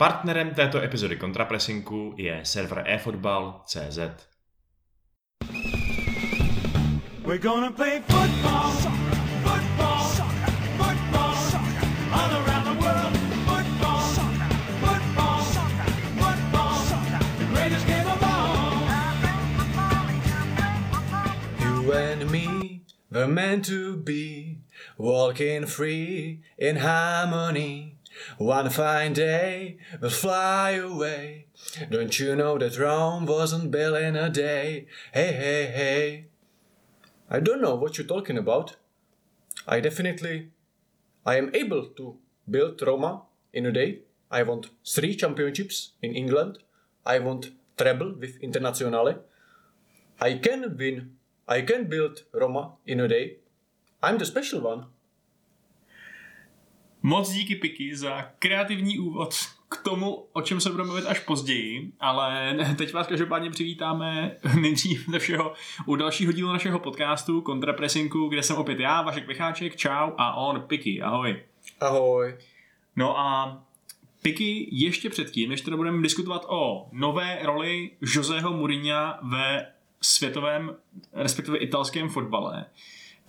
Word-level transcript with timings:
Partnerem 0.00 0.54
této 0.54 0.82
epizody 0.82 1.16
kontrapresinku 1.16 2.14
je 2.16 2.40
server 2.42 2.82
eFootball.cz. 2.86 3.98
We're 7.24 7.38
gonna 7.38 7.70
play 7.70 8.00
football, 8.08 8.72
football, 9.44 10.04
football, 10.78 11.36
all 12.12 12.32
around 12.32 12.64
the 12.64 12.76
world. 12.80 13.16
Football, 13.44 14.00
football, 14.80 15.42
football, 16.16 16.80
the 17.38 17.44
greatest 17.52 17.86
game 17.86 18.06
of 18.06 18.22
all. 18.22 18.80
You 21.60 21.92
and 21.92 22.30
me 22.30 22.80
were 23.10 23.28
meant 23.28 23.66
to 23.66 23.96
be 23.96 24.62
walking 24.96 25.66
free 25.66 26.40
in 26.56 26.76
harmony. 26.76 27.99
One 28.38 28.70
fine 28.70 29.12
day 29.12 29.78
we'll 30.00 30.10
fly 30.10 30.72
away. 30.72 31.46
Don't 31.90 32.18
you 32.18 32.36
know 32.36 32.58
that 32.58 32.78
Rome 32.78 33.26
wasn't 33.26 33.70
built 33.70 33.98
in 33.98 34.16
a 34.16 34.30
day? 34.30 34.86
Hey, 35.12 35.32
hey, 35.32 35.66
hey. 35.66 36.26
I 37.28 37.40
don't 37.40 37.60
know 37.60 37.74
what 37.74 37.96
you're 37.96 38.06
talking 38.06 38.38
about. 38.38 38.76
I 39.66 39.80
definitely, 39.80 40.50
I 41.24 41.36
am 41.36 41.54
able 41.54 41.86
to 41.98 42.16
build 42.50 42.82
Roma 42.82 43.22
in 43.52 43.66
a 43.66 43.72
day. 43.72 44.00
I 44.30 44.42
want 44.42 44.70
three 44.84 45.14
championships 45.14 45.92
in 46.02 46.14
England. 46.14 46.58
I 47.04 47.18
want 47.18 47.50
treble 47.76 48.14
with 48.18 48.40
Internazionale. 48.40 49.18
I 50.20 50.34
can 50.34 50.76
win. 50.76 51.16
I 51.48 51.62
can 51.62 51.88
build 51.88 52.24
Roma 52.32 52.72
in 52.86 53.00
a 53.00 53.08
day. 53.08 53.36
I'm 54.02 54.18
the 54.18 54.26
special 54.26 54.60
one. 54.60 54.86
Moc 57.02 57.32
díky 57.32 57.56
Piky 57.56 57.96
za 57.96 58.22
kreativní 58.38 58.98
úvod 58.98 59.34
k 59.68 59.76
tomu, 59.76 60.26
o 60.32 60.42
čem 60.42 60.60
se 60.60 60.70
budeme 60.70 60.86
mluvit 60.86 61.06
až 61.06 61.18
později, 61.18 61.92
ale 62.00 62.56
teď 62.78 62.92
vás 62.92 63.06
každopádně 63.06 63.50
přivítáme 63.50 64.36
nejdřív 64.60 65.08
ze 65.10 65.18
všeho 65.18 65.52
u 65.86 65.96
dalšího 65.96 66.32
dílu 66.32 66.52
našeho 66.52 66.78
podcastu 66.78 67.40
Kontrapresinku, 67.40 68.28
kde 68.28 68.42
jsem 68.42 68.56
opět 68.56 68.80
já, 68.80 69.02
Vašek 69.02 69.26
Pecháček, 69.26 69.76
čau 69.76 70.10
a 70.18 70.34
on 70.34 70.60
Piky, 70.60 71.02
ahoj. 71.02 71.42
Ahoj. 71.80 72.36
No 72.96 73.18
a 73.18 73.58
Piky 74.22 74.68
ještě 74.72 75.10
předtím, 75.10 75.50
než 75.50 75.60
teda 75.60 75.76
budeme 75.76 76.02
diskutovat 76.02 76.46
o 76.48 76.88
nové 76.92 77.38
roli 77.42 77.90
Joseho 78.00 78.52
Mourinha 78.52 79.18
ve 79.22 79.66
světovém, 80.00 80.76
respektive 81.12 81.58
italském 81.58 82.08
fotbale, 82.08 82.66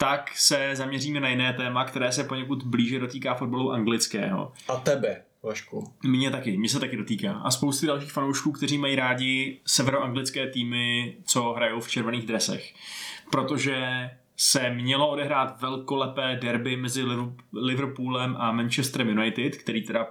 tak 0.01 0.31
se 0.35 0.75
zaměříme 0.75 1.19
na 1.19 1.29
jiné 1.29 1.53
téma, 1.53 1.85
které 1.85 2.11
se 2.11 2.23
poněkud 2.23 2.63
blíže 2.63 2.99
dotýká 2.99 3.33
fotbalu 3.33 3.71
anglického. 3.71 4.53
A 4.67 4.75
tebe, 4.75 5.21
Vašku. 5.43 5.93
Mě 6.03 6.31
taky, 6.31 6.57
mě 6.57 6.69
se 6.69 6.79
taky 6.79 6.97
dotýká. 6.97 7.33
A 7.33 7.51
spousty 7.51 7.87
dalších 7.87 8.11
fanoušků, 8.11 8.51
kteří 8.51 8.77
mají 8.77 8.95
rádi 8.95 9.59
severoanglické 9.65 10.47
týmy, 10.47 11.15
co 11.25 11.53
hrajou 11.53 11.79
v 11.79 11.89
červených 11.89 12.25
dresech. 12.25 12.73
Protože 13.31 14.09
se 14.37 14.69
mělo 14.69 15.09
odehrát 15.09 15.61
velkolepé 15.61 16.39
derby 16.41 16.77
mezi 16.77 17.03
Liverpoolem 17.53 18.35
a 18.39 18.51
Manchesterem 18.51 19.09
United, 19.09 19.57
který 19.57 19.81
teda 19.81 20.07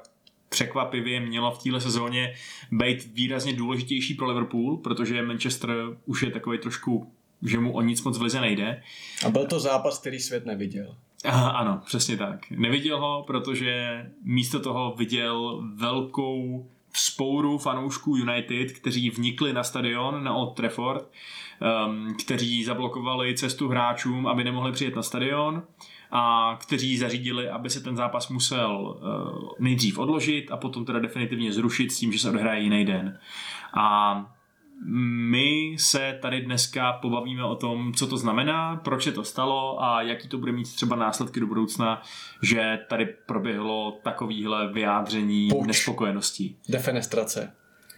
překvapivě 0.49 1.21
mělo 1.21 1.51
v 1.51 1.63
téhle 1.63 1.81
sezóně 1.81 2.35
být 2.73 3.15
výrazně 3.15 3.53
důležitější 3.53 4.15
pro 4.15 4.27
Liverpool, 4.27 4.77
protože 4.77 5.23
Manchester 5.23 5.71
už 6.07 6.23
je 6.23 6.31
takový 6.31 6.59
trošku 6.59 7.13
že 7.43 7.61
mu 7.61 7.73
o 7.73 7.81
nic 7.81 8.03
moc 8.03 8.19
v 8.19 8.23
lize 8.23 8.41
nejde. 8.41 8.83
A 9.27 9.31
byl 9.31 9.47
to 9.47 9.61
zápas, 9.61 9.99
který 9.99 10.21
svět 10.21 10.47
neviděl. 10.47 10.97
Aha, 11.25 11.51
ano, 11.51 11.81
přesně 11.87 12.17
tak. 12.17 12.51
Neviděl 12.51 13.01
ho, 13.01 13.25
protože 13.27 14.07
místo 14.25 14.61
toho 14.61 14.95
viděl 14.99 15.63
velkou 15.75 16.67
spouru 16.93 17.59
fanoušků 17.59 18.17
United, 18.17 18.73
kteří 18.73 19.11
vnikli 19.11 19.53
na 19.53 19.63
stadion 19.63 20.25
na 20.25 20.35
Old 20.35 20.57
Trafford, 20.57 21.09
um, 21.87 22.15
kteří 22.25 22.65
zablokovali 22.65 23.35
cestu 23.35 23.69
hráčům, 23.69 24.27
aby 24.27 24.45
nemohli 24.45 24.73
přijet 24.73 24.97
na 24.97 25.03
stadion 25.03 25.63
a 26.11 26.57
kteří 26.61 26.99
zařídili, 26.99 27.49
aby 27.49 27.71
se 27.71 27.81
ten 27.81 27.97
zápas 27.97 28.29
musel 28.29 28.81
uh, 28.81 29.49
nejdřív 29.59 29.99
odložit 29.99 30.51
a 30.51 30.57
potom 30.57 30.85
teda 30.85 30.99
definitivně 30.99 31.53
zrušit 31.53 31.93
s 31.93 31.99
tím, 31.99 32.13
že 32.13 32.19
se 32.19 32.29
odhraje 32.29 32.63
jiný 32.63 32.85
den. 32.85 33.19
A 33.75 34.40
my 34.87 35.77
se 35.79 36.19
tady 36.23 36.41
dneska 36.41 36.93
pobavíme 36.93 37.45
o 37.45 37.55
tom, 37.55 37.93
co 37.95 38.07
to 38.07 38.17
znamená, 38.17 38.77
proč 38.77 39.05
se 39.05 39.13
to 39.13 39.25
stalo 39.25 39.83
a 39.83 40.03
jaký 40.03 40.29
to 40.29 40.39
bude 40.39 40.53
mít 40.53 40.75
třeba 40.75 40.97
následky 40.97 41.41
do 41.41 41.47
budoucna, 41.47 42.03
že 42.43 42.79
tady 42.89 43.07
proběhlo 43.27 43.99
takovýhle 44.03 44.73
vyjádření 44.73 45.49
Puč. 45.49 45.67
nespokojeností. 45.67 46.57
Defenestrace. 46.69 47.53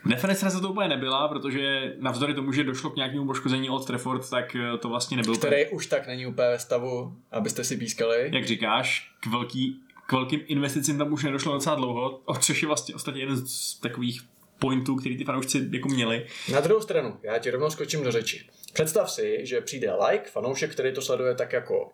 Defenestrace 0.07 0.61
to 0.61 0.71
úplně 0.71 0.89
nebyla, 0.89 1.29
protože 1.29 1.95
navzdory 2.01 2.35
tomu, 2.35 2.53
že 2.53 2.65
došlo 2.65 2.91
k 2.91 2.97
nějakému 2.97 3.27
poškození 3.27 3.71
od 3.71 3.87
Trafford, 3.87 4.31
tak 4.31 4.57
eh, 4.57 4.79
to 4.79 4.89
vlastně 4.89 5.17
nebyl. 5.17 5.37
Který 5.37 5.69
už 5.69 5.87
tak 5.87 6.07
není 6.07 6.27
úplně 6.27 6.49
ve 6.49 6.59
stavu, 6.59 7.17
abyste 7.33 7.65
si 7.65 7.77
pískali. 7.77 8.31
Jak 8.33 8.47
říkáš, 8.47 9.13
k 9.21 9.27
velký 9.27 9.81
k 10.07 10.13
velkým 10.13 10.41
investicím 10.47 10.99
tam 10.99 11.13
už 11.13 11.25
nedošlo 11.25 11.53
docela 11.53 11.77
dlouho, 11.77 12.21
což 12.41 12.63
je 12.63 12.69
vlastně 12.69 12.95
ostatně 12.95 13.23
jeden 13.23 13.47
z 13.47 13.81
takových 13.81 14.23
pointů, 14.63 14.97
který 14.97 15.17
ty 15.17 15.25
fanoušci 15.25 15.69
jako 15.73 15.89
měli. 15.89 16.27
Na 16.53 16.61
druhou 16.61 16.81
stranu, 16.81 17.19
já 17.23 17.39
ti 17.39 17.51
rovnou 17.51 17.71
skočím 17.71 18.05
do 18.05 18.13
řeči. 18.13 18.49
Představ 18.73 19.11
si, 19.11 19.41
že 19.43 19.61
přijde 19.61 19.93
like, 19.95 20.31
fanoušek, 20.31 20.73
který 20.73 20.93
to 20.93 21.03
sleduje 21.03 21.35
tak 21.35 21.53
jako 21.53 21.93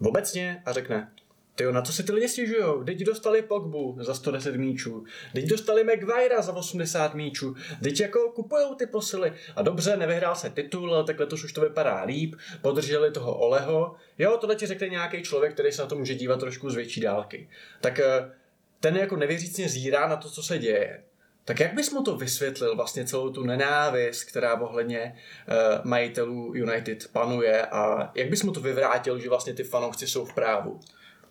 obecně 0.00 0.62
a 0.66 0.72
řekne, 0.72 1.12
ty 1.54 1.72
na 1.72 1.82
co 1.82 1.92
si 1.92 2.02
ty 2.02 2.12
lidi 2.12 2.28
stěžujou? 2.28 2.84
Teď 2.84 2.98
dostali 2.98 3.42
Pogbu 3.42 3.96
za 4.00 4.14
110 4.14 4.56
míčů. 4.56 5.04
Teď 5.34 5.44
dostali 5.44 5.84
Maguire 5.84 6.42
za 6.42 6.52
80 6.52 7.14
míčů. 7.14 7.54
Teď 7.82 8.00
jako 8.00 8.32
kupujou 8.32 8.74
ty 8.74 8.86
posily. 8.86 9.32
A 9.56 9.62
dobře, 9.62 9.96
nevyhrál 9.96 10.34
se 10.34 10.50
titul, 10.50 10.94
ale 10.94 11.04
tak 11.04 11.20
letos 11.20 11.44
už 11.44 11.52
to 11.52 11.60
vypadá 11.60 12.02
líp. 12.02 12.34
Podrželi 12.62 13.10
toho 13.10 13.38
Oleho. 13.38 13.94
Jo, 14.18 14.36
tohle 14.40 14.56
ti 14.56 14.66
řekne 14.66 14.88
nějaký 14.88 15.22
člověk, 15.22 15.52
který 15.52 15.72
se 15.72 15.82
na 15.82 15.88
to 15.88 15.96
může 15.96 16.14
dívat 16.14 16.40
trošku 16.40 16.70
z 16.70 16.74
větší 16.74 17.00
dálky. 17.00 17.48
Tak 17.80 17.98
eh, 17.98 18.32
ten 18.80 18.96
jako 18.96 19.16
nevěřícně 19.16 19.68
zírá 19.68 20.08
na 20.08 20.16
to, 20.16 20.30
co 20.30 20.42
se 20.42 20.58
děje. 20.58 21.02
Tak 21.44 21.60
jak 21.60 21.74
bys 21.74 21.92
mu 21.92 22.02
to 22.02 22.16
vysvětlil 22.16 22.76
vlastně 22.76 23.04
celou 23.04 23.30
tu 23.30 23.44
nenávist, 23.44 24.24
která 24.24 24.60
ohledně 24.60 25.14
uh, 25.48 25.90
majitelů 25.90 26.52
United 26.54 27.08
panuje 27.12 27.66
a 27.66 28.10
jak 28.14 28.30
bys 28.30 28.42
mu 28.42 28.52
to 28.52 28.60
vyvrátil, 28.60 29.18
že 29.18 29.28
vlastně 29.28 29.54
ty 29.54 29.64
fanoušci 29.64 30.06
jsou 30.06 30.24
v 30.24 30.34
právu? 30.34 30.80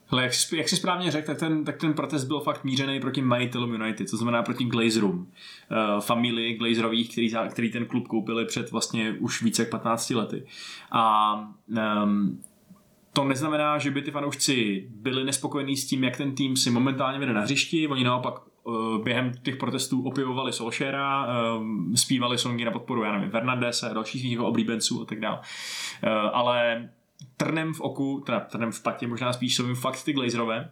Hele, 0.06 0.24
jak, 0.24 0.34
jsi, 0.34 0.58
jak 0.58 0.70
jsi 0.70 0.76
správně 0.76 1.12
řekl, 1.12 1.28
tak 1.28 1.38
ten, 1.38 1.66
tak 1.66 1.78
ten 1.78 1.94
protest 1.94 2.24
byl 2.24 2.40
fakt 2.40 2.64
mířený 2.64 3.00
proti 3.00 3.22
majitelům 3.22 3.74
United, 3.74 4.10
to 4.10 4.18
znamená 4.18 4.44
proti 4.44 4.64
Glazerům, 4.64 5.20
uh, 5.20 6.02
familii 6.02 6.58
Glazerových, 6.58 7.12
který, 7.12 7.34
který 7.52 7.72
ten 7.72 7.86
klub 7.86 8.08
koupili 8.08 8.46
před 8.46 8.72
vlastně 8.72 9.16
už 9.20 9.42
více 9.44 9.62
jak 9.62 9.70
15 9.70 10.10
lety. 10.10 10.46
A 10.92 11.34
um, 12.04 12.44
to 13.14 13.24
neznamená, 13.24 13.78
že 13.78 13.92
by 13.92 14.02
ty 14.02 14.12
fanoušci 14.12 14.88
byli 14.90 15.24
nespokojení 15.24 15.78
s 15.78 15.88
tím, 15.88 16.04
jak 16.04 16.18
ten 16.18 16.36
tým 16.36 16.58
si 16.58 16.70
momentálně 16.70 17.20
vede 17.20 17.34
na 17.34 17.42
hřišti. 17.42 17.88
Oni 17.88 18.04
naopak 18.04 18.34
Eh, 18.59 18.59
během 19.04 19.32
těch 19.44 19.56
protestů 19.56 20.04
opěvovali 20.04 20.54
Solšera, 20.54 21.28
eh, 21.28 21.98
zpívali 21.98 22.38
songy 22.38 22.66
na 22.66 22.72
podporu, 22.72 23.04
já 23.04 23.12
nevím, 23.12 23.32
Fernandese 23.32 23.92
dalších 23.94 24.22
svých 24.22 24.40
oblíbenců 24.40 25.02
a 25.02 25.06
tak 25.06 25.20
dále. 25.20 25.40
Eh, 26.04 26.10
ale 26.10 26.90
trnem 27.38 27.74
v 27.74 27.82
oku, 27.82 28.24
teda 28.26 28.40
trnem 28.40 28.72
v 28.72 28.84
patě 28.84 29.08
možná 29.08 29.34
spíš 29.34 29.56
jsou 29.56 29.76
fakt 29.76 30.04
ty 30.04 30.14
Glazerové, 30.14 30.70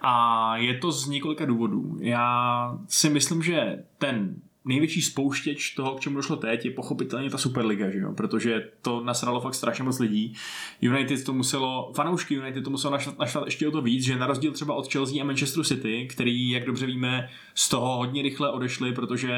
a 0.00 0.56
je 0.56 0.78
to 0.78 0.92
z 0.92 1.08
několika 1.08 1.44
důvodů. 1.44 1.98
Já 2.00 2.78
si 2.88 3.10
myslím, 3.10 3.42
že 3.42 3.84
ten 3.98 4.34
největší 4.68 5.02
spouštěč 5.02 5.70
toho, 5.70 5.94
k 5.94 6.00
čemu 6.00 6.16
došlo 6.16 6.36
teď, 6.36 6.64
je 6.64 6.70
pochopitelně 6.70 7.30
ta 7.30 7.38
Superliga, 7.38 7.90
že 7.90 7.98
jo? 7.98 8.12
protože 8.12 8.68
to 8.82 9.04
nasralo 9.04 9.40
fakt 9.40 9.54
strašně 9.54 9.84
moc 9.84 9.98
lidí. 9.98 10.34
United 10.80 11.24
to 11.24 11.32
muselo, 11.32 11.92
fanoušky 11.96 12.34
United 12.34 12.64
to 12.64 12.70
muselo 12.70 12.92
naštvat, 12.92 13.18
naštvat 13.18 13.44
ještě 13.44 13.68
o 13.68 13.70
to 13.70 13.82
víc, 13.82 14.04
že 14.04 14.16
na 14.16 14.26
rozdíl 14.26 14.52
třeba 14.52 14.74
od 14.74 14.92
Chelsea 14.92 15.22
a 15.22 15.24
Manchester 15.24 15.64
City, 15.64 16.08
který, 16.10 16.50
jak 16.50 16.64
dobře 16.64 16.86
víme, 16.86 17.28
z 17.54 17.68
toho 17.68 17.96
hodně 17.96 18.22
rychle 18.22 18.50
odešli, 18.50 18.92
protože 18.92 19.32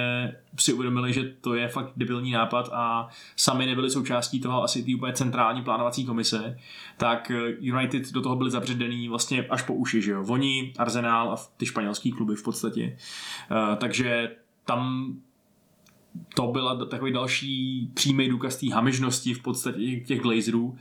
si 0.59 0.73
uvědomili, 0.73 1.13
že 1.13 1.35
to 1.41 1.55
je 1.55 1.69
fakt 1.69 1.93
debilní 1.97 2.31
nápad 2.31 2.71
a 2.73 3.09
sami 3.37 3.67
nebyli 3.67 3.91
součástí 3.91 4.41
toho 4.41 4.63
asi 4.63 4.83
té 4.83 4.95
úplně 4.95 5.13
centrální 5.13 5.63
plánovací 5.63 6.05
komise, 6.05 6.59
tak 6.97 7.33
United 7.61 8.13
do 8.13 8.21
toho 8.21 8.37
byli 8.37 8.51
zabředený 8.51 9.09
vlastně 9.09 9.47
až 9.47 9.63
po 9.63 9.75
uši, 9.75 10.03
že 10.03 10.13
jo. 10.13 10.25
Oni, 10.29 10.73
Arsenal 10.79 11.33
a 11.33 11.37
ty 11.57 11.67
španělský 11.67 12.13
kluby 12.13 12.37
v 12.37 12.43
podstatě. 12.43 12.97
Uh, 13.51 13.77
takže 13.77 14.31
tam 14.65 15.15
to 16.35 16.47
byla 16.47 16.85
takový 16.85 17.13
další 17.13 17.87
přímý 17.95 18.29
důkaz 18.29 18.57
té 18.57 18.75
hamižnosti 18.75 19.35
v 19.35 19.43
podstatě 19.43 20.01
těch 20.01 20.21
Glazerů. 20.21 20.79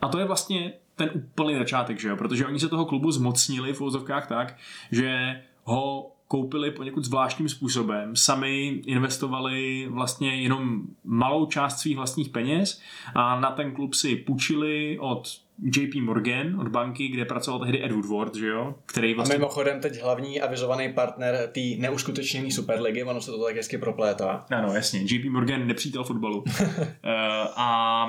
A 0.00 0.08
to 0.08 0.18
je 0.18 0.24
vlastně 0.24 0.72
ten 0.94 1.10
úplný 1.14 1.54
začátek, 1.54 2.00
že 2.00 2.08
jo? 2.08 2.16
protože 2.16 2.46
oni 2.46 2.60
se 2.60 2.68
toho 2.68 2.84
klubu 2.84 3.10
zmocnili 3.10 3.72
v 3.72 3.80
úzovkách 3.80 4.26
tak, 4.26 4.56
že 4.92 5.42
ho 5.64 6.12
koupili 6.28 6.70
poněkud 6.70 7.04
zvláštním 7.04 7.48
způsobem, 7.48 8.16
sami 8.16 8.66
investovali 8.86 9.88
vlastně 9.90 10.42
jenom 10.42 10.82
malou 11.04 11.46
část 11.46 11.78
svých 11.78 11.96
vlastních 11.96 12.28
peněz 12.28 12.80
a 13.14 13.40
na 13.40 13.50
ten 13.50 13.72
klub 13.72 13.94
si 13.94 14.16
půjčili 14.16 14.98
od 14.98 15.40
JP 15.62 15.94
Morgan 16.02 16.60
od 16.60 16.68
banky, 16.68 17.08
kde 17.08 17.24
pracoval 17.24 17.60
tehdy 17.60 17.84
Ed 17.84 17.92
Woodward, 17.92 18.34
že 18.34 18.46
jo? 18.46 18.74
Který 18.86 19.12
A 19.12 19.16
vlastně... 19.16 19.38
mimochodem 19.38 19.80
teď 19.80 20.02
hlavní 20.02 20.40
avizovaný 20.40 20.92
partner 20.92 21.50
té 21.52 21.60
neuskutečněné 21.78 22.50
Superligy, 22.50 23.04
ono 23.04 23.20
se 23.20 23.30
to 23.30 23.44
tak 23.44 23.56
hezky 23.56 23.78
proplétá. 23.78 24.46
Ano, 24.50 24.74
jasně. 24.74 25.00
JP 25.00 25.24
Morgan, 25.24 25.66
nepřítel 25.66 26.04
fotbalu. 26.04 26.44
Eh, 27.02 27.48
a 27.56 28.08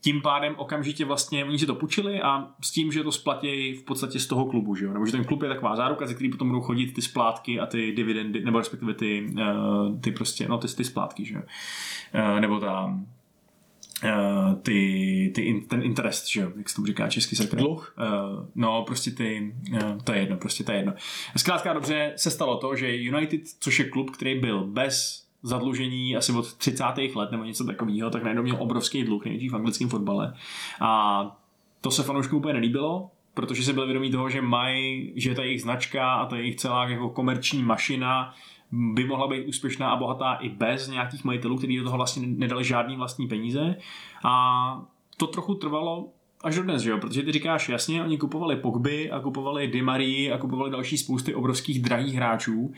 tím 0.00 0.22
pádem 0.22 0.54
okamžitě 0.56 1.04
vlastně 1.04 1.44
oni 1.44 1.58
si 1.58 1.66
to 1.66 1.74
půjčili 1.74 2.22
a 2.22 2.48
s 2.62 2.70
tím, 2.70 2.92
že 2.92 3.02
to 3.02 3.12
splatí 3.12 3.72
v 3.72 3.82
podstatě 3.82 4.20
z 4.20 4.26
toho 4.26 4.46
klubu, 4.46 4.74
že 4.74 4.84
jo? 4.84 4.92
Nebo 4.92 5.06
že 5.06 5.12
ten 5.12 5.24
klub 5.24 5.42
je 5.42 5.48
taková 5.48 5.76
záruka, 5.76 6.06
ze 6.06 6.14
který 6.14 6.30
potom 6.30 6.48
budou 6.48 6.60
chodit 6.60 6.92
ty 6.92 7.02
splátky 7.02 7.60
a 7.60 7.66
ty 7.66 7.92
dividendy, 7.92 8.44
nebo 8.44 8.58
respektive 8.58 8.94
ty, 8.94 9.26
uh, 9.32 10.00
ty 10.00 10.12
prostě, 10.12 10.48
no 10.48 10.58
ty, 10.58 10.68
ty 10.76 10.84
splátky, 10.84 11.24
že 11.24 11.34
jo? 11.34 11.42
Uh, 12.14 12.40
nebo 12.40 12.60
ta, 12.60 12.98
Uh, 14.04 14.54
ty, 14.54 15.32
ty, 15.34 15.64
ten 15.68 15.82
interest, 15.82 16.28
že 16.28 16.40
jo, 16.40 16.52
jak 16.56 16.68
se 16.68 16.76
tomu 16.76 16.86
říká 16.86 17.08
česky 17.08 17.36
sakra. 17.36 17.58
Dluh? 17.58 17.96
Uh, 17.98 18.46
no, 18.54 18.82
prostě 18.82 19.10
ty, 19.10 19.54
uh, 19.72 19.98
to 20.04 20.12
je 20.12 20.20
jedno, 20.20 20.36
prostě 20.36 20.64
to 20.64 20.72
je 20.72 20.78
jedno. 20.78 20.92
Zkrátka 21.36 21.72
dobře 21.72 22.12
se 22.16 22.30
stalo 22.30 22.56
to, 22.56 22.76
že 22.76 22.96
United, 22.96 23.40
což 23.60 23.78
je 23.78 23.88
klub, 23.88 24.10
který 24.10 24.40
byl 24.40 24.66
bez 24.66 25.26
zadlužení 25.42 26.16
asi 26.16 26.32
od 26.32 26.54
30. 26.54 26.84
let 27.14 27.30
nebo 27.30 27.44
něco 27.44 27.64
takového, 27.64 28.10
tak 28.10 28.22
najednou 28.22 28.42
měl 28.42 28.56
obrovský 28.58 29.04
dluh, 29.04 29.24
nejdřív 29.24 29.52
v 29.52 29.56
anglickém 29.56 29.88
fotbale. 29.88 30.34
A 30.80 31.22
to 31.80 31.90
se 31.90 32.02
fanouškům 32.02 32.38
úplně 32.38 32.54
nelíbilo, 32.54 33.10
protože 33.34 33.62
se 33.62 33.72
byli 33.72 33.86
vědomí 33.86 34.10
toho, 34.10 34.30
že 34.30 34.42
mají, 34.42 35.12
že 35.16 35.34
ta 35.34 35.44
jejich 35.44 35.62
značka 35.62 36.12
a 36.12 36.26
ta 36.26 36.36
jejich 36.36 36.56
celá 36.56 36.88
jako 36.88 37.10
komerční 37.10 37.62
mašina 37.62 38.34
by 38.72 39.04
mohla 39.04 39.28
být 39.28 39.46
úspěšná 39.46 39.90
a 39.90 39.96
bohatá 39.96 40.34
i 40.34 40.48
bez 40.48 40.88
nějakých 40.88 41.24
majitelů, 41.24 41.56
kteří 41.56 41.76
do 41.76 41.84
toho 41.84 41.96
vlastně 41.96 42.26
nedali 42.26 42.64
žádný 42.64 42.96
vlastní 42.96 43.28
peníze. 43.28 43.76
A 44.24 44.82
to 45.16 45.26
trochu 45.26 45.54
trvalo 45.54 46.08
až 46.44 46.56
do 46.56 46.62
dnes, 46.62 46.82
že 46.82 46.90
jo? 46.90 46.98
Protože 46.98 47.22
ty 47.22 47.32
říkáš, 47.32 47.68
jasně, 47.68 48.02
oni 48.02 48.18
kupovali 48.18 48.56
Pogby 48.56 49.10
a 49.10 49.20
kupovali 49.20 49.68
Di 49.68 49.82
Marii 49.82 50.32
a 50.32 50.38
kupovali 50.38 50.70
další 50.70 50.98
spousty 50.98 51.34
obrovských 51.34 51.82
drahých 51.82 52.14
hráčů. 52.14 52.72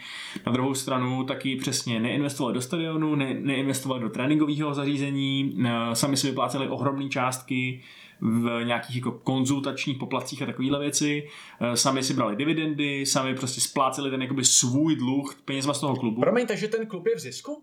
Na 0.47 0.53
druhou 0.53 0.75
stranu 0.75 1.25
taky 1.25 1.57
přesně 1.57 2.01
neinvestovali 2.01 2.55
do 2.55 2.61
stadionu, 2.61 3.15
ne, 3.15 3.35
neinvestovali 3.35 4.01
do 4.01 4.09
tréninkového 4.09 4.75
zařízení, 4.75 5.57
eh, 5.65 5.95
sami 5.95 6.17
si 6.17 6.27
vypláceli 6.27 6.69
ohromné 6.69 7.09
částky 7.09 7.83
v 8.21 8.65
nějakých 8.65 8.97
jako 8.97 9.13
konzultačních 9.13 9.99
poplacích 9.99 10.43
a 10.43 10.47
takovéhle 10.47 10.81
věci. 10.81 11.29
Eh, 11.61 11.77
Sami 11.77 12.03
si 12.03 12.15
brali 12.15 12.37
dividendy, 12.37 13.07
sami 13.07 13.35
prostě 13.35 13.61
spláceli 13.61 14.11
ten 14.11 14.23
jakoby 14.23 14.45
svůj 14.45 14.97
dluh 14.97 15.43
penězma 15.45 15.75
z 15.75 15.81
toho 15.81 15.97
klubu. 15.97 16.21
Promiň, 16.21 16.47
takže 16.47 16.69
ten 16.69 16.87
klub 16.87 17.07
je 17.07 17.17
v 17.17 17.19
zisku? 17.19 17.63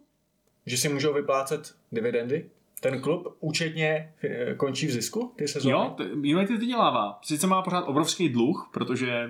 Že 0.65 0.77
si 0.77 0.89
můžou 0.89 1.13
vyplácet 1.13 1.75
dividendy? 1.91 2.49
Ten 2.81 3.01
klub 3.01 3.37
účetně 3.39 4.13
eh, 4.23 4.53
končí 4.53 4.87
v 4.87 4.91
zisku 4.91 5.33
ty 5.35 5.47
sezóny? 5.47 5.71
Jo, 5.71 5.95
United 6.21 6.59
vydělává. 6.59 7.19
Sice 7.23 7.47
má 7.47 7.61
pořád 7.61 7.81
obrovský 7.81 8.29
dluh, 8.29 8.69
protože 8.73 9.29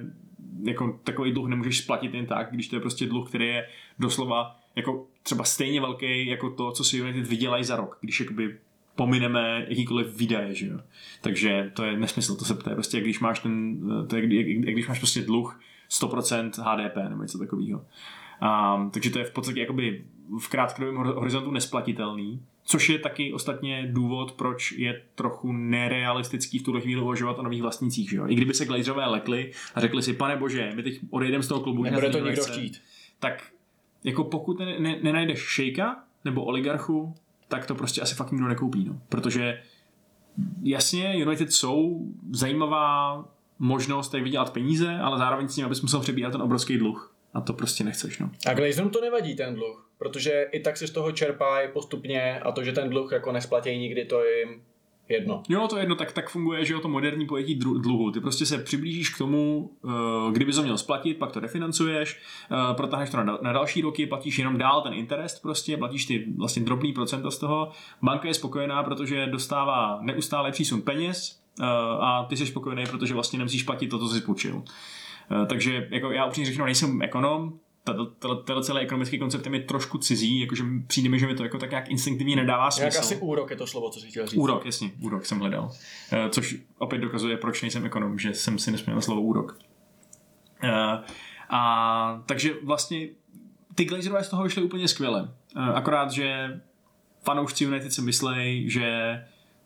jako 0.63 0.99
takový 1.03 1.31
dluh 1.31 1.47
nemůžeš 1.47 1.77
splatit 1.77 2.13
jen 2.13 2.25
tak, 2.25 2.51
když 2.51 2.67
to 2.67 2.75
je 2.75 2.79
prostě 2.79 3.05
dluh, 3.05 3.29
který 3.29 3.47
je 3.47 3.67
doslova 3.99 4.59
jako 4.75 5.07
třeba 5.23 5.43
stejně 5.43 5.81
velký 5.81 6.27
jako 6.27 6.49
to, 6.49 6.71
co 6.71 6.83
si 6.83 6.97
United 6.97 7.27
vydělají 7.27 7.63
za 7.63 7.75
rok, 7.75 7.97
když 8.01 8.19
jakoby 8.19 8.57
pomineme 8.97 9.65
jakýkoliv 9.67 10.17
výdaje, 10.17 10.55
že 10.55 10.67
jo. 10.67 10.79
Takže 11.21 11.71
to 11.73 11.83
je 11.83 11.97
nesmysl, 11.97 12.35
to 12.35 12.45
se 12.45 12.57
je 12.69 12.73
prostě, 12.75 12.97
jak 12.97 13.03
když 13.03 13.19
máš 13.19 13.39
ten, 13.39 13.79
to 14.07 14.15
je, 14.15 14.35
jak, 14.35 14.47
jak 14.47 14.73
když 14.73 14.87
máš 14.87 14.99
prostě 14.99 15.21
dluh 15.21 15.59
100% 15.91 16.51
HDP 16.63 16.95
nebo 17.09 17.21
něco 17.21 17.37
takového. 17.37 17.85
Um, 18.75 18.91
takže 18.91 19.09
to 19.09 19.19
je 19.19 19.25
v 19.25 19.31
podstatě 19.31 19.59
jakoby 19.59 20.03
v 20.39 20.47
krátkodobém 20.49 20.95
horizontu 20.95 21.51
nesplatitelný, 21.51 22.41
což 22.63 22.89
je 22.89 22.99
taky 22.99 23.33
ostatně 23.33 23.89
důvod, 23.91 24.31
proč 24.31 24.71
je 24.71 25.01
trochu 25.15 25.51
nerealistický 25.51 26.59
v 26.59 26.63
tuhle 26.63 26.81
chvíli 26.81 27.01
uvažovat 27.01 27.39
o 27.39 27.43
nových 27.43 27.61
vlastnících. 27.61 28.09
Že 28.09 28.17
jo? 28.17 28.27
I 28.27 28.35
kdyby 28.35 28.53
se 28.53 28.65
Glazerové 28.65 29.05
lekli 29.05 29.51
a 29.75 29.79
řekli 29.79 30.03
si, 30.03 30.13
pane 30.13 30.35
bože, 30.35 30.71
my 30.75 30.83
teď 30.83 30.99
odejdeme 31.09 31.43
z 31.43 31.47
toho 31.47 31.61
klubu, 31.61 31.83
Nebude 31.83 32.09
to 32.09 32.17
nikdo 32.17 32.29
nikdo 32.29 32.41
nechce." 32.41 32.59
chtít. 32.59 32.81
tak 33.19 33.43
jako 34.03 34.23
pokud 34.23 34.59
ne, 34.59 34.79
ne, 34.79 34.99
nenajdeš 35.03 35.39
šejka 35.39 36.03
nebo 36.25 36.43
oligarchu, 36.43 37.15
tak 37.47 37.65
to 37.65 37.75
prostě 37.75 38.01
asi 38.01 38.15
fakt 38.15 38.31
nikdo 38.31 38.47
nekoupí. 38.47 38.85
No. 38.85 39.01
Protože 39.09 39.61
jasně, 40.63 41.13
United 41.17 41.53
jsou 41.53 42.07
zajímavá 42.31 43.25
možnost 43.59 44.09
tady 44.09 44.23
vydělat 44.23 44.53
peníze, 44.53 44.95
ale 44.95 45.17
zároveň 45.17 45.47
s 45.47 45.55
tím, 45.55 45.65
abys 45.65 45.81
musel 45.81 45.99
přebírat 45.99 46.31
ten 46.31 46.41
obrovský 46.41 46.77
dluh. 46.77 47.15
A 47.33 47.41
to 47.41 47.53
prostě 47.53 47.83
nechceš. 47.83 48.19
No. 48.19 48.29
A 48.47 48.53
Glazerům 48.53 48.89
to 48.89 49.01
nevadí 49.01 49.35
ten 49.35 49.55
dluh, 49.55 49.89
protože 49.97 50.47
i 50.51 50.59
tak 50.59 50.77
si 50.77 50.87
z 50.87 50.91
toho 50.91 51.11
čerpají 51.11 51.69
postupně 51.73 52.39
a 52.39 52.51
to, 52.51 52.63
že 52.63 52.71
ten 52.71 52.89
dluh 52.89 53.11
jako 53.11 53.31
nesplatí 53.31 53.77
nikdy, 53.77 54.05
to 54.05 54.23
jim 54.23 54.61
jedno. 55.09 55.43
Jo, 55.49 55.67
to 55.67 55.77
je 55.77 55.81
jedno, 55.81 55.95
tak, 55.95 56.11
tak 56.11 56.29
funguje, 56.29 56.65
že 56.65 56.73
jo, 56.73 56.79
to 56.79 56.87
moderní 56.87 57.25
pojetí 57.25 57.55
dluhu. 57.55 58.11
Ty 58.11 58.19
prostě 58.19 58.45
se 58.45 58.57
přiblížíš 58.57 59.09
k 59.09 59.17
tomu, 59.17 59.71
uh, 59.81 59.91
kdyby 60.31 60.51
to 60.51 60.63
měl 60.63 60.77
splatit, 60.77 61.17
pak 61.17 61.31
to 61.31 61.39
refinancuješ, 61.39 62.19
uh, 62.51 62.75
protáhneš 62.75 63.09
to 63.09 63.17
na, 63.17 63.37
na 63.41 63.53
další 63.53 63.81
roky, 63.81 64.05
platíš 64.05 64.39
jenom 64.39 64.57
dál 64.57 64.81
ten 64.81 64.93
interest 64.93 65.41
prostě, 65.41 65.77
platíš 65.77 66.05
ty 66.05 66.25
vlastně 66.37 66.63
drobný 66.63 66.93
procenta 66.93 67.31
z 67.31 67.37
toho. 67.37 67.71
Banka 68.01 68.27
je 68.27 68.33
spokojená, 68.33 68.83
protože 68.83 69.25
dostává 69.25 69.99
neustále 70.01 70.51
přísun 70.51 70.81
peněz 70.81 71.39
uh, 71.59 71.65
a 72.05 72.25
ty 72.29 72.37
jsi 72.37 72.45
spokojený, 72.45 72.83
protože 72.91 73.13
vlastně 73.13 73.39
nemusíš 73.39 73.63
platit 73.63 73.87
to, 73.87 73.99
co 73.99 74.07
jsi 74.07 74.21
půjčil. 74.21 74.63
Takže 75.47 75.87
jako 75.91 76.11
já 76.11 76.25
upřímně 76.25 76.45
řečeno 76.45 76.65
nejsem 76.65 77.01
ekonom, 77.01 77.59
tenhle 78.45 78.63
celý 78.63 78.79
ekonomický 78.79 79.19
koncept 79.19 79.45
je 79.45 79.51
mi 79.51 79.59
trošku 79.59 79.97
cizí, 79.97 80.39
jakože 80.39 80.63
přijde 80.87 81.09
mi, 81.09 81.19
že 81.19 81.27
mi 81.27 81.35
to 81.35 81.43
jako 81.43 81.57
tak 81.57 81.69
nějak 81.69 81.89
instinktivně 81.89 82.35
nedává 82.35 82.71
smysl. 82.71 82.85
Jak 82.85 82.95
asi 82.95 83.15
úrok 83.15 83.49
je 83.49 83.55
to 83.55 83.67
slovo, 83.67 83.89
co 83.89 83.99
jsi 83.99 84.07
chtěl 84.07 84.27
říct. 84.27 84.39
Úrok, 84.39 84.65
jasně, 84.65 84.91
úrok 85.01 85.25
jsem 85.25 85.39
hledal. 85.39 85.71
Eh, 86.11 86.29
Což 86.29 86.55
opět 86.77 86.99
dokazuje, 86.99 87.37
proč 87.37 87.61
nejsem 87.61 87.85
ekonom, 87.85 88.19
že 88.19 88.33
jsem 88.33 88.59
si 88.59 88.71
nesměl 88.71 88.95
na 88.95 89.01
slovo 89.01 89.21
úrok. 89.21 89.59
Eh, 90.63 91.03
A 91.49 92.23
takže 92.25 92.53
vlastně 92.63 93.07
ty 93.75 93.85
Glazerové 93.85 94.23
z 94.23 94.29
toho 94.29 94.43
vyšly 94.43 94.63
úplně 94.63 94.87
skvěle. 94.87 95.29
Eh, 95.57 95.59
Akorát, 95.73 96.11
že 96.11 96.59
fanoušci 97.23 97.63
United 97.63 97.93
si 97.93 98.01
myslí, 98.01 98.69
že 98.69 99.19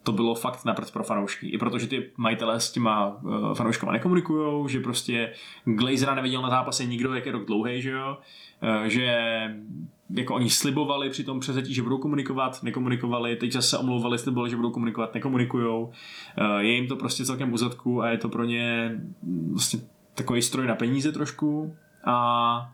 to 0.03 0.11
bylo 0.11 0.35
fakt 0.35 0.65
naprd 0.65 0.91
pro 0.91 1.03
fanoušky. 1.03 1.47
I 1.47 1.57
protože 1.57 1.87
ty 1.87 2.11
majitelé 2.17 2.59
s 2.59 2.71
těma 2.71 3.07
uh, 3.07 3.53
fanouškama 3.53 3.91
nekomunikují, 3.91 4.69
že 4.69 4.79
prostě 4.79 5.33
Glazera 5.65 6.15
neviděl 6.15 6.41
na 6.41 6.49
zápase 6.49 6.85
nikdo, 6.85 7.13
jak 7.13 7.25
je 7.25 7.31
rok 7.31 7.45
dlouhý, 7.45 7.81
že 7.81 7.91
jo. 7.91 8.17
Uh, 8.63 8.85
že 8.85 9.15
jako 10.09 10.35
oni 10.35 10.49
slibovali 10.49 11.09
při 11.09 11.23
tom 11.23 11.39
přezetí, 11.39 11.73
že 11.73 11.83
budou 11.83 11.97
komunikovat, 11.97 12.63
nekomunikovali, 12.63 13.35
teď 13.35 13.51
zase 13.51 13.77
omlouvali, 13.77 14.17
slibovali, 14.17 14.49
že 14.49 14.55
budou 14.55 14.71
komunikovat, 14.71 15.13
nekomunikujou. 15.13 15.83
Uh, 15.83 16.57
je 16.57 16.71
jim 16.71 16.87
to 16.87 16.95
prostě 16.95 17.25
celkem 17.25 17.53
u 17.53 17.57
zadku 17.57 18.01
a 18.01 18.09
je 18.09 18.17
to 18.17 18.29
pro 18.29 18.43
ně 18.43 18.95
vlastně 19.51 19.79
takový 20.15 20.41
stroj 20.41 20.67
na 20.67 20.75
peníze 20.75 21.11
trošku 21.11 21.75
a 22.05 22.73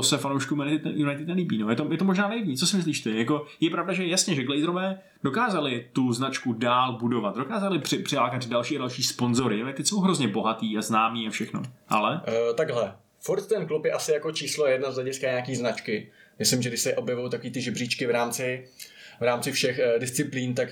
to 0.00 0.06
se 0.06 0.18
fanouškům 0.18 0.60
United, 0.94 1.26
nelíbí. 1.26 1.58
No. 1.58 1.70
Je, 1.70 1.76
to, 1.76 1.92
je 1.92 1.98
to 1.98 2.04
možná 2.04 2.28
naivní. 2.28 2.56
Co 2.56 2.66
si 2.66 2.76
myslíš 2.76 3.00
ty? 3.00 3.18
Jako, 3.18 3.46
je 3.60 3.70
pravda, 3.70 3.92
že 3.92 4.06
jasně, 4.06 4.34
že 4.34 4.44
Glazerové 4.44 5.00
dokázali 5.22 5.88
tu 5.92 6.12
značku 6.12 6.52
dál 6.52 6.98
budovat, 6.98 7.36
dokázali 7.36 7.78
při, 7.78 7.98
přilákat 7.98 8.46
další 8.46 8.76
a 8.76 8.78
další 8.78 9.02
sponzory. 9.02 9.58
United 9.58 9.86
jsou 9.86 10.00
hrozně 10.00 10.28
bohatý 10.28 10.78
a 10.78 10.82
známý 10.82 11.26
a 11.26 11.30
všechno. 11.30 11.62
Ale 11.88 12.20
Uh, 12.28 12.56
takhle. 12.56 12.94
Ford 13.20 13.46
ten 13.46 13.66
klub 13.66 13.84
je 13.84 13.92
asi 13.92 14.12
jako 14.12 14.32
číslo 14.32 14.66
jedna 14.66 14.90
z 14.90 14.94
hlediska 14.94 15.26
nějaký 15.26 15.54
značky. 15.54 16.10
Myslím, 16.38 16.62
že 16.62 16.68
když 16.68 16.80
se 16.80 16.94
objevují 16.94 17.30
takový 17.30 17.50
ty 17.50 17.60
žebříčky 17.60 18.06
v 18.06 18.10
rámci, 18.10 18.68
v 19.20 19.22
rámci 19.22 19.52
všech 19.52 19.78
uh, 19.78 20.00
disciplín, 20.00 20.54
tak 20.54 20.68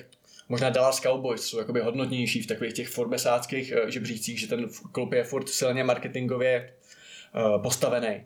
možná 0.49 0.71
Dallas 0.71 1.01
Cowboys 1.01 1.43
jsou 1.43 1.59
jakoby 1.59 1.81
hodnotnější 1.81 2.43
v 2.43 2.47
takových 2.47 2.73
těch 2.73 2.89
forbesáckých 2.89 3.73
uh, 3.83 3.91
žebřících, 3.91 4.41
že 4.41 4.49
ten 4.49 4.67
klub 4.93 5.13
je 5.13 5.25
furt 5.25 5.49
silně 5.49 5.85
marketingově 5.85 6.73
postavený. 7.63 8.25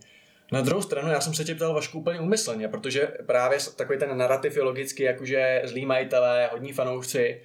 Na 0.52 0.60
druhou 0.60 0.82
stranu, 0.82 1.10
já 1.10 1.20
jsem 1.20 1.34
se 1.34 1.44
tě 1.44 1.54
ptal 1.54 1.74
Vašku 1.74 1.98
úplně 1.98 2.20
umyslně, 2.20 2.68
protože 2.68 3.08
právě 3.26 3.58
takový 3.76 3.98
ten 3.98 4.18
narrativ 4.18 4.56
je 4.56 4.62
logicky, 4.62 5.02
jakože 5.02 5.62
zlí 5.64 5.86
majitelé, 5.86 6.48
hodní 6.52 6.72
fanoušci, 6.72 7.42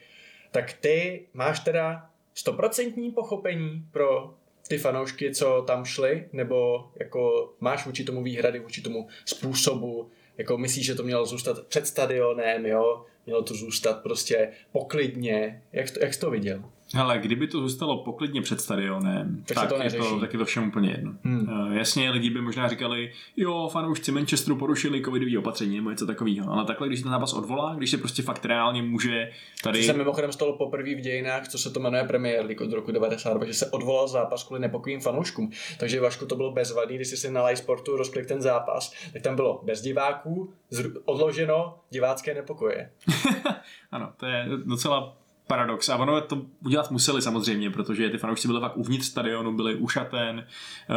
tak 0.51 0.74
ty 0.74 1.27
máš 1.33 1.59
teda 1.59 2.09
stoprocentní 2.33 3.12
pochopení 3.12 3.85
pro 3.91 4.33
ty 4.67 4.77
fanoušky, 4.77 5.35
co 5.35 5.63
tam 5.67 5.85
šli, 5.85 6.29
nebo 6.33 6.88
jako 7.00 7.53
máš 7.59 7.85
vůči 7.85 8.03
tomu 8.03 8.24
výhrady, 8.24 8.59
vůči 8.59 8.81
tomu 8.81 9.07
způsobu, 9.25 10.09
jako 10.38 10.57
myslíš, 10.57 10.85
že 10.85 10.95
to 10.95 11.03
mělo 11.03 11.25
zůstat 11.25 11.67
před 11.67 11.88
stadionem, 11.88 12.65
jo, 12.65 13.05
mělo 13.25 13.43
to 13.43 13.53
zůstat 13.53 14.03
prostě 14.03 14.51
poklidně, 14.71 15.63
jak 15.71 15.91
to, 15.91 16.00
jak 16.00 16.13
jsi 16.13 16.19
to 16.19 16.29
viděl? 16.31 16.63
Hele, 16.95 17.19
kdyby 17.19 17.47
to 17.47 17.61
zůstalo 17.61 18.03
poklidně 18.03 18.41
před 18.41 18.61
stadionem, 18.61 19.43
Tak 19.47 19.55
tak, 19.55 19.69
to 19.69 19.83
je 19.83 19.91
to, 19.91 20.19
tak 20.19 20.33
je 20.33 20.39
to 20.39 20.45
všem 20.45 20.67
úplně 20.67 20.91
jedno. 20.91 21.13
Hmm. 21.23 21.49
Uh, 21.49 21.73
jasně, 21.73 22.09
lidi 22.09 22.29
by 22.29 22.41
možná 22.41 22.67
říkali, 22.69 23.11
jo, 23.37 23.69
fanoušci 23.71 24.11
Manchesteru 24.11 24.55
porušili 24.57 25.01
covidové 25.01 25.37
opatření 25.37 25.75
nebo 25.75 25.89
něco 25.89 26.05
takového, 26.05 26.51
ale 26.51 26.65
takhle, 26.65 26.87
když 26.87 26.99
se 26.99 27.03
ten 27.03 27.11
zápas 27.11 27.33
odvolá, 27.33 27.75
když 27.75 27.91
se 27.91 27.97
prostě 27.97 28.23
fakt 28.23 28.45
reálně 28.45 28.81
může 28.81 29.31
tady... 29.63 29.79
To 29.79 29.85
se 29.85 29.93
mimochodem 29.93 30.31
stalo 30.31 30.57
poprvé 30.57 30.95
v 30.95 31.01
dějinách, 31.01 31.47
co 31.47 31.57
se 31.57 31.69
to 31.69 31.79
jmenuje 31.79 32.03
Premier 32.03 32.45
League 32.45 32.61
od 32.61 32.73
roku 32.73 32.91
92, 32.91 33.45
že 33.45 33.53
se 33.53 33.71
odvolal 33.71 34.07
zápas 34.07 34.43
kvůli 34.43 34.61
nepokojím 34.61 34.99
fanouškům. 35.01 35.51
Takže 35.79 36.01
Vašku 36.01 36.25
to 36.25 36.35
bylo 36.35 36.51
bezvadný, 36.51 36.95
když 36.95 37.07
jsi 37.07 37.17
si 37.17 37.31
na 37.31 37.45
live 37.45 37.57
sportu 37.57 37.97
rozklik 37.97 38.25
ten 38.25 38.41
zápas, 38.41 38.93
tak 39.13 39.21
tam 39.21 39.35
bylo 39.35 39.61
bez 39.63 39.81
diváků, 39.81 40.53
zru- 40.71 41.01
odloženo 41.05 41.77
divácké 41.89 42.33
nepokoje. 42.33 42.91
Ano, 43.91 44.13
to 44.17 44.25
je 44.25 44.45
docela 44.65 45.17
paradox. 45.47 45.89
A 45.89 45.97
ono 45.97 46.21
to 46.21 46.41
udělat 46.65 46.91
museli 46.91 47.21
samozřejmě, 47.21 47.69
protože 47.69 48.09
ty 48.09 48.17
fanoušci 48.17 48.47
byli 48.47 48.59
fakt 48.59 48.77
uvnitř 48.77 49.05
stadionu, 49.05 49.53
byli 49.53 49.75
ušaten, 49.75 50.47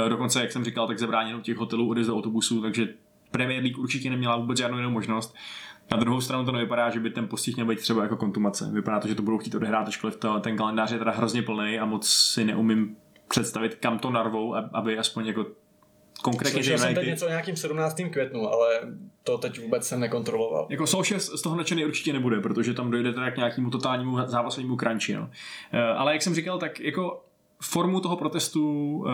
eh, 0.07 0.09
dokonce, 0.09 0.41
jak 0.41 0.53
jsem 0.53 0.65
říkal, 0.65 0.87
tak 0.87 0.99
zabráněno 0.99 1.41
těch 1.41 1.57
hotelů 1.57 1.91
odjezd 1.91 2.09
do 2.09 2.17
autobusu, 2.17 2.63
takže 2.63 2.89
Premier 3.31 3.63
League 3.63 3.79
určitě 3.79 4.11
neměla 4.11 4.37
vůbec 4.37 4.59
žádnou 4.59 4.79
jinou 4.79 4.91
možnost. 4.91 5.35
Na 5.91 5.97
druhou 5.97 6.21
stranu 6.21 6.45
to 6.45 6.53
nevypadá, 6.53 6.91
že 6.91 7.01
by 7.01 7.11
ten 7.11 7.29
postih 7.29 7.55
měl 7.55 7.67
být 7.67 7.79
třeba 7.79 8.03
jako 8.03 8.17
kontumace. 8.17 8.71
Vypadá 8.73 9.01
to, 9.01 9.09
že 9.09 9.15
to 9.15 9.23
budou 9.23 9.39
chtít 9.39 9.55
odehrát, 9.55 9.89
ačkoliv 9.89 10.17
to, 10.17 10.41
ten 10.41 10.57
kalendář 10.57 10.91
je 10.91 10.99
teda 10.99 11.11
hrozně 11.11 11.43
plný 11.43 11.79
a 11.79 11.85
moc 11.85 12.09
si 12.09 12.45
neumím 12.45 12.97
představit, 13.29 13.75
kam 13.75 13.99
to 13.99 14.11
narvou, 14.11 14.55
aby 14.55 14.99
aspoň 14.99 15.27
jako 15.27 15.47
konkrétně 16.23 16.63
Slyšel 16.63 16.79
jsem 16.79 16.95
teď 16.95 17.07
něco 17.07 17.27
o 17.27 17.29
nějakým 17.29 17.57
17. 17.57 17.97
květnu, 18.13 18.49
ale 18.49 18.69
to 19.29 19.39
teď 19.39 19.61
vůbec 19.61 19.89
jsem 19.89 20.01
nekontroloval. 20.01 20.67
Jako 20.71 20.87
Solskjaer 20.87 21.21
z 21.21 21.43
toho 21.43 21.57
nadšený 21.57 21.85
určitě 21.85 22.13
nebude, 22.13 22.41
protože 22.41 22.75
tam 22.75 22.91
dojde 22.91 23.13
teda 23.13 23.31
k 23.31 23.37
nějakému 23.37 23.71
totálnímu 23.71 24.19
závasovému 24.27 24.77
crunchi. 24.77 25.15
No. 25.15 25.31
Eh, 25.73 25.83
ale 25.83 26.13
jak 26.13 26.23
jsem 26.23 26.35
říkal, 26.35 26.59
tak 26.59 26.81
jako 26.81 27.25
formu 27.63 28.01
toho 28.01 28.17
protestu 28.17 28.97
uh, 28.97 29.07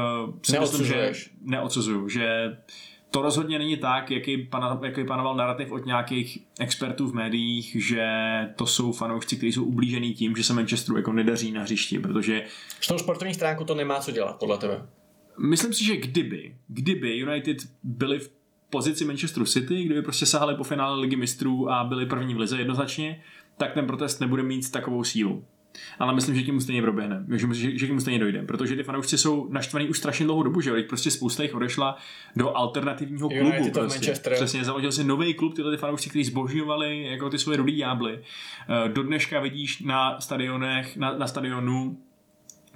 si 0.43 0.59
myslím, 0.59 0.87
že 0.87 1.13
neodsuzuju, 1.43 2.09
že 2.09 2.57
to 3.11 3.23
rozhodně 3.23 3.59
není 3.59 3.77
tak, 3.77 4.11
jaký, 4.11 4.37
pana, 4.37 4.81
jaký 4.85 5.05
panoval 5.05 5.37
narrativ 5.37 5.73
od 5.73 5.87
nějakých 5.87 6.39
expertů 6.61 7.07
v 7.07 7.15
médiích, 7.15 7.77
že 7.79 8.09
to 8.57 8.67
jsou 8.67 8.93
fanoušci, 8.93 9.37
kteří 9.37 9.53
jsou 9.53 9.65
ublížený 9.65 10.15
tím, 10.15 10.37
že 10.37 10.45
se 10.45 10.53
Manchesteru 10.53 10.97
jako 10.97 11.13
nedaří 11.13 11.53
na 11.53 11.63
hřišti, 11.63 11.99
protože... 11.99 12.45
S 12.81 12.87
tou 12.87 12.99
sportovní 12.99 13.35
stránku 13.35 13.65
to 13.65 13.75
nemá 13.75 14.01
co 14.01 14.11
dělat, 14.11 14.39
podle 14.39 14.59
tebe. 14.59 14.87
Myslím 15.39 15.73
si, 15.73 15.85
že 15.85 15.97
kdyby, 15.97 16.57
kdyby 16.69 17.17
United 17.17 17.59
byli 17.83 18.19
v 18.19 18.31
pozici 18.71 19.05
Manchesteru 19.05 19.47
City, 19.47 19.85
kdyby 19.85 20.03
prostě 20.03 20.27
sahali 20.27 20.55
po 20.55 20.65
finále 20.65 21.01
ligy 21.01 21.17
mistrů 21.17 21.71
a 21.71 21.85
byli 21.85 22.07
první 22.07 22.35
v 22.35 22.39
lize 22.39 22.59
jednoznačně, 22.59 23.23
tak 23.57 23.73
ten 23.73 23.87
protest 23.87 24.21
nebude 24.21 24.43
mít 24.43 24.71
takovou 24.71 25.05
sílu. 25.05 25.45
Ale 25.99 26.15
myslím, 26.15 26.35
že 26.35 26.43
tím 26.43 26.61
stejně 26.61 26.83
proběhne, 26.83 27.25
že, 27.35 27.47
že, 27.55 27.79
že 27.79 27.87
tím 27.87 28.01
stejně 28.01 28.19
dojde, 28.19 28.43
protože 28.43 28.77
ty 28.77 28.83
fanoušci 28.83 29.19
jsou 29.19 29.49
naštvaný 29.51 29.89
už 29.89 29.99
strašně 29.99 30.27
dlouhou 30.27 30.43
dobu, 30.43 30.61
že 30.61 30.71
jo, 30.71 30.77
prostě 30.89 31.11
spousta 31.11 31.43
jich 31.43 31.55
odešla 31.55 31.97
do 32.37 32.57
alternativního 32.57 33.29
klubu. 33.29 33.45
United 33.45 33.73
prostě. 33.73 34.13
Přesně, 34.35 34.65
založil 34.65 34.93
si 34.93 35.05
nový 35.05 35.35
klub, 35.35 35.55
tyhle 35.55 35.71
ty 35.71 35.77
fanoušci, 35.77 36.11
kteří 36.11 36.25
zbožňovali 36.25 37.03
jako 37.03 37.31
ty 37.31 37.39
svoje 37.39 37.59
rudý 37.59 37.77
ďábly. 37.77 38.19
Eh, 38.19 38.89
do 38.89 39.03
dneška 39.03 39.41
vidíš 39.41 39.81
na 39.81 40.21
stadionech, 40.21 40.97
na, 40.97 41.19
na 41.19 41.27
stadionu 41.27 41.99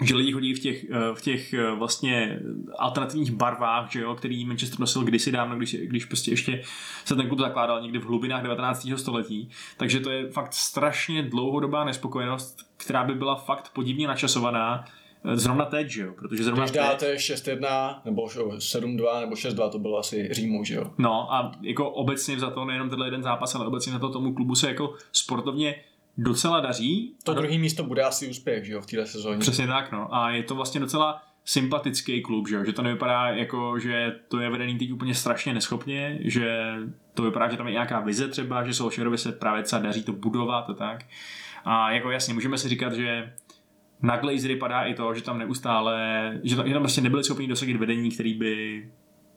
že 0.00 0.16
lidi 0.16 0.32
chodí 0.32 0.54
v 0.54 0.58
těch, 0.58 0.90
eh, 0.90 1.14
v 1.14 1.22
těch 1.22 1.52
eh, 1.52 1.70
vlastně 1.70 2.40
alternativních 2.78 3.30
barvách, 3.30 3.90
že 3.90 4.00
jo, 4.00 4.14
který 4.14 4.44
Manchester 4.44 4.80
nosil 4.80 5.02
kdysi 5.02 5.32
dávno, 5.32 5.56
když, 5.56 5.74
když 5.74 6.04
prostě 6.04 6.30
ještě 6.30 6.62
se 7.04 7.16
ten 7.16 7.28
klub 7.28 7.38
zakládal 7.38 7.82
někdy 7.82 7.98
v 7.98 8.04
hlubinách 8.04 8.42
19. 8.42 8.96
století. 8.96 9.50
Takže 9.76 10.00
to 10.00 10.10
je 10.10 10.30
fakt 10.30 10.54
strašně 10.54 11.22
dlouhodobá 11.22 11.84
nespokojenost, 11.84 12.56
která 12.76 13.04
by 13.04 13.14
byla 13.14 13.36
fakt 13.36 13.70
podivně 13.72 14.08
načasovaná 14.08 14.84
eh, 15.24 15.36
zrovna 15.36 15.64
teď, 15.64 15.88
že 15.88 16.02
jo? 16.02 16.12
Protože 16.18 16.44
zrovna 16.44 16.64
Když 16.64 16.76
dáte 16.76 17.14
6-1 17.14 18.00
nebo 18.04 18.26
7-2 18.26 19.20
nebo 19.20 19.34
6-2, 19.34 19.70
to 19.70 19.78
bylo 19.78 19.98
asi 19.98 20.28
Římu, 20.30 20.64
že 20.64 20.74
jo? 20.74 20.84
No 20.98 21.34
a 21.34 21.52
jako 21.60 21.90
obecně 21.90 22.38
za 22.38 22.50
to 22.50 22.64
nejenom 22.64 22.88
tenhle 22.88 23.06
jeden 23.06 23.22
zápas, 23.22 23.54
ale 23.54 23.66
obecně 23.66 23.92
za 23.92 23.98
to 23.98 24.08
tomu 24.08 24.34
klubu 24.34 24.54
se 24.54 24.68
jako 24.68 24.94
sportovně 25.12 25.74
docela 26.18 26.60
daří. 26.60 27.16
To 27.22 27.34
druhé 27.34 27.58
místo 27.58 27.84
bude 27.84 28.02
asi 28.02 28.28
úspěch, 28.28 28.64
že 28.64 28.72
jo, 28.72 28.80
v 28.80 28.86
této 28.86 29.06
sezóně. 29.06 29.38
Přesně 29.38 29.66
tak, 29.66 29.92
no. 29.92 30.14
A 30.14 30.30
je 30.30 30.42
to 30.42 30.54
vlastně 30.54 30.80
docela 30.80 31.22
sympatický 31.44 32.22
klub, 32.22 32.48
že, 32.48 32.56
jo? 32.56 32.64
že 32.64 32.72
to 32.72 32.82
nevypadá 32.82 33.28
jako, 33.28 33.78
že 33.78 34.16
to 34.28 34.40
je 34.40 34.50
vedený 34.50 34.78
teď 34.78 34.92
úplně 34.92 35.14
strašně 35.14 35.54
neschopně, 35.54 36.18
že 36.20 36.74
to 37.14 37.22
vypadá, 37.22 37.48
že 37.48 37.56
tam 37.56 37.66
je 37.66 37.72
nějaká 37.72 38.00
vize 38.00 38.28
třeba, 38.28 38.64
že 38.64 38.74
Solskjaerovi 38.74 39.18
se 39.18 39.32
právě 39.32 39.62
třeba 39.62 39.82
daří 39.82 40.02
to 40.02 40.12
budovat 40.12 40.70
a 40.70 40.74
tak. 40.74 41.04
A 41.64 41.90
jako 41.90 42.10
jasně, 42.10 42.34
můžeme 42.34 42.58
si 42.58 42.68
říkat, 42.68 42.92
že 42.92 43.32
na 44.02 44.16
Glazery 44.16 44.56
padá 44.56 44.82
i 44.82 44.94
to, 44.94 45.14
že 45.14 45.22
tam 45.22 45.38
neustále, 45.38 46.32
že 46.44 46.56
tam, 46.56 46.66
že 46.66 46.72
tam 46.72 46.82
prostě 46.82 47.00
nebyli 47.00 47.24
schopni 47.24 47.48
dosadit 47.48 47.76
vedení, 47.76 48.10
který 48.10 48.34
by 48.34 48.84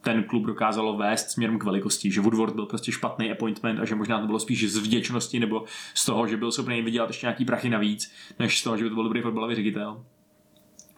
ten 0.01 0.23
klub 0.23 0.45
dokázalo 0.45 0.97
vést 0.97 1.31
směrem 1.31 1.59
k 1.59 1.63
velikosti, 1.63 2.11
že 2.11 2.21
Woodward 2.21 2.55
byl 2.55 2.65
prostě 2.65 2.91
špatný 2.91 3.31
appointment 3.31 3.79
a 3.79 3.85
že 3.85 3.95
možná 3.95 4.19
to 4.19 4.27
bylo 4.27 4.39
spíš 4.39 4.71
z 4.71 4.77
vděčnosti 4.77 5.39
nebo 5.39 5.63
z 5.93 6.05
toho, 6.05 6.27
že 6.27 6.37
byl 6.37 6.51
schopný 6.51 6.81
vydělat 6.81 7.09
ještě 7.09 7.25
nějaký 7.25 7.45
prachy 7.45 7.69
navíc, 7.69 8.13
než 8.39 8.59
z 8.59 8.63
toho, 8.63 8.77
že 8.77 8.83
by 8.83 8.89
to 8.89 8.95
byl 8.95 9.03
dobrý 9.03 9.21
fotbalový 9.21 9.55
ředitel. 9.55 10.05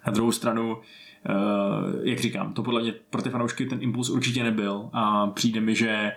Na 0.07 0.13
druhou 0.13 0.31
stranu, 0.31 0.77
Uh, 1.29 2.07
jak 2.07 2.19
říkám, 2.19 2.53
to 2.53 2.63
podle 2.63 2.81
mě 2.81 2.93
pro 3.09 3.21
ty 3.21 3.29
fanoušky 3.29 3.65
ten 3.65 3.81
impuls 3.81 4.09
určitě 4.09 4.43
nebyl 4.43 4.89
a 4.93 5.27
přijde 5.27 5.61
mi, 5.61 5.75
že 5.75 6.11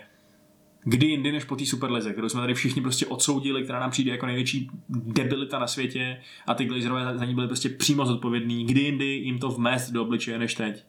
kdy 0.84 1.06
jindy 1.06 1.32
než 1.32 1.44
po 1.44 1.56
té 1.56 1.66
Superlize, 1.66 2.12
kterou 2.12 2.28
jsme 2.28 2.40
tady 2.40 2.54
všichni 2.54 2.82
prostě 2.82 3.06
odsoudili, 3.06 3.62
která 3.62 3.80
nám 3.80 3.90
přijde 3.90 4.10
jako 4.10 4.26
největší 4.26 4.70
debilita 4.88 5.58
na 5.58 5.66
světě 5.66 6.20
a 6.46 6.54
ty 6.54 6.64
Glazerové 6.64 7.18
za 7.18 7.24
ní 7.24 7.34
byli 7.34 7.46
prostě 7.46 7.68
přímo 7.68 8.06
zodpovědní, 8.06 8.64
kdy 8.64 8.80
jindy 8.80 9.04
jim 9.04 9.38
to 9.38 9.48
vmést 9.48 9.90
do 9.90 10.02
obličeje 10.02 10.38
než 10.38 10.54
teď. 10.54 10.84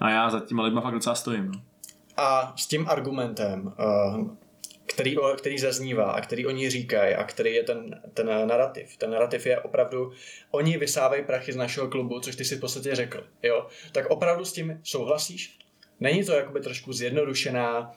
A 0.00 0.10
já 0.10 0.30
za 0.30 0.40
těma 0.40 0.62
lidma 0.62 0.80
fakt 0.80 0.94
docela 0.94 1.14
stojím. 1.14 1.46
No. 1.46 1.62
A 2.16 2.52
s 2.56 2.66
tím 2.66 2.88
argumentem, 2.88 3.72
eh, 3.78 4.24
který, 4.86 5.16
který 5.38 5.58
zaznívá 5.58 6.12
a 6.12 6.20
který 6.20 6.46
oni 6.46 6.70
říkají 6.70 7.14
a 7.14 7.24
který 7.24 7.54
je 7.54 7.62
ten, 7.62 8.00
ten 8.14 8.26
narrativ. 8.26 8.96
Ten 8.96 9.10
narrativ 9.10 9.46
je 9.46 9.60
opravdu, 9.60 10.12
oni 10.50 10.78
vysávají 10.78 11.24
prachy 11.24 11.52
z 11.52 11.56
našeho 11.56 11.88
klubu, 11.88 12.20
což 12.20 12.36
ty 12.36 12.44
si 12.44 12.56
v 12.56 12.60
podstatě 12.60 12.94
řekl. 12.94 13.26
Jo? 13.42 13.66
Tak 13.92 14.06
opravdu 14.10 14.44
s 14.44 14.52
tím 14.52 14.80
souhlasíš? 14.82 15.58
Není 16.00 16.24
to 16.24 16.32
jakoby 16.32 16.60
trošku 16.60 16.92
zjednodušená 16.92 17.92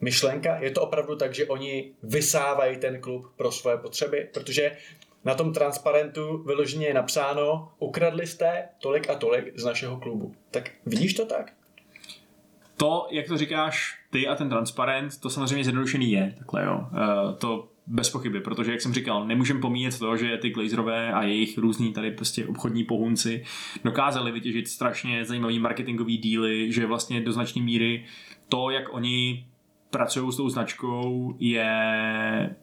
myšlenka? 0.00 0.58
Je 0.60 0.70
to 0.70 0.82
opravdu 0.82 1.16
tak, 1.16 1.34
že 1.34 1.46
oni 1.46 1.92
vysávají 2.02 2.76
ten 2.76 3.00
klub 3.00 3.32
pro 3.36 3.52
svoje 3.52 3.76
potřeby? 3.76 4.28
Protože 4.34 4.76
na 5.24 5.34
tom 5.34 5.52
transparentu 5.52 6.42
vyloženě 6.46 6.86
je 6.86 6.94
napsáno, 6.94 7.72
ukradli 7.78 8.26
jste 8.26 8.68
tolik 8.78 9.10
a 9.10 9.14
tolik 9.14 9.58
z 9.58 9.64
našeho 9.64 9.96
klubu. 9.96 10.34
Tak 10.50 10.70
vidíš 10.86 11.14
to 11.14 11.26
tak? 11.26 11.52
To, 12.76 13.06
jak 13.10 13.28
to 13.28 13.38
říkáš 13.38 13.98
ty 14.10 14.28
a 14.28 14.34
ten 14.34 14.48
transparent, 14.48 15.20
to 15.20 15.30
samozřejmě 15.30 15.64
zjednodušený 15.64 16.12
je, 16.12 16.34
takhle 16.38 16.64
jo. 16.64 16.80
E, 16.80 17.36
to 17.36 17.68
bez 17.86 18.10
pochyby, 18.10 18.40
protože 18.40 18.70
jak 18.70 18.80
jsem 18.80 18.94
říkal, 18.94 19.26
nemůžeme 19.26 19.60
pomíjet 19.60 19.98
to, 19.98 20.16
že 20.16 20.36
ty 20.36 20.50
Glazerové 20.50 21.12
a 21.12 21.22
jejich 21.22 21.58
různí 21.58 21.92
tady 21.92 22.10
prostě 22.10 22.46
obchodní 22.46 22.84
pohunci 22.84 23.44
dokázali 23.84 24.32
vytěžit 24.32 24.68
strašně 24.68 25.24
zajímavý 25.24 25.58
marketingový 25.58 26.16
díly, 26.16 26.72
že 26.72 26.86
vlastně 26.86 27.20
do 27.20 27.32
značné 27.32 27.62
míry 27.62 28.04
to, 28.48 28.70
jak 28.70 28.94
oni 28.94 29.46
pracují 29.90 30.32
s 30.32 30.36
tou 30.36 30.48
značkou, 30.48 31.34
je 31.38 32.56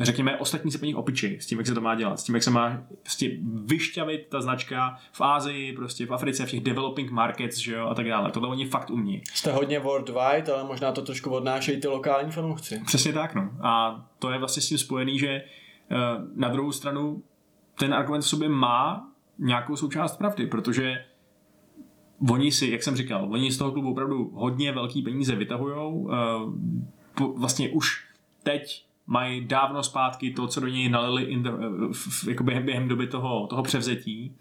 řekněme, 0.00 0.36
ostatní 0.36 0.72
se 0.72 0.78
po 0.78 0.84
nich 0.84 0.96
opiči 0.96 1.38
s 1.40 1.46
tím, 1.46 1.58
jak 1.58 1.66
se 1.66 1.74
to 1.74 1.80
má 1.80 1.94
dělat, 1.94 2.20
s 2.20 2.24
tím, 2.24 2.34
jak 2.34 2.44
se 2.44 2.50
má 2.50 2.82
prostě 3.02 3.30
vyšťavit 3.64 4.26
ta 4.28 4.40
značka 4.40 4.98
v 5.12 5.20
Ázii, 5.20 5.72
prostě 5.72 6.06
v 6.06 6.12
Africe, 6.12 6.46
v 6.46 6.50
těch 6.50 6.60
developing 6.60 7.10
markets, 7.10 7.56
že 7.56 7.74
jo, 7.74 7.86
a 7.86 7.94
tak 7.94 8.08
dále. 8.08 8.30
Tohle 8.30 8.48
oni 8.48 8.66
fakt 8.66 8.90
umí. 8.90 9.22
Jste 9.34 9.52
hodně 9.52 9.78
worldwide, 9.78 10.52
ale 10.54 10.64
možná 10.64 10.92
to 10.92 11.02
trošku 11.02 11.30
odnášejí 11.30 11.80
ty 11.80 11.88
lokální 11.88 12.32
fanoušci. 12.32 12.82
Přesně 12.86 13.12
tak, 13.12 13.34
no. 13.34 13.50
A 13.62 14.04
to 14.18 14.30
je 14.30 14.38
vlastně 14.38 14.62
s 14.62 14.68
tím 14.68 14.78
spojený, 14.78 15.18
že 15.18 15.28
eh, 15.28 15.44
na 16.34 16.48
druhou 16.48 16.72
stranu 16.72 17.22
ten 17.78 17.94
argument 17.94 18.22
v 18.22 18.28
sobě 18.28 18.48
má 18.48 19.08
nějakou 19.38 19.76
součást 19.76 20.16
pravdy, 20.16 20.46
protože 20.46 21.04
oni 22.30 22.52
si, 22.52 22.66
jak 22.66 22.82
jsem 22.82 22.96
říkal, 22.96 23.28
oni 23.32 23.52
z 23.52 23.58
toho 23.58 23.72
klubu 23.72 23.90
opravdu 23.90 24.30
hodně 24.34 24.72
velký 24.72 25.02
peníze 25.02 25.36
vytahujou. 25.36 26.10
Eh, 26.12 27.26
vlastně 27.36 27.68
už 27.68 28.04
teď 28.42 28.91
mají 29.06 29.44
dávno 29.44 29.82
zpátky 29.82 30.30
to, 30.30 30.46
co 30.46 30.60
do 30.60 30.66
něj 30.68 30.88
nalili 30.88 31.22
in 31.22 31.42
the, 31.42 31.50
v, 31.92 32.28
jako 32.28 32.44
během, 32.44 32.64
během 32.64 32.88
doby 32.88 33.06
toho, 33.06 33.46
toho 33.46 33.62
převzetí. 33.62 34.36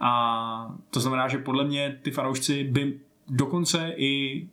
A 0.00 0.74
to 0.90 1.00
znamená, 1.00 1.28
že 1.28 1.38
podle 1.38 1.64
mě 1.64 1.98
ty 2.02 2.10
fanoušci 2.10 2.64
by 2.64 3.00
dokonce 3.28 3.92
i 3.96 4.44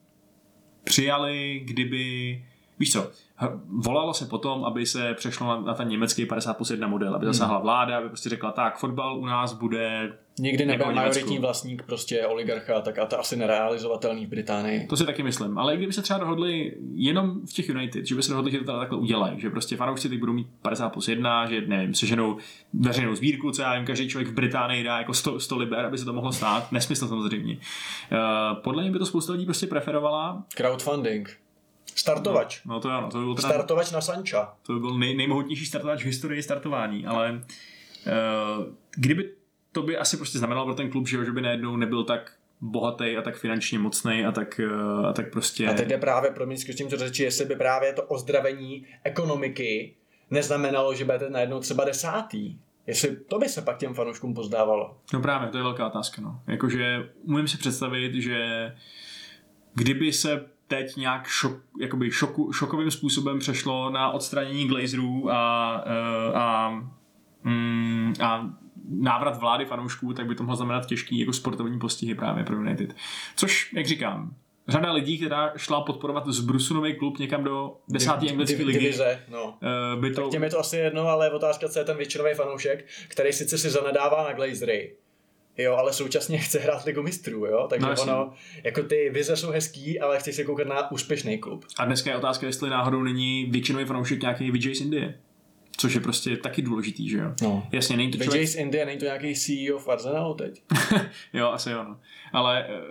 přijali, 0.84 1.62
kdyby, 1.65 2.46
víš 2.81 2.91
co, 2.91 3.11
volalo 3.67 4.13
se 4.13 4.25
potom, 4.25 4.65
aby 4.65 4.85
se 4.85 5.13
přešlo 5.13 5.47
na, 5.47 5.61
na 5.61 5.73
ten 5.73 5.88
německý 5.88 6.25
50 6.25 6.53
plus 6.53 6.71
1 6.71 6.88
model, 6.88 7.15
aby 7.15 7.25
zasáhla 7.25 7.55
hmm. 7.55 7.63
vláda, 7.63 7.97
aby 7.97 8.07
prostě 8.07 8.29
řekla, 8.29 8.51
tak 8.51 8.77
fotbal 8.77 9.17
u 9.17 9.25
nás 9.25 9.53
bude 9.53 10.13
Nikdy 10.39 10.65
nebyl 10.65 10.85
jako 10.85 10.95
majoritní 10.95 11.39
vlastník 11.39 11.83
prostě 11.83 12.25
oligarcha, 12.27 12.81
tak 12.81 13.00
a 13.00 13.05
to 13.05 13.19
asi 13.19 13.35
nerealizovatelný 13.35 14.25
v 14.25 14.29
Británii. 14.29 14.88
To 14.88 14.97
si 14.97 15.05
taky 15.05 15.23
myslím, 15.23 15.57
ale 15.57 15.77
kdyby 15.77 15.93
se 15.93 16.01
třeba 16.01 16.19
dohodli 16.19 16.73
jenom 16.93 17.45
v 17.45 17.53
těch 17.53 17.69
United, 17.69 18.05
že 18.05 18.15
by 18.15 18.23
se 18.23 18.31
dohodli, 18.31 18.51
že 18.51 18.59
to 18.59 18.79
takhle 18.79 18.97
udělají, 18.97 19.39
že 19.39 19.50
prostě 19.50 19.75
fanoušci 19.75 20.09
teď 20.09 20.19
budou 20.19 20.33
mít 20.33 20.47
50 20.61 20.89
plus 20.89 21.07
1, 21.07 21.45
že 21.45 21.61
nevím, 21.67 21.93
seženou 21.93 22.38
veřejnou 22.73 23.15
sbírku, 23.15 23.51
co 23.51 23.61
já 23.61 23.75
vím, 23.75 23.85
každý 23.85 24.09
člověk 24.09 24.29
v 24.29 24.33
Británii 24.33 24.83
dá 24.83 24.97
jako 24.97 25.13
100, 25.13 25.39
100 25.39 25.57
liber, 25.57 25.85
aby 25.85 25.97
se 25.97 26.05
to 26.05 26.13
mohlo 26.13 26.31
stát, 26.31 26.71
nesmysl 26.71 27.07
samozřejmě. 27.07 27.53
Uh, 27.55 28.61
podle 28.61 28.83
mě 28.83 28.91
by 28.91 29.00
to 29.00 29.05
spousta 29.05 29.33
lidí 29.33 29.45
prostě 29.45 29.67
preferovala. 29.67 30.43
Crowdfunding. 30.55 31.41
Startovač. 31.95 32.62
No, 32.65 32.74
no 32.74 32.79
to 32.79 32.89
ano. 32.89 33.10
To 33.12 33.17
by 33.17 33.24
byl 33.24 33.36
teda, 33.36 33.50
Startovač 33.50 33.91
na 33.91 34.01
Sancha. 34.01 34.57
To 34.62 34.74
by 34.74 34.79
byl 34.79 34.98
nej, 34.98 35.17
nejmohutnější 35.17 35.65
startovač 35.65 36.01
v 36.01 36.05
historii 36.05 36.43
startování, 36.43 37.05
ale 37.05 37.31
uh, 37.31 38.65
kdyby 38.95 39.31
to 39.71 39.81
by 39.81 39.98
asi 39.98 40.17
prostě 40.17 40.38
znamenalo 40.38 40.65
pro 40.65 40.75
ten 40.75 40.89
klub, 40.89 41.07
že, 41.07 41.25
že 41.25 41.31
by 41.31 41.41
najednou 41.41 41.75
nebyl 41.77 42.03
tak 42.03 42.31
bohatý 42.62 43.17
a 43.17 43.21
tak 43.21 43.38
finančně 43.38 43.79
mocný 43.79 44.25
a 44.25 44.31
tak, 44.31 44.62
uh, 44.63 45.05
a 45.05 45.13
tak 45.13 45.31
prostě... 45.31 45.67
A 45.67 45.74
teď 45.74 45.88
jde 45.88 45.98
právě, 45.98 46.31
pro 46.31 46.45
mě 46.45 46.57
s 46.57 46.75
tím 46.75 46.89
to 46.89 46.98
řeči, 46.98 47.24
jestli 47.24 47.45
by 47.45 47.55
právě 47.55 47.93
to 47.93 48.03
ozdravení 48.03 48.86
ekonomiky 49.03 49.95
neznamenalo, 50.29 50.95
že 50.95 51.05
budete 51.05 51.29
najednou 51.29 51.60
třeba 51.60 51.83
desátý. 51.83 52.57
Jestli 52.88 53.15
to 53.15 53.39
by 53.39 53.50
se 53.50 53.62
pak 53.62 53.77
těm 53.77 53.93
fanouškům 53.93 54.33
pozdávalo. 54.33 54.98
No 55.13 55.21
právě, 55.21 55.50
to 55.50 55.57
je 55.57 55.63
velká 55.63 55.88
otázka. 55.88 56.21
No. 56.21 56.41
Jakože 56.48 57.10
umím 57.24 57.48
si 57.48 57.57
představit, 57.57 58.13
že 58.13 58.38
kdyby 59.74 60.13
se 60.13 60.45
teď 60.71 60.95
nějak 60.95 61.27
šok, 61.27 61.61
jakoby 61.81 62.11
šoku, 62.11 62.51
šokovým 62.53 62.91
způsobem 62.91 63.39
přešlo 63.39 63.89
na 63.89 64.11
odstranění 64.11 64.67
glazerů 64.67 65.31
a, 65.31 65.83
eh, 65.85 66.33
a, 66.33 66.69
mm, 67.43 68.13
a 68.23 68.49
návrat 68.89 69.39
vlády 69.39 69.65
fanoušků, 69.65 70.13
tak 70.13 70.27
by 70.27 70.35
to 70.35 70.43
mohlo 70.43 70.55
znamenat 70.55 70.85
těžký 70.85 71.19
jako 71.19 71.33
sportovní 71.33 71.79
postihy 71.79 72.15
právě 72.15 72.43
pro 72.43 72.55
United. 72.55 72.95
Což, 73.35 73.73
jak 73.73 73.85
říkám, 73.85 74.35
řada 74.67 74.91
lidí, 74.91 75.17
která 75.17 75.53
šla 75.57 75.81
podporovat 75.81 76.27
z 76.27 76.39
Brusunový 76.39 76.95
klub 76.95 77.19
někam 77.19 77.43
do 77.43 77.77
desáté 77.89 78.29
anglické 78.29 78.63
ligy, 78.63 78.79
Divize, 78.79 79.23
no. 79.31 79.57
eh, 79.63 79.99
by 79.99 80.11
to... 80.11 80.21
Tak 80.21 80.31
těm 80.31 80.43
je 80.43 80.49
to 80.49 80.59
asi 80.59 80.77
jedno, 80.77 81.07
ale 81.07 81.25
je 81.25 81.31
otázka, 81.31 81.69
co 81.69 81.79
je 81.79 81.85
ten 81.85 81.97
většinový 81.97 82.33
fanoušek, 82.33 82.85
který 83.07 83.33
sice 83.33 83.57
si 83.57 83.69
zanedává 83.69 84.23
na 84.23 84.33
Glazery, 84.33 84.95
Jo, 85.58 85.75
ale 85.75 85.93
současně 85.93 86.38
chce 86.38 86.60
hrát 86.60 86.86
ligu 86.86 87.03
mistrů, 87.03 87.46
jo? 87.46 87.67
Takže 87.70 87.88
No, 87.88 87.93
no, 87.96 88.03
ono, 88.03 88.34
jako 88.63 88.84
ty 88.84 89.10
vize 89.13 89.36
jsou 89.36 89.50
hezký, 89.50 90.00
ale 90.00 90.20
chci 90.20 90.34
se 90.34 90.43
koukat 90.43 90.67
na 90.67 90.91
úspěšný 90.91 91.38
klub. 91.38 91.65
A 91.77 91.86
dneska 91.86 92.10
je 92.10 92.17
otázka, 92.17 92.48
jestli 92.48 92.70
náhodou 92.70 93.03
není 93.03 93.46
většinový 93.46 93.86
fanoušek 93.86 94.22
nějaký 94.22 94.51
Vijay 94.51 94.75
z 94.75 94.81
Indie. 94.81 95.20
Což 95.77 95.93
je 95.93 96.01
prostě 96.01 96.38
taky 96.38 96.62
důležitý, 96.62 97.10
že 97.10 97.17
jo? 97.17 97.34
No. 97.41 97.67
Jasně, 97.72 97.98
není 97.98 98.12
to 98.12 98.24
člověk... 98.24 98.48
Z 98.48 98.55
Indie, 98.55 98.86
není 98.86 99.00
to 99.00 99.05
nějaký 99.05 99.36
CEO 99.36 99.79
v 99.79 99.88
Arsenalu 99.88 100.34
teď? 100.34 100.63
jo, 101.34 101.48
asi 101.48 101.70
jo, 101.70 101.84
no. 101.84 102.00
Ale 102.34 102.65
eh, 102.70 102.81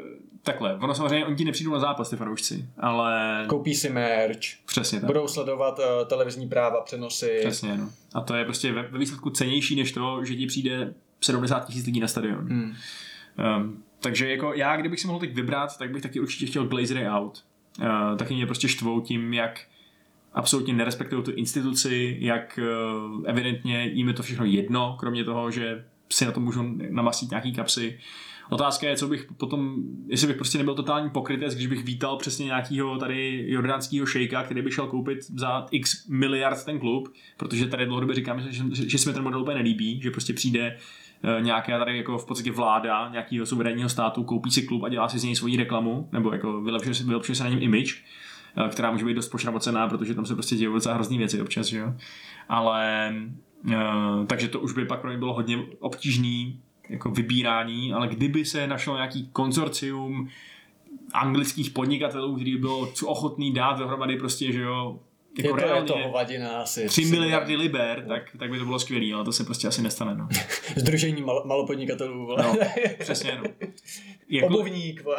takhle, 0.42 0.74
ono 0.74 0.94
samozřejmě, 0.94 1.26
oni 1.26 1.36
ti 1.36 1.44
nepřijdou 1.44 1.72
na 1.72 1.78
zápas, 1.78 2.10
ty 2.10 2.16
fanoušci, 2.16 2.64
ale 2.78 3.44
Koupí 3.48 3.74
si 3.74 3.90
merch, 3.90 4.38
přesně 4.66 5.00
tak. 5.00 5.06
budou 5.06 5.28
sledovat 5.28 5.78
uh, 5.78 5.84
televizní 6.08 6.48
práva, 6.48 6.80
přenosy. 6.80 7.38
Přesně, 7.40 7.76
no. 7.76 7.90
A 8.14 8.20
to 8.20 8.34
je 8.34 8.44
prostě 8.44 8.72
ve, 8.72 8.82
ve 8.82 8.98
výsledku 8.98 9.30
cenější 9.30 9.76
než 9.76 9.92
to, 9.92 10.24
že 10.24 10.36
ti 10.36 10.46
přijde 10.46 10.94
70 11.20 11.66
tisíc 11.66 11.86
lidí 11.86 12.00
na 12.00 12.08
stadion. 12.08 12.48
Hmm. 12.48 12.74
Um, 13.56 13.82
takže 14.00 14.30
jako 14.30 14.54
já, 14.54 14.76
kdybych 14.76 15.00
si 15.00 15.06
mohl 15.06 15.18
teď 15.18 15.34
vybrat, 15.34 15.78
tak 15.78 15.90
bych 15.90 16.02
taky 16.02 16.20
určitě 16.20 16.46
chtěl 16.46 16.66
Glazery 16.66 17.08
out. 17.08 17.44
Uh, 17.80 18.16
taky 18.16 18.34
mě 18.34 18.46
prostě 18.46 18.68
štvou 18.68 19.00
tím, 19.00 19.34
jak 19.34 19.60
absolutně 20.32 20.74
nerespektují 20.74 21.22
tu 21.22 21.30
instituci, 21.30 22.16
jak 22.20 22.58
uh, 22.62 23.22
evidentně 23.26 23.86
jim 23.86 24.08
je 24.08 24.14
to 24.14 24.22
všechno 24.22 24.44
jedno, 24.44 24.96
kromě 25.00 25.24
toho, 25.24 25.50
že 25.50 25.84
si 26.12 26.26
na 26.26 26.32
to 26.32 26.40
můžou 26.40 26.62
namastit 26.90 27.30
nějaký 27.30 27.52
kapsy. 27.52 27.98
Otázka 28.50 28.88
je, 28.88 28.96
co 28.96 29.08
bych 29.08 29.26
potom, 29.36 29.76
jestli 30.06 30.26
bych 30.26 30.36
prostě 30.36 30.58
nebyl 30.58 30.74
totální 30.74 31.10
pokrytec, 31.10 31.54
když 31.54 31.66
bych 31.66 31.84
vítal 31.84 32.16
přesně 32.16 32.44
nějakého 32.44 32.98
tady 32.98 33.44
jordánského 33.46 34.06
šejka, 34.06 34.42
který 34.42 34.62
by 34.62 34.70
šel 34.70 34.86
koupit 34.86 35.18
za 35.22 35.66
x 35.70 36.08
miliard 36.08 36.64
ten 36.64 36.78
klub, 36.78 37.12
protože 37.36 37.66
tady 37.66 37.86
dlouhodobě 37.86 38.14
říkáme, 38.14 38.42
že, 38.42 38.64
že, 38.72 38.88
že 38.88 38.98
se 38.98 39.08
mi 39.08 39.14
ten 39.14 39.22
model 39.22 39.40
úplně 39.42 39.56
nelíbí, 39.56 40.00
že 40.02 40.10
prostě 40.10 40.32
přijde 40.32 40.76
nějaká 41.40 41.78
tady 41.78 41.96
jako 41.96 42.18
v 42.18 42.26
podstatě 42.26 42.52
vláda 42.52 43.08
nějakého 43.08 43.46
suverénního 43.46 43.88
státu, 43.88 44.24
koupí 44.24 44.50
si 44.50 44.62
klub 44.62 44.82
a 44.82 44.88
dělá 44.88 45.08
si 45.08 45.18
z 45.18 45.24
něj 45.24 45.36
svoji 45.36 45.56
reklamu, 45.56 46.08
nebo 46.12 46.32
jako 46.32 46.60
vylepšuje 46.60 46.94
se, 46.94 47.04
vylepšuje 47.04 47.36
se 47.36 47.44
na 47.44 47.50
něm 47.50 47.62
image, 47.62 47.94
eh, 48.56 48.68
která 48.68 48.90
může 48.90 49.04
být 49.04 49.14
dost 49.14 49.28
pošramocená, 49.28 49.88
protože 49.88 50.14
tam 50.14 50.26
se 50.26 50.34
prostě 50.34 50.56
dějí 50.56 50.72
docela 50.72 50.94
hrozný 50.94 51.18
věci 51.18 51.42
občas, 51.42 51.66
že 51.66 51.78
jo. 51.78 51.94
Ale 52.48 53.14
eh, 53.70 53.76
takže 54.26 54.48
to 54.48 54.60
už 54.60 54.72
by 54.72 54.84
pak 54.84 55.00
pro 55.00 55.10
mě 55.10 55.18
bylo 55.18 55.34
hodně 55.34 55.58
obtížný 55.80 56.60
jako 56.88 57.10
vybírání, 57.10 57.92
ale 57.92 58.08
kdyby 58.08 58.44
se 58.44 58.66
našlo 58.66 58.94
nějaký 58.94 59.28
konzorcium 59.32 60.28
anglických 61.12 61.70
podnikatelů, 61.70 62.34
který 62.34 62.52
by 62.52 62.58
byl 62.58 62.88
ochotný 63.04 63.52
dát 63.52 63.78
dohromady 63.78 64.16
prostě, 64.16 64.52
že 64.52 64.60
jo, 64.60 65.00
Je 65.38 65.44
jako 65.46 65.56
to, 65.56 65.62
je 65.62 65.66
reálně 65.68 65.86
to 65.86 65.98
hovadina 65.98 66.50
asi. 66.50 66.86
3 66.86 67.04
miliardy 67.04 67.56
liber, 67.56 68.04
tak, 68.08 68.22
tak 68.38 68.50
by 68.50 68.58
to 68.58 68.64
bylo 68.64 68.78
skvělé, 68.78 69.14
ale 69.14 69.24
to 69.24 69.32
se 69.32 69.44
prostě 69.44 69.68
asi 69.68 69.82
nestane. 69.82 70.14
No. 70.14 70.28
Združení 70.76 71.22
mal, 71.22 71.42
malopodnikatelů, 71.46 72.26
vole. 72.26 72.42
No, 72.42 72.54
přesně, 72.98 73.38
no. 73.44 73.68
Jakkoliv, 74.28 74.60
Obuvník, 74.60 75.04
vole. 75.04 75.16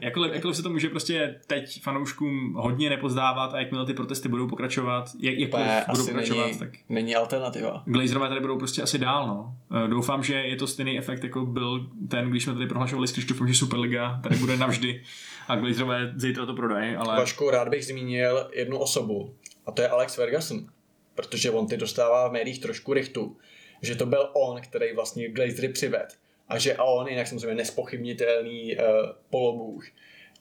jakkoliv, 0.00 0.32
jakkoliv 0.34 0.56
se 0.56 0.62
to 0.62 0.70
může 0.70 0.88
prostě 0.88 1.40
teď 1.46 1.82
fanouškům 1.82 2.54
hodně 2.54 2.90
nepozdávat 2.90 3.54
a 3.54 3.58
jakmile 3.58 3.86
ty 3.86 3.94
protesty 3.94 4.28
budou 4.28 4.48
pokračovat, 4.48 5.10
jak, 5.20 5.38
jakkoliv 5.38 5.66
Ne, 5.66 5.84
budou 5.90 6.06
pokračovat, 6.06 6.46
není, 6.46 6.58
tak 6.58 6.70
není 6.88 7.16
alternativa. 7.16 7.82
Glazerové 7.86 8.28
tady 8.28 8.40
budou 8.40 8.58
prostě 8.58 8.82
asi 8.82 8.98
dál, 8.98 9.26
no. 9.26 9.54
Eh, 9.84 9.88
Doufám, 9.88 10.22
že 10.22 10.34
je 10.34 10.56
to 10.56 10.66
stejný 10.66 10.98
efekt, 10.98 11.24
jako 11.24 11.46
byl 11.46 11.86
ten, 12.08 12.30
když 12.30 12.44
jsme 12.44 12.52
tady 12.52 12.66
prohlašovali 12.66 13.08
s 13.08 13.12
Krištofem, 13.12 13.48
že 13.48 13.54
Superliga 13.54 14.20
tady 14.22 14.36
bude 14.36 14.56
navždy 14.56 15.02
a 15.48 15.56
Glazerové 15.56 16.12
zítra 16.16 16.46
to 16.46 16.54
prodají, 16.54 16.96
ale 16.96 17.16
Vašku, 17.16 17.50
rád 17.50 17.68
bych 17.68 17.86
zmínil 17.86 18.50
jednu 18.54 18.78
osobu, 18.78 19.34
a 19.66 19.72
to 19.72 19.82
je 19.82 19.88
Alex 19.88 20.14
Ferguson, 20.14 20.66
protože 21.14 21.50
on 21.50 21.66
ty 21.66 21.76
dostává 21.76 22.28
v 22.28 22.32
médiích 22.32 22.60
trošku 22.60 22.92
rychtu, 22.92 23.36
že 23.82 23.94
to 23.94 24.06
byl 24.06 24.30
on, 24.34 24.60
který 24.60 24.94
vlastně 24.94 25.28
Glazery 25.28 25.68
přived 25.68 26.18
a 26.48 26.58
že 26.58 26.74
a 26.74 26.84
on, 26.84 27.08
jinak 27.08 27.26
samozřejmě 27.26 27.54
nespochybnitelný 27.54 28.76
uh, 28.76 28.82
polobůh, 29.30 29.84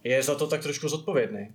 je 0.04 0.24
za 0.24 0.36
to 0.36 0.48
tak 0.48 0.62
trošku 0.62 0.90
zodpovědný. 0.90 1.54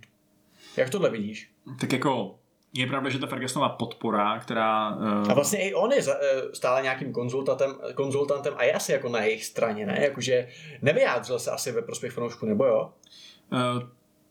Jak 0.77 0.89
tohle 0.89 1.09
vidíš? 1.09 1.51
tak 1.79 1.93
jako 1.93 2.39
je 2.73 2.87
pravda, 2.87 3.09
že 3.09 3.19
ta 3.19 3.27
Fergusonová 3.27 3.69
podpora, 3.69 4.39
která... 4.39 4.87
A 4.87 5.27
Uh, 5.27 5.33
vlastně 5.33 5.69
i 5.69 5.73
on 5.73 5.91
je 5.91 6.01
za, 6.01 6.13
eh, 6.21 6.55
stále 6.55 6.81
nějakým 6.81 7.13
konzultantem, 7.13 7.75
konzultantem 7.95 8.53
a 8.57 8.63
je 8.63 8.73
asi 8.73 8.91
jako 8.91 9.09
na 9.09 9.23
jejich 9.23 9.45
straně, 9.45 9.85
ne? 9.85 9.99
Jakože 10.01 10.47
nevyjádřil 10.81 11.39
se 11.39 11.51
asi 11.51 11.71
ve 11.71 11.81
prospěch 11.81 12.11
fanoušku, 12.11 12.45
nebo 12.45 12.65
jo? 12.65 12.93
uh, 13.51 13.83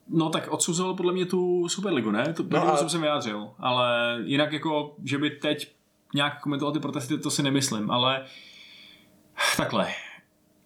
no 0.09 0.29
tak 0.31 0.49
odsuzoval 0.51 0.95
podle 0.95 1.13
mě 1.13 1.27
tu 1.27 1.69
Superligu, 1.69 2.11
ne? 2.11 2.33
To, 2.33 2.43
no 2.43 2.49
No 2.51 2.73
a- 2.73 2.77
jsem 2.77 2.89
se 2.89 2.99
vyjádřil, 2.99 3.49
ale 3.59 4.19
jinak 4.25 4.53
jako, 4.53 4.95
že 5.05 5.19
by 5.19 5.31
teď 5.31 5.75
nějak 6.15 6.41
komentoval 6.43 6.73
ty 6.73 6.81
protesty, 6.81 7.19
to 7.19 7.31
si 7.31 7.43
nemyslím, 7.43 7.91
ale 7.91 8.25
takhle. 9.57 9.89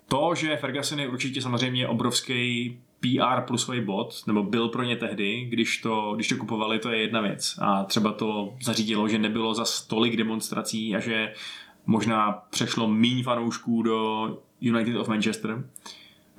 To, 0.09 0.35
že 0.35 0.57
Ferguson 0.57 1.01
je 1.01 1.09
určitě 1.09 1.43
samozřejmě 1.43 1.89
obrovský 1.89 2.79
PR 3.01 3.41
plusový 3.47 3.81
bod, 3.81 4.15
nebo 4.27 4.43
byl 4.43 4.69
pro 4.69 4.83
ně 4.83 4.97
tehdy, 4.97 5.45
když 5.45 5.79
to, 5.79 6.13
když 6.15 6.29
to 6.29 6.37
kupovali, 6.37 6.79
to 6.79 6.91
je 6.91 7.01
jedna 7.01 7.21
věc. 7.21 7.59
A 7.63 7.85
třeba 7.85 8.13
to 8.13 8.55
zařídilo, 8.63 9.09
že 9.09 9.19
nebylo 9.19 9.55
za 9.55 9.65
tolik 9.89 10.17
demonstrací 10.17 10.97
a 10.97 11.01
že 11.01 11.33
možná 11.87 12.33
přešlo 12.51 12.89
míň 12.89 13.23
fanoušků 13.23 13.83
do 13.83 14.29
United 14.61 14.97
of 14.97 15.09
Manchester. 15.09 15.65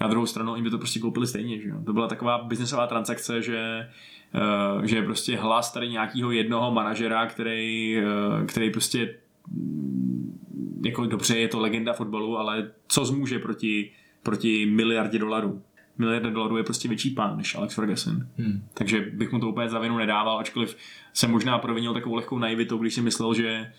Na 0.01 0.07
druhou 0.07 0.25
stranu 0.25 0.55
jim 0.55 0.63
by 0.63 0.69
to 0.69 0.77
prostě 0.77 0.99
koupili 0.99 1.27
stejně. 1.27 1.61
Že 1.61 1.69
jo? 1.69 1.75
To 1.85 1.93
byla 1.93 2.07
taková 2.07 2.37
biznesová 2.43 2.87
transakce, 2.87 3.41
že 3.41 3.89
eh, 4.35 4.87
že 4.87 5.01
prostě 5.01 5.37
hlas 5.37 5.73
tady 5.73 5.89
nějakého 5.89 6.31
jednoho 6.31 6.71
manažera, 6.71 7.25
který, 7.25 7.97
eh, 7.97 8.45
který 8.45 8.71
prostě 8.71 9.15
mm, 9.51 10.39
jako 10.85 11.05
dobře, 11.05 11.37
je 11.37 11.47
to 11.47 11.59
legenda 11.59 11.93
fotbalu, 11.93 12.37
ale 12.37 12.71
co 12.87 13.05
zmůže 13.05 13.39
proti, 13.39 13.91
proti 14.23 14.65
miliardě 14.65 15.19
dolarů? 15.19 15.61
Miliarda 15.97 16.29
dolarů 16.29 16.57
je 16.57 16.63
prostě 16.63 16.87
větší 16.87 17.09
pán 17.09 17.37
než 17.37 17.55
Alex 17.55 17.75
Ferguson. 17.75 18.27
Hmm. 18.37 18.67
Takže 18.73 19.01
bych 19.13 19.31
mu 19.31 19.39
to 19.39 19.49
úplně 19.49 19.69
za 19.69 19.79
vinu 19.79 19.97
nedával, 19.97 20.39
ačkoliv 20.39 20.77
jsem 21.13 21.31
možná 21.31 21.57
provinil 21.57 21.93
takovou 21.93 22.15
lehkou 22.15 22.37
naivitou, 22.37 22.77
když 22.77 22.93
si 22.93 23.01
myslel, 23.01 23.33
že, 23.33 23.73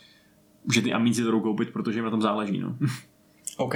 že 0.72 0.82
ty 0.82 0.92
amíci 0.92 1.22
to 1.22 1.30
jdou 1.30 1.40
koupit, 1.40 1.70
protože 1.70 1.98
jim 1.98 2.04
na 2.04 2.10
tom 2.10 2.22
záleží. 2.22 2.58
No. 2.58 2.76
OK. 3.56 3.74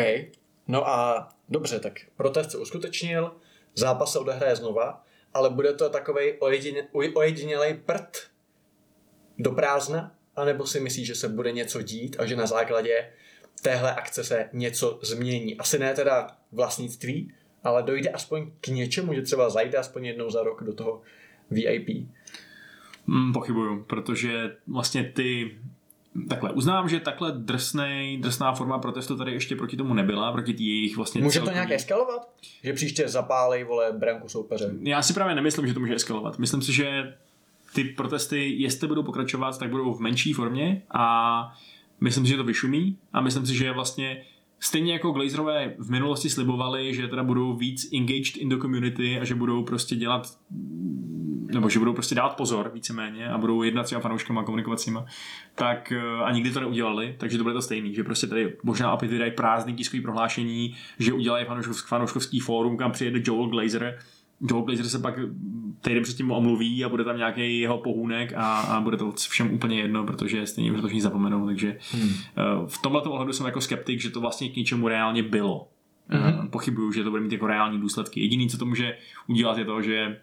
No 0.68 0.88
a 0.88 1.28
dobře, 1.48 1.80
tak 1.80 1.92
protest 2.16 2.50
se 2.50 2.58
uskutečnil, 2.58 3.32
zápas 3.74 4.12
se 4.12 4.18
odehraje 4.18 4.56
znova, 4.56 5.04
ale 5.34 5.50
bude 5.50 5.72
to 5.72 5.90
takový 5.90 6.32
ojedinělej 7.14 7.74
prd 7.74 8.16
do 9.38 9.50
prázdna, 9.50 10.14
anebo 10.36 10.66
si 10.66 10.80
myslíš, 10.80 11.06
že 11.06 11.14
se 11.14 11.28
bude 11.28 11.52
něco 11.52 11.82
dít 11.82 12.16
a 12.18 12.26
že 12.26 12.36
na 12.36 12.46
základě 12.46 13.10
téhle 13.62 13.94
akce 13.94 14.24
se 14.24 14.48
něco 14.52 14.98
změní. 15.02 15.56
Asi 15.56 15.78
ne 15.78 15.94
teda 15.94 16.36
vlastnictví, 16.52 17.32
ale 17.64 17.82
dojde 17.82 18.10
aspoň 18.10 18.50
k 18.60 18.68
něčemu, 18.68 19.14
že 19.14 19.22
třeba 19.22 19.50
zajde 19.50 19.78
aspoň 19.78 20.04
jednou 20.04 20.30
za 20.30 20.42
rok 20.42 20.62
do 20.64 20.74
toho 20.74 21.02
VIP. 21.50 21.88
Hmm, 23.08 23.32
pochybuju, 23.32 23.84
protože 23.84 24.56
vlastně 24.66 25.12
ty 25.14 25.58
Takhle, 26.28 26.52
uznám, 26.52 26.88
že 26.88 27.00
takhle 27.00 27.32
drsnej, 27.32 28.18
drsná 28.18 28.54
forma 28.54 28.78
protestu 28.78 29.16
tady 29.16 29.32
ještě 29.32 29.56
proti 29.56 29.76
tomu 29.76 29.94
nebyla, 29.94 30.32
proti 30.32 30.54
tý 30.54 30.68
jejich 30.68 30.96
vlastně 30.96 31.20
Může 31.22 31.40
to 31.40 31.46
celkový- 31.46 31.54
nějak 31.54 31.70
eskalovat? 31.70 32.28
Že 32.64 32.72
příště 32.72 33.08
zapálej, 33.08 33.64
vole, 33.64 33.92
branku 33.92 34.28
soupeře. 34.28 34.70
Já 34.82 35.02
si 35.02 35.12
právě 35.14 35.34
nemyslím, 35.34 35.66
že 35.66 35.74
to 35.74 35.80
může 35.80 35.94
eskalovat. 35.94 36.38
Myslím 36.38 36.62
si, 36.62 36.72
že 36.72 37.14
ty 37.74 37.84
protesty, 37.84 38.62
jestli 38.62 38.88
budou 38.88 39.02
pokračovat, 39.02 39.58
tak 39.58 39.70
budou 39.70 39.94
v 39.94 40.00
menší 40.00 40.32
formě 40.32 40.82
a 40.90 41.56
myslím 42.00 42.24
si, 42.24 42.30
že 42.30 42.36
to 42.36 42.44
vyšumí 42.44 42.98
a 43.12 43.20
myslím 43.20 43.46
si, 43.46 43.54
že 43.54 43.72
vlastně 43.72 44.24
stejně 44.60 44.92
jako 44.92 45.10
Glazerové 45.10 45.74
v 45.78 45.90
minulosti 45.90 46.30
slibovali, 46.30 46.94
že 46.94 47.08
teda 47.08 47.22
budou 47.22 47.56
víc 47.56 47.88
engaged 47.94 48.36
in 48.36 48.48
the 48.48 48.56
community 48.56 49.20
a 49.20 49.24
že 49.24 49.34
budou 49.34 49.64
prostě 49.64 49.96
dělat 49.96 50.26
nebo 51.52 51.68
že 51.68 51.78
budou 51.78 51.92
prostě 51.92 52.14
dát 52.14 52.36
pozor 52.36 52.70
víceméně 52.74 53.28
a 53.28 53.38
budou 53.38 53.62
jednat 53.62 53.86
s 53.86 53.90
těma 53.90 54.00
fanouškama 54.00 54.40
a 54.40 54.44
komunikovat 54.44 54.80
s 54.80 54.86
nima, 54.86 55.06
tak 55.54 55.92
eh, 55.92 56.24
a 56.24 56.32
nikdy 56.32 56.50
to 56.50 56.60
neudělali, 56.60 57.14
takže 57.18 57.38
to 57.38 57.44
bude 57.44 57.54
to 57.54 57.62
stejný, 57.62 57.94
že 57.94 58.04
prostě 58.04 58.26
tady 58.26 58.56
možná 58.62 58.92
opět 58.92 59.10
vydají 59.10 59.32
prázdný 59.32 59.74
tiskový 59.74 60.02
prohlášení, 60.02 60.76
že 60.98 61.12
udělají 61.12 61.46
fanouškovský, 61.46 61.88
fanouškovský 61.88 62.40
fórum, 62.40 62.76
kam 62.76 62.92
přijede 62.92 63.20
Joel 63.24 63.48
Glazer 63.48 63.98
Joe 64.40 64.64
Glazer 64.64 64.88
se 64.88 64.98
pak 64.98 65.14
týden 65.80 66.02
předtím 66.02 66.30
omluví 66.30 66.84
a 66.84 66.88
bude 66.88 67.04
tam 67.04 67.16
nějaký 67.16 67.60
jeho 67.60 67.78
pohůnek 67.78 68.32
a, 68.36 68.60
a 68.60 68.80
bude 68.80 68.96
to 68.96 69.12
všem 69.12 69.54
úplně 69.54 69.80
jedno, 69.80 70.04
protože 70.04 70.46
stejně 70.46 70.72
už 70.72 70.80
to 70.80 70.86
všichni 70.86 71.00
zapomenou, 71.00 71.46
takže 71.46 71.78
hmm. 71.92 72.10
v 72.66 72.82
tomhle 72.82 73.02
ohledu 73.02 73.32
jsem 73.32 73.46
jako 73.46 73.60
skeptik, 73.60 74.00
že 74.00 74.10
to 74.10 74.20
vlastně 74.20 74.48
k 74.48 74.56
něčemu 74.56 74.88
reálně 74.88 75.22
bylo. 75.22 75.68
Mm-hmm. 76.10 76.50
Pochybuju, 76.50 76.92
že 76.92 77.04
to 77.04 77.10
bude 77.10 77.22
mít 77.22 77.32
jako 77.32 77.46
reální 77.46 77.80
důsledky. 77.80 78.20
Jediný, 78.20 78.48
co 78.48 78.58
to 78.58 78.64
může 78.64 78.96
udělat, 79.26 79.58
je 79.58 79.64
to, 79.64 79.82
že 79.82 80.20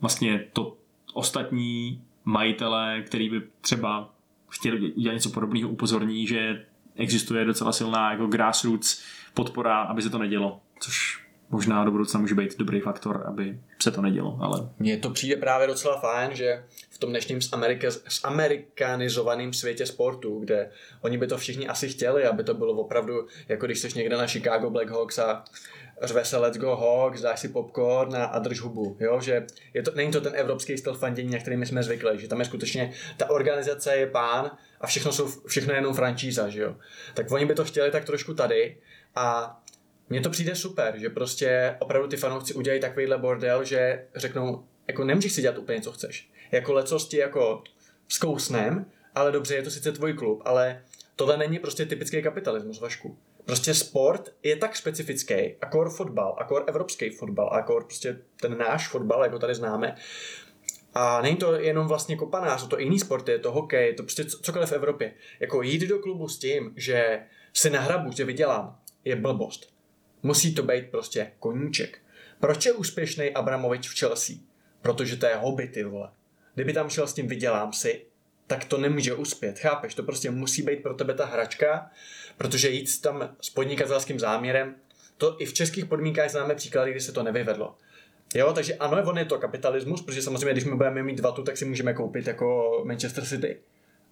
vlastně 0.00 0.44
to 0.52 0.76
ostatní 1.14 2.02
majitele, 2.24 3.02
který 3.06 3.30
by 3.30 3.42
třeba 3.60 4.14
chtěli 4.48 4.92
udělat 4.92 5.14
něco 5.14 5.30
podobného, 5.30 5.70
upozorní, 5.70 6.26
že 6.26 6.66
existuje 6.96 7.44
docela 7.44 7.72
silná 7.72 8.12
jako 8.12 8.26
grassroots 8.26 9.02
podpora, 9.34 9.82
aby 9.82 10.02
se 10.02 10.10
to 10.10 10.18
nedělo, 10.18 10.60
což 10.80 11.28
možná 11.50 11.84
do 11.84 11.90
budoucna 11.90 12.20
může 12.20 12.34
být 12.34 12.58
dobrý 12.58 12.80
faktor, 12.80 13.24
aby 13.26 13.60
se 13.82 13.90
to 13.90 14.02
nedělo. 14.02 14.38
Ale... 14.40 14.68
Mně 14.78 14.96
to 14.96 15.10
přijde 15.10 15.36
právě 15.36 15.66
docela 15.66 16.00
fajn, 16.00 16.30
že 16.36 16.64
v 16.90 16.98
tom 16.98 17.10
dnešním 17.10 17.40
amerikanizovaném 18.24 19.52
světě 19.52 19.86
sportu, 19.86 20.40
kde 20.40 20.70
oni 21.00 21.18
by 21.18 21.26
to 21.26 21.38
všichni 21.38 21.68
asi 21.68 21.88
chtěli, 21.88 22.24
aby 22.24 22.44
to 22.44 22.54
bylo 22.54 22.72
opravdu, 22.72 23.26
jako 23.48 23.66
když 23.66 23.78
jsi 23.78 23.88
někde 23.98 24.16
na 24.16 24.26
Chicago 24.26 24.70
Blackhawks 24.70 25.18
a 25.18 25.44
řve 26.02 26.24
se 26.24 26.36
let's 26.36 26.58
go 26.58 26.76
Hawks, 26.76 27.20
dáš 27.20 27.40
si 27.40 27.48
popcorn 27.48 28.16
a, 28.16 28.24
a 28.24 28.38
drž 28.38 28.60
hubu, 28.60 28.96
jo? 29.00 29.20
že 29.20 29.46
je 29.74 29.82
to, 29.82 29.90
není 29.94 30.12
to 30.12 30.20
ten 30.20 30.32
evropský 30.36 30.78
styl 30.78 30.94
fandění, 30.94 31.30
na 31.30 31.38
který 31.38 31.56
my 31.56 31.66
jsme 31.66 31.82
zvykli, 31.82 32.18
že 32.18 32.28
tam 32.28 32.38
je 32.38 32.44
skutečně, 32.44 32.92
ta 33.16 33.30
organizace 33.30 33.96
je 33.96 34.06
pán 34.06 34.50
a 34.80 34.86
všechno, 34.86 35.12
jsou, 35.12 35.28
všechno 35.46 35.72
je 35.72 35.78
jenom 35.78 35.94
franšíza, 35.94 36.48
že 36.48 36.62
jo. 36.62 36.76
Tak 37.14 37.32
oni 37.32 37.46
by 37.46 37.54
to 37.54 37.64
chtěli 37.64 37.90
tak 37.90 38.04
trošku 38.04 38.34
tady 38.34 38.76
a 39.14 39.58
mně 40.08 40.20
to 40.20 40.30
přijde 40.30 40.54
super, 40.54 40.94
že 40.98 41.10
prostě 41.10 41.76
opravdu 41.78 42.08
ty 42.08 42.16
fanoušci 42.16 42.54
udělají 42.54 42.80
takovýhle 42.80 43.18
bordel, 43.18 43.64
že 43.64 44.04
řeknou, 44.16 44.64
jako 44.88 45.04
nemůžeš 45.04 45.32
si 45.32 45.42
dělat 45.42 45.58
úplně 45.58 45.80
co 45.80 45.92
chceš. 45.92 46.30
Jako 46.52 46.72
lecos 46.72 47.08
ti 47.08 47.16
jako 47.16 47.62
zkousnem, 48.08 48.86
ale 49.14 49.32
dobře, 49.32 49.54
je 49.54 49.62
to 49.62 49.70
sice 49.70 49.92
tvůj 49.92 50.12
klub, 50.12 50.42
ale 50.44 50.82
tohle 51.16 51.36
není 51.36 51.58
prostě 51.58 51.86
typický 51.86 52.22
kapitalismus, 52.22 52.80
Vašku. 52.80 53.18
Prostě 53.48 53.74
sport 53.74 54.34
je 54.42 54.56
tak 54.56 54.76
specifický, 54.76 55.54
akor 55.60 55.90
fotbal, 55.90 56.36
akor 56.38 56.64
evropský 56.66 57.10
fotbal, 57.10 57.48
akor 57.52 57.84
prostě 57.84 58.18
ten 58.40 58.58
náš 58.58 58.88
fotbal, 58.88 59.24
jako 59.24 59.38
tady 59.38 59.54
známe. 59.54 59.96
A 60.94 61.22
není 61.22 61.36
to 61.36 61.54
jenom 61.54 61.88
vlastně 61.88 62.16
kopaná, 62.16 62.58
jsou 62.58 62.66
to 62.66 62.78
jiný 62.78 62.98
sporty, 62.98 63.32
je 63.32 63.38
to 63.38 63.52
hokej, 63.52 63.86
je 63.86 63.94
to 63.94 64.02
prostě 64.02 64.24
cokoliv 64.24 64.68
v 64.68 64.72
Evropě. 64.72 65.14
Jako 65.40 65.62
jít 65.62 65.82
do 65.82 65.98
klubu 65.98 66.28
s 66.28 66.38
tím, 66.38 66.72
že 66.76 67.22
si 67.52 67.70
nahrabu, 67.70 68.12
že 68.12 68.24
vydělám, 68.24 68.78
je 69.04 69.16
blbost. 69.16 69.72
Musí 70.22 70.54
to 70.54 70.62
být 70.62 70.90
prostě 70.90 71.32
koníček. 71.38 71.98
Proč 72.40 72.66
je 72.66 72.72
úspěšný 72.72 73.30
Abramovič 73.30 73.88
v 73.88 73.98
Chelsea? 73.98 74.36
Protože 74.82 75.16
to 75.16 75.26
je 75.26 75.36
hobby, 75.36 75.68
ty 75.68 75.84
vole. 75.84 76.10
Kdyby 76.54 76.72
tam 76.72 76.90
šel 76.90 77.06
s 77.06 77.14
tím 77.14 77.28
vydělám 77.28 77.72
si, 77.72 78.06
tak 78.46 78.64
to 78.64 78.78
nemůže 78.78 79.14
uspět, 79.14 79.58
chápeš? 79.58 79.94
To 79.94 80.02
prostě 80.02 80.30
musí 80.30 80.62
být 80.62 80.82
pro 80.82 80.94
tebe 80.94 81.14
ta 81.14 81.26
hračka, 81.26 81.90
protože 82.38 82.68
jít 82.68 83.00
tam 83.00 83.36
s 83.40 83.50
podnikatelským 83.50 84.18
záměrem, 84.18 84.74
to 85.16 85.36
i 85.38 85.46
v 85.46 85.52
českých 85.52 85.84
podmínkách 85.84 86.30
známe 86.30 86.54
příklady, 86.54 86.90
kdy 86.90 87.00
se 87.00 87.12
to 87.12 87.22
nevyvedlo. 87.22 87.74
Jo, 88.34 88.52
takže 88.52 88.74
ano, 88.74 89.02
on 89.10 89.18
je 89.18 89.24
to 89.24 89.38
kapitalismus, 89.38 90.02
protože 90.02 90.22
samozřejmě, 90.22 90.52
když 90.52 90.64
my 90.64 90.76
budeme 90.76 91.02
mít 91.02 91.20
vatu, 91.20 91.42
tak 91.42 91.56
si 91.56 91.64
můžeme 91.64 91.94
koupit 91.94 92.26
jako 92.26 92.80
Manchester 92.84 93.24
City. 93.24 93.60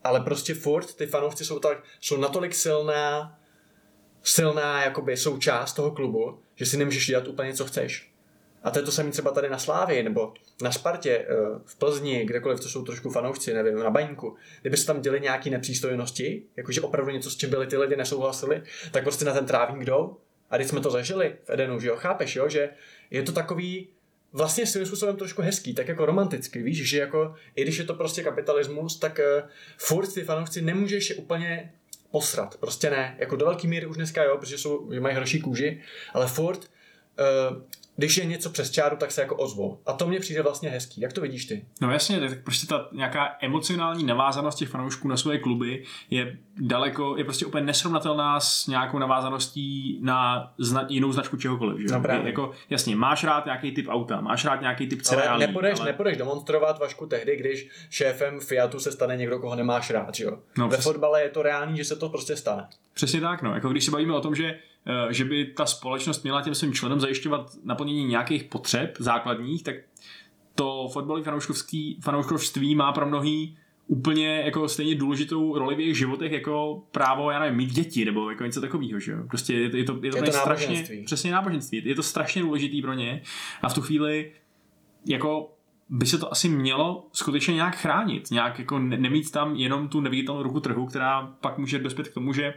Ale 0.04 0.20
prostě 0.20 0.54
furt 0.54 0.94
ty 0.94 1.06
fanoušci 1.06 1.44
jsou, 1.44 1.58
tak, 1.58 1.84
jsou 2.00 2.16
natolik 2.16 2.54
silná, 2.54 3.38
silná 4.22 4.84
jakoby 4.84 5.16
součást 5.16 5.72
toho 5.72 5.90
klubu, 5.90 6.38
že 6.54 6.66
si 6.66 6.76
nemůžeš 6.76 7.06
dělat 7.06 7.28
úplně 7.28 7.54
co 7.54 7.64
chceš. 7.64 8.10
A 8.66 8.70
to 8.70 8.78
je 8.78 8.84
to 8.84 8.92
samé 8.92 9.10
třeba 9.10 9.30
tady 9.30 9.50
na 9.50 9.58
Slávě, 9.58 10.02
nebo 10.02 10.34
na 10.62 10.72
Spartě, 10.72 11.10
eh, 11.10 11.26
v 11.64 11.76
Plzni, 11.78 12.24
kdekoliv 12.24 12.60
to 12.60 12.68
jsou 12.68 12.84
trošku 12.84 13.10
fanoušci, 13.10 13.54
nevím, 13.54 13.78
na 13.78 13.90
Baňku. 13.90 14.36
Kdyby 14.60 14.76
se 14.76 14.86
tam 14.86 15.00
děli 15.00 15.20
nějaké 15.20 15.50
nepřístojnosti, 15.50 16.42
jakože 16.56 16.80
opravdu 16.80 17.12
něco, 17.12 17.30
s 17.30 17.36
čím 17.36 17.50
byli 17.50 17.66
ty 17.66 17.76
lidi 17.76 17.96
nesouhlasili, 17.96 18.62
tak 18.90 19.02
prostě 19.02 19.24
na 19.24 19.32
ten 19.32 19.46
trávník 19.46 19.86
jdou. 19.86 20.16
A 20.50 20.56
když 20.56 20.68
jsme 20.68 20.80
to 20.80 20.90
zažili 20.90 21.36
v 21.44 21.50
Edenu, 21.50 21.80
že 21.80 21.88
jo, 21.88 21.96
chápeš, 21.96 22.36
jo, 22.36 22.48
že 22.48 22.70
je 23.10 23.22
to 23.22 23.32
takový, 23.32 23.88
vlastně 24.32 24.66
svým 24.66 24.86
způsobem 24.86 25.16
trošku 25.16 25.42
hezký, 25.42 25.74
tak 25.74 25.88
jako 25.88 26.06
romanticky, 26.06 26.62
víš, 26.62 26.88
že 26.88 26.98
jako, 26.98 27.34
i 27.54 27.62
když 27.62 27.78
je 27.78 27.84
to 27.84 27.94
prostě 27.94 28.22
kapitalismus, 28.22 28.98
tak 28.98 29.18
uh, 29.18 29.48
furt 29.78 30.14
ty 30.14 30.24
fanoušci 30.24 30.62
nemůžeš 30.62 31.18
úplně 31.18 31.72
posrat, 32.10 32.56
prostě 32.56 32.90
ne, 32.90 33.16
jako 33.18 33.36
do 33.36 33.44
velké 33.44 33.68
míry 33.68 33.86
už 33.86 33.96
dneska 33.96 34.24
jo, 34.24 34.36
protože 34.38 34.58
jsou, 34.58 34.92
že 34.92 35.00
mají 35.00 35.16
hroší 35.16 35.40
kůži, 35.40 35.82
ale 36.14 36.26
furt 36.26 36.58
uh, 36.60 37.62
když 37.96 38.16
je 38.16 38.24
něco 38.24 38.50
přes 38.50 38.70
čáru, 38.70 38.96
tak 38.96 39.12
se 39.12 39.20
jako 39.20 39.36
ozvou. 39.36 39.78
A 39.86 39.92
to 39.92 40.06
mně 40.08 40.20
přijde 40.20 40.42
vlastně 40.42 40.70
hezký. 40.70 41.00
Jak 41.00 41.12
to 41.12 41.20
vidíš 41.20 41.44
ty? 41.44 41.64
No 41.80 41.90
jasně, 41.90 42.20
tak 42.20 42.42
prostě 42.42 42.66
ta 42.66 42.88
nějaká 42.92 43.36
emocionální 43.40 44.04
navázanost 44.04 44.58
těch 44.58 44.68
fanoušků 44.68 45.08
na 45.08 45.16
svoje 45.16 45.38
kluby 45.38 45.84
je 46.10 46.38
daleko, 46.60 47.16
je 47.16 47.24
prostě 47.24 47.46
úplně 47.46 47.64
nesrovnatelná 47.64 48.40
s 48.40 48.66
nějakou 48.66 48.98
navázaností 48.98 49.98
na 50.02 50.52
zna, 50.58 50.86
jinou 50.88 51.12
značku 51.12 51.36
čehokoliv. 51.36 51.80
Že? 51.80 51.94
No, 51.94 52.02
je, 52.12 52.20
jako, 52.24 52.50
jasně, 52.70 52.96
máš 52.96 53.24
rád 53.24 53.44
nějaký 53.44 53.72
typ 53.72 53.86
auta, 53.88 54.20
máš 54.20 54.44
rád 54.44 54.60
nějaký 54.60 54.86
typ 54.86 55.02
cereálí. 55.02 55.28
Ale 55.28 55.46
nepůjdeš, 55.46 55.80
ale... 55.80 55.88
nepůjdeš 55.88 56.16
demonstrovat 56.16 56.78
Vašku 56.78 57.06
tehdy, 57.06 57.36
když 57.36 57.68
šéfem 57.90 58.40
Fiatu 58.40 58.78
se 58.80 58.92
stane 58.92 59.16
někdo, 59.16 59.38
koho 59.38 59.56
nemáš 59.56 59.90
rád. 59.90 60.14
Že 60.14 60.24
jo? 60.24 60.38
No, 60.58 60.68
Ve 60.68 60.76
přes... 60.76 60.84
fotbale 60.84 61.22
je 61.22 61.28
to 61.28 61.42
reálný, 61.42 61.76
že 61.76 61.84
se 61.84 61.96
to 61.96 62.08
prostě 62.08 62.36
stane. 62.36 62.68
Přesně 62.94 63.20
tak, 63.20 63.42
no. 63.42 63.54
Jako 63.54 63.68
když 63.68 63.84
se 63.84 63.90
bavíme 63.90 64.14
o 64.14 64.20
tom, 64.20 64.34
že 64.34 64.58
že 65.10 65.24
by 65.24 65.44
ta 65.44 65.66
společnost 65.66 66.22
měla 66.22 66.42
těm 66.42 66.54
svým 66.54 66.72
členům 66.72 67.00
zajišťovat 67.00 67.52
naplnění 67.64 68.04
nějakých 68.04 68.44
potřeb 68.44 68.96
základních, 68.98 69.62
tak 69.62 69.76
to 70.54 70.88
fotbalové 70.92 71.24
fanouškovství 72.00 72.74
má 72.74 72.92
pro 72.92 73.06
mnohý 73.06 73.58
úplně 73.86 74.42
jako 74.44 74.68
stejně 74.68 74.94
důležitou 74.94 75.58
roli 75.58 75.74
v 75.74 75.80
jejich 75.80 75.98
životech 75.98 76.32
jako 76.32 76.82
právo, 76.90 77.30
já 77.30 77.38
nevím, 77.38 77.56
mít 77.56 77.72
děti 77.72 78.04
nebo 78.04 78.30
jako 78.30 78.44
něco 78.44 78.60
takového, 78.60 79.00
že 79.00 79.12
jo. 79.12 79.18
Prostě 79.28 79.54
je 79.54 79.70
to, 79.70 79.76
je 79.76 79.84
to, 79.84 79.98
je 80.02 80.10
to, 80.10 80.16
je 80.16 80.22
to 80.22 80.32
strašně, 80.32 80.84
přesně 81.04 81.32
náboženství, 81.32 81.82
je 81.84 81.94
to 81.94 82.02
strašně 82.02 82.42
důležitý 82.42 82.82
pro 82.82 82.94
ně 82.94 83.22
a 83.62 83.68
v 83.68 83.74
tu 83.74 83.82
chvíli 83.82 84.32
jako 85.06 85.52
by 85.88 86.06
se 86.06 86.18
to 86.18 86.32
asi 86.32 86.48
mělo 86.48 87.08
skutečně 87.12 87.54
nějak 87.54 87.76
chránit, 87.76 88.30
nějak 88.30 88.58
jako 88.58 88.78
nemít 88.78 89.30
tam 89.30 89.56
jenom 89.56 89.88
tu 89.88 90.00
neviditelnou 90.00 90.42
ruku 90.42 90.60
trhu, 90.60 90.86
která 90.86 91.34
pak 91.40 91.58
může 91.58 91.78
dospět 91.78 92.08
k 92.08 92.14
tomu, 92.14 92.32
že 92.32 92.54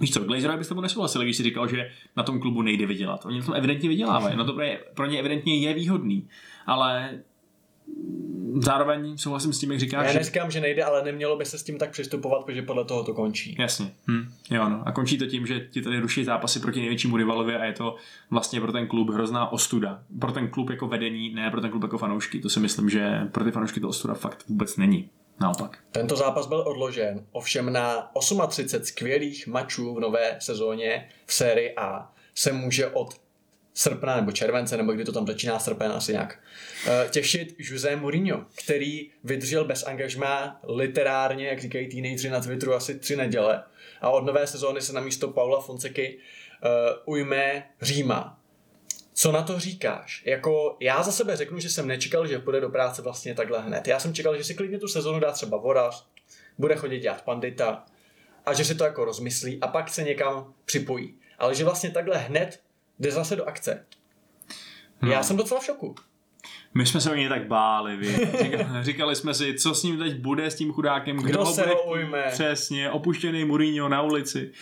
Víš 0.00 0.12
co, 0.12 0.24
Glazerovi 0.24 0.58
by 0.58 0.64
s 0.64 0.68
tebou 0.68 0.80
nesouhlasili, 0.80 1.24
když 1.24 1.36
si 1.36 1.42
říkal, 1.42 1.68
že 1.68 1.90
na 2.16 2.22
tom 2.22 2.40
klubu 2.40 2.62
nejde 2.62 2.86
vydělat. 2.86 3.26
Oni 3.26 3.38
na 3.38 3.44
tom 3.44 3.54
evidentně 3.54 3.88
vydělávají, 3.88 4.36
no 4.36 4.44
to 4.44 4.58
pro 4.94 5.06
ně 5.06 5.18
evidentně 5.18 5.58
je 5.58 5.74
výhodný, 5.74 6.28
ale 6.66 7.18
zároveň 8.54 9.18
souhlasím 9.18 9.52
s 9.52 9.58
tím, 9.58 9.70
jak 9.70 9.80
říkáš. 9.80 10.06
Já 10.06 10.18
neříkám, 10.18 10.50
že 10.50 10.60
nejde, 10.60 10.84
ale 10.84 11.04
nemělo 11.04 11.36
by 11.36 11.44
se 11.44 11.58
s 11.58 11.62
tím 11.62 11.78
tak 11.78 11.90
přistupovat, 11.90 12.44
protože 12.44 12.62
podle 12.62 12.84
toho 12.84 13.04
to 13.04 13.14
končí. 13.14 13.56
Jasně. 13.58 13.92
Hm. 14.10 14.32
Jo, 14.50 14.68
no. 14.68 14.82
A 14.86 14.92
končí 14.92 15.18
to 15.18 15.26
tím, 15.26 15.46
že 15.46 15.60
ti 15.70 15.82
tady 15.82 16.00
ruší 16.00 16.24
zápasy 16.24 16.60
proti 16.60 16.80
největšímu 16.80 17.16
rivalovi 17.16 17.56
a 17.56 17.64
je 17.64 17.72
to 17.72 17.96
vlastně 18.30 18.60
pro 18.60 18.72
ten 18.72 18.86
klub 18.86 19.10
hrozná 19.10 19.52
ostuda. 19.52 20.02
Pro 20.20 20.32
ten 20.32 20.48
klub 20.48 20.70
jako 20.70 20.88
vedení, 20.88 21.34
ne 21.34 21.50
pro 21.50 21.60
ten 21.60 21.70
klub 21.70 21.82
jako 21.82 21.98
fanoušky. 21.98 22.40
To 22.40 22.50
si 22.50 22.60
myslím, 22.60 22.90
že 22.90 23.28
pro 23.32 23.44
ty 23.44 23.50
fanoušky 23.50 23.80
to 23.80 23.88
ostuda 23.88 24.14
fakt 24.14 24.44
vůbec 24.48 24.76
není. 24.76 25.10
Naopak. 25.40 25.78
Tento 25.90 26.16
zápas 26.16 26.46
byl 26.46 26.60
odložen, 26.66 27.26
ovšem 27.32 27.72
na 27.72 28.10
38 28.48 28.84
skvělých 28.84 29.46
mačů 29.46 29.94
v 29.94 30.00
nové 30.00 30.36
sezóně 30.38 31.08
v 31.26 31.34
sérii 31.34 31.74
A 31.76 32.12
se 32.34 32.52
může 32.52 32.86
od 32.86 33.20
srpna 33.74 34.16
nebo 34.16 34.32
července, 34.32 34.76
nebo 34.76 34.92
kdy 34.92 35.04
to 35.04 35.12
tam 35.12 35.26
začíná 35.26 35.58
srpen 35.58 35.92
asi 35.92 36.12
nějak, 36.12 36.38
eh, 36.86 37.08
těšit 37.10 37.54
José 37.58 37.96
Mourinho, 37.96 38.46
který 38.64 39.10
vydržel 39.24 39.64
bez 39.64 39.86
angažmá 39.86 40.60
literárně, 40.68 41.46
jak 41.46 41.60
říkají 41.60 41.88
teenageři 41.88 42.30
na 42.30 42.40
Twitteru, 42.40 42.74
asi 42.74 42.98
tři 42.98 43.16
neděle 43.16 43.62
a 44.00 44.10
od 44.10 44.24
nové 44.24 44.46
sezóny 44.46 44.82
se 44.82 44.92
na 44.92 45.00
místo 45.00 45.28
Paula 45.28 45.60
Fonseky 45.60 46.18
uh, 46.64 47.14
ujme 47.14 47.66
Říma. 47.82 48.38
Co 49.14 49.32
na 49.32 49.42
to 49.42 49.60
říkáš? 49.60 50.22
Jako 50.26 50.76
já 50.80 51.02
za 51.02 51.12
sebe 51.12 51.36
řeknu, 51.36 51.58
že 51.58 51.70
jsem 51.70 51.88
nečekal, 51.88 52.26
že 52.26 52.38
půjde 52.38 52.60
do 52.60 52.68
práce 52.70 53.02
vlastně 53.02 53.34
takhle 53.34 53.60
hned. 53.60 53.88
Já 53.88 54.00
jsem 54.00 54.14
čekal, 54.14 54.36
že 54.36 54.44
si 54.44 54.54
klidně 54.54 54.78
tu 54.78 54.88
sezonu 54.88 55.20
dá 55.20 55.32
třeba 55.32 55.56
vorař, 55.56 56.06
bude 56.58 56.76
chodit 56.76 57.00
dělat 57.00 57.22
pandita 57.22 57.84
a 58.46 58.52
že 58.52 58.64
si 58.64 58.74
to 58.74 58.84
jako 58.84 59.04
rozmyslí 59.04 59.60
a 59.60 59.68
pak 59.68 59.88
se 59.88 60.02
někam 60.02 60.54
připojí. 60.64 61.14
Ale 61.38 61.54
že 61.54 61.64
vlastně 61.64 61.90
takhle 61.90 62.18
hned 62.18 62.60
jde 62.98 63.10
zase 63.10 63.36
do 63.36 63.44
akce. 63.44 63.86
Hmm. 65.00 65.12
Já 65.12 65.22
jsem 65.22 65.36
docela 65.36 65.60
v 65.60 65.64
šoku. 65.64 65.94
My 66.74 66.86
jsme 66.86 67.00
se 67.00 67.10
o 67.10 67.14
něj 67.14 67.28
tak 67.28 67.46
báli, 67.46 67.96
vy. 67.96 68.06
Říkali, 68.42 68.66
říkali 68.80 69.16
jsme 69.16 69.34
si, 69.34 69.54
co 69.54 69.74
s 69.74 69.82
ním 69.82 69.98
teď 69.98 70.20
bude, 70.20 70.50
s 70.50 70.54
tím 70.54 70.72
chudákem, 70.72 71.16
kdo, 71.16 71.28
kdo 71.28 71.46
se 71.46 71.62
bude 71.62 71.74
ho 71.74 71.82
ujme. 71.82 72.24
Přesně, 72.30 72.90
opuštěný 72.90 73.44
Mourinho 73.44 73.88
na 73.88 74.02
ulici. 74.02 74.52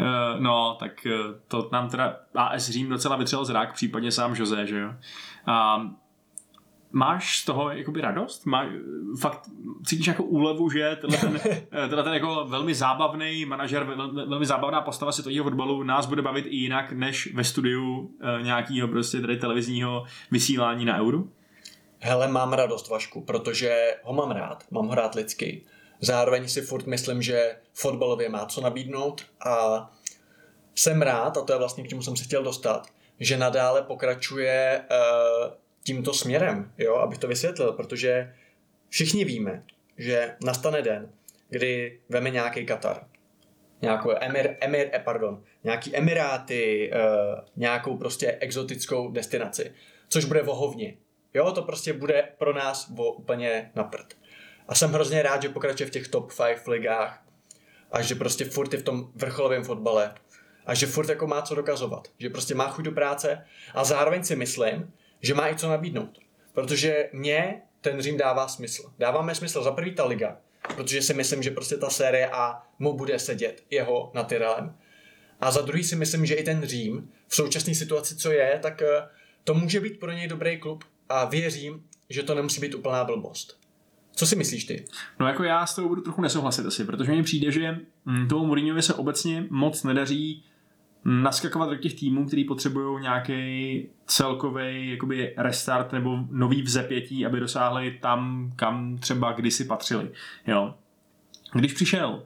Uh, 0.00 0.40
no, 0.40 0.76
tak 0.80 1.06
uh, 1.06 1.12
to 1.48 1.68
nám 1.72 1.88
teda 1.88 2.16
AS 2.34 2.70
Řím 2.70 2.88
docela 2.88 3.16
vytřel 3.16 3.44
zrak, 3.44 3.72
případně 3.72 4.12
sám 4.12 4.34
Jose, 4.36 4.66
že 4.66 4.78
jo. 4.78 4.90
A 5.46 5.86
máš 6.92 7.38
z 7.38 7.44
toho 7.44 7.70
jakoby 7.70 8.00
radost? 8.00 8.46
Máš, 8.46 8.68
fakt 9.20 9.40
cítíš 9.84 10.06
jako 10.06 10.24
úlevu, 10.24 10.70
že 10.70 10.98
tenhle 11.00 11.18
ten, 11.18 11.40
tenhle 11.70 12.02
ten 12.02 12.12
jako 12.12 12.46
velmi 12.48 12.74
zábavný 12.74 13.44
manažer, 13.44 13.84
vel, 13.84 14.26
velmi 14.28 14.46
zábavná 14.46 14.80
postava 14.80 15.12
světového 15.12 15.44
fotbalu 15.44 15.82
nás 15.82 16.06
bude 16.06 16.22
bavit 16.22 16.46
i 16.46 16.56
jinak, 16.56 16.92
než 16.92 17.34
ve 17.34 17.44
studiu 17.44 18.10
e, 18.20 18.42
nějakého 18.42 18.88
prostě 18.88 19.20
tady 19.20 19.36
televizního 19.36 20.04
vysílání 20.30 20.84
na 20.84 20.98
euru? 20.98 21.30
Hele, 22.06 22.28
mám 22.28 22.52
radost, 22.52 22.88
Vašku, 22.88 23.20
protože 23.20 23.94
ho 24.02 24.14
mám 24.14 24.30
rád, 24.30 24.64
mám 24.70 24.86
ho 24.86 24.94
rád 24.94 25.14
lidsky. 25.14 25.62
Zároveň 26.00 26.48
si 26.48 26.62
furt 26.62 26.86
myslím, 26.86 27.22
že 27.22 27.56
fotbalově 27.72 28.28
má 28.28 28.46
co 28.46 28.60
nabídnout 28.60 29.26
a 29.40 29.86
jsem 30.74 31.02
rád, 31.02 31.36
a 31.36 31.42
to 31.42 31.52
je 31.52 31.58
vlastně 31.58 31.84
k 31.84 31.88
čemu 31.88 32.02
jsem 32.02 32.16
se 32.16 32.24
chtěl 32.24 32.42
dostat, 32.42 32.86
že 33.20 33.36
nadále 33.36 33.82
pokračuje 33.82 34.84
uh, 34.90 35.52
tímto 35.84 36.14
směrem, 36.14 36.72
jo, 36.78 36.94
abych 36.94 37.18
to 37.18 37.28
vysvětlil, 37.28 37.72
protože 37.72 38.34
všichni 38.88 39.24
víme, 39.24 39.62
že 39.98 40.36
nastane 40.44 40.82
den, 40.82 41.10
kdy 41.48 42.00
veme 42.08 42.30
nějaký 42.30 42.66
Katar, 42.66 43.06
nějakou 43.82 44.10
Emir, 44.20 44.56
Emir, 44.60 44.90
eh, 44.92 45.02
pardon, 45.04 45.42
nějaký 45.64 45.96
Emiráty, 45.96 46.90
uh, 46.92 47.40
nějakou 47.56 47.96
prostě 47.96 48.38
exotickou 48.40 49.10
destinaci, 49.10 49.74
což 50.08 50.24
bude 50.24 50.42
vohovně. 50.42 50.96
Jo, 51.36 51.52
to 51.52 51.62
prostě 51.62 51.92
bude 51.92 52.28
pro 52.38 52.52
nás 52.52 52.88
vo, 52.88 53.12
úplně 53.12 53.70
na 53.74 53.84
prd. 53.84 54.14
A 54.68 54.74
jsem 54.74 54.92
hrozně 54.92 55.22
rád, 55.22 55.42
že 55.42 55.48
pokračuje 55.48 55.86
v 55.86 55.90
těch 55.90 56.08
top 56.08 56.32
5 56.36 56.66
ligách 56.66 57.22
a 57.92 58.02
že 58.02 58.14
prostě 58.14 58.44
furt 58.44 58.72
je 58.72 58.78
v 58.78 58.82
tom 58.82 59.10
vrcholovém 59.14 59.64
fotbale 59.64 60.14
a 60.66 60.74
že 60.74 60.86
furt 60.86 61.08
jako 61.08 61.26
má 61.26 61.42
co 61.42 61.54
dokazovat, 61.54 62.08
že 62.18 62.30
prostě 62.30 62.54
má 62.54 62.68
chuť 62.68 62.84
do 62.84 62.92
práce 62.92 63.44
a 63.74 63.84
zároveň 63.84 64.24
si 64.24 64.36
myslím, 64.36 64.92
že 65.22 65.34
má 65.34 65.50
i 65.50 65.56
co 65.56 65.68
nabídnout. 65.68 66.18
Protože 66.52 67.08
mě 67.12 67.62
ten 67.80 68.00
Řím 68.00 68.16
dává 68.16 68.48
smysl. 68.48 68.92
Dáváme 68.98 69.34
smysl 69.34 69.62
za 69.62 69.72
prvý 69.72 69.94
ta 69.94 70.04
liga, 70.04 70.36
protože 70.76 71.02
si 71.02 71.14
myslím, 71.14 71.42
že 71.42 71.50
prostě 71.50 71.76
ta 71.76 71.90
série 71.90 72.30
A 72.30 72.62
mu 72.78 72.96
bude 72.96 73.18
sedět 73.18 73.64
jeho 73.70 74.10
na 74.14 74.24
Tyrelem. 74.24 74.76
A 75.40 75.50
za 75.50 75.60
druhý 75.60 75.84
si 75.84 75.96
myslím, 75.96 76.26
že 76.26 76.34
i 76.34 76.42
ten 76.42 76.66
Řím 76.66 77.12
v 77.28 77.36
současné 77.36 77.74
situaci, 77.74 78.16
co 78.16 78.32
je, 78.32 78.58
tak 78.62 78.82
eh, 78.82 79.08
to 79.44 79.54
může 79.54 79.80
být 79.80 80.00
pro 80.00 80.12
něj 80.12 80.28
dobrý 80.28 80.60
klub 80.60 80.84
a 81.08 81.24
věřím, 81.24 81.82
že 82.10 82.22
to 82.22 82.34
nemusí 82.34 82.60
být 82.60 82.74
úplná 82.74 83.04
blbost. 83.04 83.58
Co 84.12 84.26
si 84.26 84.36
myslíš 84.36 84.64
ty? 84.64 84.84
No 85.20 85.26
jako 85.26 85.44
já 85.44 85.66
s 85.66 85.74
tou 85.74 85.88
budu 85.88 86.02
trochu 86.02 86.22
nesouhlasit 86.22 86.66
asi, 86.66 86.84
protože 86.84 87.12
mi 87.12 87.22
přijde, 87.22 87.52
že 87.52 87.78
mm, 88.04 88.28
tomu 88.28 88.46
Mourinhovi 88.46 88.82
se 88.82 88.94
obecně 88.94 89.46
moc 89.50 89.84
nedaří 89.84 90.44
naskakovat 91.04 91.68
do 91.68 91.76
těch 91.76 91.94
týmů, 91.94 92.26
který 92.26 92.44
potřebují 92.44 93.02
nějaký 93.02 93.88
celkový 94.06 94.90
jakoby 94.90 95.34
restart 95.36 95.92
nebo 95.92 96.18
nový 96.30 96.62
vzepětí, 96.62 97.26
aby 97.26 97.40
dosáhli 97.40 97.98
tam, 98.02 98.52
kam 98.56 98.98
třeba 98.98 99.32
kdysi 99.32 99.64
patřili. 99.64 100.10
Jo. 100.46 100.74
Když 101.52 101.72
přišel 101.72 102.22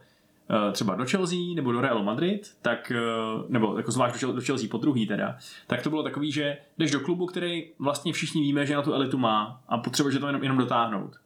třeba 0.72 0.94
do 0.94 1.04
Chelsea 1.04 1.38
nebo 1.54 1.72
do 1.72 1.80
Real 1.80 2.02
Madrid, 2.02 2.50
tak, 2.62 2.92
eh, 2.94 3.00
nebo 3.48 3.76
jako 3.76 3.90
zvlášť 3.90 4.20
do 4.20 4.40
Chelsea 4.40 4.68
po 4.70 4.78
druhý 4.78 5.06
teda, 5.06 5.36
tak 5.66 5.82
to 5.82 5.90
bylo 5.90 6.02
takový, 6.02 6.32
že 6.32 6.56
jdeš 6.78 6.90
do 6.90 7.00
klubu, 7.00 7.26
který 7.26 7.64
vlastně 7.78 8.12
všichni 8.12 8.42
víme, 8.42 8.66
že 8.66 8.74
na 8.74 8.82
tu 8.82 8.92
elitu 8.92 9.18
má 9.18 9.62
a 9.68 9.78
potřebuje 9.78 10.18
to 10.18 10.26
jenom, 10.26 10.42
jenom 10.42 10.58
dotáhnout. 10.58 11.16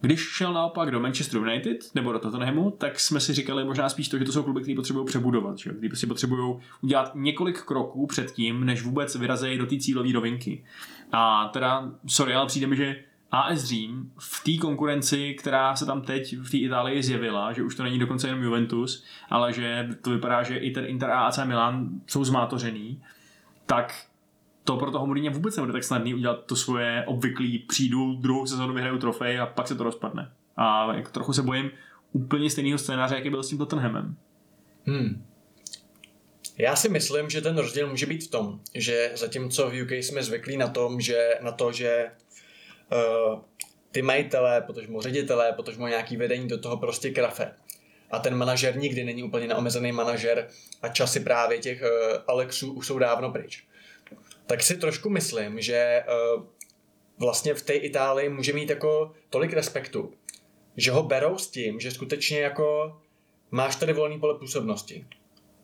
Když 0.00 0.20
šel 0.20 0.52
naopak 0.52 0.90
do 0.90 1.00
Manchester 1.00 1.40
United 1.40 1.94
nebo 1.94 2.12
do 2.12 2.18
Tottenhamu, 2.18 2.70
tak 2.70 3.00
jsme 3.00 3.20
si 3.20 3.32
říkali 3.34 3.64
možná 3.64 3.88
spíš 3.88 4.08
to, 4.08 4.18
že 4.18 4.24
to 4.24 4.32
jsou 4.32 4.42
kluby, 4.42 4.62
které 4.62 4.76
potřebují 4.76 5.06
přebudovat, 5.06 5.58
že? 5.58 5.70
kteří 5.70 5.88
prostě 5.88 6.06
potřebují 6.06 6.56
udělat 6.80 7.12
několik 7.14 7.62
kroků 7.62 8.06
před 8.06 8.32
tím, 8.32 8.66
než 8.66 8.82
vůbec 8.82 9.16
vyrazejí 9.16 9.58
do 9.58 9.66
té 9.66 9.76
cílové 9.76 10.12
rovinky. 10.12 10.64
A 11.12 11.48
teda, 11.52 11.90
sorry, 12.06 12.34
ale 12.34 12.46
přijde 12.46 12.66
mi, 12.66 12.76
že 12.76 12.96
AS 13.32 13.64
Řím 13.64 14.12
v 14.18 14.44
té 14.44 14.60
konkurenci, 14.60 15.34
která 15.34 15.76
se 15.76 15.86
tam 15.86 16.02
teď 16.02 16.36
v 16.36 16.50
té 16.50 16.56
Itálii 16.56 17.02
zjevila, 17.02 17.52
že 17.52 17.62
už 17.62 17.74
to 17.74 17.82
není 17.82 17.98
dokonce 17.98 18.28
jenom 18.28 18.42
Juventus, 18.42 19.04
ale 19.30 19.52
že 19.52 19.88
to 20.02 20.10
vypadá, 20.10 20.42
že 20.42 20.56
i 20.56 20.70
ten 20.70 20.84
Inter 20.84 21.10
a 21.10 21.26
AC 21.26 21.38
Milan 21.44 21.88
jsou 22.06 22.24
zmátořený, 22.24 23.02
tak 23.66 24.06
to 24.64 24.76
pro 24.76 24.90
toho 24.90 25.06
Mourinho 25.06 25.32
vůbec 25.32 25.56
nebude 25.56 25.72
tak 25.72 25.84
snadný 25.84 26.14
udělat 26.14 26.44
to 26.46 26.56
svoje 26.56 27.04
obvyklý 27.06 27.58
přijdu, 27.58 28.14
druhou 28.14 28.46
sezónu 28.46 28.74
vyhraju 28.74 28.98
trofej 28.98 29.40
a 29.40 29.46
pak 29.46 29.68
se 29.68 29.74
to 29.74 29.84
rozpadne. 29.84 30.32
A 30.56 30.88
trochu 31.12 31.32
se 31.32 31.42
bojím 31.42 31.70
úplně 32.12 32.50
stejného 32.50 32.78
scénáře, 32.78 33.14
jaký 33.14 33.30
byl 33.30 33.42
s 33.42 33.48
tím 33.48 33.58
Tottenhamem. 33.58 34.16
Hmm. 34.86 35.24
Já 36.58 36.76
si 36.76 36.88
myslím, 36.88 37.30
že 37.30 37.40
ten 37.40 37.58
rozdíl 37.58 37.90
může 37.90 38.06
být 38.06 38.24
v 38.24 38.30
tom, 38.30 38.60
že 38.74 39.12
zatímco 39.14 39.70
v 39.70 39.82
UK 39.82 39.92
jsme 39.92 40.22
zvyklí 40.22 40.56
na, 40.56 40.68
tom, 40.68 41.00
že, 41.00 41.30
na 41.42 41.52
to, 41.52 41.72
že 41.72 42.10
ty 43.90 44.02
majitelé, 44.02 44.60
potažmo 44.60 45.00
ředitelé, 45.00 45.52
potažmo 45.52 45.88
nějaký 45.88 46.16
vedení 46.16 46.48
do 46.48 46.58
toho 46.58 46.76
prostě 46.76 47.10
krafe. 47.10 47.54
A 48.10 48.18
ten 48.18 48.34
manažer 48.34 48.76
nikdy 48.76 49.04
není 49.04 49.22
úplně 49.22 49.46
neomezený 49.46 49.92
manažer 49.92 50.48
a 50.82 50.88
časy 50.88 51.20
právě 51.20 51.58
těch 51.58 51.82
uh, 51.82 52.18
Alexů 52.26 52.72
už 52.72 52.86
jsou 52.86 52.98
dávno 52.98 53.32
pryč 53.32 53.64
tak 54.46 54.62
si 54.62 54.76
trošku 54.76 55.10
myslím, 55.10 55.60
že 55.60 56.04
uh, 56.36 56.44
vlastně 57.18 57.54
v 57.54 57.62
té 57.62 57.72
Itálii 57.72 58.28
může 58.28 58.52
mít 58.52 58.70
jako 58.70 59.12
tolik 59.30 59.52
respektu, 59.52 60.12
že 60.76 60.90
ho 60.90 61.02
berou 61.02 61.38
s 61.38 61.50
tím, 61.50 61.80
že 61.80 61.90
skutečně 61.90 62.40
jako 62.40 62.96
máš 63.50 63.76
tady 63.76 63.92
volný 63.92 64.20
pole 64.20 64.38
působnosti. 64.38 65.06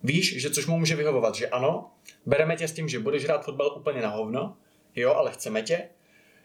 Víš, 0.02 0.40
že 0.40 0.50
což 0.50 0.66
mu 0.66 0.78
může 0.78 0.96
vyhovovat, 0.96 1.34
že 1.34 1.48
ano, 1.48 1.90
bereme 2.26 2.56
tě 2.56 2.68
s 2.68 2.72
tím, 2.72 2.88
že 2.88 2.98
budeš 2.98 3.24
hrát 3.24 3.44
fotbal 3.44 3.74
úplně 3.76 4.02
na 4.02 4.08
hovno, 4.08 4.56
jo, 4.96 5.14
ale 5.14 5.30
chceme 5.30 5.62
tě. 5.62 5.88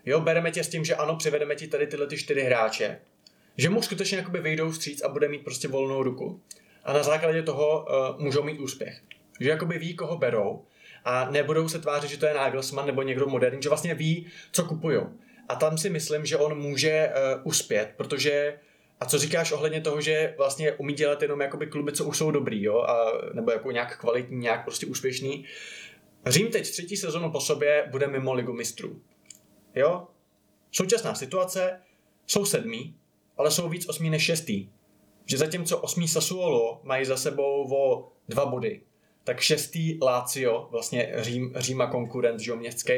Jo, 0.06 0.20
bereme 0.20 0.52
tě 0.52 0.64
s 0.64 0.70
tím, 0.70 0.86
že 0.86 0.96
ano, 0.96 1.16
přivedeme 1.16 1.56
ti 1.56 1.68
tady 1.68 1.88
tyhle 1.88 2.08
ty 2.08 2.18
čtyři 2.18 2.42
hráče. 2.42 3.00
Že 3.58 3.70
mu 3.70 3.82
skutečně 3.82 4.18
jakoby 4.18 4.40
vyjdou 4.40 4.72
vstříc 4.72 5.02
a 5.02 5.10
bude 5.10 5.28
mít 5.28 5.44
prostě 5.44 5.68
volnou 5.68 6.04
ruku. 6.04 6.42
A 6.84 6.94
na 6.94 7.04
základě 7.04 7.44
toho 7.44 7.86
uh, 7.86 8.22
můžou 8.22 8.44
mít 8.44 8.60
úspěch. 8.60 9.02
Že 9.40 9.50
jakoby 9.50 9.78
ví, 9.78 9.96
koho 9.96 10.18
berou 10.18 10.66
a 11.06 11.32
nebudou 11.32 11.70
se 11.70 11.80
tvářit, 11.80 12.10
že 12.10 12.18
to 12.18 12.26
je 12.26 12.34
Nagelsmann 12.34 12.88
nebo 12.88 13.02
někdo 13.02 13.28
moderní, 13.28 13.62
že 13.62 13.70
vlastně 13.70 13.94
ví, 13.94 14.28
co 14.52 14.64
kupují. 14.64 15.00
A 15.50 15.56
tam 15.56 15.78
si 15.78 15.90
myslím, 15.90 16.26
že 16.26 16.38
on 16.38 16.58
může 16.58 17.10
uh, 17.10 17.42
uspět, 17.48 17.94
protože 17.98 18.60
a 19.00 19.06
co 19.06 19.18
říkáš 19.18 19.52
ohledně 19.52 19.82
toho, 19.82 20.02
že 20.02 20.34
vlastně 20.38 20.72
umí 20.72 20.94
dělat 20.94 21.22
jenom 21.22 21.42
jakoby 21.42 21.68
kluby, 21.68 21.92
co 21.92 22.06
už 22.06 22.18
jsou 22.18 22.32
dobrý, 22.32 22.64
jo? 22.64 22.80
A, 22.80 23.12
nebo 23.34 23.52
jako 23.52 23.72
nějak 23.72 24.00
kvalitní, 24.00 24.38
nějak 24.38 24.64
prostě 24.64 24.86
úspěšný. 24.86 25.46
Řím 26.26 26.48
teď 26.48 26.70
třetí 26.70 26.98
sezonu 26.98 27.32
po 27.32 27.40
sobě 27.40 27.88
bude 27.92 28.08
mimo 28.08 28.34
ligu 28.34 28.54
mistrů. 28.54 29.02
Jo? 29.76 30.08
Současná 30.72 31.16
situace, 31.16 31.82
jsou 32.28 32.46
sedmí, 32.46 32.96
ale 33.38 33.52
jsou 33.52 33.70
víc 33.70 33.90
osmí 33.90 34.10
než 34.10 34.24
šestý. 34.24 34.70
Že 35.26 35.38
zatímco 35.38 35.78
osmí 35.78 36.08
Sassuolo 36.08 36.82
mají 36.84 37.06
za 37.06 37.18
sebou 37.18 37.76
o 37.76 38.12
dva 38.28 38.46
body, 38.46 38.82
tak 39.24 39.40
šestý 39.40 40.00
Lazio, 40.02 40.68
vlastně 40.72 41.14
Řím, 41.18 41.54
Říma 41.56 41.88
konkurent 41.88 42.42
městský, 42.56 42.94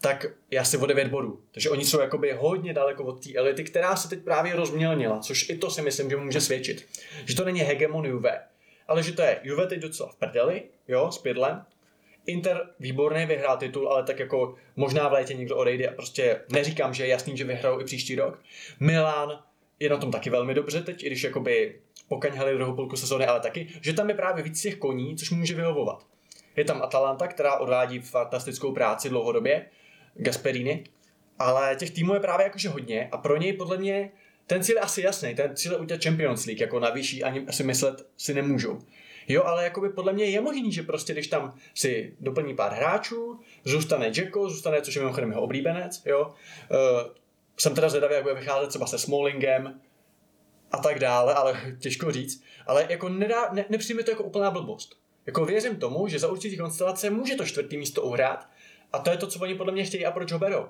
tak 0.00 0.26
je 0.50 0.58
asi 0.58 0.78
o 0.78 0.86
9 0.86 1.08
bodů. 1.08 1.40
Takže 1.52 1.70
oni 1.70 1.84
jsou 1.84 2.00
jakoby 2.00 2.32
hodně 2.32 2.74
daleko 2.74 3.04
od 3.04 3.24
té 3.24 3.34
elity, 3.34 3.64
která 3.64 3.96
se 3.96 4.08
teď 4.08 4.24
právě 4.24 4.56
rozmělnila, 4.56 5.18
což 5.18 5.48
i 5.50 5.58
to 5.58 5.70
si 5.70 5.82
myslím, 5.82 6.10
že 6.10 6.16
může 6.16 6.40
svědčit. 6.40 6.86
Že 7.24 7.36
to 7.36 7.44
není 7.44 7.60
hegemon 7.60 8.04
Juve, 8.04 8.40
ale 8.88 9.02
že 9.02 9.12
to 9.12 9.22
je 9.22 9.40
Juve 9.42 9.66
teď 9.66 9.78
docela 9.78 10.08
v 10.08 10.16
prdeli, 10.16 10.62
jo, 10.88 11.12
s 11.12 11.18
pidlem. 11.18 11.64
Inter 12.26 12.68
výborný 12.80 13.26
vyhrál 13.26 13.56
titul, 13.56 13.88
ale 13.88 14.02
tak 14.02 14.18
jako 14.18 14.54
možná 14.76 15.08
v 15.08 15.12
létě 15.12 15.34
někdo 15.34 15.56
odejde 15.56 15.88
a 15.88 15.94
prostě 15.94 16.40
neříkám, 16.52 16.94
že 16.94 17.04
je 17.04 17.08
jasný, 17.08 17.36
že 17.36 17.44
vyhrajou 17.44 17.80
i 17.80 17.84
příští 17.84 18.14
rok. 18.14 18.42
Milan 18.80 19.42
je 19.80 19.90
na 19.90 19.96
tom 19.96 20.10
taky 20.10 20.30
velmi 20.30 20.54
dobře 20.54 20.82
teď, 20.82 21.02
i 21.02 21.06
když 21.06 21.24
jakoby 21.24 21.80
pokaňhali 22.08 22.54
druhou 22.54 22.74
půlku 22.74 22.96
sezóny, 22.96 23.26
ale 23.26 23.40
taky, 23.40 23.66
že 23.80 23.92
tam 23.92 24.08
je 24.08 24.14
právě 24.14 24.44
víc 24.44 24.62
těch 24.62 24.76
koní, 24.76 25.16
což 25.16 25.30
mu 25.30 25.36
může 25.36 25.54
vyhovovat. 25.54 26.06
Je 26.56 26.64
tam 26.64 26.82
Atalanta, 26.82 27.26
která 27.26 27.56
odvádí 27.56 27.98
fantastickou 27.98 28.72
práci 28.72 29.08
dlouhodobě, 29.08 29.66
Gasperini, 30.14 30.84
ale 31.38 31.76
těch 31.76 31.90
týmů 31.90 32.14
je 32.14 32.20
právě 32.20 32.44
jakože 32.44 32.68
hodně 32.68 33.08
a 33.12 33.16
pro 33.18 33.36
něj 33.36 33.52
podle 33.52 33.78
mě 33.78 34.10
ten 34.46 34.62
cíl 34.62 34.76
je 34.76 34.80
asi 34.80 35.02
jasný, 35.02 35.34
ten 35.34 35.56
cíl 35.56 35.72
je 35.72 35.78
udělat 35.78 36.02
Champions 36.04 36.46
League, 36.46 36.60
jako 36.60 36.80
na 36.80 36.90
vyšší 36.90 37.22
ani 37.22 37.46
si 37.50 37.64
myslet 37.64 38.06
si 38.16 38.34
nemůžou. 38.34 38.78
Jo, 39.28 39.42
ale 39.44 39.64
jakoby 39.64 39.88
podle 39.88 40.12
mě 40.12 40.24
je 40.24 40.40
možný, 40.40 40.72
že 40.72 40.82
prostě 40.82 41.12
když 41.12 41.26
tam 41.26 41.54
si 41.74 42.16
doplní 42.20 42.56
pár 42.56 42.72
hráčů, 42.72 43.40
zůstane 43.64 44.12
Jacko, 44.16 44.48
zůstane, 44.48 44.82
což 44.82 44.94
je 44.94 45.02
mimochodem 45.02 45.30
jeho 45.30 45.42
oblíbenec, 45.42 46.02
jo. 46.06 46.26
Uh, 46.26 47.12
jsem 47.58 47.74
teda 47.74 47.88
zvědavý, 47.88 48.14
jak 48.14 48.22
bude 48.22 48.34
vycházet 48.34 48.68
třeba 48.68 48.86
se 48.86 48.98
Smallingem, 48.98 49.80
a 50.72 50.78
tak 50.78 50.98
dále, 50.98 51.34
ale 51.34 51.60
těžko 51.78 52.12
říct. 52.12 52.44
Ale 52.66 52.86
jako 52.88 53.08
nedá, 53.08 53.52
ne, 53.52 53.64
nepřijme 53.68 54.02
to 54.02 54.10
jako 54.10 54.22
úplná 54.22 54.50
blbost. 54.50 54.96
Jako 55.26 55.44
věřím 55.44 55.76
tomu, 55.76 56.08
že 56.08 56.18
za 56.18 56.28
určitý 56.28 56.56
konstelace 56.56 57.10
může 57.10 57.36
to 57.36 57.46
čtvrtý 57.46 57.76
místo 57.76 58.02
uhrát 58.02 58.48
a 58.92 58.98
to 58.98 59.10
je 59.10 59.16
to, 59.16 59.26
co 59.26 59.40
oni 59.40 59.54
podle 59.54 59.72
mě 59.72 59.84
chtějí 59.84 60.06
a 60.06 60.10
proč 60.10 60.32
ho 60.32 60.38
berou. 60.38 60.68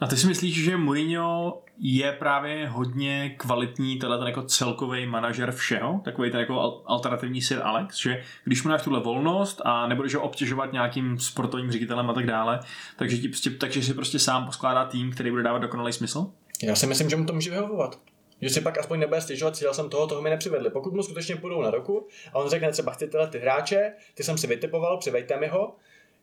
A 0.00 0.06
ty 0.06 0.16
si 0.16 0.26
myslíš, 0.26 0.64
že 0.64 0.76
Mourinho 0.76 1.62
je 1.78 2.12
právě 2.12 2.68
hodně 2.68 3.34
kvalitní 3.38 3.98
tenhle 3.98 4.18
ten 4.18 4.26
jako 4.26 4.42
celkový 4.42 5.06
manažer 5.06 5.52
všeho, 5.52 6.00
takový 6.04 6.30
ten 6.30 6.40
jako 6.40 6.82
alternativní 6.86 7.42
Sir 7.42 7.60
Alex, 7.62 8.00
že 8.00 8.22
když 8.44 8.62
mu 8.62 8.70
dáš 8.70 8.82
tuhle 8.82 9.00
volnost 9.00 9.60
a 9.64 9.86
nebudeš 9.86 10.14
ho 10.14 10.22
obtěžovat 10.22 10.72
nějakým 10.72 11.18
sportovním 11.18 11.70
ředitelem 11.70 12.10
a 12.10 12.14
tak 12.14 12.26
dále, 12.26 12.60
takže, 12.96 13.18
ti 13.18 13.28
prostě, 13.28 13.50
takže 13.50 13.82
si 13.82 13.94
prostě 13.94 14.18
sám 14.18 14.46
poskládá 14.46 14.84
tým, 14.84 15.12
který 15.12 15.30
bude 15.30 15.42
dávat 15.42 15.58
dokonalý 15.58 15.92
smysl? 15.92 16.26
Já 16.62 16.74
si 16.74 16.86
myslím, 16.86 17.10
že 17.10 17.16
mu 17.16 17.24
to 17.24 17.32
může 17.32 17.50
vyhovovat. 17.50 17.98
Že 18.40 18.50
si 18.50 18.60
pak 18.60 18.78
aspoň 18.78 19.00
nebude 19.00 19.20
stěžovat, 19.20 19.56
cíl 19.56 19.74
jsem 19.74 19.90
toho, 19.90 20.06
toho 20.06 20.22
mi 20.22 20.30
nepřivedli. 20.30 20.70
Pokud 20.70 20.94
mu 20.94 21.02
skutečně 21.02 21.36
půjdou 21.36 21.62
na 21.62 21.70
roku 21.70 22.08
a 22.32 22.38
on 22.38 22.50
řekne 22.50 22.72
třeba 22.72 22.92
chci 22.92 23.08
tyhle 23.08 23.28
ty 23.28 23.38
hráče, 23.38 23.92
ty 24.14 24.22
jsem 24.22 24.38
si 24.38 24.46
vytipoval, 24.46 24.98
přivejte 24.98 25.40
mi 25.40 25.46
ho, 25.46 25.76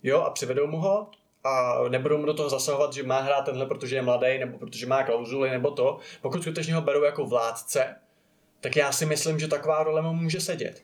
jo, 0.03 0.21
a 0.21 0.29
přivedou 0.29 0.67
mu 0.67 0.77
ho, 0.77 1.07
a 1.43 1.75
nebudou 1.89 2.17
mu 2.17 2.25
do 2.25 2.34
toho 2.34 2.49
zasahovat, 2.49 2.93
že 2.93 3.03
má 3.03 3.19
hrát 3.19 3.41
tenhle, 3.41 3.65
protože 3.65 3.95
je 3.95 4.01
mladý, 4.01 4.39
nebo 4.39 4.58
protože 4.58 4.86
má 4.86 5.03
klauzuly, 5.03 5.49
nebo 5.49 5.71
to. 5.71 5.99
Pokud 6.21 6.41
skutečně 6.41 6.75
ho 6.75 6.82
berou 6.82 7.03
jako 7.03 7.25
vládce, 7.25 7.95
tak 8.62 8.75
já 8.75 8.91
si 8.91 9.06
myslím, 9.06 9.39
že 9.39 9.47
taková 9.47 9.84
role 9.84 10.01
mu 10.01 10.13
může 10.13 10.41
sedět. 10.41 10.84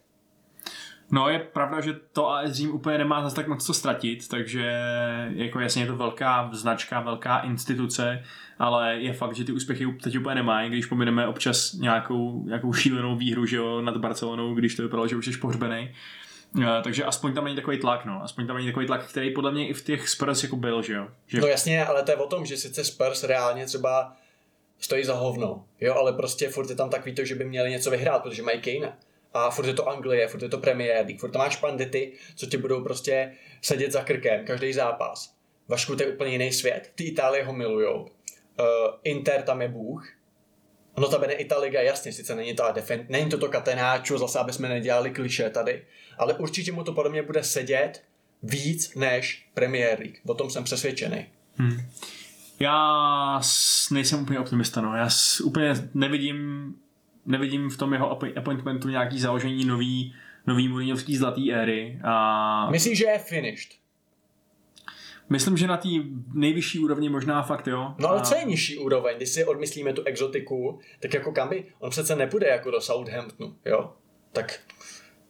No 1.11 1.29
je 1.29 1.39
pravda, 1.39 1.81
že 1.81 1.93
to 1.93 2.29
AS 2.29 2.51
Řím 2.51 2.75
úplně 2.75 2.97
nemá 2.97 3.23
zase 3.23 3.35
tak 3.35 3.47
moc 3.47 3.65
co 3.65 3.73
ztratit, 3.73 4.27
takže 4.27 4.71
jako 5.35 5.59
jasně 5.59 5.83
je 5.83 5.87
to 5.87 5.95
velká 5.95 6.49
značka, 6.53 6.99
velká 6.99 7.39
instituce, 7.39 8.23
ale 8.59 8.95
je 8.95 9.13
fakt, 9.13 9.35
že 9.35 9.43
ty 9.43 9.51
úspěchy 9.51 9.85
teď 10.03 10.17
úplně 10.17 10.35
nemají, 10.35 10.69
když 10.69 10.85
pomineme 10.85 11.27
občas 11.27 11.73
nějakou, 11.73 12.43
nějakou 12.43 12.73
šílenou 12.73 13.15
výhru 13.15 13.45
že 13.45 13.57
jo, 13.57 13.81
nad 13.81 13.97
Barcelonou, 13.97 14.53
když 14.53 14.75
to 14.75 14.81
vypadalo, 14.81 15.07
že 15.07 15.15
už 15.15 15.25
jsi 15.25 15.37
pohřbený. 15.37 15.95
Uh, 16.55 16.65
takže 16.83 17.03
aspoň 17.03 17.33
tam 17.33 17.43
není 17.43 17.55
takový 17.55 17.79
tlak, 17.79 18.05
no. 18.05 18.23
Aspoň 18.23 18.47
tam 18.47 18.55
není 18.55 18.67
takový 18.67 18.85
tlak, 18.85 19.09
který 19.09 19.33
podle 19.33 19.51
mě 19.51 19.67
i 19.67 19.73
v 19.73 19.83
těch 19.83 20.09
Spurs 20.09 20.43
jako 20.43 20.55
byl, 20.55 20.81
že 20.81 20.93
jo. 20.93 21.07
Že... 21.27 21.41
No 21.41 21.47
jasně, 21.47 21.85
ale 21.85 22.03
to 22.03 22.11
je 22.11 22.17
o 22.17 22.27
tom, 22.27 22.45
že 22.45 22.57
sice 22.57 22.83
Spurs 22.83 23.23
reálně 23.23 23.65
třeba 23.65 24.17
stojí 24.79 25.03
za 25.03 25.13
hovno, 25.13 25.65
jo, 25.81 25.93
ale 25.93 26.13
prostě 26.13 26.49
furt 26.49 26.69
je 26.69 26.75
tam 26.75 26.89
takový 26.89 27.15
to, 27.15 27.25
že 27.25 27.35
by 27.35 27.45
měli 27.45 27.69
něco 27.69 27.91
vyhrát, 27.91 28.23
protože 28.23 28.43
mají 28.43 28.61
Kane. 28.61 28.97
A 29.33 29.49
furt 29.49 29.65
je 29.65 29.73
to 29.73 29.89
Anglie, 29.89 30.27
furt 30.27 30.41
je 30.41 30.49
to 30.49 30.57
Premier 30.57 31.05
League, 31.05 31.19
furt 31.19 31.31
tam 31.31 31.39
máš 31.39 31.55
pandity, 31.55 32.13
co 32.35 32.45
ti 32.45 32.57
budou 32.57 32.83
prostě 32.83 33.33
sedět 33.61 33.91
za 33.91 34.03
krkem 34.03 34.45
každý 34.45 34.73
zápas. 34.73 35.33
Vašku, 35.67 35.95
to 35.95 36.03
je 36.03 36.13
úplně 36.13 36.31
jiný 36.31 36.51
svět. 36.51 36.91
Ty 36.95 37.03
Itálie 37.03 37.43
ho 37.43 37.53
milujou. 37.53 38.01
Uh, 38.01 38.65
Inter 39.03 39.41
tam 39.41 39.61
je 39.61 39.67
bůh, 39.67 40.19
No 40.99 41.07
ta 41.07 41.17
bene 41.17 41.33
Italiga, 41.33 41.81
jasně, 41.81 42.13
sice 42.13 42.35
není 42.35 42.53
to, 42.53 42.63
defen- 42.63 43.05
není 43.09 43.29
to 43.29 43.37
to 43.37 43.49
katenáčo, 43.49 44.17
zase 44.17 44.39
aby 44.39 44.53
jsme 44.53 44.69
nedělali 44.69 45.11
kliše 45.11 45.49
tady, 45.49 45.85
ale 46.19 46.33
určitě 46.33 46.71
mu 46.71 46.83
to 46.83 46.93
podle 46.93 47.11
mě 47.11 47.23
bude 47.23 47.43
sedět 47.43 48.03
víc 48.43 48.95
než 48.95 49.49
Premier 49.53 49.99
League. 49.99 50.17
O 50.25 50.33
tom 50.33 50.49
jsem 50.49 50.63
přesvědčený. 50.63 51.25
Hmm. 51.55 51.81
Já 52.59 53.41
nejsem 53.91 54.21
úplně 54.21 54.39
optimista, 54.39 54.81
no. 54.81 54.95
Já 54.95 55.09
úplně 55.43 55.73
nevidím, 55.93 56.73
nevidím 57.25 57.69
v 57.69 57.77
tom 57.77 57.93
jeho 57.93 58.19
appointmentu 58.37 58.89
nějaký 58.89 59.19
založení 59.19 59.65
nový, 59.65 60.15
nový 60.47 60.67
Mourinhovský 60.67 61.17
zlatý 61.17 61.53
éry. 61.53 61.99
A... 62.03 62.71
Myslíš, 62.71 62.97
že 62.97 63.05
je 63.05 63.19
finished? 63.19 63.79
Myslím, 65.29 65.57
že 65.57 65.67
na 65.67 65.77
té 65.77 65.89
nejvyšší 66.33 66.79
úrovni 66.79 67.09
možná 67.09 67.41
fakt 67.41 67.67
jo. 67.67 67.95
No 67.97 68.09
ale 68.09 68.21
co 68.21 68.35
je 68.35 68.43
nižší 68.43 68.77
úroveň? 68.77 69.17
Když 69.17 69.29
si 69.29 69.45
odmyslíme 69.45 69.93
tu 69.93 70.03
exotiku, 70.03 70.79
tak 70.99 71.13
jako 71.13 71.31
kam 71.31 71.49
by? 71.49 71.65
On 71.79 71.89
přece 71.89 72.15
nepůjde 72.15 72.47
jako 72.47 72.71
do 72.71 72.81
Southamptonu, 72.81 73.55
jo? 73.65 73.93
Tak 74.31 74.59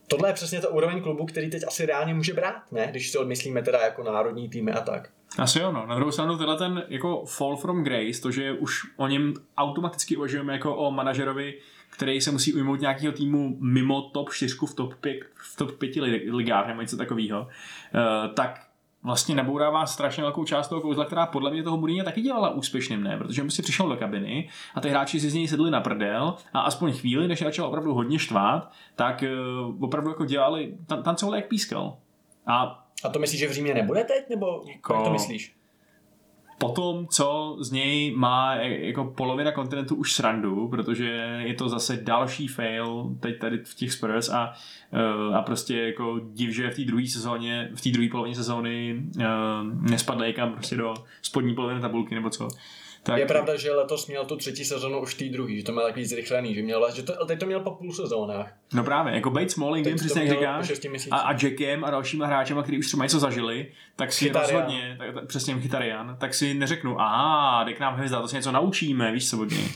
tohle 0.10 0.30
je 0.30 0.34
přesně 0.34 0.62
ta 0.62 0.70
úroveň 0.70 1.02
klubu, 1.02 1.26
který 1.26 1.50
teď 1.50 1.64
asi 1.68 1.86
reálně 1.86 2.14
může 2.14 2.34
brát, 2.34 2.72
ne? 2.72 2.88
Když 2.92 3.12
si 3.12 3.18
odmyslíme 3.18 3.62
teda 3.62 3.80
jako 3.80 4.04
národní 4.04 4.50
týmy 4.50 4.72
a 4.72 4.82
tak. 4.82 5.10
Asi 5.38 5.60
jo, 5.60 5.72
no. 5.72 5.86
Na 5.86 5.96
druhou 5.96 6.12
stranu 6.12 6.38
tenhle 6.38 6.58
ten 6.58 6.84
jako 6.88 7.26
fall 7.26 7.56
from 7.56 7.84
grace, 7.84 8.22
to, 8.22 8.32
že 8.32 8.54
už 8.54 8.82
o 8.98 9.08
něm 9.08 9.34
automaticky 9.58 10.18
uvažujeme 10.18 10.54
jako 10.54 10.76
o 10.76 10.92
manažerovi, 10.92 11.54
který 11.90 12.22
se 12.22 12.32
musí 12.32 12.54
ujmout 12.54 12.82
nějakého 12.82 13.14
týmu 13.14 13.58
mimo 13.60 14.02
top 14.02 14.30
4 14.30 14.56
v 14.70 14.74
top 14.74 14.96
5, 14.96 15.20
v 15.36 15.56
top 15.56 15.78
5 15.78 15.96
ligách 16.32 16.68
nebo 16.68 16.82
něco 16.82 16.98
takového, 16.98 17.42
uh, 17.42 18.34
tak 18.34 18.69
vlastně 19.04 19.36
nabourává 19.36 19.86
strašně 19.86 20.24
velkou 20.24 20.46
část 20.46 20.68
toho 20.68 20.82
kouzla, 20.82 21.06
která 21.06 21.26
podle 21.26 21.52
mě 21.52 21.64
toho 21.64 21.78
Mourinho 21.78 22.06
taky 22.06 22.22
dělala 22.22 22.50
úspěšným, 22.50 23.04
ne? 23.04 23.18
Protože 23.18 23.44
on 23.44 23.50
si 23.50 23.62
přišel 23.62 23.90
do 23.90 23.98
kabiny 23.98 24.50
a 24.76 24.82
ty 24.82 24.90
hráči 24.90 25.20
si 25.20 25.30
z 25.30 25.34
něj 25.34 25.48
sedli 25.48 25.72
na 25.72 25.82
prdel 25.82 26.36
a 26.54 26.60
aspoň 26.60 26.94
chvíli, 26.94 27.28
než 27.28 27.40
začal 27.40 27.68
opravdu 27.68 27.94
hodně 27.94 28.20
štvát, 28.20 28.72
tak 28.96 29.24
uh, 29.68 29.84
opravdu 29.84 30.10
jako 30.10 30.26
dělali, 30.26 30.78
tan- 30.88 31.04
tancovali 31.04 31.38
jak 31.38 31.48
pískal. 31.48 31.98
A, 32.48 32.86
a 33.04 33.10
to 33.10 33.20
myslíš, 33.20 33.40
že 33.40 33.48
v 33.48 33.52
Římě 33.52 33.74
nebude 33.74 34.04
teď, 34.04 34.30
nebo 34.30 34.64
jako, 34.66 34.94
jak 34.94 35.04
to 35.04 35.12
myslíš? 35.12 35.59
Potom, 36.60 37.08
co 37.08 37.58
z 37.60 37.72
něj 37.72 38.14
má 38.16 38.56
jako 38.56 39.06
polovina 39.06 39.52
kontinentu 39.52 39.96
už 39.96 40.14
srandu, 40.14 40.68
protože 40.68 41.06
je 41.46 41.54
to 41.54 41.70
zase 41.70 41.98
další 41.98 42.48
fail 42.48 43.16
teď 43.20 43.40
tady 43.40 43.58
v 43.58 43.76
těch 43.76 43.94
Spurs 43.94 44.30
a, 44.30 44.54
eh, 44.94 45.36
a 45.36 45.42
prostě 45.42 45.78
jako 45.78 46.20
div, 46.34 46.50
že 46.56 46.70
v 46.70 46.76
té 46.76 46.82
druhé 46.82 47.08
sezóně, 47.08 47.70
v 47.76 47.82
té 47.82 47.90
druhé 47.90 48.10
polovině 48.10 48.36
sezóny 48.36 49.04
uh, 49.18 49.24
nespadne 49.92 50.28
někam 50.28 50.54
prostě 50.54 50.76
do 50.76 50.94
spodní 51.22 51.56
poloviny 51.56 51.82
tabulky 51.82 52.16
nebo 52.16 52.30
co. 52.30 52.48
Tak... 53.04 53.18
Je 53.20 53.26
pravda, 53.26 53.56
že 53.56 53.72
letos 53.72 54.08
měl 54.08 54.26
tu 54.26 54.36
třetí 54.36 54.66
sezonu 54.66 55.00
už 55.00 55.14
tý 55.14 55.30
druhý, 55.30 55.58
že 55.58 55.64
to 55.64 55.72
měl 55.72 55.86
takový 55.86 56.06
zrychlený, 56.06 56.56
že 56.56 56.62
měl, 56.62 56.92
že 56.96 57.04
to, 57.04 57.26
teď 57.26 57.40
to 57.40 57.46
měl 57.46 57.60
po 57.60 57.72
půl 57.72 57.94
sezónách. 57.94 58.54
No 58.74 58.84
právě, 58.84 59.14
jako 59.16 59.30
Bates 59.30 59.54
Smalling, 59.54 59.88
tím 59.88 59.96
přesně 59.96 60.24
jak 60.24 60.30
říkáš, 60.30 60.72
a, 61.12 61.18
a 61.18 61.32
Jackiem 61.32 61.86
a 61.86 61.90
dalšíma 61.90 62.26
hráčema, 62.26 62.64
kteří 62.64 62.78
už 62.78 62.88
třeba 62.88 63.04
něco 63.04 63.20
zažili, 63.20 63.72
tak 63.96 64.14
si 64.14 64.26
Chytarian. 64.26 64.62
rozhodně, 64.62 64.96
tak, 65.00 65.14
tak, 65.14 65.28
přesně 65.28 65.62
Chytarian, 65.62 66.18
tak 66.20 66.34
si 66.34 66.54
neřeknu, 66.54 67.02
aha, 67.02 67.64
dej 67.64 67.74
k 67.74 67.80
nám 67.80 67.96
hvězda, 67.96 68.22
to 68.22 68.28
si 68.28 68.36
něco 68.36 68.52
naučíme, 68.52 69.12
víš 69.12 69.30
co 69.30 69.42
od 69.42 69.52
něj. 69.52 69.70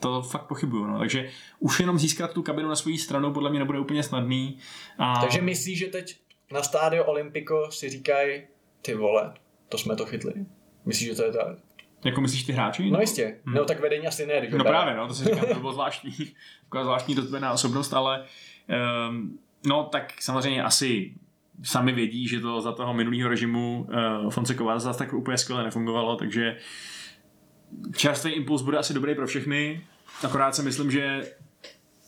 To 0.00 0.22
fakt 0.22 0.46
pochybuju, 0.46 0.86
no. 0.86 0.98
Takže 0.98 1.30
už 1.58 1.80
jenom 1.80 1.98
získat 1.98 2.32
tu 2.32 2.42
kabinu 2.42 2.68
na 2.68 2.76
svou 2.76 2.96
stranu 2.96 3.32
podle 3.32 3.50
mě 3.50 3.58
nebude 3.58 3.78
úplně 3.78 4.02
snadný. 4.02 4.58
A... 4.98 5.20
Takže 5.20 5.42
myslíš, 5.42 5.78
že 5.78 5.86
teď 5.86 6.16
na 6.52 6.62
stádio 6.62 7.04
Olympiko 7.04 7.70
si 7.70 7.88
říkají, 7.88 8.42
ty 8.82 8.94
vole, 8.94 9.34
to 9.68 9.78
jsme 9.78 9.96
to 9.96 10.06
chytli. 10.06 10.32
Myslíš, 10.84 11.08
že 11.08 11.14
to 11.14 11.24
je 11.24 11.32
tak? 11.32 11.65
Jako 12.06 12.20
myslíš 12.20 12.44
ty 12.44 12.52
hráči? 12.52 12.90
No 12.90 13.00
jistě. 13.00 13.36
Hmm. 13.44 13.54
No 13.54 13.64
tak 13.64 13.80
vedení 13.80 14.06
asi 14.06 14.26
ne. 14.26 14.48
No 14.56 14.64
právě, 14.64 14.94
no, 14.94 15.08
to 15.08 15.14
si 15.14 15.24
říkám, 15.24 15.46
to 15.54 15.60
bylo 15.60 15.72
zvláštní. 15.72 16.12
Taková 16.64 16.84
zvláštní 16.84 17.14
dotvená 17.14 17.52
osobnost, 17.52 17.94
ale 17.94 18.24
um, 19.08 19.38
no 19.66 19.84
tak 19.84 20.12
samozřejmě 20.20 20.62
asi 20.62 21.14
sami 21.62 21.92
vědí, 21.92 22.28
že 22.28 22.40
to 22.40 22.60
za 22.60 22.72
toho 22.72 22.94
minulého 22.94 23.28
režimu 23.28 23.86
uh, 24.24 24.30
Fonsekova 24.30 24.78
zase 24.78 24.98
tak 24.98 25.12
úplně 25.12 25.38
skvěle 25.38 25.64
nefungovalo, 25.64 26.16
takže 26.16 26.56
čerstvý 27.96 28.32
impuls 28.32 28.62
bude 28.62 28.78
asi 28.78 28.94
dobrý 28.94 29.14
pro 29.14 29.26
všechny, 29.26 29.86
akorát 30.24 30.54
si 30.54 30.62
myslím, 30.62 30.90
že 30.90 31.32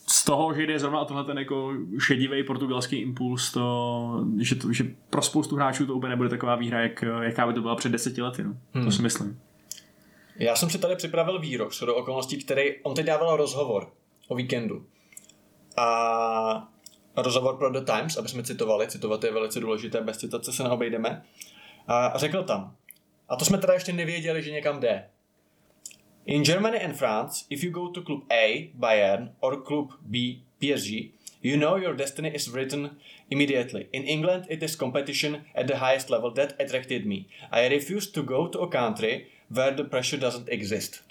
z 0.06 0.24
toho, 0.24 0.54
že 0.54 0.62
jde 0.62 0.78
zrovna 0.78 1.00
o 1.00 1.04
tohle 1.04 1.24
ten 1.24 1.38
jako 1.38 1.72
šedivý 1.98 2.42
portugalský 2.42 2.96
impuls, 2.96 3.52
to, 3.52 4.26
že, 4.40 4.54
to, 4.54 4.72
že 4.72 4.84
pro 5.11 5.22
spoustu 5.22 5.56
hráčů 5.56 5.87
to 5.87 5.94
úplně 5.94 6.11
nebude 6.11 6.28
taková 6.28 6.56
výhra, 6.56 6.80
jak, 6.80 7.04
jaká 7.22 7.46
by 7.46 7.52
to 7.52 7.62
byla 7.62 7.76
před 7.76 7.92
deseti 7.92 8.22
lety. 8.22 8.42
No. 8.44 8.56
Hmm. 8.72 8.84
To 8.84 8.90
si 8.90 9.02
myslím. 9.02 9.38
Já 10.38 10.57
jsem 10.57 10.70
si 10.70 10.79
tady 10.79 10.96
připravil 10.96 11.40
výrok 11.40 11.72
do 11.87 11.96
okolností, 11.96 12.38
který 12.44 12.83
on 12.83 12.94
teď 12.94 13.07
dával 13.07 13.37
rozhovor 13.37 13.92
o 14.29 14.35
víkendu. 14.35 14.87
A 15.77 16.68
rozhovor 17.16 17.57
pro 17.57 17.70
The 17.70 17.85
Times, 17.85 18.16
aby 18.16 18.29
jsme 18.29 18.42
citovali, 18.42 18.88
citovat 18.88 19.24
je 19.24 19.33
velice 19.33 19.61
důležité, 19.61 20.01
bez 20.01 20.18
citace 20.18 20.53
se 20.53 20.62
neobejdeme. 20.62 21.22
A 21.87 22.18
řekl 22.18 22.42
tam, 22.42 22.77
a 23.29 23.37
to 23.37 23.44
jsme 23.44 23.59
teda 23.59 23.74
ještě 23.74 23.92
nevěděli, 23.92 24.42
že 24.42 24.51
někam 24.51 24.81
jde. 24.81 25.09
In 26.27 26.42
Germany 26.42 26.85
and 26.85 26.92
France, 26.92 27.44
if 27.51 27.64
you 27.64 27.70
go 27.70 27.88
to 27.88 28.03
club 28.03 28.24
A, 28.33 28.70
Bayern, 28.74 29.33
or 29.40 29.62
club 29.62 29.92
B, 30.01 30.18
PSG, 30.59 30.90
you 31.42 31.57
know 31.57 31.77
your 31.77 31.96
destiny 31.96 32.29
is 32.29 32.48
written 32.48 32.96
immediately. 33.31 33.87
In 33.92 34.03
England, 34.03 34.44
it 34.48 34.62
is 34.62 34.77
competition 34.77 35.44
at 35.55 35.66
the 35.66 35.77
highest 35.77 36.11
level 36.11 36.35
that 36.35 36.61
attracted 36.61 37.07
me. 37.07 37.27
I 37.51 37.68
refused 37.68 38.14
to 38.14 38.22
go 38.22 38.48
to 38.48 38.61
a 38.61 38.68
country 38.68 39.27
where 39.50 39.76
the 39.76 39.82
pressure 39.84 40.20
doesn't 40.20 40.48
exist. 40.48 41.04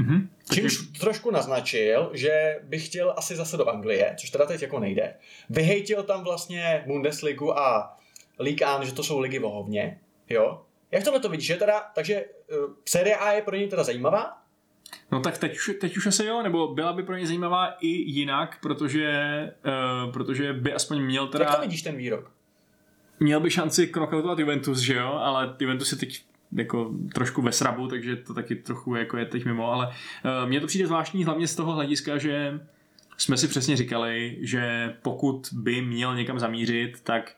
Mm-hmm. 0.00 0.28
Čímž 0.54 0.78
trošku 1.00 1.30
naznačil, 1.30 2.10
že 2.12 2.60
by 2.62 2.78
chtěl 2.78 3.14
asi 3.16 3.36
zase 3.36 3.56
do 3.56 3.68
Anglie, 3.68 4.14
což 4.20 4.30
teda 4.30 4.46
teď 4.46 4.62
jako 4.62 4.80
nejde. 4.80 5.14
Vyhejtil 5.50 6.02
tam 6.02 6.24
vlastně 6.24 6.84
Bundesligu 6.86 7.58
a 7.58 7.98
League 8.38 8.62
An, 8.62 8.86
že 8.86 8.94
to 8.94 9.02
jsou 9.02 9.18
ligy 9.18 9.38
vohovně, 9.38 10.00
jo. 10.28 10.62
Jak 10.90 11.04
tohle 11.04 11.20
to 11.20 11.28
vidíš, 11.28 11.46
že 11.46 11.56
teda, 11.56 11.80
takže 11.94 12.24
uh, 12.64 12.74
série 12.88 13.16
A 13.16 13.32
je 13.32 13.42
pro 13.42 13.56
něj 13.56 13.68
teda 13.68 13.84
zajímavá? 13.84 14.36
No 15.12 15.20
tak 15.20 15.38
teď 15.38 15.56
už, 15.56 15.70
teď 15.80 15.96
už 15.96 16.06
asi 16.06 16.24
jo, 16.24 16.42
nebo 16.42 16.74
byla 16.74 16.92
by 16.92 17.02
pro 17.02 17.16
ně 17.16 17.26
zajímavá 17.26 17.66
i 17.80 17.86
jinak, 17.86 18.58
protože, 18.62 19.12
uh, 20.04 20.12
protože 20.12 20.52
by 20.52 20.72
aspoň 20.72 21.02
měl 21.02 21.26
teda... 21.26 21.44
Jak 21.44 21.54
to 21.54 21.60
vidíš 21.60 21.82
ten 21.82 21.96
výrok? 21.96 22.32
Měl 23.20 23.40
by 23.40 23.50
šanci 23.50 23.86
knockoutovat 23.86 24.38
Juventus, 24.38 24.78
že 24.78 24.94
jo, 24.94 25.08
ale 25.08 25.56
Juventus 25.60 25.92
je 25.92 25.98
teď 25.98 26.24
jako 26.52 26.90
trošku 27.14 27.42
ve 27.42 27.52
srabu, 27.52 27.88
takže 27.88 28.16
to 28.16 28.34
taky 28.34 28.54
trochu 28.54 28.94
jako 28.94 29.16
je 29.16 29.24
teď 29.24 29.44
mimo, 29.44 29.72
ale 29.72 29.86
uh, 29.86 30.48
mně 30.48 30.60
to 30.60 30.66
přijde 30.66 30.86
zvláštní 30.86 31.24
hlavně 31.24 31.46
z 31.46 31.56
toho 31.56 31.72
hlediska, 31.72 32.18
že 32.18 32.60
jsme 33.16 33.36
si 33.36 33.48
přesně 33.48 33.76
říkali, 33.76 34.38
že 34.40 34.94
pokud 35.02 35.48
by 35.52 35.82
měl 35.82 36.16
někam 36.16 36.38
zamířit, 36.38 37.00
tak 37.02 37.36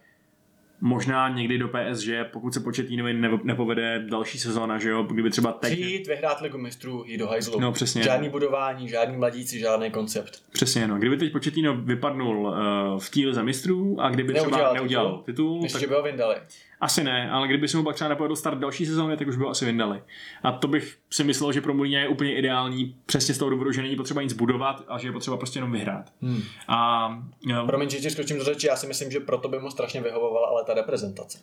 možná 0.83 1.29
někdy 1.29 1.59
do 1.59 1.69
PSG, 1.69 2.09
pokud 2.33 2.55
se 2.55 2.61
Početínovi 2.61 3.15
nepovede 3.45 4.05
další 4.09 4.39
sezóna, 4.39 4.79
že 4.79 4.91
jo, 4.91 5.03
kdyby 5.03 5.31
třeba 5.31 5.53
teď... 5.53 5.73
Přijít, 5.73 6.07
vyhrát 6.07 6.41
ligu 6.41 6.59
mistrů, 6.59 7.05
jít 7.07 7.19
do 7.19 7.27
hajzlu. 7.27 7.61
No, 7.61 7.73
přesně. 7.73 8.03
Žádný 8.03 8.29
budování, 8.29 8.89
žádný 8.89 9.17
mladíci, 9.17 9.59
žádný 9.59 9.91
koncept. 9.91 10.43
Přesně, 10.53 10.89
no. 10.89 10.99
Kdyby 10.99 11.17
teď 11.17 11.33
Početino 11.33 11.77
vypadnul 11.77 12.47
uh, 12.47 13.01
v 13.01 13.11
tíle 13.11 13.35
za 13.35 13.43
mistrů 13.43 14.01
a 14.01 14.11
kdyby 14.11 14.33
neudělal 14.33 14.59
třeba 14.59 14.73
neudělal 14.73 15.23
titul, 15.27 15.63
titul 15.63 15.81
tak... 15.81 15.89
by 15.89 15.95
ho 15.95 16.03
vyndali. 16.03 16.37
Asi 16.83 17.05
ne, 17.05 17.31
ale 17.31 17.49
kdyby 17.49 17.69
se 17.69 17.77
mu 17.77 17.83
pak 17.83 17.95
třeba 17.95 18.09
nepovedl 18.09 18.37
start 18.37 18.59
další 18.59 18.87
sezóny, 18.87 19.17
tak 19.17 19.29
už 19.29 19.37
by 19.37 19.43
ho 19.43 19.51
asi 19.51 19.65
vyndali. 19.65 20.03
A 20.43 20.53
to 20.53 20.69
bych 20.69 20.99
si 21.11 21.25
myslel, 21.25 21.53
že 21.53 21.61
pro 21.61 21.75
Mourinho 21.75 22.01
je 22.01 22.09
úplně 22.09 22.37
ideální, 22.37 22.97
přesně 23.07 23.35
z 23.35 23.39
toho 23.39 23.51
důvodu, 23.51 23.73
že 23.73 23.83
není 23.83 23.97
potřeba 23.97 24.23
nic 24.23 24.33
budovat 24.33 24.85
a 24.89 24.99
že 24.99 25.09
je 25.09 25.13
potřeba 25.13 25.37
prostě 25.37 25.59
jenom 25.59 25.73
vyhrát. 25.73 26.13
Hmm. 26.23 26.43
A, 26.69 27.09
no. 27.47 27.67
Promiň, 27.67 27.91
že 27.91 27.99
ti 27.99 28.11
skočím 28.11 28.39
do 28.39 28.45
řeči, 28.45 28.67
já 28.67 28.77
si 28.77 28.87
myslím, 28.87 29.11
že 29.11 29.21
proto 29.21 29.49
by 29.49 29.59
mu 29.59 29.71
strašně 29.71 30.01
vyhovovala 30.01 30.49
ale 30.49 30.65
ta 30.65 30.75
reprezentace. 30.75 31.39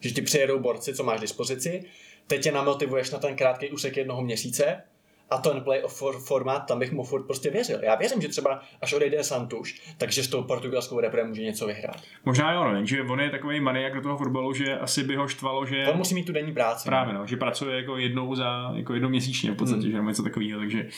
Že 0.00 0.10
ti 0.10 0.22
přijedou 0.22 0.58
borci, 0.58 0.94
co 0.94 1.04
máš 1.04 1.20
dispozici, 1.20 1.84
teď 2.26 2.46
je 2.46 2.52
namotivuješ 2.52 3.10
na 3.10 3.18
ten 3.18 3.36
krátký 3.36 3.70
úsek 3.70 3.96
jednoho 3.96 4.22
měsíce, 4.22 4.82
a 5.30 5.38
ten 5.38 5.60
play-off 5.60 6.02
formát, 6.26 6.66
tam 6.66 6.78
bych 6.78 6.92
mu 6.92 7.04
furt 7.04 7.22
prostě 7.22 7.50
věřil. 7.50 7.78
Já 7.82 7.94
věřím, 7.94 8.20
že 8.20 8.28
třeba 8.28 8.62
až 8.80 8.92
odejde 8.92 9.24
Santuš, 9.24 9.94
takže 9.98 10.22
s 10.22 10.28
tou 10.28 10.42
portugalskou 10.42 11.00
repre 11.00 11.24
může 11.24 11.42
něco 11.42 11.66
vyhrát. 11.66 11.96
Možná 12.24 12.52
jo, 12.52 12.64
no, 12.64 12.74
jenže 12.74 13.02
on 13.02 13.20
je 13.20 13.30
takový 13.30 13.60
maniak 13.60 13.94
do 13.94 14.00
toho 14.00 14.18
fotbalu, 14.18 14.52
že 14.52 14.78
asi 14.78 15.04
by 15.04 15.16
ho 15.16 15.28
štvalo, 15.28 15.66
že... 15.66 15.86
On 15.86 15.96
musí 15.96 16.14
mít 16.14 16.26
tu 16.26 16.32
denní 16.32 16.52
práci. 16.52 16.86
Právě, 16.88 17.14
no, 17.14 17.26
že 17.26 17.36
pracuje 17.36 17.76
jako 17.76 17.96
jednou 17.96 18.34
za, 18.34 18.72
jako 18.74 18.94
jednou 18.94 19.08
měsíčně 19.08 19.50
v 19.50 19.56
podstatě, 19.56 19.82
hmm. 19.82 19.92
že 19.92 20.02
něco 20.02 20.22
takového, 20.22 20.60
takže 20.60 20.88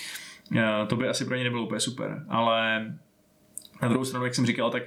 uh, 0.52 0.88
to 0.88 0.96
by 0.96 1.08
asi 1.08 1.24
pro 1.24 1.36
ně 1.36 1.44
nebylo 1.44 1.64
úplně 1.64 1.80
super. 1.80 2.24
Ale 2.28 2.86
na 3.82 3.88
druhou 3.88 4.04
stranu, 4.04 4.24
jak 4.24 4.34
jsem 4.34 4.46
říkal, 4.46 4.70
tak 4.70 4.82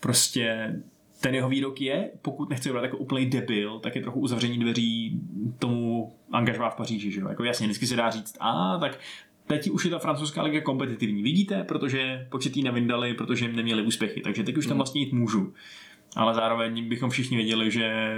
prostě 0.00 0.74
ten 1.22 1.34
jeho 1.34 1.48
výrok 1.48 1.80
je, 1.80 2.10
pokud 2.22 2.50
nechce 2.50 2.72
být 2.72 2.82
jako 2.82 2.96
úplný 2.96 3.26
debil, 3.26 3.78
tak 3.78 3.96
je 3.96 4.02
trochu 4.02 4.20
uzavření 4.20 4.58
dveří 4.58 5.20
tomu 5.58 6.12
angažová 6.32 6.70
v 6.70 6.76
Paříži. 6.76 7.10
Že 7.10 7.20
jo? 7.20 7.28
Jako 7.28 7.44
jasně, 7.44 7.66
vždycky 7.66 7.86
se 7.86 7.96
dá 7.96 8.10
říct, 8.10 8.36
a 8.40 8.78
tak 8.78 8.98
teď 9.46 9.70
už 9.70 9.84
je 9.84 9.90
ta 9.90 9.98
francouzská 9.98 10.42
liga 10.42 10.60
kompetitivní. 10.60 11.22
Vidíte, 11.22 11.64
protože 11.64 12.26
početí 12.30 12.62
nevyndali, 12.62 13.14
protože 13.14 13.44
jim 13.44 13.56
neměli 13.56 13.82
úspěchy, 13.82 14.20
takže 14.20 14.42
teď 14.42 14.56
už 14.56 14.66
tam 14.66 14.70
hmm. 14.70 14.78
vlastně 14.78 15.00
jít 15.00 15.12
můžu. 15.12 15.54
Ale 16.16 16.34
zároveň 16.34 16.88
bychom 16.88 17.10
všichni 17.10 17.36
věděli, 17.36 17.70
že, 17.70 18.16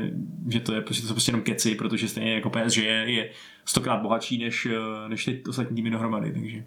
že 0.49 0.61
to 0.61 0.75
je 0.75 0.81
prostě, 0.81 1.07
to 1.07 1.15
prostě 1.15 1.31
jenom 1.31 1.43
keci, 1.43 1.75
protože 1.75 2.09
stejně 2.09 2.35
jako 2.35 2.51
PSG 2.51 2.77
je, 2.77 3.05
je 3.07 3.31
stokrát 3.65 4.03
bohatší 4.03 4.39
než, 4.39 4.69
než 5.09 5.25
ty 5.25 5.43
ostatní 5.49 5.77
týmy 5.77 5.91
dohromady. 5.91 6.33
Takže. 6.33 6.65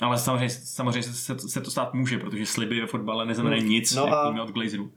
Ale 0.00 0.18
samozřejmě, 0.18 0.50
samozřejmě 0.50 1.02
se, 1.02 1.38
se, 1.38 1.60
to 1.60 1.70
stát 1.70 1.94
může, 1.94 2.18
protože 2.18 2.46
sliby 2.46 2.80
ve 2.80 2.86
fotbale 2.86 3.26
neznamenají 3.26 3.62
hmm. 3.62 3.70
nic, 3.70 3.94
no 3.94 4.04
jak 4.04 4.14
a... 4.14 4.42
od 4.42 4.50
Glazeru. 4.50 4.92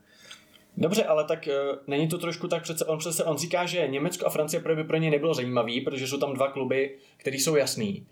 Dobře, 0.76 1.04
ale 1.04 1.24
tak 1.24 1.48
uh, 1.48 1.78
není 1.86 2.08
to 2.08 2.18
trošku 2.18 2.48
tak 2.48 2.62
přece, 2.62 2.84
on 2.84 2.98
přece 2.98 3.24
on 3.24 3.38
říká, 3.38 3.66
že 3.66 3.88
Německo 3.88 4.26
a 4.26 4.30
Francie 4.30 4.62
by 4.74 4.84
pro 4.84 4.96
ně 4.96 5.10
nebylo 5.10 5.34
zajímavý, 5.34 5.80
protože 5.80 6.06
jsou 6.06 6.18
tam 6.18 6.34
dva 6.34 6.48
kluby, 6.48 6.98
které 7.16 7.36
jsou 7.36 7.56
jasný. 7.56 8.06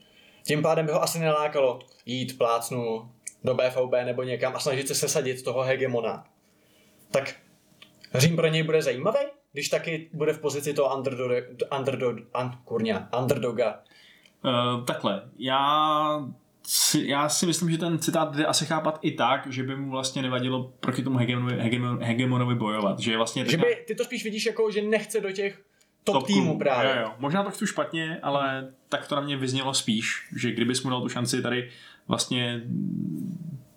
Tím 0.46 0.62
pádem 0.62 0.86
by 0.86 0.92
ho 0.92 1.02
asi 1.02 1.18
nelákalo 1.18 1.78
jít 2.06 2.38
plácnu 2.38 3.10
do 3.44 3.54
BVB 3.54 3.92
nebo 4.04 4.22
někam 4.22 4.56
a 4.56 4.58
snažit 4.58 4.88
se 4.88 4.94
sesadit 4.94 5.42
toho 5.42 5.62
hegemona. 5.62 6.24
Tak 7.10 7.34
Řím 8.14 8.36
pro 8.36 8.46
něj 8.46 8.62
bude 8.62 8.82
zajímavý, 8.82 9.18
když 9.52 9.68
taky 9.68 10.10
bude 10.12 10.32
v 10.32 10.40
pozici 10.40 10.74
toho 10.74 10.96
underdog, 10.96 11.44
underdog, 11.78 12.16
un, 12.16 12.50
kurňa, 12.64 13.08
underdoga. 13.18 13.80
Uh, 14.44 14.84
takhle, 14.84 15.22
já 15.38 16.28
si, 16.72 17.04
já 17.06 17.28
si 17.28 17.46
myslím, 17.46 17.70
že 17.70 17.78
ten 17.78 17.98
citát 17.98 18.36
jde 18.36 18.46
asi 18.46 18.66
chápat 18.66 18.98
i 19.02 19.10
tak, 19.10 19.46
že 19.52 19.62
by 19.62 19.76
mu 19.76 19.90
vlastně 19.90 20.22
nevadilo 20.22 20.72
proti 20.80 21.02
tomu 21.02 21.18
hegemonovi, 21.18 21.62
hegemon, 21.62 22.02
hegemonovi 22.02 22.54
bojovat. 22.54 22.98
Že, 22.98 23.16
vlastně 23.16 23.44
že 23.46 23.56
by, 23.56 23.84
ty 23.86 23.94
to 23.94 24.04
spíš 24.04 24.24
vidíš 24.24 24.46
jako, 24.46 24.70
že 24.70 24.82
nechce 24.82 25.20
do 25.20 25.32
těch 25.32 25.62
top, 26.04 26.14
top 26.14 26.26
týmů 26.26 26.58
právě. 26.58 26.90
Jo, 26.96 27.02
jo. 27.02 27.12
Možná 27.18 27.42
to 27.42 27.50
chci 27.50 27.66
špatně, 27.66 28.18
ale 28.22 28.72
tak 28.88 29.08
to 29.08 29.14
na 29.14 29.20
mě 29.20 29.36
vyznělo 29.36 29.74
spíš, 29.74 30.28
že 30.36 30.52
kdybys 30.52 30.82
mu 30.82 30.90
dal 30.90 31.02
tu 31.02 31.08
šanci 31.08 31.42
tady 31.42 31.70
vlastně 32.08 32.62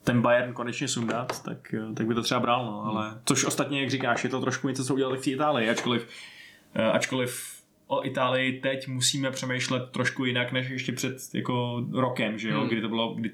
ten 0.03 0.21
Bayern 0.21 0.53
konečně 0.53 0.87
sundat, 0.87 1.43
tak, 1.43 1.75
tak 1.95 2.07
by 2.07 2.13
to 2.13 2.21
třeba 2.21 2.39
bral, 2.39 2.65
no, 2.65 2.85
ale 2.85 3.21
což 3.25 3.45
ostatně, 3.45 3.81
jak 3.81 3.89
říkáš, 3.89 4.23
je 4.23 4.29
to 4.29 4.41
trošku 4.41 4.67
něco, 4.67 4.85
co 4.85 4.93
udělal 4.93 5.17
v 5.17 5.23
té 5.23 5.29
Itálii, 5.29 5.69
ačkoliv, 5.69 6.07
eh, 6.73 6.91
ačkoliv 6.91 7.52
o 7.97 8.05
Itálii 8.05 8.59
teď 8.59 8.87
musíme 8.87 9.31
přemýšlet 9.31 9.83
trošku 9.91 10.25
jinak, 10.25 10.51
než 10.51 10.69
ještě 10.69 10.91
před 10.91 11.17
jako 11.33 11.85
rokem, 11.93 12.39
že 12.39 12.49
jo, 12.49 12.59
hmm. 12.59 12.69
kdy 12.69 12.81
to 12.81 12.89
bylo, 12.89 13.13
kdy 13.13 13.31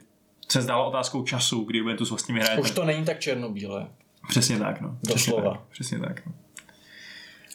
se 0.52 0.62
zdálo 0.62 0.88
otázkou 0.88 1.24
času, 1.24 1.64
kdy 1.64 1.78
Juventus 1.78 2.10
vlastně 2.10 2.36
vyhraje. 2.36 2.60
Už 2.60 2.72
to 2.72 2.86
není 2.86 3.06
tak 3.06 3.20
černobílé. 3.20 3.88
Přesně 4.30 4.60
tak, 4.60 4.82
no. 4.82 4.98
Doslova. 5.08 5.42
Přesně 5.42 5.52
tak, 5.52 5.70
přesně 5.72 6.00
tak 6.00 6.26
no. 6.26 6.34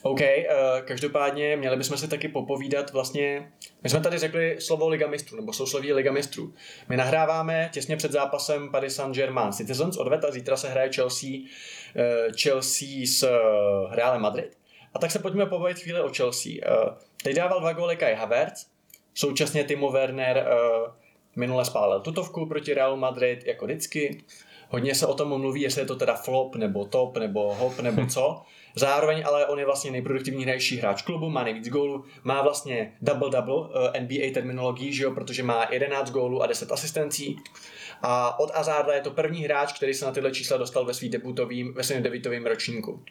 OK, 0.02 0.20
uh, 0.20 0.26
každopádně 0.84 1.56
měli 1.56 1.76
bychom 1.76 1.96
si 1.96 2.08
taky 2.08 2.28
popovídat 2.28 2.92
vlastně, 2.92 3.52
my 3.82 3.90
jsme 3.90 4.00
tady 4.00 4.18
řekli 4.18 4.56
slovo 4.60 4.88
Liga 4.88 5.06
mistrů, 5.08 5.36
nebo 5.36 5.52
sousloví 5.52 5.92
Liga 5.92 6.12
mistrů. 6.12 6.54
My 6.88 6.96
nahráváme 6.96 7.70
těsně 7.72 7.96
před 7.96 8.12
zápasem 8.12 8.70
Paris 8.70 8.94
Saint-Germain. 8.94 9.52
Citizens 9.52 9.96
odved 9.96 10.24
a 10.24 10.30
zítra 10.30 10.56
se 10.56 10.68
hraje 10.68 10.90
Chelsea, 10.92 11.30
uh, 11.30 12.32
Chelsea 12.42 12.88
s 13.06 13.22
uh, 13.22 13.94
Realem 13.94 14.22
Madrid. 14.22 14.56
A 14.94 14.98
tak 14.98 15.10
se 15.10 15.18
pojďme 15.18 15.46
pobavit 15.46 15.78
chvíli 15.78 16.00
o 16.00 16.12
Chelsea. 16.16 16.52
Uh, 16.52 16.94
teď 17.22 17.36
dával 17.36 17.60
dva 17.60 17.72
góly 17.72 17.96
Kai 17.96 18.14
Havertz, 18.14 18.66
současně 19.14 19.64
Timo 19.64 19.90
Werner 19.90 20.46
uh, 20.46 20.92
minule 21.36 21.64
spálil 21.64 22.00
tutovku 22.00 22.46
proti 22.46 22.74
Real 22.74 22.96
Madrid 22.96 23.46
jako 23.46 23.64
vždycky. 23.64 24.24
Hodně 24.68 24.94
se 24.94 25.06
o 25.06 25.14
tom 25.14 25.40
mluví, 25.40 25.60
jestli 25.60 25.82
je 25.82 25.86
to 25.86 25.96
teda 25.96 26.14
flop, 26.14 26.56
nebo 26.56 26.84
top, 26.84 27.16
nebo 27.16 27.54
hop, 27.54 27.80
nebo 27.80 28.06
co. 28.06 28.42
Zároveň 28.74 29.22
ale 29.26 29.46
on 29.46 29.58
je 29.58 29.64
vlastně 29.64 29.90
nejproduktivnější 29.90 30.76
hráč 30.76 31.02
klubu, 31.02 31.30
má 31.30 31.44
nejvíc 31.44 31.68
gólů, 31.68 32.04
má 32.24 32.42
vlastně 32.42 32.92
double-double 33.02 33.70
eh, 33.94 34.00
NBA 34.00 34.34
terminologii, 34.34 34.92
že 34.92 35.04
jo, 35.04 35.10
protože 35.10 35.42
má 35.42 35.66
11 35.70 36.10
gólů 36.10 36.42
a 36.42 36.46
10 36.46 36.72
asistencí. 36.72 37.36
A 38.02 38.38
od 38.40 38.50
Azarda 38.54 38.94
je 38.94 39.00
to 39.00 39.10
první 39.10 39.44
hráč, 39.44 39.72
který 39.72 39.94
se 39.94 40.04
na 40.04 40.12
tyhle 40.12 40.30
čísla 40.30 40.56
dostal 40.56 40.84
ve, 40.84 40.94
svým 40.94 41.10
debutovým, 41.10 41.74
ve 41.74 41.82
svém 41.82 42.02
debutovém 42.02 42.46
ročníku. 42.46 43.02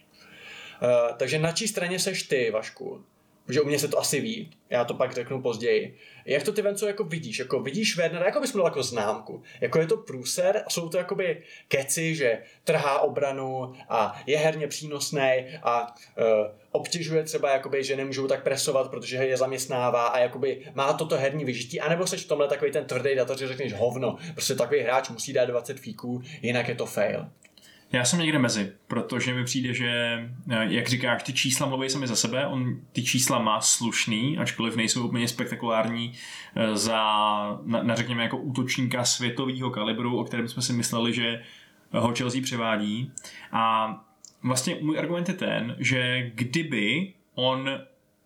Uh, 0.84 1.18
takže 1.18 1.40
na 1.40 1.52
čí 1.52 1.68
straně 1.68 2.00
seš 2.00 2.24
ty, 2.24 2.52
Vašku? 2.52 3.04
že 3.50 3.62
u 3.62 3.66
mě 3.66 3.80
se 3.80 3.88
to 3.88 4.00
asi 4.00 4.22
ví, 4.22 4.52
já 4.70 4.86
to 4.86 4.94
pak 4.94 5.14
řeknu 5.14 5.42
později. 5.42 5.98
Jak 6.26 6.44
to 6.44 6.52
ty 6.54 6.62
Venco 6.62 6.88
jako 6.88 7.04
vidíš? 7.04 7.40
Jako 7.40 7.60
vidíš 7.60 7.98
Wernera, 7.98 8.26
jako 8.26 8.40
bys 8.40 8.54
dal 8.54 8.66
jako 8.66 8.84
známku? 8.84 9.44
Jako 9.62 9.80
je 9.80 9.88
to 9.88 9.98
průser 9.98 10.64
a 10.66 10.70
jsou 10.70 10.90
to 10.90 10.98
jakoby 10.98 11.44
keci, 11.68 12.16
že 12.16 12.42
trhá 12.64 13.00
obranu 13.00 13.74
a 13.90 14.22
je 14.26 14.38
herně 14.38 14.68
přínosný 14.68 15.46
a 15.64 15.88
uh, 15.88 16.26
obtěžuje 16.72 17.24
třeba, 17.24 17.52
jakoby, 17.52 17.84
že 17.84 17.96
nemůžou 17.96 18.28
tak 18.28 18.44
presovat, 18.44 18.90
protože 18.90 19.16
je 19.16 19.38
zaměstnává 19.38 20.08
a 20.08 20.20
jakoby 20.20 20.66
má 20.74 20.94
toto 20.94 21.18
herní 21.18 21.46
vyžití, 21.46 21.80
anebo 21.80 22.08
seš 22.08 22.26
v 22.26 22.28
tomhle 22.28 22.48
takový 22.48 22.72
ten 22.72 22.86
tvrdý 22.86 23.16
data, 23.16 23.38
že 23.38 23.48
řekneš 23.48 23.74
hovno, 23.74 24.18
prostě 24.34 24.56
takový 24.56 24.82
hráč 24.82 25.10
musí 25.10 25.34
dát 25.34 25.46
20 25.46 25.80
fíků, 25.80 26.22
jinak 26.42 26.68
je 26.68 26.76
to 26.76 26.86
fail. 26.86 27.28
Já 27.94 28.06
jsem 28.06 28.20
někde 28.20 28.40
mezi, 28.40 28.72
protože 28.88 29.34
mi 29.34 29.44
přijde, 29.44 29.74
že, 29.74 29.90
eh, 30.50 30.66
jak 30.70 30.88
říkáš, 30.88 31.24
ty 31.24 31.34
čísla 31.34 31.68
mluví 31.68 31.90
sami 31.90 32.08
za 32.08 32.16
sebe, 32.16 32.48
on 32.48 32.80
ty 32.92 33.04
čísla 33.04 33.40
má 33.40 33.62
slušný, 33.62 34.38
ačkoliv 34.38 34.76
nejsou 34.76 35.08
úplně 35.08 35.28
spektakulární 35.28 36.14
eh, 36.56 36.78
za, 36.78 37.00
na, 37.64 37.84
na 37.84 37.96
řekněme, 37.96 38.24
jako 38.24 38.38
útočníka 38.38 39.04
světového 39.04 39.70
kalibru, 39.70 40.20
o 40.20 40.24
kterém 40.24 40.48
jsme 40.48 40.62
si 40.62 40.74
mysleli, 40.74 41.14
že 41.14 41.44
ho 41.92 42.14
Chelsea 42.16 42.42
převádí. 42.42 43.12
A 43.52 43.96
vlastně 44.44 44.78
můj 44.82 45.00
argument 45.00 45.30
je 45.30 45.36
ten, 45.36 45.76
že 45.80 46.32
kdyby 46.36 47.14
on 47.36 47.70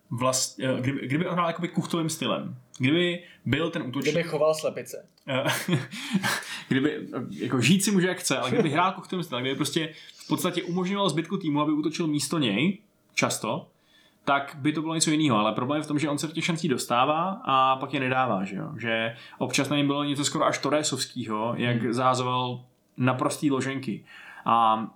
vlast, 0.09 0.59
eh, 0.59 0.81
kdyby, 0.81 1.07
kdyby 1.07 1.27
on 1.27 1.33
hrál 1.33 1.47
jakoby 1.47 1.67
kuchtovým 1.67 2.09
stylem, 2.09 2.55
kdyby 2.77 3.23
byl 3.45 3.69
ten 3.69 3.81
útočník... 3.81 4.13
Kdyby 4.13 4.29
choval 4.29 4.55
slepice. 4.55 5.07
kdyby, 6.67 7.07
jako 7.29 7.61
žít 7.61 7.83
si 7.83 7.91
může 7.91 8.07
jak 8.07 8.17
chce, 8.17 8.37
ale 8.37 8.51
kdyby 8.51 8.69
hrál 8.69 8.91
kuchtovým 8.91 9.23
stylem, 9.23 9.43
kdyby 9.43 9.55
prostě 9.55 9.93
v 10.15 10.27
podstatě 10.27 10.63
umožňoval 10.63 11.09
zbytku 11.09 11.37
týmu, 11.37 11.61
aby 11.61 11.71
útočil 11.71 12.07
místo 12.07 12.39
něj, 12.39 12.77
často, 13.13 13.67
tak 14.25 14.55
by 14.59 14.73
to 14.73 14.81
bylo 14.81 14.95
něco 14.95 15.11
jiného, 15.11 15.37
ale 15.37 15.51
problém 15.51 15.79
je 15.79 15.83
v 15.83 15.87
tom, 15.87 15.99
že 15.99 16.09
on 16.09 16.17
se 16.17 16.27
do 16.27 16.33
těch 16.33 16.45
šancí 16.45 16.67
dostává 16.67 17.41
a 17.45 17.75
pak 17.75 17.93
je 17.93 17.99
nedává, 17.99 18.43
že, 18.43 18.55
jo? 18.55 18.71
že 18.77 19.15
občas 19.37 19.69
na 19.69 19.77
něm 19.77 19.87
bylo 19.87 20.03
něco 20.03 20.25
skoro 20.25 20.45
až 20.45 20.57
Toresovského, 20.57 21.53
jak 21.57 21.81
hmm. 21.81 21.93
zázoval 21.93 22.63
naprostý 22.97 23.51
loženky. 23.51 24.05
A 24.45 24.87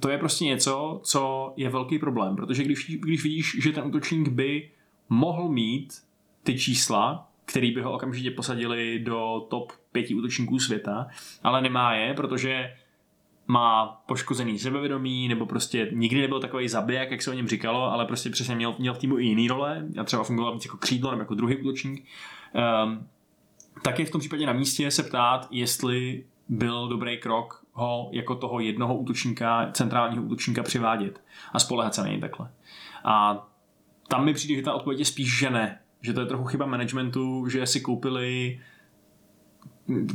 to 0.00 0.08
je 0.08 0.18
prostě 0.18 0.44
něco, 0.44 1.00
co 1.04 1.52
je 1.56 1.68
velký 1.68 1.98
problém, 1.98 2.36
protože 2.36 2.64
když, 2.64 2.90
když 2.90 3.22
vidíš, 3.22 3.56
že 3.62 3.72
ten 3.72 3.84
útočník 3.84 4.28
by 4.28 4.70
mohl 5.08 5.48
mít 5.48 6.02
ty 6.42 6.58
čísla, 6.58 7.28
který 7.44 7.70
by 7.70 7.82
ho 7.82 7.92
okamžitě 7.92 8.30
posadili 8.30 8.98
do 8.98 9.46
top 9.50 9.72
pěti 9.92 10.14
útočníků 10.14 10.58
světa, 10.58 11.06
ale 11.42 11.62
nemá 11.62 11.94
je, 11.94 12.14
protože 12.14 12.74
má 13.46 13.86
poškozený 13.86 14.58
sebevědomí, 14.58 15.28
nebo 15.28 15.46
prostě 15.46 15.88
nikdy 15.92 16.20
nebyl 16.20 16.40
takový 16.40 16.68
zabijak, 16.68 17.10
jak 17.10 17.22
se 17.22 17.30
o 17.30 17.34
něm 17.34 17.48
říkalo, 17.48 17.92
ale 17.92 18.06
prostě 18.06 18.30
přesně 18.30 18.54
měl, 18.54 18.74
měl 18.78 18.94
v 18.94 18.98
týmu 18.98 19.18
i 19.18 19.24
jiný 19.24 19.48
role 19.48 19.86
a 20.00 20.04
třeba 20.04 20.24
fungoval 20.24 20.54
víc 20.54 20.64
jako 20.64 20.76
křídlo 20.76 21.10
nebo 21.10 21.22
jako 21.22 21.34
druhý 21.34 21.56
útočník. 21.56 22.04
Um, 22.84 23.08
tak 23.82 23.98
je 23.98 24.06
v 24.06 24.10
tom 24.10 24.20
případě 24.20 24.46
na 24.46 24.52
místě 24.52 24.90
se 24.90 25.02
ptát, 25.02 25.48
jestli 25.50 26.24
byl 26.48 26.88
dobrý 26.88 27.18
krok 27.18 27.64
ho 27.72 28.08
jako 28.12 28.34
toho 28.34 28.60
jednoho 28.60 28.96
útočníka, 28.96 29.70
centrálního 29.72 30.22
útočníka 30.22 30.62
přivádět 30.62 31.20
a 31.52 31.58
spolehat 31.58 31.94
se 31.94 32.00
na 32.00 32.08
něj 32.08 32.20
takhle. 32.20 32.50
A 33.04 33.46
tam 34.08 34.24
mi 34.24 34.34
přijde, 34.34 34.54
že 34.54 34.62
ta 34.62 34.74
odpověď 34.74 34.98
je 34.98 35.04
spíš, 35.04 35.38
že 35.38 35.50
ne. 35.50 35.80
Že 36.04 36.12
to 36.12 36.20
je 36.20 36.26
trochu 36.26 36.44
chyba 36.44 36.66
managementu, 36.66 37.48
že 37.48 37.66
si 37.66 37.80
koupili 37.80 38.60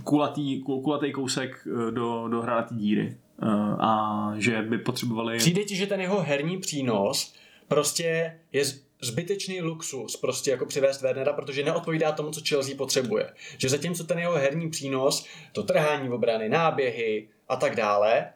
kulatý, 0.04 0.62
kulatý 0.62 1.12
kousek 1.12 1.68
eh, 1.68 1.92
do, 1.92 2.28
do 2.28 2.42
hranatý 2.42 2.76
díry 2.76 3.18
eh, 3.42 3.46
a 3.80 4.34
že 4.38 4.62
by 4.62 4.78
potřebovali... 4.78 5.38
Přijde 5.38 5.64
ti, 5.64 5.76
že 5.76 5.88
ten 5.88 6.02
jeho 6.02 6.22
herní 6.22 6.58
přínos 6.58 7.34
prostě 7.68 8.40
je 8.52 8.64
zbytečný 9.02 9.62
luxus 9.62 10.16
prostě 10.16 10.52
jako 10.52 10.66
přivést 10.66 11.02
Wernera, 11.02 11.34
protože 11.34 11.64
neodpovídá 11.64 12.12
tomu, 12.12 12.32
co 12.32 12.42
Chelsea 12.50 12.76
potřebuje. 12.78 13.34
Že 13.58 13.70
zatímco 13.70 14.04
ten 14.04 14.20
jeho 14.20 14.34
herní 14.34 14.70
přínos, 14.70 15.26
to 15.52 15.64
trhání 15.64 16.10
obrany, 16.10 16.50
náběhy 16.50 17.28
a 17.50 17.56
tak 17.56 17.76
dále, 17.76 18.28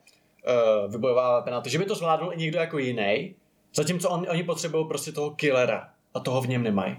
uh, 0.48 0.92
vybojovává 0.92 1.42
penalty, 1.42 1.70
že 1.70 1.78
by 1.78 1.86
to 1.86 1.96
zvládnul 1.96 2.34
i 2.34 2.38
někdo 2.38 2.60
jako 2.60 2.78
jiný, 2.78 3.36
zatímco 3.76 4.10
on, 4.10 4.26
oni 4.30 4.44
potřebují 4.44 4.88
prostě 4.88 5.12
toho 5.12 5.32
killera 5.32 5.90
a 6.14 6.20
toho 6.20 6.42
v 6.42 6.48
něm 6.48 6.64
nemají. 6.64 6.98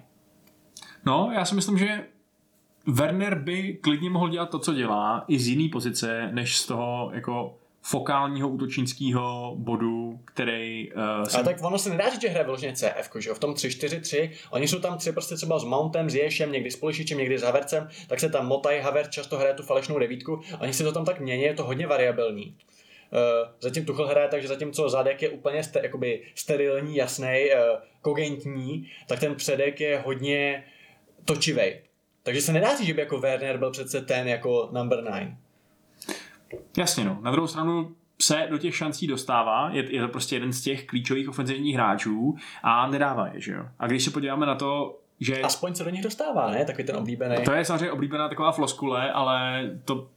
No, 1.06 1.30
já 1.34 1.44
si 1.44 1.54
myslím, 1.54 1.78
že 1.78 2.04
Werner 2.86 3.34
by 3.34 3.78
klidně 3.80 4.10
mohl 4.10 4.28
dělat 4.28 4.50
to, 4.50 4.58
co 4.58 4.74
dělá, 4.74 5.24
i 5.28 5.38
z 5.38 5.48
jiný 5.48 5.68
pozice, 5.68 6.30
než 6.32 6.58
z 6.58 6.66
toho 6.66 7.10
jako 7.14 7.54
fokálního 7.82 8.48
útočnického 8.48 9.54
bodu, 9.58 10.20
který... 10.24 10.92
Uh, 10.92 11.24
jsem... 11.24 11.36
Ale 11.36 11.44
tak 11.44 11.64
ono 11.64 11.78
se 11.78 11.90
nedá 11.90 12.10
říct, 12.10 12.20
že 12.20 12.28
hraje 12.28 12.44
vyloženě 12.44 12.72
CF, 12.72 13.10
že 13.18 13.28
jo? 13.28 13.34
v 13.34 13.38
tom 13.38 13.52
3-4-3, 13.52 14.30
oni 14.50 14.68
jsou 14.68 14.78
tam 14.78 14.98
tři 14.98 15.12
prostě 15.12 15.34
třeba 15.34 15.58
s 15.58 15.64
Mountem, 15.64 16.10
s 16.10 16.14
Ješem, 16.14 16.52
někdy 16.52 16.70
s 16.70 16.76
Polišičem, 16.76 17.18
někdy 17.18 17.38
s 17.38 17.42
Havercem, 17.42 17.88
tak 18.08 18.20
se 18.20 18.28
tam 18.28 18.46
motají, 18.46 18.80
Haver 18.80 19.10
často 19.10 19.38
hraje 19.38 19.54
tu 19.54 19.62
falešnou 19.62 19.98
devítku, 19.98 20.40
oni 20.60 20.72
si 20.72 20.84
to 20.84 20.92
tam 20.92 21.04
tak 21.04 21.20
mění, 21.20 21.42
je 21.42 21.54
to 21.54 21.64
hodně 21.64 21.86
variabilní. 21.86 22.46
Uh, 22.46 23.48
zatím 23.60 23.84
Tuchel 23.84 24.06
hraje 24.06 24.28
tak, 24.28 24.42
že 24.42 24.48
zatímco 24.48 24.88
zadek 24.88 25.22
je 25.22 25.28
úplně 25.28 25.62
ster, 25.62 25.84
jakoby 25.84 26.22
sterilní, 26.34 26.96
jasný, 26.96 27.46
uh, 27.54 27.80
kogentní, 28.02 28.90
tak 29.06 29.20
ten 29.20 29.34
předek 29.34 29.80
je 29.80 30.02
hodně 30.04 30.64
točivý. 31.24 31.74
Takže 32.22 32.42
se 32.42 32.52
nedá 32.52 32.76
říct, 32.76 32.86
že 32.86 32.94
by 32.94 33.00
jako 33.00 33.20
Werner 33.20 33.58
byl 33.58 33.70
přece 33.70 34.00
ten 34.00 34.28
jako 34.28 34.68
number 34.72 35.02
nine. 35.02 35.36
Jasně 36.76 37.04
no. 37.04 37.18
Na 37.22 37.30
druhou 37.30 37.46
stranu 37.46 37.96
se 38.22 38.46
do 38.50 38.58
těch 38.58 38.76
šancí 38.76 39.06
dostává, 39.06 39.70
je, 39.72 39.94
je 39.94 40.00
to 40.00 40.08
prostě 40.08 40.36
jeden 40.36 40.52
z 40.52 40.62
těch 40.62 40.86
klíčových 40.86 41.28
ofenzivních 41.28 41.74
hráčů 41.74 42.36
a 42.62 42.90
nedává 42.90 43.28
je, 43.28 43.40
že 43.40 43.52
jo. 43.52 43.64
A 43.78 43.86
když 43.86 44.04
se 44.04 44.10
podíváme 44.10 44.46
na 44.46 44.54
to, 44.54 45.00
že... 45.20 45.40
Aspoň 45.40 45.74
se 45.74 45.84
do 45.84 45.90
nich 45.90 46.02
dostává, 46.02 46.50
ne? 46.50 46.64
Takový 46.64 46.84
ten 46.84 46.96
oblíbený. 46.96 47.36
To 47.44 47.52
je 47.52 47.64
samozřejmě 47.64 47.92
oblíbená 47.92 48.28
taková 48.28 48.52
floskule, 48.52 49.12
ale 49.12 49.70
to 49.84 50.08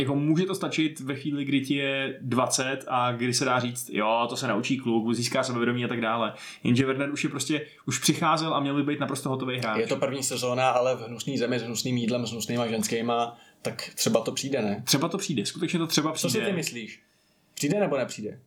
jako 0.00 0.14
může 0.14 0.46
to 0.46 0.54
stačit 0.54 1.00
ve 1.00 1.14
chvíli, 1.14 1.44
kdy 1.44 1.60
ti 1.60 1.74
je 1.74 2.18
20 2.20 2.84
a 2.88 3.12
kdy 3.12 3.34
se 3.34 3.44
dá 3.44 3.60
říct, 3.60 3.90
jo, 3.92 4.26
to 4.28 4.36
se 4.36 4.48
naučí 4.48 4.78
kluk, 4.78 5.14
získá 5.14 5.42
sebevědomí 5.42 5.84
a 5.84 5.88
tak 5.88 6.00
dále. 6.00 6.32
Jenže 6.64 6.86
Werner 6.86 7.12
už 7.12 7.24
je 7.24 7.30
prostě, 7.30 7.66
už 7.86 7.98
přicházel 7.98 8.54
a 8.54 8.60
měl 8.60 8.74
by 8.74 8.82
být 8.82 9.00
naprosto 9.00 9.28
hotový 9.28 9.58
hráč. 9.58 9.80
Je 9.80 9.86
to 9.86 9.96
první 9.96 10.22
sezóna, 10.22 10.70
ale 10.70 10.96
v 10.96 11.00
hnusný 11.00 11.38
zemi 11.38 11.58
s 11.58 11.62
hnusným 11.62 11.96
jídlem, 11.96 12.26
s 12.26 12.30
hnusnýma 12.30 12.66
ženskýma, 12.66 13.38
tak 13.62 13.90
třeba 13.94 14.20
to 14.20 14.32
přijde, 14.32 14.62
ne? 14.62 14.82
Třeba 14.86 15.08
to 15.08 15.18
přijde, 15.18 15.46
skutečně 15.46 15.78
to 15.78 15.86
třeba 15.86 16.12
přijde. 16.12 16.32
Co 16.32 16.38
si 16.38 16.44
ty 16.44 16.52
myslíš? 16.52 17.00
Přijde 17.54 17.80
nebo 17.80 17.96
nepřijde? 17.96 18.38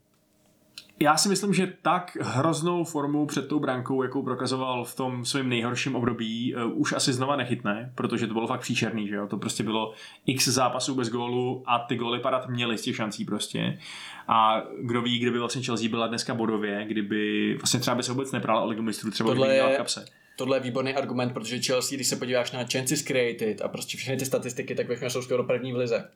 Já 1.04 1.18
si 1.18 1.30
myslím, 1.30 1.54
že 1.54 1.74
tak 1.82 2.18
hroznou 2.22 2.84
formu 2.84 3.26
před 3.26 3.48
tou 3.48 3.60
brankou, 3.60 4.04
jakou 4.04 4.24
prokazoval 4.24 4.86
v 4.86 4.96
tom 4.96 5.26
svém 5.26 5.50
nejhorším 5.50 5.96
období, 5.96 6.56
uh, 6.56 6.82
už 6.82 6.94
asi 6.94 7.14
znova 7.14 7.36
nechytne, 7.36 7.92
protože 7.96 8.28
to 8.28 8.34
bylo 8.34 8.48
fakt 8.48 8.60
příčerný, 8.60 9.08
že 9.08 9.16
jo? 9.16 9.28
To 9.28 9.38
prostě 9.38 9.64
bylo 9.64 9.94
x 10.26 10.48
zápasů 10.48 10.96
bez 10.96 11.10
gólu 11.10 11.64
a 11.66 11.80
ty 11.80 11.96
góly 11.96 12.20
padat 12.20 12.50
měly 12.50 12.78
z 12.78 12.82
těch 12.82 12.96
šancí 12.96 13.26
prostě. 13.26 13.80
A 14.28 14.64
kdo 14.82 15.02
ví, 15.02 15.20
kdyby 15.20 15.40
vlastně 15.40 15.62
Chelsea 15.62 15.90
byla 15.90 16.08
dneska 16.08 16.34
bodově, 16.34 16.86
kdyby 16.88 17.54
vlastně 17.58 17.80
třeba 17.80 17.96
by 17.96 18.04
se 18.04 18.12
vůbec 18.12 18.32
neprala 18.32 18.62
o 18.62 18.68
ligu 18.68 18.82
mistrů, 18.82 19.12
třeba 19.12 19.30
Tohle 19.30 19.48
by 19.48 19.56
je... 19.56 19.78
kapse. 19.78 20.06
Tohle 20.36 20.58
je 20.58 20.62
výborný 20.62 20.94
argument, 20.94 21.34
protože 21.34 21.60
Chelsea, 21.60 21.96
když 21.96 22.08
se 22.08 22.16
podíváš 22.16 22.52
na 22.52 22.60
chances 22.74 23.02
created 23.02 23.62
a 23.62 23.68
prostě 23.68 23.98
všechny 23.98 24.18
ty 24.18 24.26
statistiky, 24.26 24.76
tak 24.76 24.86
všechno 24.86 25.10
jsou 25.10 25.22
skoro 25.22 25.44
první 25.44 25.74
v 25.74 25.78
lize 25.78 26.10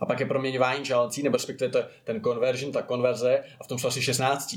a 0.00 0.06
pak 0.06 0.20
je 0.20 0.26
proměňování 0.26 0.84
šancí, 0.84 1.22
nebo 1.22 1.36
respektive 1.36 1.70
to, 1.70 1.78
ten 2.04 2.20
conversion, 2.20 2.72
ta 2.72 2.82
konverze 2.82 3.44
a 3.60 3.64
v 3.64 3.66
tom 3.66 3.78
jsou 3.78 3.88
asi 3.88 4.02
16. 4.02 4.56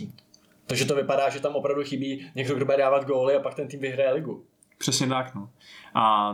Takže 0.65 0.85
to 0.85 0.95
vypadá, 0.95 1.29
že 1.29 1.39
tam 1.39 1.55
opravdu 1.55 1.83
chybí 1.83 2.31
někdo, 2.35 2.55
kdo 2.55 2.65
bude 2.65 2.77
dávat 2.77 3.05
góly 3.05 3.35
a 3.35 3.39
pak 3.39 3.55
ten 3.55 3.67
tým 3.67 3.79
vyhraje 3.79 4.13
ligu. 4.13 4.45
Přesně 4.77 5.07
tak, 5.07 5.35
no. 5.35 5.49
A 5.93 6.33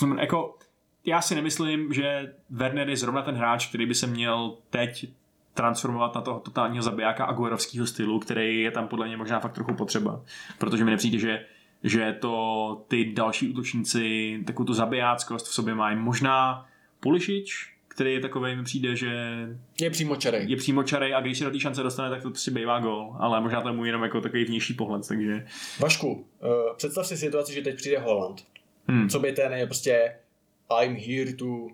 to 0.00 0.14
jako, 0.20 0.58
já 1.04 1.20
si 1.20 1.34
nemyslím, 1.34 1.92
že 1.92 2.34
Werner 2.50 2.88
je 2.88 2.96
zrovna 2.96 3.22
ten 3.22 3.34
hráč, 3.34 3.66
který 3.66 3.86
by 3.86 3.94
se 3.94 4.06
měl 4.06 4.56
teď 4.70 5.08
transformovat 5.54 6.14
na 6.14 6.20
toho 6.20 6.40
totálního 6.40 6.82
zabijáka 6.82 7.24
Aguerovského 7.24 7.86
stylu, 7.86 8.18
který 8.18 8.60
je 8.60 8.70
tam 8.70 8.88
podle 8.88 9.06
mě 9.06 9.16
možná 9.16 9.40
fakt 9.40 9.52
trochu 9.52 9.74
potřeba. 9.74 10.20
Protože 10.58 10.84
mi 10.84 10.90
nepřijde, 10.90 11.18
že 11.18 11.44
že 11.84 12.12
to 12.12 12.84
ty 12.88 13.12
další 13.12 13.48
útočníci 13.48 14.38
takovou 14.46 14.66
tu 14.66 14.74
zabijáckost 14.74 15.46
v 15.46 15.54
sobě 15.54 15.74
mají. 15.74 15.96
Možná 15.96 16.66
Pulišič, 17.00 17.73
který 17.94 18.14
je 18.14 18.20
takový, 18.20 18.56
mi 18.56 18.64
přijde, 18.64 18.96
že 18.96 19.08
je 19.80 19.90
přímočarej. 19.90 20.44
Je 20.48 20.56
přímočarej 20.56 21.14
a 21.14 21.20
když 21.20 21.38
se 21.38 21.44
do 21.44 21.50
té 21.50 21.60
šance 21.60 21.82
dostane, 21.82 22.10
tak 22.10 22.22
to 22.22 22.30
prostě 22.30 22.50
bývá 22.50 22.80
gol. 22.80 23.16
Ale 23.18 23.40
možná 23.40 23.60
to 23.60 23.68
je 23.68 23.74
můj 23.74 23.88
jenom 23.88 24.02
jako 24.02 24.20
takový 24.20 24.44
vnější 24.44 24.74
pohled, 24.74 25.08
takže... 25.08 25.46
Vašku, 25.80 26.12
uh, 26.12 26.76
představ 26.76 27.06
si 27.06 27.16
situaci, 27.16 27.54
že 27.54 27.62
teď 27.62 27.76
přijde 27.76 27.98
Holland. 27.98 28.44
Hmm. 28.88 29.08
Co 29.08 29.20
by 29.20 29.32
ten 29.32 29.52
je 29.52 29.66
prostě 29.66 30.16
I'm 30.82 30.96
here 30.96 31.32
to 31.32 31.68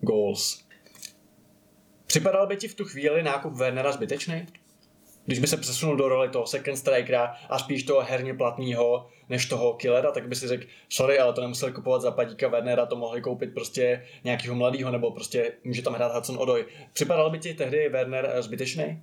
goals. 0.00 0.64
Připadal 2.06 2.46
by 2.46 2.56
ti 2.56 2.68
v 2.68 2.74
tu 2.74 2.84
chvíli 2.84 3.22
nákup 3.22 3.52
Wernera 3.52 3.92
zbytečný? 3.92 4.46
Když 5.24 5.38
by 5.38 5.46
se 5.46 5.56
přesunul 5.56 5.96
do 5.96 6.08
roli 6.08 6.28
toho 6.28 6.46
second 6.46 6.78
strikera 6.78 7.34
a 7.50 7.58
spíš 7.58 7.82
toho 7.82 8.00
herně 8.00 8.34
platného 8.34 9.08
než 9.28 9.46
toho 9.46 9.74
killera, 9.74 10.12
tak 10.12 10.28
by 10.28 10.34
si 10.34 10.48
řekl, 10.48 10.66
sorry, 10.88 11.18
ale 11.18 11.32
to 11.32 11.40
nemusel 11.40 11.72
kupovat 11.72 12.02
za 12.02 12.10
padíka 12.10 12.48
Wernera, 12.48 12.86
to 12.86 12.96
mohli 12.96 13.22
koupit 13.22 13.54
prostě 13.54 14.06
nějakého 14.24 14.54
mladého, 14.54 14.90
nebo 14.90 15.10
prostě 15.10 15.52
může 15.64 15.82
tam 15.82 15.94
hrát 15.94 16.14
Hudson 16.14 16.38
Odoj. 16.38 16.64
Připadal 16.92 17.30
by 17.30 17.38
ti 17.38 17.54
tehdy 17.54 17.88
Werner 17.88 18.30
eh, 18.32 18.42
zbytečný? 18.42 19.02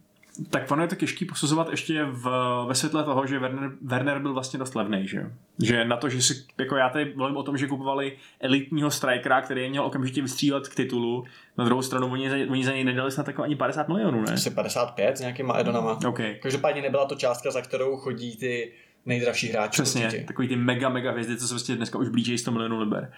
tak 0.49 0.71
ono 0.71 0.81
je 0.81 0.87
to 0.87 0.95
těžký 0.95 1.25
posuzovat 1.25 1.69
ještě 1.69 2.05
v, 2.05 2.25
ve 2.67 2.75
světle 2.75 3.03
toho, 3.03 3.27
že 3.27 3.39
Werner, 3.39 3.71
Werner 3.81 4.19
byl 4.19 4.33
vlastně 4.33 4.59
dost 4.59 4.75
levný, 4.75 5.07
že 5.07 5.31
Že 5.63 5.85
na 5.85 5.97
to, 5.97 6.09
že 6.09 6.21
si, 6.21 6.33
jako 6.59 6.75
já 6.75 6.89
tady 6.89 7.13
mluvím 7.15 7.37
o 7.37 7.43
tom, 7.43 7.57
že 7.57 7.67
kupovali 7.67 8.17
elitního 8.39 8.91
strikera, 8.91 9.41
který 9.41 9.69
měl 9.69 9.85
okamžitě 9.85 10.21
vystřílet 10.21 10.67
k 10.67 10.75
titulu, 10.75 11.25
na 11.57 11.65
druhou 11.65 11.81
stranu 11.81 12.11
oni 12.11 12.29
za, 12.29 12.35
oni 12.49 12.65
za 12.65 12.71
něj 12.71 12.83
nedali 12.83 13.11
snad 13.11 13.27
jako 13.27 13.43
ani 13.43 13.55
50 13.55 13.87
milionů, 13.87 14.21
ne? 14.21 14.33
Asi 14.33 14.49
55 14.49 15.17
s 15.17 15.19
nějakýma 15.19 15.57
Edonama. 15.59 15.99
Okay. 16.07 16.35
Každopádně 16.41 16.81
nebyla 16.81 17.05
to 17.05 17.15
částka, 17.15 17.51
za 17.51 17.61
kterou 17.61 17.97
chodí 17.97 18.37
ty 18.37 18.71
nejdražší 19.05 19.47
hráči. 19.47 19.81
Přesně, 19.81 20.05
určitě. 20.05 20.23
takový 20.23 20.47
ty 20.47 20.55
mega, 20.55 20.89
mega 20.89 21.11
hvězdy, 21.11 21.37
co 21.37 21.47
se 21.47 21.53
vlastně 21.53 21.75
dneska 21.75 21.99
už 21.99 22.09
blíží 22.09 22.37
100 22.37 22.51
milionů 22.51 22.79
liber. 22.79 23.11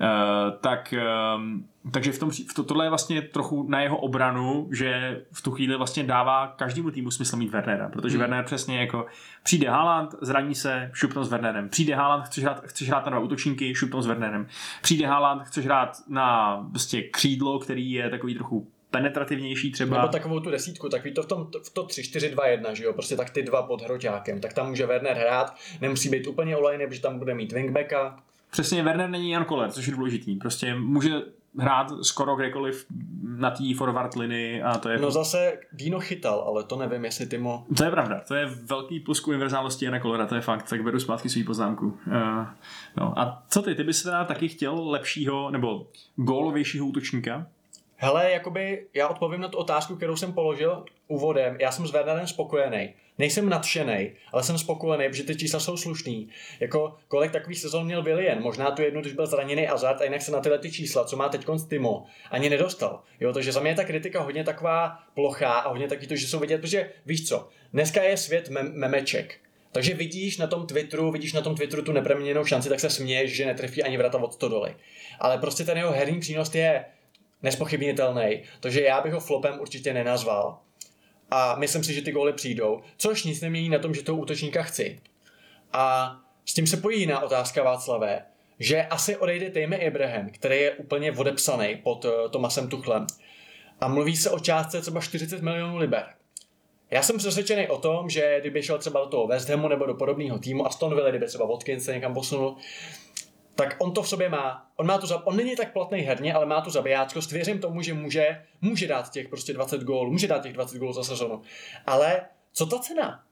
Uh, 0.00 0.58
tak, 0.60 0.94
um, 1.36 1.64
takže 1.92 2.12
v 2.12 2.18
tom, 2.18 2.30
v 2.30 2.54
to, 2.54 2.62
tohle 2.62 2.84
je 2.84 2.88
vlastně 2.88 3.22
trochu 3.22 3.68
na 3.68 3.80
jeho 3.80 3.96
obranu, 3.96 4.68
že 4.72 5.20
v 5.32 5.42
tu 5.42 5.50
chvíli 5.50 5.76
vlastně 5.76 6.04
dává 6.04 6.46
každému 6.46 6.90
týmu 6.90 7.10
smysl 7.10 7.36
mít 7.36 7.50
Wernera, 7.50 7.88
protože 7.88 8.16
hmm. 8.16 8.20
Werner 8.20 8.44
přesně 8.44 8.80
jako 8.80 9.06
přijde 9.42 9.70
Haaland, 9.70 10.14
zraní 10.20 10.54
se, 10.54 10.90
šupnou 10.92 11.24
s 11.24 11.30
Wernerem. 11.30 11.68
Přijde 11.68 11.94
Haaland, 11.94 12.24
chceš 12.24 12.44
hrát, 12.44 12.64
chceš 12.66 12.88
hrát 12.88 13.04
na 13.04 13.10
dva 13.10 13.20
útočníky, 13.20 13.74
šupnou 13.74 14.02
s 14.02 14.06
Wernerem. 14.06 14.46
Přijde 14.82 15.06
Haaland, 15.06 15.42
chceš 15.42 15.64
hrát 15.64 15.96
na 16.08 16.56
prostě 16.70 17.02
křídlo, 17.02 17.58
který 17.58 17.92
je 17.92 18.10
takový 18.10 18.34
trochu 18.34 18.71
penetrativnější 18.92 19.72
třeba. 19.72 19.96
Nebo 19.96 20.08
takovou 20.08 20.40
tu 20.40 20.50
desítku, 20.50 20.88
tak 20.88 21.04
ví 21.04 21.14
to 21.14 21.22
v 21.22 21.26
tom 21.26 21.48
v 21.64 21.70
to 21.70 21.82
3, 21.82 22.02
4, 22.02 22.30
2, 22.30 22.46
1, 22.46 22.74
že 22.74 22.84
jo, 22.84 22.92
prostě 22.92 23.16
tak 23.16 23.30
ty 23.30 23.42
dva 23.42 23.62
pod 23.62 23.82
hroťákem, 23.82 24.40
tak 24.40 24.52
tam 24.52 24.68
může 24.68 24.86
Werner 24.86 25.16
hrát, 25.16 25.56
nemusí 25.80 26.08
být 26.08 26.26
úplně 26.26 26.56
olejný, 26.56 26.86
protože 26.86 27.00
tam 27.00 27.18
bude 27.18 27.34
mít 27.34 27.52
wingbacka. 27.52 28.18
Přesně, 28.50 28.82
Werner 28.82 29.10
není 29.10 29.30
Jan 29.30 29.44
Koller, 29.44 29.70
což 29.70 29.86
je 29.86 29.92
důležitý, 29.92 30.36
prostě 30.36 30.74
může 30.74 31.10
hrát 31.58 31.86
skoro 32.02 32.36
kdekoliv 32.36 32.86
na 33.24 33.50
té 33.50 33.64
forward 33.76 34.16
linii 34.16 34.62
a 34.62 34.78
to 34.78 34.88
je... 34.88 34.98
No 34.98 35.10
zase 35.10 35.52
Dino 35.72 36.00
chytal, 36.00 36.44
ale 36.46 36.64
to 36.64 36.76
nevím, 36.76 37.04
jestli 37.04 37.26
Timo... 37.26 37.66
To 37.76 37.84
je 37.84 37.90
pravda, 37.90 38.20
to 38.28 38.34
je 38.34 38.46
velký 38.46 39.00
plus 39.00 39.20
k 39.20 39.28
univerzálnosti 39.28 39.84
Jana 39.84 40.00
Kolera, 40.00 40.26
to 40.26 40.34
je 40.34 40.40
fakt, 40.40 40.68
tak 40.68 40.82
beru 40.82 41.00
zpátky 41.00 41.28
svůj 41.28 41.44
poznámku. 41.44 41.86
Uh, 41.86 42.46
no. 42.96 43.18
A 43.18 43.42
co 43.48 43.62
ty, 43.62 43.74
ty 43.74 43.84
bys 43.84 44.02
teda 44.02 44.24
taky 44.24 44.48
chtěl 44.48 44.90
lepšího 44.90 45.50
nebo 45.50 45.86
gólovějšího 46.16 46.86
útočníka? 46.86 47.46
Hele, 48.04 48.30
jakoby 48.30 48.86
já 48.94 49.08
odpovím 49.08 49.40
na 49.40 49.48
tu 49.48 49.58
otázku, 49.58 49.96
kterou 49.96 50.16
jsem 50.16 50.32
položil 50.32 50.84
úvodem. 51.08 51.56
Já 51.60 51.72
jsem 51.72 51.86
s 51.86 51.90
Wernerem 51.90 52.26
spokojený. 52.26 52.94
Nejsem 53.18 53.48
nadšený, 53.48 54.12
ale 54.32 54.42
jsem 54.42 54.58
spokojený, 54.58 55.08
protože 55.08 55.22
ty 55.22 55.36
čísla 55.36 55.60
jsou 55.60 55.76
slušný. 55.76 56.28
Jako 56.60 56.96
kolik 57.08 57.32
takových 57.32 57.58
sezon 57.58 57.84
měl 57.84 58.02
Willian, 58.02 58.42
možná 58.42 58.70
tu 58.70 58.82
jednu, 58.82 59.00
když 59.00 59.12
byl 59.12 59.26
zraněný 59.26 59.68
Azard 59.68 60.00
a 60.00 60.04
jinak 60.04 60.22
se 60.22 60.32
na 60.32 60.40
tyhle 60.40 60.58
ty 60.58 60.72
čísla, 60.72 61.04
co 61.04 61.16
má 61.16 61.28
teď 61.28 61.46
Timo, 61.68 62.04
ani 62.30 62.50
nedostal. 62.50 63.00
Jo, 63.20 63.32
takže 63.32 63.52
za 63.52 63.60
mě 63.60 63.70
je 63.70 63.74
ta 63.74 63.84
kritika 63.84 64.22
hodně 64.22 64.44
taková 64.44 64.98
plochá 65.14 65.52
a 65.52 65.68
hodně 65.68 65.88
taky 65.88 66.06
to, 66.06 66.16
že 66.16 66.26
jsou 66.28 66.38
vidět, 66.38 66.60
protože 66.60 66.90
víš 67.06 67.28
co, 67.28 67.48
dneska 67.72 68.02
je 68.02 68.16
svět 68.16 68.48
mem- 68.48 68.72
memeček. 68.74 69.38
Takže 69.72 69.94
vidíš 69.94 70.38
na 70.38 70.46
tom 70.46 70.66
Twitteru, 70.66 71.10
vidíš 71.10 71.32
na 71.32 71.40
tom 71.40 71.54
Twitteru 71.54 71.82
tu 71.82 71.92
neproměněnou 71.92 72.44
šanci, 72.44 72.68
tak 72.68 72.80
se 72.80 72.90
směješ, 72.90 73.32
že 73.36 73.46
netrefí 73.46 73.82
ani 73.82 73.96
vrata 73.96 74.18
od 74.18 74.40
doly. 74.40 74.74
Ale 75.20 75.38
prostě 75.38 75.64
ten 75.64 75.76
jeho 75.76 75.92
herní 75.92 76.20
přínos 76.20 76.54
je 76.54 76.84
nespochybnitelný, 77.42 78.42
takže 78.60 78.80
já 78.80 79.00
bych 79.00 79.12
ho 79.12 79.20
flopem 79.20 79.60
určitě 79.60 79.94
nenazval. 79.94 80.58
A 81.30 81.56
myslím 81.58 81.84
si, 81.84 81.94
že 81.94 82.02
ty 82.02 82.12
góly 82.12 82.32
přijdou, 82.32 82.82
což 82.96 83.24
nic 83.24 83.40
nemění 83.40 83.68
na 83.68 83.78
tom, 83.78 83.94
že 83.94 84.02
toho 84.02 84.18
útočníka 84.18 84.62
chci. 84.62 85.00
A 85.72 86.16
s 86.46 86.54
tím 86.54 86.66
se 86.66 86.76
pojí 86.76 87.00
jiná 87.00 87.20
otázka 87.20 87.62
Václavé, 87.62 88.24
že 88.58 88.82
asi 88.82 89.16
odejde 89.16 89.50
Tejme 89.50 89.76
Ibrahim, 89.76 90.30
který 90.30 90.60
je 90.60 90.70
úplně 90.70 91.12
odepsaný 91.12 91.76
pod 91.76 92.04
uh, 92.04 92.10
Tomasem 92.30 92.68
Tuchlem. 92.68 93.06
A 93.80 93.88
mluví 93.88 94.16
se 94.16 94.30
o 94.30 94.38
částce 94.38 94.80
třeba 94.80 95.00
40 95.00 95.42
milionů 95.42 95.76
liber. 95.76 96.06
Já 96.90 97.02
jsem 97.02 97.18
přesvědčený 97.18 97.68
o 97.68 97.78
tom, 97.78 98.10
že 98.10 98.38
kdyby 98.40 98.62
šel 98.62 98.78
třeba 98.78 99.00
do 99.00 99.06
toho 99.06 99.26
West 99.26 99.48
Hamu 99.48 99.68
nebo 99.68 99.86
do 99.86 99.94
podobného 99.94 100.38
týmu, 100.38 100.66
Aston 100.66 100.94
Villa, 100.94 101.10
kdyby 101.10 101.26
třeba 101.26 101.46
Watkins 101.46 101.84
se 101.84 101.94
někam 101.94 102.14
posunul, 102.14 102.56
tak 103.54 103.76
on 103.78 103.94
to 103.94 104.02
v 104.02 104.08
sobě 104.08 104.28
má. 104.28 104.70
On, 104.76 104.86
má 104.86 104.98
tu, 104.98 105.06
on 105.24 105.36
není 105.36 105.56
tak 105.56 105.72
platný 105.72 106.00
herně, 106.00 106.34
ale 106.34 106.46
má 106.46 106.60
tu 106.60 106.70
zabijáckost. 106.70 107.32
Věřím 107.32 107.58
tomu, 107.58 107.82
že 107.82 107.94
může, 107.94 108.42
může 108.60 108.86
dát 108.86 109.10
těch 109.10 109.28
prostě 109.28 109.52
20 109.52 109.82
gólů, 109.82 110.10
může 110.10 110.28
dát 110.28 110.42
těch 110.42 110.52
20 110.52 110.78
gólů 110.78 110.92
za 110.92 111.04
sezonu. 111.04 111.42
Ale 111.86 112.20
co 112.52 112.66
ta 112.66 112.78
cena? 112.78 113.24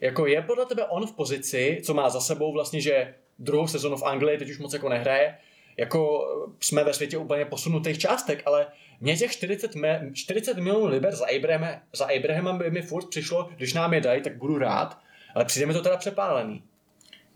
Jako 0.00 0.26
je 0.26 0.42
podle 0.42 0.66
tebe 0.66 0.84
on 0.84 1.06
v 1.06 1.12
pozici, 1.12 1.80
co 1.84 1.94
má 1.94 2.10
za 2.10 2.20
sebou 2.20 2.52
vlastně, 2.52 2.80
že 2.80 3.14
druhou 3.38 3.66
sezonu 3.66 3.96
v 3.96 4.02
Anglii 4.02 4.38
teď 4.38 4.50
už 4.50 4.58
moc 4.58 4.72
jako 4.72 4.88
nehraje, 4.88 5.38
jako 5.76 6.28
jsme 6.60 6.84
ve 6.84 6.94
světě 6.94 7.18
úplně 7.18 7.44
posunutých 7.44 7.98
částek, 7.98 8.42
ale 8.46 8.66
mě 9.00 9.16
těch 9.16 9.32
40, 9.32 9.74
me, 9.74 10.10
40 10.14 10.56
milionů 10.56 10.86
liber 10.86 11.14
za, 11.14 11.26
Abraham, 11.36 11.80
za 11.92 12.06
Abrahamem 12.18 12.58
by 12.58 12.70
mi 12.70 12.82
furt 12.82 13.08
přišlo, 13.08 13.50
když 13.56 13.74
nám 13.74 13.94
je 13.94 14.00
dají, 14.00 14.22
tak 14.22 14.36
budu 14.36 14.58
rád, 14.58 14.98
ale 15.34 15.44
přijde 15.44 15.66
mi 15.66 15.72
to 15.72 15.82
teda 15.82 15.96
přepálený. 15.96 16.62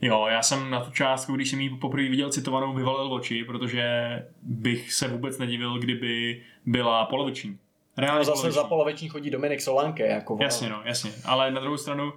Jo, 0.03 0.27
já 0.31 0.43
jsem 0.43 0.71
na 0.71 0.81
tu 0.81 0.91
částku, 0.91 1.33
když 1.33 1.51
jsem 1.51 1.61
ji 1.61 1.71
poprvé 1.71 2.09
viděl 2.09 2.31
citovanou, 2.31 2.75
vyvalil 2.75 3.13
oči, 3.13 3.45
protože 3.45 3.83
bych 4.43 4.93
se 4.93 5.09
vůbec 5.09 5.39
nedivil, 5.39 5.79
kdyby 5.79 6.43
byla 6.67 7.05
poloviční. 7.05 7.59
Reálně 7.97 8.19
no 8.19 8.25
zase 8.25 8.37
poloviční. 8.37 8.63
za 8.63 8.69
poloviční 8.69 9.09
chodí 9.09 9.31
Dominik 9.31 9.61
Solanke. 9.61 10.07
Jako 10.07 10.39
jasně, 10.41 10.69
no, 10.69 10.83
jasně. 10.85 11.13
Ale 11.25 11.51
na 11.51 11.61
druhou 11.61 11.77
stranu 11.77 12.13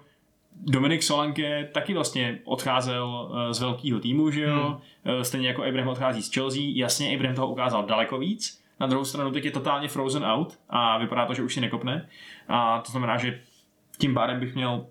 Dominik 0.56 1.04
Solanke 1.04 1.70
taky 1.74 1.94
vlastně 1.94 2.40
odcházel 2.44 3.32
eh, 3.50 3.54
z 3.54 3.60
velkého 3.60 4.00
týmu, 4.00 4.32
že 4.32 4.42
jo? 4.42 4.64
Hmm. 4.64 4.78
Eh, 5.06 5.24
stejně 5.24 5.48
jako 5.48 5.64
Abraham 5.64 5.90
odchází 5.90 6.24
z 6.24 6.34
Chelsea. 6.34 6.62
Jasně, 6.76 7.16
Abraham 7.16 7.36
toho 7.36 7.48
ukázal 7.48 7.86
daleko 7.86 8.18
víc. 8.18 8.64
Na 8.80 8.88
druhou 8.88 9.06
stranu 9.06 9.32
teď 9.32 9.46
je 9.46 9.52
totálně 9.52 9.88
frozen 9.88 10.26
out 10.26 10.60
a 10.70 10.98
vypadá 10.98 11.26
to, 11.26 11.34
že 11.34 11.44
už 11.44 11.54
si 11.54 11.62
nekopne. 11.62 12.10
A 12.48 12.80
to 12.80 12.92
znamená, 12.92 13.18
že 13.18 13.40
tím 13.98 14.14
pádem 14.14 14.40
bych 14.40 14.56
měl 14.56 14.86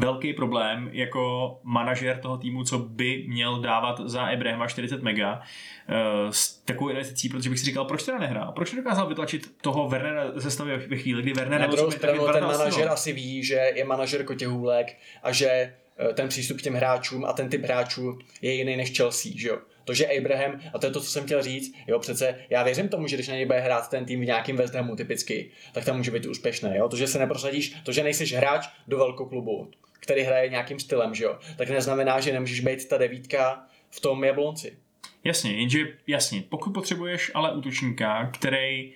velký 0.00 0.32
problém 0.32 0.90
jako 0.92 1.58
manažer 1.62 2.18
toho 2.18 2.36
týmu, 2.36 2.64
co 2.64 2.78
by 2.78 3.24
měl 3.28 3.60
dávat 3.60 4.00
za 4.04 4.26
Ebrehma 4.26 4.66
40 4.66 5.02
mega 5.02 5.34
uh, 5.34 6.30
s 6.30 6.56
takovou 6.56 6.90
investicí, 6.90 7.28
protože 7.28 7.50
bych 7.50 7.58
si 7.58 7.64
říkal, 7.64 7.84
proč 7.84 8.02
teda 8.02 8.18
nehrál? 8.18 8.52
Proč 8.52 8.72
nedokázal 8.72 9.08
vytlačit 9.08 9.62
toho 9.62 9.88
Wernera 9.88 10.32
ze 10.34 10.50
stavy 10.50 10.76
ve 10.76 10.96
chvíli, 10.96 11.22
kdy 11.22 11.32
Werner 11.32 11.60
Na 11.60 11.66
druhou 11.66 11.90
stranu 11.90 12.26
ten 12.32 12.44
manažer 12.44 12.88
asi 12.88 13.12
ví, 13.12 13.44
že 13.44 13.54
je 13.74 13.84
manažer 13.84 14.24
kotěhůlek 14.24 14.96
a 15.22 15.32
že 15.32 15.48
eh, 15.48 16.12
ten 16.14 16.28
přístup 16.28 16.58
k 16.58 16.62
těm 16.62 16.74
hráčům 16.74 17.24
a 17.24 17.32
ten 17.32 17.48
typ 17.48 17.64
hráčů 17.64 18.18
je 18.42 18.52
jiný 18.52 18.76
než 18.76 18.96
Chelsea, 18.96 19.32
že 19.36 19.48
jo? 19.48 19.58
To, 19.84 19.94
že 19.94 20.06
Abraham, 20.18 20.60
a 20.74 20.78
to 20.78 20.86
je 20.86 20.92
to, 20.92 21.00
co 21.00 21.10
jsem 21.10 21.24
chtěl 21.24 21.42
říct, 21.42 21.74
jo, 21.86 21.98
přece 21.98 22.38
já 22.50 22.62
věřím 22.62 22.88
tomu, 22.88 23.06
že 23.06 23.16
když 23.16 23.28
na 23.28 23.34
něj 23.34 23.46
bude 23.46 23.60
hrát 23.60 23.90
ten 23.90 24.04
tým 24.04 24.20
v 24.20 24.24
nějakým 24.24 24.56
West 24.56 24.74
Hamu 24.74 24.96
typicky, 24.96 25.50
tak 25.72 25.84
tam 25.84 25.96
může 25.96 26.10
být 26.10 26.26
úspěšný, 26.26 26.70
jo. 26.74 26.88
To, 26.88 26.96
že 26.96 27.06
se 27.06 27.18
neprosadíš, 27.18 27.76
to, 27.84 27.92
že 27.92 28.02
nejsiš 28.02 28.34
hráč 28.34 28.68
do 28.86 28.98
velkoklubu, 28.98 29.70
který 30.06 30.22
hraje 30.22 30.48
nějakým 30.48 30.78
stylem, 30.78 31.14
že 31.14 31.24
jo, 31.24 31.38
tak 31.56 31.70
neznamená, 31.70 32.20
že 32.20 32.32
nemůžeš 32.32 32.60
být 32.60 32.88
ta 32.88 32.98
devítka 32.98 33.66
v 33.90 34.00
tom 34.00 34.24
jablonci. 34.24 34.78
Jasně, 35.24 35.52
jenže 35.52 35.86
jasně, 36.06 36.42
pokud 36.48 36.70
potřebuješ 36.70 37.30
ale 37.34 37.52
útočníka, 37.52 38.30
který 38.32 38.92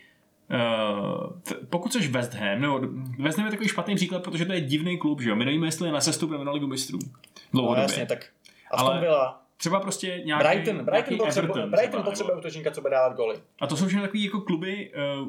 Uh, 0.52 1.32
pokud 1.70 1.92
jsi 1.92 2.08
West 2.08 2.34
Ham, 2.34 2.61
nebo 2.61 2.80
West 3.18 3.38
Ham 3.38 3.46
je 3.46 3.50
takový 3.50 3.68
špatný 3.68 3.94
příklad, 3.94 4.22
protože 4.22 4.44
to 4.44 4.52
je 4.52 4.61
divný 4.61 4.98
klub, 4.98 5.20
že 5.20 5.30
jo? 5.30 5.36
My 5.36 5.44
nevíme, 5.44 5.66
jestli 5.66 5.88
je 5.88 5.92
na 5.92 6.00
sestup 6.00 6.30
nebo 6.30 6.44
na 6.44 6.52
ligu 6.52 6.66
mistrů. 6.66 6.98
No 7.52 7.74
jasně, 7.76 8.06
tak 8.06 8.26
Aston 8.70 8.92
Ale... 8.92 9.00
Villa 9.00 9.39
třeba 9.61 9.80
prostě 9.80 10.22
nějaký 10.24 10.48
Brighton, 10.48 10.84
Brighton, 10.84 11.18
potřebuje, 11.18 11.66
Brighton 11.66 12.02
potřebuje 12.02 12.36
útočníka, 12.36 12.70
co 12.70 12.80
bude 12.80 12.90
dávat 12.90 13.16
goly. 13.16 13.36
A 13.61 13.66
to 13.66 13.76
jsou 13.76 13.86
všechno 13.86 14.02
takový 14.02 14.24
jako 14.24 14.40
kluby 14.40 14.92
uh, 15.22 15.28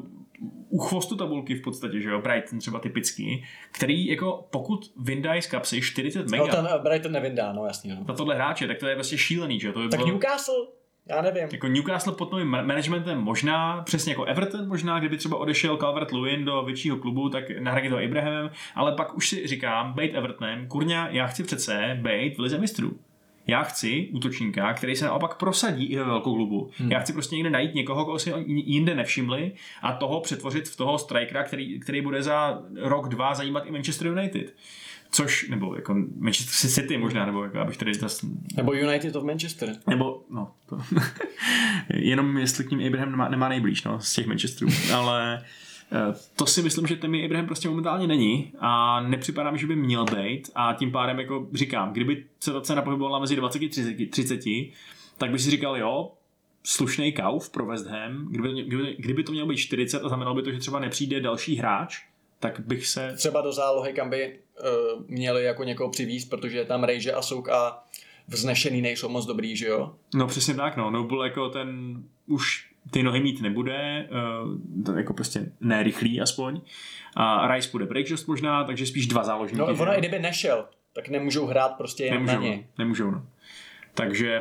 u 0.68 0.78
chvostu 0.78 1.16
tabulky 1.16 1.54
v 1.54 1.62
podstatě, 1.62 2.00
že 2.00 2.08
jo, 2.08 2.20
Brighton 2.20 2.58
třeba 2.58 2.78
typický, 2.78 3.44
který 3.72 4.06
jako 4.06 4.48
pokud 4.50 4.92
vyndají 4.96 5.42
z 5.42 5.46
kapsy 5.46 5.82
40 5.82 6.30
mega. 6.30 6.44
No 6.44 6.50
ten 6.50 6.64
uh, 6.64 6.82
Brighton 6.82 7.12
nevyndá, 7.12 7.52
no 7.52 7.66
jasně. 7.66 7.94
No. 7.94 8.04
Na 8.08 8.14
tohle 8.14 8.34
hráče, 8.34 8.66
tak 8.66 8.78
to 8.78 8.86
je 8.86 8.94
prostě 8.94 9.18
šílený, 9.18 9.60
že 9.60 9.66
jo. 9.66 9.72
To 9.72 9.80
by 9.80 9.88
tak 9.88 10.00
bylo... 10.00 10.12
Newcastle, 10.12 10.66
já 11.06 11.22
nevím. 11.22 11.48
Jako 11.52 11.66
Newcastle 11.66 12.12
pod 12.12 12.32
novým 12.32 12.48
managementem 12.48 13.18
možná, 13.18 13.82
přesně 13.82 14.12
jako 14.12 14.24
Everton 14.24 14.68
možná, 14.68 14.98
kdyby 14.98 15.16
třeba 15.16 15.36
odešel 15.36 15.76
Calvert 15.76 16.12
Lewin 16.12 16.44
do 16.44 16.62
většího 16.62 16.96
klubu, 16.96 17.28
tak 17.28 17.44
nahradí 17.58 17.88
to 17.88 17.98
Abrahamem, 17.98 18.50
ale 18.74 18.92
pak 18.92 19.14
už 19.14 19.28
si 19.28 19.46
říkám, 19.46 19.92
bejt 19.92 20.14
Evertonem, 20.14 20.68
kurňa, 20.68 21.08
já 21.08 21.26
chci 21.26 21.44
přece 21.44 21.98
bejt 22.02 22.36
v 22.36 22.40
lize 22.40 22.58
mistrů. 22.58 22.98
Já 23.46 23.62
chci 23.62 24.08
útočníka, 24.12 24.72
který 24.72 24.96
se 24.96 25.04
naopak 25.04 25.36
prosadí 25.36 25.84
i 25.84 25.96
ve 25.96 26.04
velkou 26.04 26.34
klubu. 26.34 26.70
Hmm. 26.76 26.92
Já 26.92 27.00
chci 27.00 27.12
prostě 27.12 27.36
někde 27.36 27.50
najít 27.50 27.74
někoho, 27.74 28.04
koho 28.04 28.18
si 28.18 28.32
jinde 28.46 28.94
nevšimli 28.94 29.52
a 29.82 29.92
toho 29.92 30.20
přetvořit 30.20 30.68
v 30.68 30.76
toho 30.76 30.98
strikera, 30.98 31.44
který, 31.44 31.80
který 31.80 32.00
bude 32.00 32.22
za 32.22 32.62
rok, 32.76 33.08
dva 33.08 33.34
zajímat 33.34 33.66
i 33.66 33.70
Manchester 33.70 34.06
United. 34.06 34.54
Což, 35.10 35.48
nebo 35.48 35.74
jako 35.74 35.94
Manchester 36.18 36.70
City 36.70 36.98
možná, 36.98 37.26
nebo 37.26 37.44
jako 37.44 37.58
abych 37.58 37.76
tady 37.76 37.94
zase... 37.94 38.26
Nebo 38.56 38.72
United 38.72 39.16
of 39.16 39.24
Manchester. 39.24 39.76
Nebo, 39.86 40.22
no, 40.30 40.50
to, 40.66 40.78
jenom 41.94 42.38
jestli 42.38 42.64
k 42.64 42.70
ním 42.70 42.86
Abraham 42.86 43.10
nemá, 43.10 43.28
nemá 43.28 43.48
nejblíž, 43.48 43.84
no, 43.84 44.00
z 44.00 44.14
těch 44.14 44.26
Manchesterů, 44.26 44.70
ale 44.94 45.44
to 46.36 46.46
si 46.46 46.62
myslím, 46.62 46.86
že 46.86 46.96
Tammy 46.96 47.24
Abraham 47.24 47.46
prostě 47.46 47.68
momentálně 47.68 48.06
není 48.06 48.52
a 48.58 49.00
nepřipadá 49.00 49.50
mi, 49.50 49.58
že 49.58 49.66
by 49.66 49.76
měl 49.76 50.04
být 50.04 50.50
a 50.54 50.74
tím 50.78 50.92
pádem 50.92 51.20
jako 51.20 51.46
říkám, 51.52 51.92
kdyby 51.92 52.24
se 52.40 52.52
ta 52.52 52.60
cena 52.60 52.82
pohybovala 52.82 53.18
mezi 53.18 53.36
20 53.36 53.62
a 53.62 53.68
30, 53.68 54.10
30 54.10 54.40
tak 55.18 55.30
by 55.30 55.38
si 55.38 55.50
říkal, 55.50 55.76
jo, 55.76 56.12
slušný 56.64 57.12
kauf 57.12 57.50
pro 57.50 57.66
West 57.66 57.86
Ham, 57.86 58.28
kdyby, 58.30 58.62
kdyby, 58.62 58.96
kdyby 58.98 59.22
to 59.22 59.32
mělo 59.32 59.46
být 59.46 59.56
40 59.56 60.04
a 60.04 60.08
znamenalo 60.08 60.36
by 60.36 60.42
to, 60.42 60.52
že 60.52 60.58
třeba 60.58 60.78
nepřijde 60.78 61.20
další 61.20 61.56
hráč, 61.56 62.04
tak 62.40 62.60
bych 62.60 62.86
se... 62.86 63.14
Třeba 63.16 63.40
do 63.40 63.52
zálohy, 63.52 63.92
kam 63.92 64.10
by 64.10 64.38
uh, 64.60 65.02
měli 65.08 65.44
jako 65.44 65.64
někoho 65.64 65.90
přivízt, 65.90 66.30
protože 66.30 66.64
tam 66.64 66.84
Rejže 66.84 67.12
a 67.12 67.22
Souk 67.22 67.48
a 67.48 67.84
vznešený 68.28 68.82
nejsou 68.82 69.08
moc 69.08 69.26
dobrý, 69.26 69.56
že 69.56 69.66
jo? 69.66 69.94
No 70.14 70.26
přesně 70.26 70.54
tak, 70.54 70.76
no. 70.76 70.90
No 70.90 71.04
byl 71.04 71.22
jako 71.22 71.48
ten 71.48 72.02
už 72.26 72.71
ty 72.90 73.02
nohy 73.02 73.20
mít 73.20 73.40
nebude, 73.40 74.08
uh, 74.88 74.96
jako 74.96 75.14
prostě 75.14 75.52
nerychlý 75.60 76.20
aspoň. 76.20 76.60
A 77.16 77.54
Rice 77.54 77.68
bude 77.72 77.86
breakjost 77.86 78.28
možná, 78.28 78.64
takže 78.64 78.86
spíš 78.86 79.06
dva 79.06 79.24
záložníky. 79.24 79.58
No 79.58 79.66
ono 79.66 79.94
i 79.94 79.98
kdyby 79.98 80.18
nešel, 80.18 80.68
tak 80.92 81.08
nemůžou 81.08 81.46
hrát 81.46 81.68
prostě 81.68 82.04
jen 82.04 82.14
nemůžou, 82.14 82.34
na 82.34 82.40
ně. 82.40 82.56
No, 82.56 82.64
nemůžou, 82.78 83.10
no. 83.10 83.26
Takže 83.94 84.40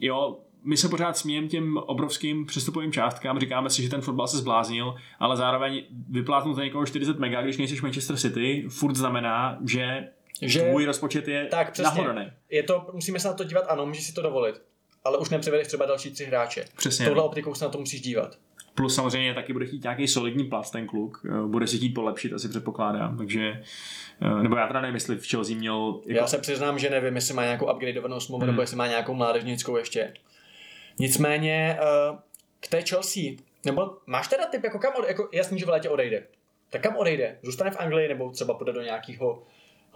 jo, 0.00 0.38
my 0.64 0.76
se 0.76 0.88
pořád 0.88 1.16
smějeme 1.16 1.48
těm 1.48 1.76
obrovským 1.76 2.46
přestupovým 2.46 2.92
částkám, 2.92 3.38
říkáme 3.38 3.70
si, 3.70 3.82
že 3.82 3.90
ten 3.90 4.00
fotbal 4.00 4.26
se 4.26 4.36
zbláznil, 4.36 4.94
ale 5.18 5.36
zároveň 5.36 5.82
vyplátnout 6.08 6.56
za 6.56 6.64
někoho 6.64 6.86
40 6.86 7.18
mega, 7.18 7.42
když 7.42 7.58
nejsi 7.58 7.80
Manchester 7.82 8.16
City, 8.16 8.66
furt 8.68 8.94
znamená, 8.94 9.58
že, 9.64 10.08
že 10.42 10.60
tvůj 10.60 10.84
rozpočet 10.84 11.28
je 11.28 11.46
tak, 11.46 11.72
přesně. 11.72 11.90
nahodaný. 11.90 12.30
Je 12.50 12.62
to, 12.62 12.90
musíme 12.92 13.20
se 13.20 13.28
na 13.28 13.34
to 13.34 13.44
dívat, 13.44 13.64
ano, 13.68 13.86
můžeš 13.86 14.06
si 14.06 14.14
to 14.14 14.22
dovolit 14.22 14.62
ale 15.06 15.18
už 15.18 15.30
nepřivedeš 15.30 15.66
třeba 15.66 15.86
další 15.86 16.10
tři 16.10 16.24
hráče. 16.24 16.64
Přesně. 16.76 17.06
Tohle 17.06 17.22
optikou 17.22 17.54
se 17.54 17.64
na 17.64 17.70
to 17.70 17.78
musíš 17.78 18.00
dívat. 18.00 18.36
Plus 18.76 18.94
samozřejmě 18.94 19.34
taky 19.34 19.52
bude 19.52 19.66
chtít 19.66 19.82
nějaký 19.82 20.08
solidní 20.08 20.44
plat 20.44 20.70
ten 20.70 20.86
kluk, 20.86 21.22
eh, 21.24 21.46
bude 21.46 21.66
si 21.66 21.76
chtít 21.76 21.94
polepšit, 21.94 22.32
asi 22.32 22.48
předpokládám, 22.48 23.16
takže 23.16 23.62
eh, 24.22 24.42
nebo 24.42 24.56
já 24.56 24.66
teda 24.66 24.80
nevím, 24.80 24.94
jestli 24.94 25.16
v 25.16 25.26
Chelsea 25.26 25.56
měl... 25.56 26.00
Jako... 26.06 26.20
Já 26.20 26.26
se 26.26 26.38
přiznám, 26.38 26.78
že 26.78 26.90
nevím, 26.90 27.14
jestli 27.14 27.34
má 27.34 27.44
nějakou 27.44 27.72
upgradeovanou 27.72 28.20
smlouvu, 28.20 28.42
hmm. 28.42 28.50
nebo 28.50 28.62
jestli 28.62 28.76
má 28.76 28.86
nějakou 28.86 29.14
mládežnickou 29.14 29.76
ještě. 29.76 30.14
Nicméně 30.98 31.78
eh, 31.80 32.18
k 32.60 32.68
té 32.68 32.82
Chelsea, 32.82 33.22
nebo 33.64 33.90
máš 34.06 34.28
teda 34.28 34.46
typ, 34.46 34.64
jako 34.64 34.78
kam, 34.78 34.92
od, 34.98 35.08
jako 35.08 35.28
jasný, 35.32 35.58
že 35.58 35.66
v 35.66 35.68
létě 35.68 35.88
odejde. 35.88 36.26
Tak 36.70 36.82
kam 36.82 36.96
odejde? 36.96 37.38
Zůstane 37.42 37.70
v 37.70 37.80
Anglii, 37.80 38.08
nebo 38.08 38.30
třeba 38.30 38.54
půjde 38.54 38.72
do 38.72 38.82
nějakého 38.82 39.42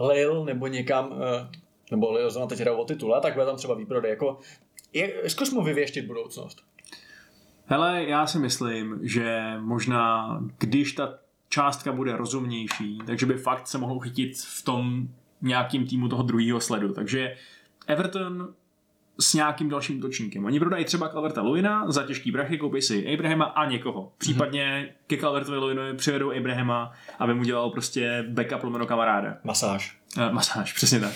Lille, 0.00 0.44
nebo 0.44 0.66
někam, 0.66 1.22
nebo 1.90 2.12
Lille 2.12 2.30
zrovna 2.30 2.46
teď 2.46 2.60
hrajou 2.60 2.76
o 2.76 2.84
titul, 2.84 3.18
tak 3.22 3.34
bude 3.34 3.46
tam 3.46 3.56
třeba 3.56 3.74
výprodej. 3.74 4.10
Jako, 4.10 4.38
je, 4.92 5.30
zkus 5.30 5.52
mu 5.52 5.64
vyvěštit 5.64 6.06
budoucnost. 6.06 6.64
Hele, 7.66 8.04
já 8.04 8.26
si 8.26 8.38
myslím, 8.38 8.98
že 9.02 9.54
možná, 9.58 10.38
když 10.58 10.92
ta 10.92 11.18
částka 11.48 11.92
bude 11.92 12.16
rozumnější, 12.16 12.98
takže 13.06 13.26
by 13.26 13.34
fakt 13.34 13.66
se 13.66 13.78
mohou 13.78 13.98
chytit 13.98 14.38
v 14.38 14.62
tom 14.62 15.08
nějakým 15.42 15.86
týmu 15.86 16.08
toho 16.08 16.22
druhého 16.22 16.60
sledu. 16.60 16.92
Takže 16.92 17.36
Everton 17.86 18.54
s 19.20 19.34
nějakým 19.34 19.68
dalším 19.68 19.98
útočníkem. 19.98 20.44
Oni 20.44 20.58
prodají 20.58 20.84
třeba 20.84 21.08
Calverta 21.08 21.42
Luina 21.42 21.90
za 21.90 22.06
těžký 22.06 22.32
brachy, 22.32 22.58
koupí 22.58 22.82
si 22.82 23.14
Abrahama 23.14 23.44
a 23.44 23.70
někoho. 23.70 24.12
Případně. 24.18 24.94
Ke 25.10 25.16
Calvertovi 25.16 25.58
Luinovi 25.58 25.94
přivedou 25.94 26.32
Abrahama, 26.32 26.92
aby 27.18 27.34
mu 27.34 27.44
dělal 27.44 27.70
prostě 27.70 28.24
backup 28.28 28.62
lomeno 28.62 28.86
kamaráda. 28.86 29.36
Masáž. 29.44 30.00
Uh, 30.16 30.32
masáž, 30.32 30.72
přesně 30.72 31.00
tak. 31.00 31.12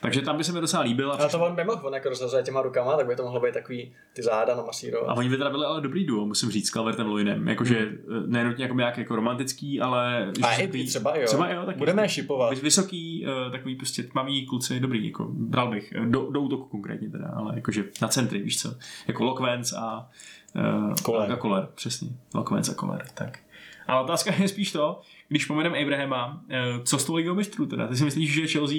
Takže 0.00 0.22
tam 0.22 0.36
by 0.36 0.44
se 0.44 0.52
mi 0.52 0.60
docela 0.60 0.82
líbil. 0.82 1.12
A, 1.12 1.28
to 1.28 1.40
on 1.40 1.54
by 1.54 1.64
mohl, 1.64 1.86
on 1.86 1.94
jako 1.94 2.08
rozhazuje 2.08 2.42
těma 2.42 2.62
rukama, 2.62 2.96
tak 2.96 3.06
by 3.06 3.16
to 3.16 3.22
mohlo 3.22 3.40
být 3.40 3.54
takový 3.54 3.92
ty 4.12 4.22
záda 4.22 4.56
na 4.56 4.62
masíro. 4.62 5.10
A 5.10 5.14
oni 5.14 5.28
by 5.28 5.36
teda 5.36 5.50
byli 5.50 5.66
ale 5.66 5.80
dobrý 5.80 6.04
duo, 6.04 6.26
musím 6.26 6.50
říct, 6.50 6.68
s 6.68 6.70
Calvertem 6.70 7.06
Lewinem. 7.06 7.48
Jakože 7.48 7.78
hmm. 7.78 8.24
nenutně 8.26 8.64
jako 8.64 8.76
nějak 8.76 8.98
jako 8.98 9.16
romantický, 9.16 9.80
ale... 9.80 10.32
A 10.42 10.54
i 10.54 10.66
by, 10.66 10.84
třeba 10.84 11.16
jo. 11.16 11.26
Třeba 11.26 11.50
jo, 11.50 11.66
taky. 11.66 11.78
Budeme 11.78 12.08
šipovat. 12.08 12.58
Vysoký, 12.58 13.26
uh, 13.26 13.52
takový 13.52 13.76
prostě 13.76 14.02
tmavý 14.02 14.46
kluci, 14.46 14.80
dobrý, 14.80 15.06
jako 15.06 15.28
bral 15.30 15.70
bych. 15.70 15.94
Do, 16.04 16.30
do 16.30 16.40
útoku 16.40 16.64
konkrétně 16.64 17.10
teda, 17.10 17.32
ale 17.36 17.52
jakože 17.54 17.84
na 18.02 18.08
centry, 18.08 18.42
víš 18.42 18.60
co. 18.60 18.74
Jako 19.08 19.24
Lokvens 19.24 19.72
a... 19.72 20.10
Uh, 20.54 20.94
Koler. 21.02 21.32
A 21.32 21.36
Koler, 21.36 21.68
přesně. 21.74 22.08
Lokvens 22.34 22.68
a 22.68 22.74
Koler, 22.74 23.06
tak. 23.14 23.38
Ale 23.86 24.02
otázka 24.02 24.34
je 24.38 24.48
spíš 24.48 24.72
to, 24.72 25.00
když 25.28 25.44
povedeme 25.44 25.78
Abrahama, 25.82 26.26
uh, 26.26 26.84
co 26.84 26.98
s 26.98 27.04
tou 27.04 27.14
ligou 27.14 27.34
mistrů 27.34 27.66
teda? 27.66 27.86
Ty 27.86 27.96
si 27.96 28.04
myslíš, 28.04 28.32
že 28.32 28.46
Chelsea 28.46 28.78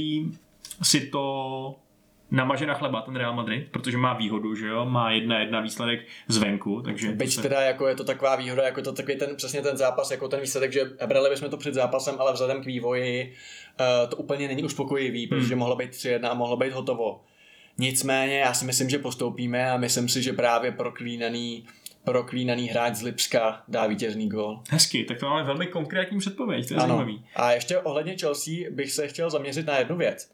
si 0.82 1.08
to 1.08 1.76
namaže 2.32 2.66
na 2.66 2.74
chleba 2.74 3.02
ten 3.02 3.16
Real 3.16 3.34
Madrid, 3.34 3.68
protože 3.72 3.98
má 3.98 4.14
výhodu, 4.14 4.56
že 4.56 4.68
jo, 4.68 4.86
má 4.86 5.12
jedna 5.12 5.40
jedna 5.40 5.62
výsledek 5.62 6.00
zvenku, 6.28 6.82
takže... 6.82 7.12
Byť 7.12 7.34
se... 7.34 7.42
teda 7.42 7.62
jako 7.62 7.88
je 7.88 7.96
to 7.96 8.04
taková 8.04 8.36
výhoda, 8.36 8.64
jako 8.64 8.82
to 8.82 8.94
takový 8.94 9.18
ten, 9.18 9.36
přesně 9.36 9.62
ten 9.62 9.78
zápas, 9.78 10.12
jako 10.12 10.28
ten 10.28 10.42
výsledek, 10.42 10.74
že 10.74 10.82
brali 11.06 11.30
bychom 11.30 11.50
to 11.50 11.58
před 11.58 11.74
zápasem, 11.74 12.16
ale 12.20 12.34
vzhledem 12.34 12.62
k 12.64 12.66
vývoji 12.66 13.34
uh, 13.80 14.10
to 14.10 14.16
úplně 14.16 14.48
není 14.48 14.64
uspokojivý, 14.64 15.28
hmm. 15.28 15.30
protože 15.30 15.56
mohlo 15.56 15.76
být 15.76 15.92
3-1 15.92 16.32
a 16.32 16.34
mohlo 16.34 16.58
být 16.58 16.74
hotovo. 16.74 17.22
Nicméně 17.80 18.40
já 18.40 18.54
si 18.54 18.66
myslím, 18.66 18.90
že 18.90 19.00
postoupíme 19.00 19.72
a 19.72 19.78
myslím 19.78 20.10
si, 20.10 20.24
že 20.24 20.34
právě 20.34 20.72
proklínaný 20.72 21.68
proklínaný 22.04 22.68
hráč 22.68 22.96
z 22.96 23.02
Lipska 23.02 23.64
dá 23.68 23.88
vítězný 23.88 24.30
gol. 24.30 24.60
Hezky, 24.70 25.04
tak 25.04 25.20
to 25.20 25.26
máme 25.26 25.44
velmi 25.44 25.68
konkrétní 25.68 26.20
předpověď, 26.20 26.68
to 26.68 26.74
je 26.74 26.78
ano. 26.78 26.88
zajímavý. 26.88 27.26
A 27.36 27.52
ještě 27.52 27.78
ohledně 27.78 28.18
Chelsea 28.18 28.54
bych 28.72 28.92
se 28.92 29.08
chtěl 29.08 29.30
zaměřit 29.30 29.66
na 29.66 29.78
jednu 29.78 29.98
věc. 29.98 30.32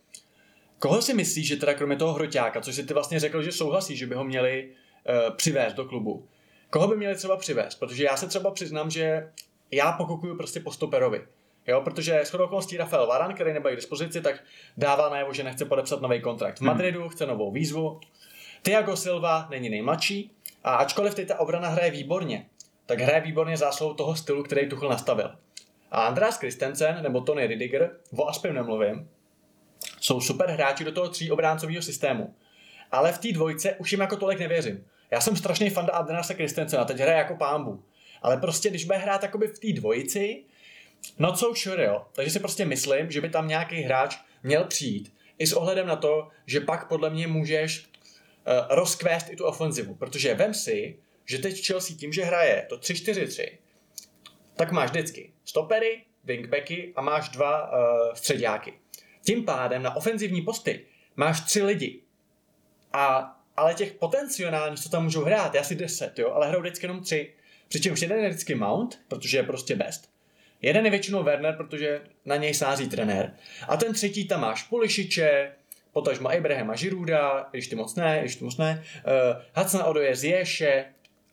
Koho 0.80 1.02
si 1.02 1.14
myslíš, 1.14 1.48
že 1.48 1.56
teda 1.56 1.74
kromě 1.74 1.96
toho 1.96 2.14
hroťáka, 2.14 2.62
což 2.62 2.76
si 2.76 2.84
ty 2.84 2.94
vlastně 2.94 3.20
řekl, 3.20 3.44
že 3.44 3.52
souhlasí, 3.52 3.98
že 3.98 4.08
by 4.08 4.16
ho 4.16 4.24
měli 4.24 4.70
uh, 4.70 5.36
přivést 5.36 5.74
do 5.74 5.86
klubu, 5.86 6.28
koho 6.70 6.88
by 6.88 6.98
měli 6.98 7.16
třeba 7.16 7.38
přivést? 7.38 7.76
Protože 7.76 8.04
já 8.04 8.18
se 8.18 8.28
třeba 8.28 8.52
přiznám, 8.52 8.90
že 8.90 9.30
já 9.72 9.92
pokukuju 9.92 10.38
prostě 10.38 10.60
po 10.60 10.72
stoperovi. 10.72 11.22
Jo, 11.68 11.82
protože 11.82 12.20
s 12.20 12.34
okolností 12.34 12.78
Rafael 12.78 13.08
Varan, 13.08 13.34
který 13.34 13.54
nebyl 13.54 13.72
k 13.72 13.76
dispozici, 13.76 14.22
tak 14.22 14.44
dává 14.78 15.10
najevo, 15.10 15.34
že 15.34 15.44
nechce 15.44 15.66
podepsat 15.66 16.02
nový 16.02 16.22
kontrakt 16.22 16.58
v 16.58 16.62
hmm. 16.62 16.68
Madridu, 16.68 17.00
hmm. 17.00 17.10
chce 17.10 17.26
novou 17.26 17.52
výzvu. 17.52 18.00
Thiago 18.62 18.96
Silva 18.96 19.48
není 19.50 19.70
nejmladší 19.70 20.32
a 20.64 20.76
ačkoliv 20.76 21.16
teď 21.16 21.28
ta 21.28 21.40
obrana 21.40 21.70
hraje 21.70 21.92
výborně, 21.92 22.46
tak 22.86 23.00
hraje 23.00 23.22
výborně 23.22 23.58
zásluhou 23.58 23.94
toho 23.94 24.16
stylu, 24.16 24.44
který 24.44 24.70
Tuchl 24.70 24.90
nastavil. 24.90 25.36
A 25.92 26.02
András 26.02 26.38
Christensen 26.38 27.04
nebo 27.04 27.22
Tony 27.22 27.48
Ridiger, 27.48 27.98
o 28.18 28.28
Aspem 28.28 28.56
nemluvím, 28.56 29.10
jsou 30.00 30.22
super 30.22 30.50
hráči 30.50 30.84
do 30.84 30.92
toho 30.92 31.10
tří 31.10 31.32
obráncového 31.32 31.82
systému. 31.82 32.36
Ale 32.92 33.12
v 33.12 33.18
té 33.18 33.32
dvojce 33.32 33.76
už 33.76 33.92
jim 33.92 34.02
jako 34.02 34.18
tolik 34.18 34.40
nevěřím. 34.40 34.86
Já 35.12 35.22
jsem 35.22 35.36
strašný 35.36 35.70
fan 35.70 35.90
Adriana 35.94 36.24
Christensena, 36.24 36.86
teď 36.86 36.98
hraje 36.98 37.18
jako 37.18 37.36
pámbu. 37.36 37.84
Ale 38.22 38.38
prostě, 38.38 38.70
když 38.70 38.86
bude 38.86 38.98
hrát 38.98 39.22
takoby 39.22 39.48
v 39.48 39.60
té 39.60 39.74
dvojici, 39.74 40.44
not 41.20 41.40
so 41.40 41.56
sure, 41.60 41.86
jo. 41.86 42.06
Takže 42.14 42.32
si 42.32 42.40
prostě 42.40 42.66
myslím, 42.66 43.12
že 43.12 43.22
by 43.22 43.30
tam 43.30 43.48
nějaký 43.48 43.82
hráč 43.82 44.18
měl 44.44 44.64
přijít. 44.64 45.14
I 45.38 45.48
s 45.48 45.54
ohledem 45.54 45.88
na 45.88 45.96
to, 45.96 46.28
že 46.46 46.60
pak 46.60 46.88
podle 46.88 47.10
mě 47.10 47.28
můžeš 47.28 47.86
uh, 47.86 48.76
rozkvést 48.76 49.30
i 49.30 49.36
tu 49.36 49.46
ofenzivu. 49.46 49.96
Protože 49.96 50.36
vem 50.36 50.54
si, 50.54 51.00
že 51.26 51.38
teď 51.38 51.68
Chelsea 51.68 51.98
tím, 51.98 52.14
že 52.14 52.24
hraje 52.24 52.66
to 52.70 52.78
3-4-3, 52.78 53.58
tak 54.56 54.72
máš 54.72 54.90
vždycky 54.90 55.34
stopery, 55.46 56.04
wingbacky 56.24 56.94
a 56.96 57.02
máš 57.02 57.30
dva 57.30 57.72
uh, 57.72 58.14
středáky. 58.14 58.74
Tím 59.26 59.46
pádem 59.46 59.84
na 59.84 59.96
ofenzivní 59.96 60.42
posty 60.42 60.86
máš 61.16 61.42
tři 61.42 61.64
lidi. 61.64 62.02
A, 62.94 63.36
ale 63.58 63.74
těch 63.74 63.94
potenciálních, 63.94 64.80
co 64.80 64.90
tam 64.90 65.04
můžou 65.04 65.24
hrát, 65.24 65.54
je 65.54 65.60
asi 65.60 65.76
deset, 65.76 66.20
jo, 66.20 66.32
ale 66.32 66.48
hrajou 66.48 66.62
vždycky 66.62 66.86
jenom 66.86 67.02
tři. 67.02 67.34
Přičemž 67.68 68.02
jeden 68.02 68.20
je 68.20 68.30
vždycky 68.30 68.56
Mount, 68.56 69.00
protože 69.08 69.38
je 69.38 69.44
prostě 69.44 69.76
best. 69.76 70.15
Jeden 70.66 70.86
je 70.86 70.92
většinou 70.92 71.24
Werner, 71.24 71.56
protože 71.58 72.02
na 72.26 72.36
něj 72.36 72.54
sází 72.54 72.90
trenér. 72.90 73.34
A 73.68 73.78
ten 73.78 73.94
třetí 73.94 74.28
tam 74.28 74.42
máš 74.42 74.64
Pulišiče, 74.64 75.52
potažmo 75.94 76.30
Abrahama 76.30 76.76
Žiruda, 76.76 77.48
když 77.52 77.68
ty 77.68 77.76
moc 77.76 77.96
ne, 77.96 78.20
když 78.22 78.36
ty 78.36 78.44
moc 78.44 78.58
ne, 78.58 78.84
uh, 79.06 79.42
Hacna 79.54 79.86
Odoje 79.86 80.16
Zješe 80.16 80.86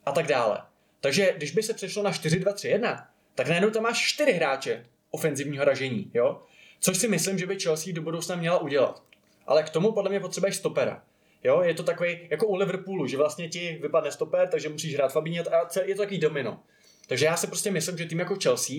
a 0.05 0.11
tak 0.11 0.27
dále. 0.27 0.59
Takže 1.01 1.33
když 1.37 1.51
by 1.51 1.63
se 1.63 1.73
přešlo 1.73 2.03
na 2.03 2.11
4-2-3-1, 2.11 3.05
tak 3.35 3.47
najednou 3.47 3.69
tam 3.69 3.83
máš 3.83 4.07
čtyři 4.07 4.31
hráče 4.31 4.85
ofenzivního 5.11 5.65
ražení, 5.65 6.11
jo? 6.13 6.41
Což 6.79 6.97
si 6.97 7.07
myslím, 7.07 7.37
že 7.37 7.47
by 7.47 7.59
Chelsea 7.59 7.93
do 7.93 8.01
budoucna 8.01 8.35
měla 8.35 8.57
udělat. 8.57 9.03
Ale 9.47 9.63
k 9.63 9.69
tomu 9.69 9.91
podle 9.91 10.09
mě 10.09 10.19
potřebuješ 10.19 10.55
stopera. 10.55 11.03
Jo, 11.43 11.61
je 11.61 11.73
to 11.73 11.83
takový 11.83 12.27
jako 12.29 12.47
u 12.47 12.55
Liverpoolu, 12.55 13.07
že 13.07 13.17
vlastně 13.17 13.49
ti 13.49 13.79
vypadne 13.81 14.11
stoper, 14.11 14.47
takže 14.47 14.69
musíš 14.69 14.95
hrát 14.95 15.13
Fabinho 15.13 15.55
a 15.55 15.67
je 15.85 15.95
to 15.95 16.01
takový 16.01 16.19
domino. 16.19 16.59
Takže 17.07 17.25
já 17.25 17.37
si 17.37 17.47
prostě 17.47 17.71
myslím, 17.71 17.97
že 17.97 18.05
tým 18.05 18.19
jako 18.19 18.37
Chelsea 18.43 18.75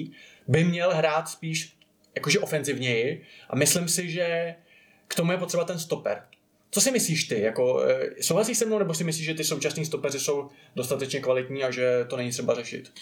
by 0.48 0.64
měl 0.64 0.94
hrát 0.94 1.28
spíš 1.28 1.76
jakože 2.14 2.38
ofenzivněji 2.38 3.24
a 3.50 3.56
myslím 3.56 3.88
si, 3.88 4.10
že 4.10 4.54
k 5.08 5.14
tomu 5.14 5.32
je 5.32 5.38
potřeba 5.38 5.64
ten 5.64 5.78
stoper. 5.78 6.22
Co 6.70 6.80
si 6.80 6.90
myslíš 6.90 7.24
ty? 7.24 7.40
Jako, 7.40 7.82
eh, 7.82 8.22
souhlasíš 8.22 8.58
se 8.58 8.66
mnou, 8.66 8.78
nebo 8.78 8.94
si 8.94 9.04
myslíš, 9.04 9.26
že 9.26 9.34
ty 9.34 9.44
současní 9.44 9.84
stopeři 9.84 10.20
jsou 10.20 10.48
dostatečně 10.76 11.20
kvalitní 11.20 11.64
a 11.64 11.70
že 11.70 12.04
to 12.08 12.16
není 12.16 12.30
třeba 12.30 12.54
řešit? 12.54 12.92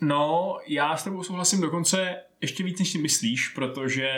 No, 0.00 0.56
já 0.66 0.96
s 0.96 1.04
tebou 1.04 1.22
souhlasím 1.22 1.60
dokonce 1.60 2.16
ještě 2.40 2.64
víc, 2.64 2.78
než 2.78 2.90
si 2.90 2.98
myslíš, 2.98 3.48
protože 3.48 4.10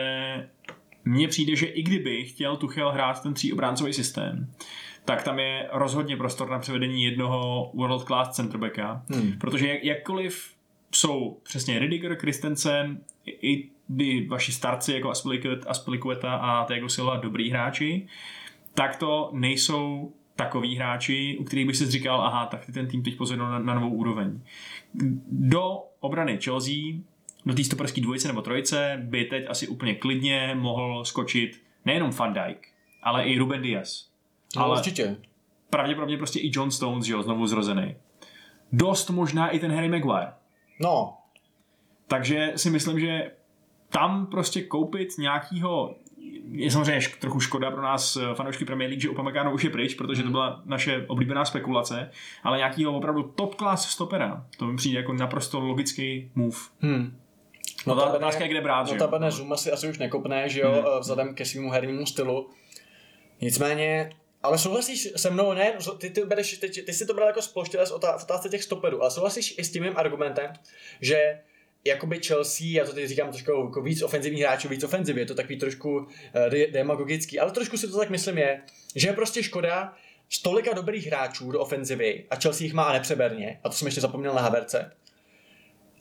mně 1.05 1.29
přijde, 1.29 1.57
že 1.57 1.67
i 1.67 1.83
kdyby 1.83 2.25
chtěl 2.25 2.57
Tuchel 2.57 2.93
hrát 2.93 3.23
ten 3.23 3.35
tříobráncový 3.35 3.93
systém, 3.93 4.53
tak 5.05 5.23
tam 5.23 5.39
je 5.39 5.69
rozhodně 5.73 6.17
prostor 6.17 6.51
na 6.51 6.59
převedení 6.59 7.05
jednoho 7.05 7.71
world 7.75 8.05
class 8.05 8.37
centerbacka, 8.37 9.05
hmm. 9.09 9.33
protože 9.39 9.69
jak, 9.69 9.85
jakkoliv 9.85 10.58
jsou 10.95 11.41
přesně 11.43 11.79
Ridiger, 11.79 12.17
Christensen, 12.17 13.01
i 13.27 13.69
by 13.89 14.27
vaši 14.27 14.53
starci 14.53 14.93
jako 14.93 15.13
Aspilicueta 15.67 16.35
a 16.35 16.65
Thiago 16.65 16.89
Silva 16.89 17.17
dobrý 17.17 17.51
hráči, 17.51 18.07
tak 18.75 18.97
to 18.97 19.31
nejsou 19.33 20.13
takový 20.37 20.77
hráči, 20.77 21.37
u 21.41 21.45
kterých 21.45 21.67
bych 21.67 21.77
si 21.77 21.87
říkal, 21.87 22.21
aha, 22.21 22.47
tak 22.47 22.67
ty 22.67 22.73
ten 22.73 22.87
tým 22.87 23.03
teď 23.03 23.17
pozvedl 23.17 23.43
na, 23.43 23.59
na 23.59 23.75
novou 23.75 23.91
úroveň. 23.91 24.41
Do 25.31 25.79
obrany 26.01 26.39
Chelsea, 26.45 26.75
do 27.47 27.55
té 27.55 27.65
stoperské 27.65 28.01
dvojice 28.01 28.29
nebo 28.29 28.43
trojice 28.43 29.03
by 29.05 29.25
teď 29.25 29.45
asi 29.49 29.69
úplně 29.69 29.95
klidně 29.95 30.57
mohl 30.59 31.05
skočit 31.05 31.63
nejenom 31.85 32.11
Van 32.11 32.33
Dijk, 32.33 32.69
ale 33.03 33.25
i 33.25 33.39
Ruben 33.39 33.63
Diaz. 33.63 34.11
No, 34.57 34.65
ale 34.65 34.79
určitě. 34.79 35.17
Pravděpodobně 35.71 36.17
prostě 36.17 36.41
i 36.41 36.51
John 36.53 36.71
Stones, 36.71 37.05
že 37.05 37.13
jo, 37.13 37.23
znovu 37.23 37.47
zrozený. 37.47 37.95
Dost 38.73 39.11
možná 39.11 39.49
i 39.49 39.59
ten 39.59 39.73
Harry 39.73 39.89
Maguire. 39.89 40.33
No. 40.81 41.19
Takže 42.07 42.53
si 42.57 42.71
myslím, 42.71 43.01
že 43.01 43.31
tam 43.89 44.27
prostě 44.27 44.63
koupit 44.63 45.09
nějakýho 45.19 45.95
je 46.51 46.71
samozřejmě 46.71 47.09
trochu 47.21 47.41
škoda 47.41 47.71
pro 47.71 47.83
nás 47.83 48.17
eh, 48.17 48.35
fanoušky 48.35 48.65
Premier 48.65 48.91
League, 48.91 49.03
že 49.03 49.09
Upamecano 49.09 49.53
už 49.53 49.65
je 49.65 49.71
pryč, 49.71 49.95
protože 49.95 50.23
to 50.23 50.27
hmm. 50.27 50.33
byla 50.33 50.63
naše 50.65 51.05
oblíbená 51.07 51.45
spekulace, 51.45 52.11
ale 52.43 52.59
nějakýho 52.59 52.97
opravdu 52.97 53.23
top 53.23 53.55
class 53.55 53.91
stopera, 53.91 54.47
to 54.57 54.67
mi 54.67 54.77
přijde 54.77 54.99
jako 54.99 55.13
naprosto 55.13 55.61
logický 55.61 56.31
move. 56.35 56.57
Hmm. 56.81 57.19
No, 57.87 57.95
no 57.95 58.03
ta 58.03 58.13
otázka 58.13 58.45
je, 58.45 58.51
kde 58.51 58.61
brát, 58.61 58.81
no, 58.81 58.87
že 58.87 58.97
jo? 58.97 59.31
Zuma 59.31 59.57
si 59.57 59.73
asi 59.73 59.89
už 59.89 59.99
nekopne, 59.99 60.49
že 60.49 60.61
jo, 60.61 60.73
hmm. 60.73 61.01
vzhledem 61.01 61.35
ke 61.35 61.45
svému 61.45 61.71
hernímu 61.71 62.07
stylu. 62.07 62.51
Nicméně, 63.41 64.11
ale 64.43 64.59
souhlasíš 64.59 65.09
se 65.17 65.31
mnou, 65.31 65.53
ne, 65.53 65.73
ty, 65.99 66.11
ty, 66.11 66.25
bereš, 66.25 66.59
ty, 66.59 66.69
ty 66.83 66.93
si 66.93 67.07
to 67.07 67.15
bral 67.15 67.27
jako 67.27 67.43
sploštělec 67.43 67.91
v 67.91 67.95
otázce 67.95 68.49
těch 68.49 68.63
stoperů, 68.63 69.03
ale 69.03 69.11
souhlasíš 69.11 69.55
i 69.59 69.65
s 69.65 69.73
tím 69.73 69.83
mým 69.83 69.93
argumentem, 69.97 70.53
že 71.01 71.41
jakoby 71.85 72.21
Chelsea, 72.27 72.67
já 72.67 72.85
to 72.85 72.93
teď 72.93 73.09
říkám 73.09 73.31
trošku 73.31 73.51
jako 73.51 73.83
víc 73.83 74.03
ofenzivních 74.03 74.43
hráčů, 74.43 74.69
víc 74.69 74.85
ofenzivy, 74.85 75.21
je 75.21 75.27
to 75.27 75.35
takový 75.35 75.59
trošku 75.59 75.99
uh, 75.99 76.07
demagogický, 76.73 77.39
ale 77.39 77.53
trošku 77.53 77.77
si 77.77 77.89
to 77.89 77.99
tak 77.99 78.11
myslím 78.11 78.39
je, 78.39 78.63
že 78.95 79.09
je 79.09 79.13
prostě 79.13 79.43
škoda 79.43 79.95
z 80.29 80.43
tolika 80.43 80.73
dobrých 80.73 81.07
hráčů 81.07 81.53
do 81.53 81.61
ofenzivy 81.61 82.27
a 82.31 82.37
Chelsea 82.37 82.65
jich 82.65 82.75
má 82.75 82.93
nepřeberně, 82.93 83.61
a 83.65 83.69
to 83.69 83.75
jsem 83.75 83.89
ještě 83.89 84.01
zapomněl 84.01 84.35
na 84.35 84.43
Haverce, 84.43 84.93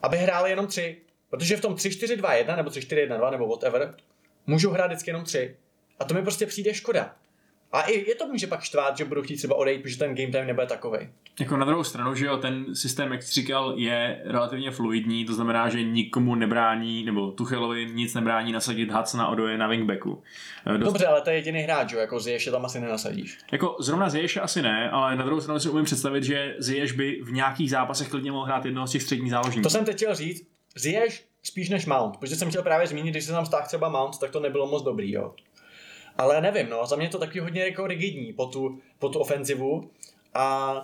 aby 0.02 0.18
hráli 0.18 0.50
jenom 0.50 0.68
tři, 0.68 1.02
protože 1.30 1.58
v 1.58 1.62
tom 1.62 1.76
3-4-2-1 1.76 2.58
nebo 2.58 2.70
3-4-1-2 2.70 3.32
nebo 3.32 3.48
whatever, 3.48 3.96
můžou 4.48 4.72
hrát 4.72 4.88
vždycky 4.88 5.10
jenom 5.10 5.24
tři. 5.24 5.56
A 6.00 6.06
to 6.06 6.14
mi 6.14 6.22
prostě 6.22 6.46
přijde 6.46 6.74
škoda. 6.74 7.16
A 7.78 7.82
i 7.82 8.10
je 8.10 8.16
to 8.16 8.28
může 8.28 8.48
pak 8.48 8.62
štvát, 8.62 8.98
že 8.98 9.06
budou 9.06 9.22
chtít 9.22 9.38
třeba 9.38 9.56
odejít, 9.56 9.82
protože 9.82 9.98
ten 9.98 10.16
game 10.16 10.32
time 10.32 10.48
nebude 10.48 10.68
takový. 10.68 10.98
Jako 11.40 11.58
na 11.58 11.66
druhou 11.66 11.84
stranu, 11.84 12.16
že 12.16 12.26
jo, 12.26 12.38
ten 12.38 12.76
systém, 12.76 13.12
jak 13.12 13.24
jsi 13.24 13.34
říkal, 13.34 13.74
je 13.78 14.22
relativně 14.26 14.72
fluidní, 14.72 15.26
to 15.26 15.34
znamená, 15.34 15.70
že 15.70 15.84
nikomu 15.84 16.36
nebrání, 16.36 17.06
nebo 17.06 17.32
Tuchelovi 17.32 17.86
nic 17.86 18.14
nebrání 18.14 18.52
nasadit 18.52 18.90
na 19.18 19.28
Odoje 19.28 19.58
na 19.58 19.68
wingbacku. 19.68 20.24
Eh, 20.66 20.78
dost... 20.78 20.88
Dobře, 20.88 21.06
ale 21.06 21.22
to 21.22 21.30
je 21.30 21.36
jediný 21.36 21.60
hráč, 21.60 21.92
jo, 21.92 22.00
jako 22.00 22.20
Ziyech 22.20 22.46
tam 22.46 22.66
asi 22.66 22.80
nenasadíš. 22.80 23.38
Jako 23.52 23.76
zrovna 23.80 24.10
Ziyech 24.10 24.38
asi 24.38 24.62
ne, 24.62 24.90
ale 24.90 25.16
na 25.16 25.26
druhou 25.26 25.42
stranu 25.42 25.60
si 25.60 25.70
umím 25.70 25.86
představit, 25.86 26.24
že 26.24 26.56
Ziyech 26.60 26.94
by 26.94 27.20
v 27.24 27.32
nějakých 27.32 27.70
zápasech 27.70 28.10
klidně 28.10 28.32
mohl 28.32 28.46
hrát 28.46 28.66
jednoho 28.66 28.88
z 28.88 28.92
těch 28.92 29.04
středních 29.04 29.32
záložníků. 29.32 29.64
To 29.64 29.70
jsem 29.70 29.86
teď 29.86 29.96
chtěl 29.96 30.16
říct, 30.16 30.48
Ziyech 30.76 31.24
spíš 31.44 31.70
než 31.70 31.86
Mount, 31.86 32.18
protože 32.18 32.36
jsem 32.36 32.50
chtěl 32.50 32.64
právě 32.64 32.88
zmínit, 32.88 33.12
když 33.12 33.24
se 33.24 33.32
tam 33.32 33.46
stáhl 33.46 33.68
třeba 33.68 33.90
Mount, 33.90 34.20
tak 34.20 34.32
to 34.32 34.40
nebylo 34.40 34.68
moc 34.68 34.84
dobrý, 34.84 35.12
jo. 35.12 35.34
Ale 36.18 36.42
nevím, 36.42 36.70
no, 36.70 36.86
za 36.86 36.96
mě 36.96 37.10
to 37.10 37.20
taky 37.20 37.40
hodně 37.40 37.62
jako 37.62 37.88
rigidní 37.88 38.34
po 38.34 38.46
tu, 38.46 38.80
po 39.00 39.10
tu 39.10 39.20
ofenzivu 39.20 39.92
a 40.34 40.76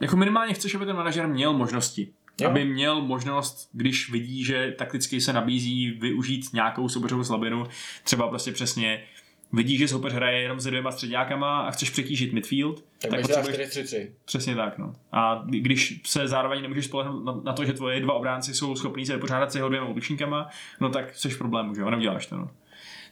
Jako 0.00 0.16
minimálně 0.16 0.54
chceš, 0.54 0.74
aby 0.74 0.86
ten 0.86 0.96
manažer 0.96 1.28
měl 1.28 1.52
možnosti. 1.52 2.08
Jo. 2.40 2.48
Aby 2.48 2.64
měl 2.64 3.00
možnost, 3.02 3.68
když 3.72 4.10
vidí, 4.10 4.44
že 4.44 4.74
takticky 4.78 5.20
se 5.20 5.32
nabízí 5.32 5.90
využít 5.90 6.52
nějakou 6.52 6.88
soupeřovou 6.88 7.24
slabinu, 7.24 7.64
třeba 8.04 8.28
prostě 8.28 8.52
přesně 8.52 9.04
vidí, 9.52 9.76
že 9.76 9.88
soupeř 9.88 10.12
hraje 10.12 10.40
jenom 10.40 10.60
se 10.60 10.70
dvěma 10.70 10.92
středňákama 10.92 11.60
a 11.60 11.70
chceš 11.70 11.90
přetížit 11.90 12.32
midfield, 12.32 12.84
tak, 13.02 13.10
tak, 13.10 13.20
potřebuješ 13.20 13.58
4-3-3. 13.58 14.10
Přesně 14.24 14.54
tak, 14.54 14.78
no. 14.78 14.94
A 15.12 15.42
kdy- 15.46 15.60
když 15.60 16.00
se 16.06 16.28
zároveň 16.28 16.62
nemůžeš 16.62 16.84
spolehnout 16.84 17.24
na, 17.24 17.40
na, 17.44 17.52
to, 17.52 17.64
že 17.64 17.72
tvoje 17.72 18.00
dva 18.00 18.14
obránci 18.14 18.54
jsou 18.54 18.76
schopní 18.76 19.06
se 19.06 19.14
vypořádat 19.14 19.52
s 19.52 19.54
jeho 19.54 19.68
dvěma 19.68 19.86
útočníkama, 19.88 20.48
no 20.80 20.88
tak 20.90 21.16
jsi 21.16 21.28
v 21.28 21.38
problému, 21.38 21.74
že 21.74 21.80
jo, 21.80 21.90
neuděláš 21.90 22.26
to, 22.26 22.36
no. 22.36 22.50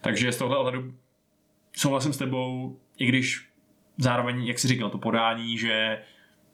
Takže 0.00 0.32
z 0.32 0.36
tohle 0.36 0.56
ohledu 0.56 0.94
souhlasím 1.76 2.12
s 2.12 2.18
tebou, 2.18 2.76
i 2.98 3.06
když 3.06 3.48
zároveň, 3.98 4.44
jak 4.44 4.58
jsi 4.58 4.68
říkal, 4.68 4.90
to 4.90 4.98
podání, 4.98 5.58
že 5.58 6.02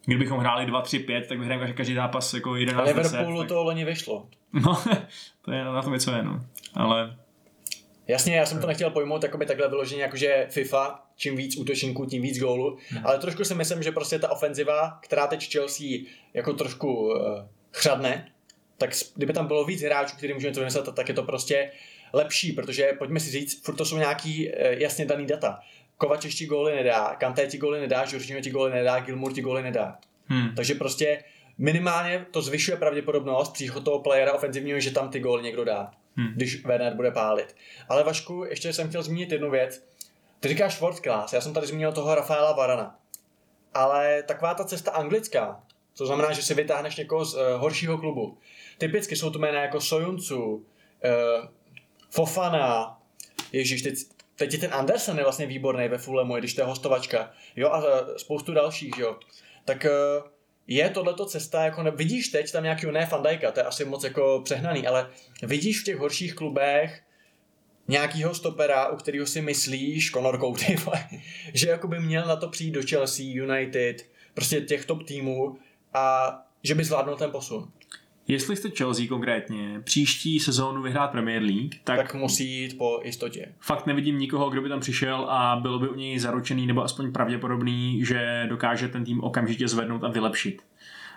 kdybychom 0.05 0.39
hráli 0.39 0.71
2-3-5, 0.71 1.25
tak 1.25 1.39
vyhrajeme 1.39 1.73
každý 1.73 1.93
zápas 1.93 2.33
jako 2.33 2.55
11 2.55 2.79
Ale 2.79 2.93
10, 2.93 3.11
Liverpoolu 3.11 3.39
tak... 3.39 3.47
to 3.47 3.63
loni 3.63 3.85
vyšlo. 3.85 4.27
No, 4.53 4.83
to 5.41 5.51
je 5.51 5.63
na 5.63 5.81
tom 5.81 5.93
něco 5.93 6.11
je, 6.11 6.23
no. 6.23 6.41
Ale 6.73 7.17
Jasně, 8.09 8.35
já 8.35 8.45
jsem 8.45 8.61
to 8.61 8.67
nechtěl 8.67 8.89
pojmout 8.89 9.23
jakoby 9.23 9.45
takhle 9.45 9.69
vyloženě, 9.69 10.01
jakože 10.01 10.47
FIFA, 10.49 11.03
čím 11.15 11.35
víc 11.35 11.57
útočníků, 11.57 12.05
tím 12.05 12.21
víc 12.21 12.39
gólů, 12.39 12.77
ale 13.03 13.19
trošku 13.19 13.43
si 13.43 13.55
myslím, 13.55 13.83
že 13.83 13.91
prostě 13.91 14.19
ta 14.19 14.31
ofenziva, 14.31 14.99
která 15.01 15.27
teď 15.27 15.51
Chelsea 15.51 15.87
jako 16.33 16.53
trošku 16.53 17.07
uh, 17.07 17.13
chřadne, 17.71 18.31
tak 18.77 18.89
kdyby 19.15 19.33
tam 19.33 19.47
bylo 19.47 19.65
víc 19.65 19.81
hráčů, 19.81 20.17
který 20.17 20.33
můžeme 20.33 20.53
to 20.53 20.59
vymyslet, 20.59 20.95
tak 20.95 21.09
je 21.09 21.13
to 21.13 21.23
prostě 21.23 21.71
lepší, 22.13 22.51
protože 22.51 22.93
pojďme 22.97 23.19
si 23.19 23.31
říct, 23.31 23.65
furt 23.65 23.75
to 23.75 23.85
jsou 23.85 23.97
nějaký 23.97 24.47
uh, 24.49 24.53
jasně 24.67 25.05
daný 25.05 25.25
data. 25.25 25.59
Kovač 25.97 26.35
ti 26.35 26.45
góly 26.45 26.75
nedá, 26.75 27.15
Kanté 27.15 27.47
ti 27.47 27.57
góly 27.57 27.79
nedá, 27.79 28.05
Jorginho 28.11 28.41
ti 28.41 28.49
góly 28.49 28.71
nedá, 28.71 28.99
Gilmour 28.99 29.33
ti 29.33 29.41
góly 29.41 29.63
nedá. 29.63 29.97
hm, 30.29 30.55
Takže 30.55 30.75
prostě 30.75 31.23
minimálně 31.57 32.25
to 32.31 32.41
zvyšuje 32.41 32.77
pravděpodobnost 32.77 33.53
příchod 33.53 33.85
toho 33.85 33.99
playera 33.99 34.33
ofenzivního, 34.33 34.79
že 34.79 34.91
tam 34.91 35.09
ty 35.09 35.19
góly 35.19 35.43
někdo 35.43 35.65
dá, 35.65 35.91
Hmm. 36.15 36.27
když 36.35 36.65
Werner 36.65 36.93
bude 36.95 37.11
pálit. 37.11 37.55
Ale 37.89 38.03
Vašku, 38.03 38.43
ještě 38.49 38.73
jsem 38.73 38.89
chtěl 38.89 39.03
zmínit 39.03 39.31
jednu 39.31 39.51
věc. 39.51 39.83
Ty 40.39 40.47
říkáš 40.47 40.79
world 40.81 40.99
class, 40.99 41.33
já 41.33 41.41
jsem 41.41 41.53
tady 41.53 41.67
zmínil 41.67 41.91
toho 41.91 42.15
Rafaela 42.15 42.51
Varana. 42.51 42.99
Ale 43.73 44.23
taková 44.23 44.53
ta 44.53 44.63
cesta 44.63 44.91
anglická, 44.91 45.63
to 45.97 46.05
znamená, 46.05 46.31
že 46.31 46.41
si 46.41 46.53
vytáhneš 46.53 46.95
někoho 46.95 47.25
z 47.25 47.33
uh, 47.35 47.41
horšího 47.57 47.97
klubu. 47.97 48.37
Typicky 48.77 49.15
jsou 49.15 49.29
to 49.29 49.39
jména 49.39 49.61
jako 49.61 49.81
Sojuncu, 49.81 50.45
uh, 50.53 50.63
Fofana, 52.09 52.99
Ježíš, 53.51 53.81
teď, 53.81 53.95
teď 54.35 54.53
je 54.53 54.59
ten 54.59 54.73
Andersen 54.73 55.17
je 55.17 55.23
vlastně 55.23 55.45
výborný 55.45 55.87
ve 55.87 55.97
Fulhamu, 55.97 56.37
i 56.37 56.39
když 56.39 56.53
to 56.53 56.61
je 56.61 56.65
hostovačka. 56.65 57.31
Jo, 57.55 57.69
a 57.69 57.77
uh, 57.77 58.15
spoustu 58.17 58.53
dalších, 58.53 58.97
jo. 58.97 59.19
Tak 59.65 59.85
uh, 59.85 60.29
je 60.67 60.89
tohleto 60.89 61.25
cesta, 61.25 61.63
jako 61.63 61.83
ne, 61.83 61.91
vidíš 61.91 62.27
teď 62.27 62.51
tam 62.51 62.63
nějakého 62.63 62.91
ne 62.91 63.05
Fandajka, 63.05 63.51
to 63.51 63.59
je 63.59 63.63
asi 63.63 63.85
moc 63.85 64.03
jako 64.03 64.41
přehnaný, 64.43 64.87
ale 64.87 65.09
vidíš 65.43 65.81
v 65.81 65.83
těch 65.83 65.97
horších 65.97 66.35
klubech 66.35 67.01
nějakýho 67.87 68.35
stopera, 68.35 68.89
u 68.89 68.95
kterého 68.95 69.25
si 69.25 69.41
myslíš, 69.41 70.11
Conor 70.11 70.39
Cody, 70.39 70.75
že 71.53 71.69
jako 71.69 71.87
by 71.87 71.99
měl 71.99 72.25
na 72.25 72.35
to 72.35 72.49
přijít 72.49 72.71
do 72.71 72.81
Chelsea, 72.89 73.25
United, 73.25 74.05
prostě 74.33 74.61
těch 74.61 74.85
top 74.85 75.03
týmů 75.03 75.57
a 75.93 76.35
že 76.63 76.75
by 76.75 76.83
zvládnul 76.83 77.15
ten 77.15 77.31
posun. 77.31 77.71
Jestli 78.29 78.55
jste 78.55 78.69
Chelsea 78.69 79.07
konkrétně 79.07 79.81
příští 79.83 80.39
sezónu 80.39 80.81
vyhrát 80.81 81.11
Premier 81.11 81.41
League, 81.41 81.75
tak, 81.83 81.97
Tak 81.97 82.13
musí 82.15 82.61
jít 82.61 82.77
po 82.77 82.99
jistotě. 83.03 83.45
fakt 83.59 83.85
nevidím 83.85 84.19
nikoho, 84.19 84.49
kdo 84.49 84.61
by 84.61 84.69
tam 84.69 84.79
přišel 84.79 85.25
a 85.29 85.55
bylo 85.61 85.79
by 85.79 85.89
u 85.89 85.95
něj 85.95 86.19
zaručený 86.19 86.67
nebo 86.67 86.83
aspoň 86.83 87.11
pravděpodobný, 87.11 88.05
že 88.05 88.45
dokáže 88.49 88.87
ten 88.87 89.05
tým 89.05 89.23
okamžitě 89.23 89.67
zvednout 89.67 90.03
a 90.03 90.07
vylepšit. 90.07 90.61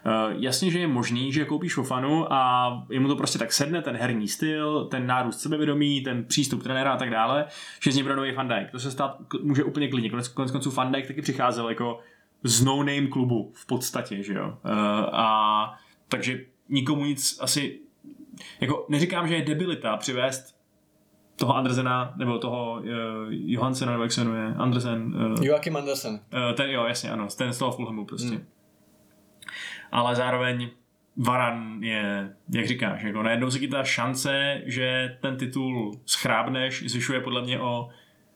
Uh, 0.07 0.43
jasně, 0.43 0.71
že 0.71 0.79
je 0.79 0.87
možný, 0.87 1.33
že 1.33 1.45
koupíš 1.45 1.75
Fofanu 1.75 2.33
a 2.33 2.73
jemu 2.91 3.09
to 3.09 3.17
prostě 3.17 3.39
tak 3.39 3.53
sedne, 3.53 3.83
ten 3.83 3.97
herní 3.97 4.29
styl, 4.29 4.85
ten 4.85 5.07
nárůst 5.07 5.41
sebevědomí, 5.41 6.01
ten 6.01 6.25
přístup 6.25 6.63
trenéra 6.63 6.93
a 6.93 6.97
tak 6.97 7.11
dále, 7.11 7.45
že 7.83 7.93
z 7.93 7.95
něj 7.95 8.03
bude 8.03 8.17
nový 8.17 8.33
Van 8.33 8.49
Dijk. 8.49 8.71
To 8.71 8.79
se 8.79 8.91
stát 8.91 9.17
může 9.43 9.65
úplně 9.65 9.89
klidně. 9.89 10.11
Konec, 10.11 10.29
konec 10.29 10.51
konců 10.51 10.71
Van 10.71 10.93
Dijk 10.93 11.07
taky 11.07 11.23
přicházel 11.23 11.69
jako 11.69 11.99
z 12.45 12.65
no-name 12.65 13.07
klubu 13.07 13.53
v 13.55 13.67
podstatě, 13.67 14.23
že 14.23 14.35
jo. 14.35 14.47
Uh, 14.47 14.71
a 15.13 15.79
takže 16.09 16.41
nikomu 16.73 17.05
nic 17.05 17.39
asi 17.41 17.81
jako 18.61 18.87
neříkám, 18.89 19.29
že 19.29 19.35
je 19.35 19.43
debilita 19.43 19.97
přivést 19.97 20.57
toho 21.37 21.57
Andersena, 21.57 22.15
nebo 22.17 22.39
toho 22.39 22.73
uh, 22.73 22.87
Johansena, 23.31 23.93
nebo 23.93 24.03
jak 24.03 24.13
se 24.13 24.25
jmenuje, 24.25 24.55
Andersen, 24.57 25.15
uh, 25.33 25.45
Joachim 25.45 25.77
Andersen. 25.77 26.13
Uh, 26.13 26.57
ten, 26.57 26.71
jo, 26.71 26.85
jasně, 26.85 27.11
ano, 27.11 27.29
ten 27.39 27.53
z 27.53 27.59
toho 27.59 27.73
Fulhamu 27.73 28.05
prostě. 28.05 28.29
Hmm. 28.29 28.47
Ale 29.93 30.17
zároveň 30.17 30.71
Varan 31.17 31.83
je, 31.83 32.37
jak 32.55 32.67
říkáš, 32.67 33.03
jako 33.03 33.23
najednou 33.23 33.51
se 33.51 33.59
ti 33.59 33.69
ta 33.69 33.85
šance, 33.85 34.63
že 34.67 35.19
ten 35.21 35.37
titul 35.37 36.01
schrábneš, 36.07 36.91
zvyšuje 36.91 37.21
podle 37.21 37.43
mě 37.43 37.61
o 37.61 37.89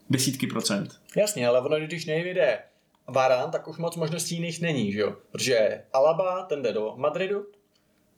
desítky 0.09 0.47
procent. 0.47 1.01
Jasně, 1.15 1.47
ale 1.47 1.61
ono, 1.61 1.79
když 1.79 2.05
nejvyjde 2.05 2.59
Varan, 3.07 3.51
tak 3.51 3.67
už 3.67 3.77
moc 3.77 3.95
možností 3.95 4.35
jiných 4.35 4.61
není, 4.61 4.91
že 4.91 4.99
jo? 4.99 5.15
Protože 5.31 5.83
Alaba, 5.93 6.43
ten 6.43 6.61
jde 6.61 6.73
do 6.73 6.93
Madridu, 6.97 7.45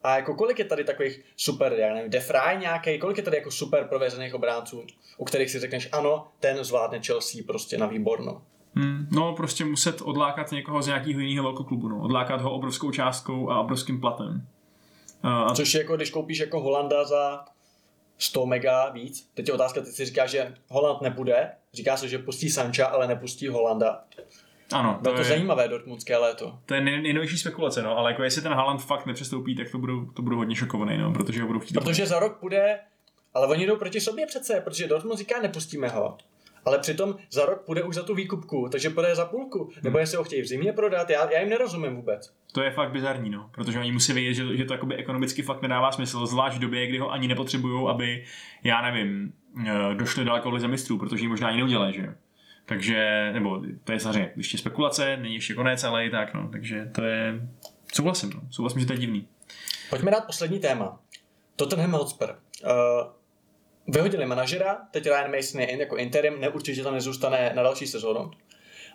a 0.03 0.15
jako 0.15 0.35
kolik 0.35 0.59
je 0.59 0.65
tady 0.65 0.83
takových 0.83 1.21
super, 1.37 1.73
já 1.73 1.93
nevím, 1.93 2.11
Defray 2.11 2.57
nějaký, 2.57 2.99
kolik 2.99 3.17
je 3.17 3.23
tady 3.23 3.37
jako 3.37 3.51
super 3.51 3.83
prověřených 3.83 4.33
obránců, 4.35 4.83
u 5.17 5.25
kterých 5.25 5.49
si 5.49 5.59
řekneš, 5.59 5.89
ano, 5.91 6.27
ten 6.39 6.63
zvládne 6.63 6.99
Chelsea 7.01 7.41
prostě 7.47 7.77
na 7.77 7.87
výborno. 7.87 8.41
Hmm. 8.75 9.07
No, 9.11 9.35
prostě 9.35 9.65
muset 9.65 10.01
odlákat 10.01 10.51
někoho 10.51 10.81
z 10.81 10.87
nějakého 10.87 11.19
jiného 11.19 11.43
velkoklubu, 11.43 11.87
no. 11.87 12.01
Odlákat 12.01 12.41
ho 12.41 12.51
obrovskou 12.53 12.91
částkou 12.91 13.49
a 13.49 13.59
obrovským 13.59 13.99
platem. 13.99 14.47
A 15.23 15.55
Což 15.55 15.73
je 15.73 15.81
jako, 15.81 15.95
když 15.95 16.09
koupíš 16.09 16.39
jako 16.39 16.61
Holanda 16.61 17.05
za 17.05 17.45
100 18.17 18.45
mega 18.45 18.89
víc. 18.89 19.29
Teď 19.33 19.47
je 19.47 19.53
otázka, 19.53 19.81
ty 19.81 19.91
si 19.91 20.05
říkáš, 20.05 20.31
že 20.31 20.55
Holand 20.67 21.01
nepůjde, 21.01 21.51
říká 21.73 21.97
se, 21.97 22.07
že 22.07 22.17
pustí 22.17 22.49
Sancha, 22.49 22.85
ale 22.85 23.07
nepustí 23.07 23.47
Holanda. 23.47 24.03
Ano, 24.71 24.99
Bylo 25.01 25.13
to, 25.13 25.17
to 25.17 25.21
je, 25.21 25.29
zajímavé 25.29 25.67
dortmundské 25.67 26.17
léto. 26.17 26.59
to 26.65 26.73
je 26.73 26.81
nej- 26.81 27.01
nejnovější 27.01 27.37
spekulace, 27.37 27.81
no, 27.83 27.97
ale 27.97 28.11
jako 28.11 28.23
jestli 28.23 28.41
ten 28.41 28.53
Haaland 28.53 28.81
fakt 28.83 29.05
nepřestoupí, 29.05 29.55
tak 29.55 29.71
to 29.71 29.77
budu, 29.77 30.05
to 30.05 30.21
budu 30.21 30.35
hodně 30.37 30.55
šokovaný, 30.55 30.97
no, 30.97 31.13
protože 31.13 31.41
ho 31.41 31.47
budu 31.47 31.59
chtít. 31.59 31.73
Protože 31.73 32.05
za 32.05 32.19
rok 32.19 32.37
půjde, 32.39 32.79
ale 33.33 33.47
oni 33.47 33.65
jdou 33.67 33.75
proti 33.75 34.01
sobě 34.01 34.25
přece, 34.25 34.61
protože 34.63 34.87
Dortmund 34.87 35.19
říká, 35.19 35.41
nepustíme 35.41 35.87
ho. 35.87 36.17
Ale 36.65 36.79
přitom 36.79 37.15
za 37.31 37.45
rok 37.45 37.61
půjde 37.65 37.83
už 37.83 37.95
za 37.95 38.03
tu 38.03 38.15
výkupku, 38.15 38.67
takže 38.71 38.89
půjde 38.89 39.15
za 39.15 39.25
půlku. 39.25 39.69
Nebo 39.83 39.97
jestli 39.97 40.17
ho 40.17 40.23
chtějí 40.23 40.41
v 40.41 40.47
zimě 40.47 40.73
prodat, 40.73 41.09
já, 41.09 41.31
já 41.31 41.39
jim 41.39 41.49
nerozumím 41.49 41.95
vůbec. 41.95 42.33
To 42.51 42.61
je 42.61 42.71
fakt 42.71 42.91
bizarní, 42.91 43.29
no, 43.29 43.49
protože 43.53 43.79
oni 43.79 43.91
musí 43.91 44.13
vědět, 44.13 44.33
že, 44.33 44.57
že 44.57 44.65
to 44.65 44.73
jakoby 44.73 44.95
ekonomicky 44.95 45.41
fakt 45.41 45.61
nedává 45.61 45.91
smysl, 45.91 46.25
zvlášť 46.25 46.57
v 46.57 46.59
době, 46.59 46.87
kdy 46.87 46.97
ho 46.97 47.11
ani 47.11 47.27
nepotřebují, 47.27 47.87
aby, 47.89 48.23
já 48.63 48.81
nevím, 48.81 49.33
eh, 49.67 49.95
došli 49.95 50.25
daleko 50.25 50.51
v 50.51 50.67
mistrů, 50.67 50.97
protože 50.97 51.23
ji 51.23 51.27
možná 51.27 51.47
ani 51.47 51.57
neudělají, 51.57 51.93
že 51.93 52.01
jo. 52.01 52.11
Takže, 52.69 53.29
nebo 53.33 53.61
to 53.83 53.91
je 53.91 53.99
samozřejmě 53.99 54.33
ještě 54.35 54.57
spekulace, 54.57 55.17
není 55.17 55.35
ještě 55.35 55.53
konec, 55.53 55.83
ale 55.83 56.05
i 56.05 56.09
tak, 56.09 56.33
no, 56.33 56.49
takže 56.51 56.85
to 56.85 57.03
je, 57.03 57.41
souhlasím, 57.93 58.29
no, 58.29 58.41
souhlasím, 58.51 58.79
že 58.79 58.87
to 58.87 58.93
je 58.93 58.99
divný. 58.99 59.27
Pojďme 59.89 60.11
dát 60.11 60.25
poslední 60.25 60.59
téma. 60.59 60.99
Tottenham 61.55 61.91
Hotspur. 61.91 62.29
Uh, 62.29 62.69
vyhodili 63.87 64.25
manažera, 64.25 64.77
teď 64.91 65.05
Ryan 65.05 65.35
Mason 65.35 65.61
je 65.61 65.67
in, 65.67 65.79
jako 65.79 65.97
interim, 65.97 66.41
neurčitě 66.41 66.83
tam 66.83 66.93
nezůstane 66.93 67.53
na 67.55 67.63
další 67.63 67.87
sezónu. 67.87 68.31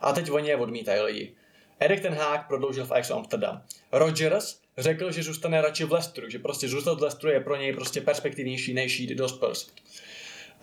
A 0.00 0.12
teď 0.12 0.30
oni 0.30 0.48
je 0.48 0.56
odmítají 0.56 1.00
lidi. 1.00 1.34
Erik 1.78 2.00
ten 2.00 2.14
Haag 2.14 2.46
prodloužil 2.46 2.86
v 2.86 2.92
Ajaxu 2.92 3.14
Amsterdam. 3.14 3.62
Rodgers 3.92 4.60
řekl, 4.78 5.12
že 5.12 5.22
zůstane 5.22 5.60
radši 5.60 5.84
v 5.84 5.92
Leicesteru, 5.92 6.30
že 6.30 6.38
prostě 6.38 6.68
zůstat 6.68 6.98
v 6.98 7.02
Leicesteru 7.02 7.32
je 7.32 7.40
pro 7.40 7.56
něj 7.56 7.72
prostě 7.72 8.00
perspektivnější, 8.00 8.74
než 8.74 9.00
jít 9.00 9.10
do 9.10 9.28
Spurs. 9.28 9.66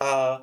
A 0.00 0.42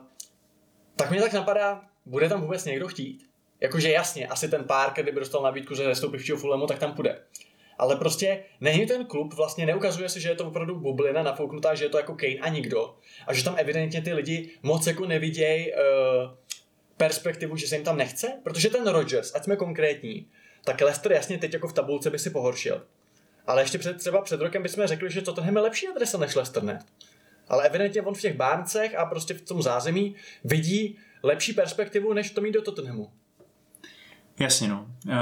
tak 0.96 1.12
mě 1.12 1.22
tak 1.22 1.34
napadá, 1.34 1.89
bude 2.10 2.30
tam 2.30 2.42
vůbec 2.42 2.66
někdo 2.66 2.88
chtít? 2.88 3.26
Jakože 3.62 3.92
jasně, 3.92 4.28
asi 4.28 4.50
ten 4.50 4.64
Parker, 4.64 5.04
kdyby 5.04 5.20
dostal 5.20 5.44
nabídku 5.44 5.76
ze 5.76 5.96
stoupivšího 5.96 6.38
Fulhamu, 6.38 6.68
tak 6.68 6.80
tam 6.80 6.94
půjde. 6.94 7.22
Ale 7.78 7.96
prostě 7.96 8.44
není 8.62 8.86
ten 8.86 9.06
klub, 9.06 9.34
vlastně 9.34 9.66
neukazuje 9.66 10.10
se, 10.10 10.20
že 10.20 10.30
je 10.30 10.36
to 10.36 10.48
opravdu 10.48 10.80
bublina 10.80 11.24
nafouknutá, 11.24 11.76
že 11.76 11.86
je 11.86 11.90
to 11.90 11.98
jako 11.98 12.16
Kane 12.16 12.36
a 12.42 12.50
nikdo. 12.50 12.96
A 13.28 13.34
že 13.34 13.44
tam 13.44 13.56
evidentně 13.58 14.02
ty 14.02 14.14
lidi 14.14 14.50
moc 14.64 14.88
jako 14.88 15.06
nevidějí 15.06 15.72
uh, 15.72 15.80
perspektivu, 16.98 17.56
že 17.56 17.68
se 17.68 17.76
jim 17.76 17.84
tam 17.84 17.98
nechce. 17.98 18.40
Protože 18.44 18.70
ten 18.70 18.88
Rodgers, 18.88 19.36
ať 19.36 19.44
jsme 19.44 19.56
konkrétní, 19.56 20.28
tak 20.64 20.82
Leicester 20.82 21.12
jasně 21.12 21.38
teď 21.38 21.54
jako 21.54 21.68
v 21.68 21.74
tabulce 21.74 22.10
by 22.10 22.20
si 22.20 22.30
pohoršil. 22.30 22.86
Ale 23.48 23.62
ještě 23.62 23.78
před, 23.78 23.98
třeba 23.98 24.22
před 24.22 24.42
rokem 24.42 24.64
bychom 24.64 24.88
řekli, 24.88 25.12
že 25.12 25.22
to 25.22 25.34
tenhle 25.34 25.60
je 25.60 25.64
lepší 25.64 25.88
adresa 25.88 26.18
než 26.18 26.36
Leicester, 26.36 26.64
ne? 26.64 26.80
Ale 27.48 27.66
evidentně 27.66 28.02
on 28.02 28.14
v 28.14 28.22
těch 28.22 28.36
báncech 28.36 28.96
a 28.96 29.06
prostě 29.06 29.34
v 29.34 29.42
tom 29.42 29.62
zázemí 29.62 30.16
vidí 30.44 30.98
lepší 31.24 31.54
perspektivu, 31.54 32.14
než 32.14 32.32
to 32.32 32.42
mít 32.42 32.52
do 32.52 32.62
Tottenhamu. 32.62 33.10
Jasně, 34.40 34.68
no. 34.68 34.88
Eh, 35.10 35.16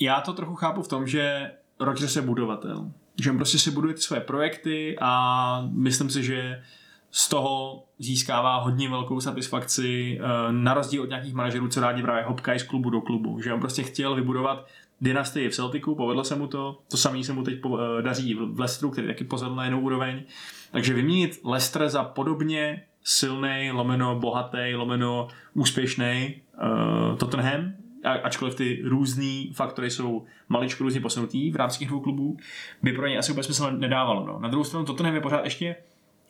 Já 0.00 0.20
to 0.20 0.32
trochu 0.32 0.54
chápu 0.54 0.82
v 0.82 0.88
tom, 0.88 1.06
že 1.06 1.50
Rodgers 1.80 2.16
je 2.16 2.22
budovatel. 2.22 2.90
Že 3.22 3.30
on 3.30 3.36
prostě 3.36 3.58
si 3.58 3.70
buduje 3.70 3.94
ty 3.94 4.00
své 4.00 4.20
projekty 4.20 4.96
a 5.00 5.62
myslím 5.72 6.10
si, 6.10 6.22
že 6.22 6.62
z 7.10 7.28
toho 7.28 7.84
získává 7.98 8.56
hodně 8.56 8.88
velkou 8.88 9.20
satisfakci 9.20 10.18
eh, 10.20 10.52
na 10.52 10.74
rozdíl 10.74 11.02
od 11.02 11.08
nějakých 11.08 11.34
manažerů, 11.34 11.68
co 11.68 11.80
rádi 11.80 12.02
právě 12.02 12.22
hopkají 12.24 12.60
z 12.60 12.62
klubu 12.62 12.90
do 12.90 13.00
klubu. 13.00 13.40
Že 13.40 13.52
on 13.52 13.60
prostě 13.60 13.82
chtěl 13.82 14.14
vybudovat 14.14 14.66
dynastii 15.00 15.48
v 15.48 15.54
Celticu, 15.54 15.94
povedlo 15.94 16.24
se 16.24 16.36
mu 16.36 16.46
to, 16.46 16.78
to 16.90 16.96
samé 16.96 17.24
se 17.24 17.32
mu 17.32 17.42
teď 17.42 17.54
eh, 17.66 18.02
daří 18.02 18.34
v 18.34 18.60
Leicesteru, 18.60 18.90
který 18.90 19.06
taky 19.06 19.24
pozvedl 19.24 19.54
na 19.54 19.64
jinou 19.64 19.80
úroveň. 19.80 20.22
Takže 20.70 20.94
vyměnit 20.94 21.40
Leicester 21.44 21.88
za 21.88 22.04
podobně 22.04 22.84
silný, 23.04 23.70
lomeno 23.72 24.20
bohatý, 24.20 24.74
lomeno 24.74 25.28
úspěšný 25.54 26.42
uh, 26.62 27.16
Tottenham, 27.18 27.72
ačkoliv 28.04 28.54
ty 28.54 28.82
různé 28.84 29.44
faktory 29.52 29.90
jsou 29.90 30.24
maličko 30.48 30.84
různě 30.84 31.00
posunutý 31.00 31.50
v 31.50 31.56
rámci 31.56 31.78
těch 31.78 31.88
dvou 31.88 32.00
klubů, 32.00 32.36
by 32.82 32.92
pro 32.92 33.06
ně 33.06 33.18
asi 33.18 33.32
vůbec 33.32 33.46
smysl 33.46 33.70
nedávalo. 33.70 34.26
No. 34.26 34.38
Na 34.38 34.48
druhou 34.48 34.64
stranu 34.64 34.86
Tottenham 34.86 35.14
je 35.14 35.20
pořád 35.20 35.44
ještě 35.44 35.76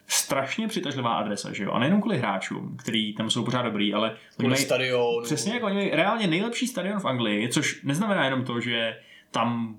strašně 0.07 0.69
přitažlivá 0.69 1.15
adresa, 1.15 1.53
že 1.53 1.65
jo? 1.65 1.73
A 1.73 1.79
nejenom 1.79 2.01
kvůli 2.01 2.19
hráčům, 2.19 2.77
který 2.77 3.15
tam 3.15 3.31
jsou 3.31 3.45
pořád 3.45 3.63
dobrý, 3.63 3.95
ale 3.95 4.17
kvůli 4.37 4.51
mají, 4.51 4.65
stadionu. 4.65 5.23
Přesně 5.23 5.55
jako 5.55 5.67
oni 5.67 5.75
mají 5.75 5.91
reálně 5.91 6.27
nejlepší 6.27 6.67
stadion 6.67 7.01
v 7.01 7.05
Anglii, 7.05 7.49
což 7.49 7.83
neznamená 7.83 8.25
jenom 8.25 8.45
to, 8.45 8.61
že 8.61 8.97
tam 9.31 9.77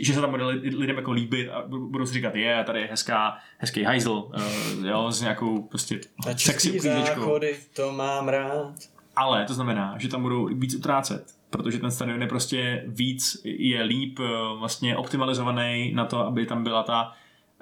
že 0.00 0.14
se 0.14 0.20
tam 0.20 0.30
bude 0.30 0.44
lidem 0.44 0.96
jako 0.96 1.12
líbit 1.12 1.48
a 1.48 1.62
budou 1.66 2.06
si 2.06 2.12
říkat, 2.12 2.34
je, 2.34 2.64
tady 2.64 2.80
je 2.80 2.86
hezká, 2.86 3.38
hezký 3.58 3.82
hajzl, 3.82 4.12
uh, 4.12 4.86
jo, 4.86 5.12
s 5.12 5.20
nějakou 5.20 5.62
prostě 5.62 6.00
sexy 6.36 6.80
záchody, 6.80 7.56
to 7.76 7.92
mám 7.92 8.28
rád. 8.28 8.74
Ale 9.16 9.44
to 9.44 9.54
znamená, 9.54 9.94
že 9.98 10.08
tam 10.08 10.22
budou 10.22 10.46
víc 10.46 10.74
utrácet, 10.74 11.34
protože 11.50 11.78
ten 11.78 11.90
stadion 11.90 12.22
je 12.22 12.28
prostě 12.28 12.84
víc, 12.86 13.40
je 13.44 13.82
líp 13.82 14.18
uh, 14.18 14.58
vlastně 14.58 14.96
optimalizovaný 14.96 15.92
na 15.94 16.04
to, 16.04 16.18
aby 16.18 16.46
tam 16.46 16.62
byla 16.62 16.82
ta 16.82 17.12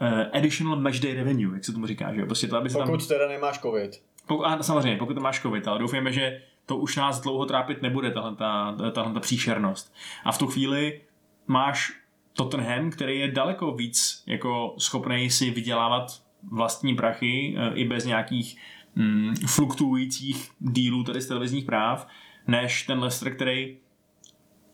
uh, 0.01 0.09
additional 0.33 0.77
match 0.77 1.01
day 1.01 1.15
revenue, 1.15 1.55
jak 1.55 1.65
se 1.65 1.73
tomu 1.73 1.87
říká, 1.87 2.15
že 2.15 2.21
jo? 2.21 2.27
Prostě 2.27 2.49
to, 2.49 2.57
aby 2.57 2.71
se 2.71 2.79
Pokud 2.79 2.99
tam... 2.99 3.09
teda 3.09 3.29
nemáš 3.29 3.59
covid. 3.59 4.03
Pokud, 4.27 4.45
a 4.45 4.63
samozřejmě, 4.63 4.97
pokud 4.97 5.15
to 5.15 5.21
máš 5.21 5.43
covid, 5.43 5.69
ale 5.69 5.79
doufujeme, 5.79 6.13
že 6.13 6.41
to 6.67 6.77
už 6.77 6.97
nás 6.97 7.21
dlouho 7.21 7.47
trápit 7.47 7.83
nebude, 7.83 8.11
tahle 8.11 8.37
ta, 8.37 8.77
tahle 8.93 9.15
ta 9.15 9.21
příšernost. 9.21 9.95
A 10.25 10.33
v 10.33 10.39
tu 10.39 10.47
chvíli 10.47 11.01
máš 11.47 11.93
Tottenham, 12.37 12.91
který 12.91 13.19
je 13.19 13.31
daleko 13.31 13.73
víc 13.73 14.25
jako 14.27 14.75
schopný 14.79 15.31
si 15.31 15.51
vydělávat 15.51 16.23
vlastní 16.51 16.95
prachy 16.95 17.57
e, 17.59 17.75
i 17.75 17.85
bez 17.85 18.05
nějakých 18.05 18.57
mm, 18.95 19.35
fluktuujících 19.47 20.51
dílů 20.59 21.05
tady 21.05 21.21
z 21.21 21.27
televizních 21.27 21.65
práv, 21.65 22.07
než 22.47 22.83
ten 22.83 22.99
Leicester, 22.99 23.35
který 23.35 23.79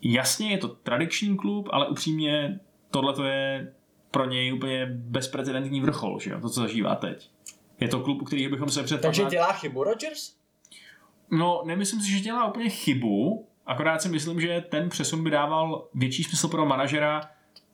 jasně 0.02 0.50
je 0.50 0.58
to 0.58 0.68
tradiční 0.68 1.36
klub, 1.36 1.68
ale 1.72 1.88
upřímně 1.88 2.60
tohle 2.90 3.14
to 3.14 3.24
je 3.24 3.72
pro 4.10 4.26
něj 4.26 4.52
úplně 4.52 4.86
bezprecedentní 4.86 5.80
vrchol, 5.80 6.18
že 6.20 6.30
jo? 6.30 6.40
to, 6.40 6.48
co 6.48 6.60
zažívá 6.60 6.94
teď. 6.94 7.30
Je 7.80 7.88
to 7.88 8.00
klub, 8.00 8.22
u 8.22 8.24
kterého 8.24 8.50
bychom 8.50 8.68
se 8.68 8.82
před... 8.82 9.00
Takže 9.00 9.24
dělá 9.24 9.52
chybu 9.52 9.84
Rodgers? 9.84 10.34
No, 11.30 11.62
nemyslím 11.64 12.00
si, 12.00 12.10
že 12.10 12.20
dělá 12.20 12.48
úplně 12.48 12.68
chybu, 12.68 13.46
akorát 13.66 14.02
si 14.02 14.08
myslím, 14.08 14.40
že 14.40 14.64
ten 14.68 14.88
přesun 14.88 15.24
by 15.24 15.30
dával 15.30 15.88
větší 15.94 16.24
smysl 16.24 16.48
pro 16.48 16.66
manažera, 16.66 17.30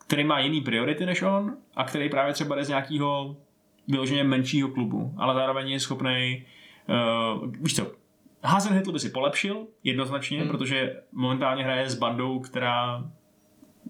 který 0.06 0.24
má 0.24 0.40
jiný 0.40 0.60
priority 0.60 1.06
než 1.06 1.22
on 1.22 1.56
a 1.76 1.84
který 1.84 2.08
právě 2.08 2.34
třeba 2.34 2.56
jde 2.56 2.64
z 2.64 2.68
nějakého 2.68 3.36
vyloženě 3.88 4.24
menšího 4.24 4.68
klubu, 4.68 5.14
ale 5.16 5.34
zároveň 5.34 5.68
je 5.68 5.80
schopný, 5.80 6.44
uh, 6.88 7.52
víš 7.60 7.76
co, 7.76 7.92
Hasenhüttl 8.42 8.92
by 8.92 8.98
si 8.98 9.10
polepšil 9.10 9.66
jednoznačně, 9.84 10.40
hmm. 10.40 10.48
protože 10.48 11.02
momentálně 11.12 11.64
hraje 11.64 11.90
s 11.90 11.94
bandou, 11.94 12.40
která 12.40 13.04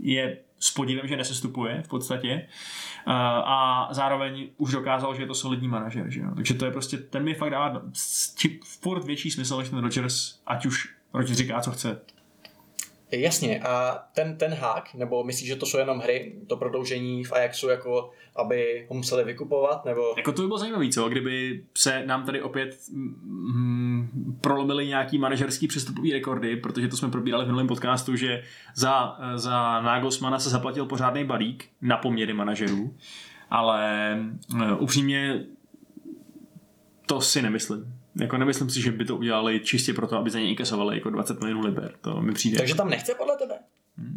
je 0.01 0.39
s 0.59 0.71
podívem, 0.71 1.09
že 1.09 1.17
nesestupuje 1.17 1.83
v 1.83 1.89
podstatě 1.89 2.49
uh, 3.07 3.12
a 3.45 3.89
zároveň 3.91 4.49
už 4.57 4.73
dokázal, 4.73 5.14
že 5.14 5.23
je 5.23 5.27
to 5.27 5.35
solidní 5.35 5.69
manažer, 5.69 6.11
že 6.11 6.21
jo? 6.21 6.31
takže 6.37 6.55
to 6.55 6.64
je 6.64 6.71
prostě, 6.71 6.97
ten 6.97 7.25
mi 7.25 7.35
fakt 7.35 7.51
dává 7.51 7.83
furt 8.81 9.05
větší 9.05 9.31
smysl 9.31 9.59
než 9.59 9.69
ten 9.69 9.79
Rodgers, 9.79 10.41
ať 10.47 10.67
už 10.67 10.95
Rodgers 11.14 11.39
říká, 11.39 11.61
co 11.61 11.71
chce. 11.71 12.01
Jasně, 13.11 13.61
a 13.61 14.05
ten, 14.15 14.37
ten 14.37 14.55
hák, 14.55 14.95
nebo 14.95 15.25
myslíš, 15.25 15.49
že 15.49 15.57
to 15.57 15.67
jsou 15.67 15.79
jenom 15.79 15.99
hry, 15.99 16.35
to 16.47 16.57
prodloužení 16.57 17.25
v 17.25 17.33
Ajaxu, 17.33 17.69
jako 17.69 18.11
aby 18.37 18.87
ho 18.89 18.97
museli 18.97 19.25
vykupovat, 19.25 19.85
nebo... 19.85 20.15
Jako 20.17 20.33
to 20.33 20.43
by 20.43 20.49
bylo 20.49 20.59
zajímavé, 20.59 20.89
co? 20.89 21.09
Kdyby 21.09 21.65
se 21.77 22.07
nám 22.07 22.27
tady 22.27 22.43
opět 22.43 22.77
mm, 22.93 24.39
prolomily 24.41 24.87
nějaký 24.87 25.19
manažerský 25.19 25.69
přestupový 25.69 26.13
rekordy, 26.13 26.57
protože 26.57 26.89
to 26.89 26.97
jsme 26.97 27.11
probírali 27.11 27.45
v 27.45 27.47
minulém 27.47 27.67
podcastu, 27.67 28.17
že 28.17 28.43
za, 28.75 29.19
za 29.35 29.81
Nagelsmana 29.81 30.39
se 30.39 30.51
zaplatil 30.51 30.87
pořádný 30.87 31.25
balík 31.25 31.69
na 31.83 31.97
poměry 31.97 32.33
manažerů, 32.33 32.95
ale 33.51 34.17
uh, 34.55 34.83
upřímně 34.83 35.45
to 37.07 37.21
si 37.21 37.43
nemyslím. 37.43 37.95
Jako 38.21 38.37
nemyslím 38.37 38.71
si, 38.71 38.83
že 38.83 38.93
by 38.93 39.05
to 39.05 39.17
udělali 39.17 39.61
čistě 39.61 39.95
proto, 39.95 40.19
aby 40.19 40.31
za 40.31 40.39
něj 40.39 40.51
inkasovali 40.51 40.97
jako 40.97 41.11
20 41.11 41.41
milionů 41.41 41.61
liber. 41.61 41.93
To 42.01 42.21
mi 42.21 42.33
přijde. 42.33 42.59
Takže 42.59 42.75
tam 42.75 42.91
nechce 42.91 43.14
podle 43.14 43.37
tebe? 43.37 43.55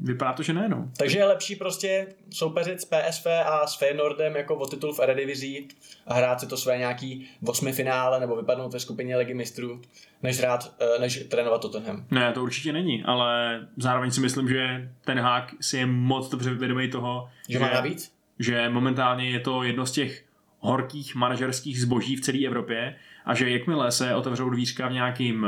Vypadá 0.04 0.34
to, 0.34 0.44
že 0.44 0.54
ne, 0.54 0.70
no. 0.70 0.90
Takže 0.98 1.18
je 1.18 1.26
lepší 1.26 1.56
prostě 1.56 2.08
soupeřit 2.30 2.82
s 2.82 2.86
PSV 2.86 3.26
a 3.46 3.68
s 3.68 3.76
Feyenoordem 3.78 4.36
jako 4.36 4.56
o 4.56 4.68
titul 4.68 4.94
v 4.94 5.00
Eredivizi 5.00 5.68
a 6.08 6.14
hrát 6.14 6.40
si 6.40 6.48
to 6.48 6.58
své 6.58 6.78
nějaký 6.78 7.30
osmi 7.46 7.72
finále 7.72 8.20
nebo 8.20 8.36
vypadnout 8.36 8.74
ve 8.74 8.80
skupině 8.80 9.18
Ligy 9.18 9.34
mistrů, 9.34 9.82
než 10.24 10.40
hrát, 10.40 10.76
eh, 10.80 11.00
než 11.00 11.24
trénovat 11.30 11.62
Tottenham. 11.62 12.06
Ne, 12.12 12.34
to 12.34 12.44
určitě 12.44 12.74
není, 12.74 13.04
ale 13.04 13.60
zároveň 13.78 14.12
si 14.12 14.22
myslím, 14.22 14.50
že 14.50 14.92
ten 15.06 15.20
hák 15.20 15.54
si 15.62 15.78
je 15.78 15.86
moc 15.86 16.30
dobře 16.30 16.54
vědomý 16.54 16.90
toho, 16.90 17.30
že, 17.48 17.54
že 17.54 17.60
má 17.60 17.74
navíc? 17.74 18.12
Že 18.40 18.70
momentálně 18.70 19.30
je 19.30 19.40
to 19.40 19.64
jedno 19.64 19.86
z 19.86 19.92
těch 19.92 20.24
horkých 20.60 21.16
manažerských 21.16 21.82
zboží 21.82 22.16
v 22.16 22.22
celé 22.22 22.46
Evropě 22.46 22.96
a 23.30 23.34
že 23.34 23.50
jakmile 23.50 23.92
se 23.92 24.16
otevřou 24.16 24.50
dvířka 24.50 24.88
v 24.88 24.94
nějakým 24.94 25.48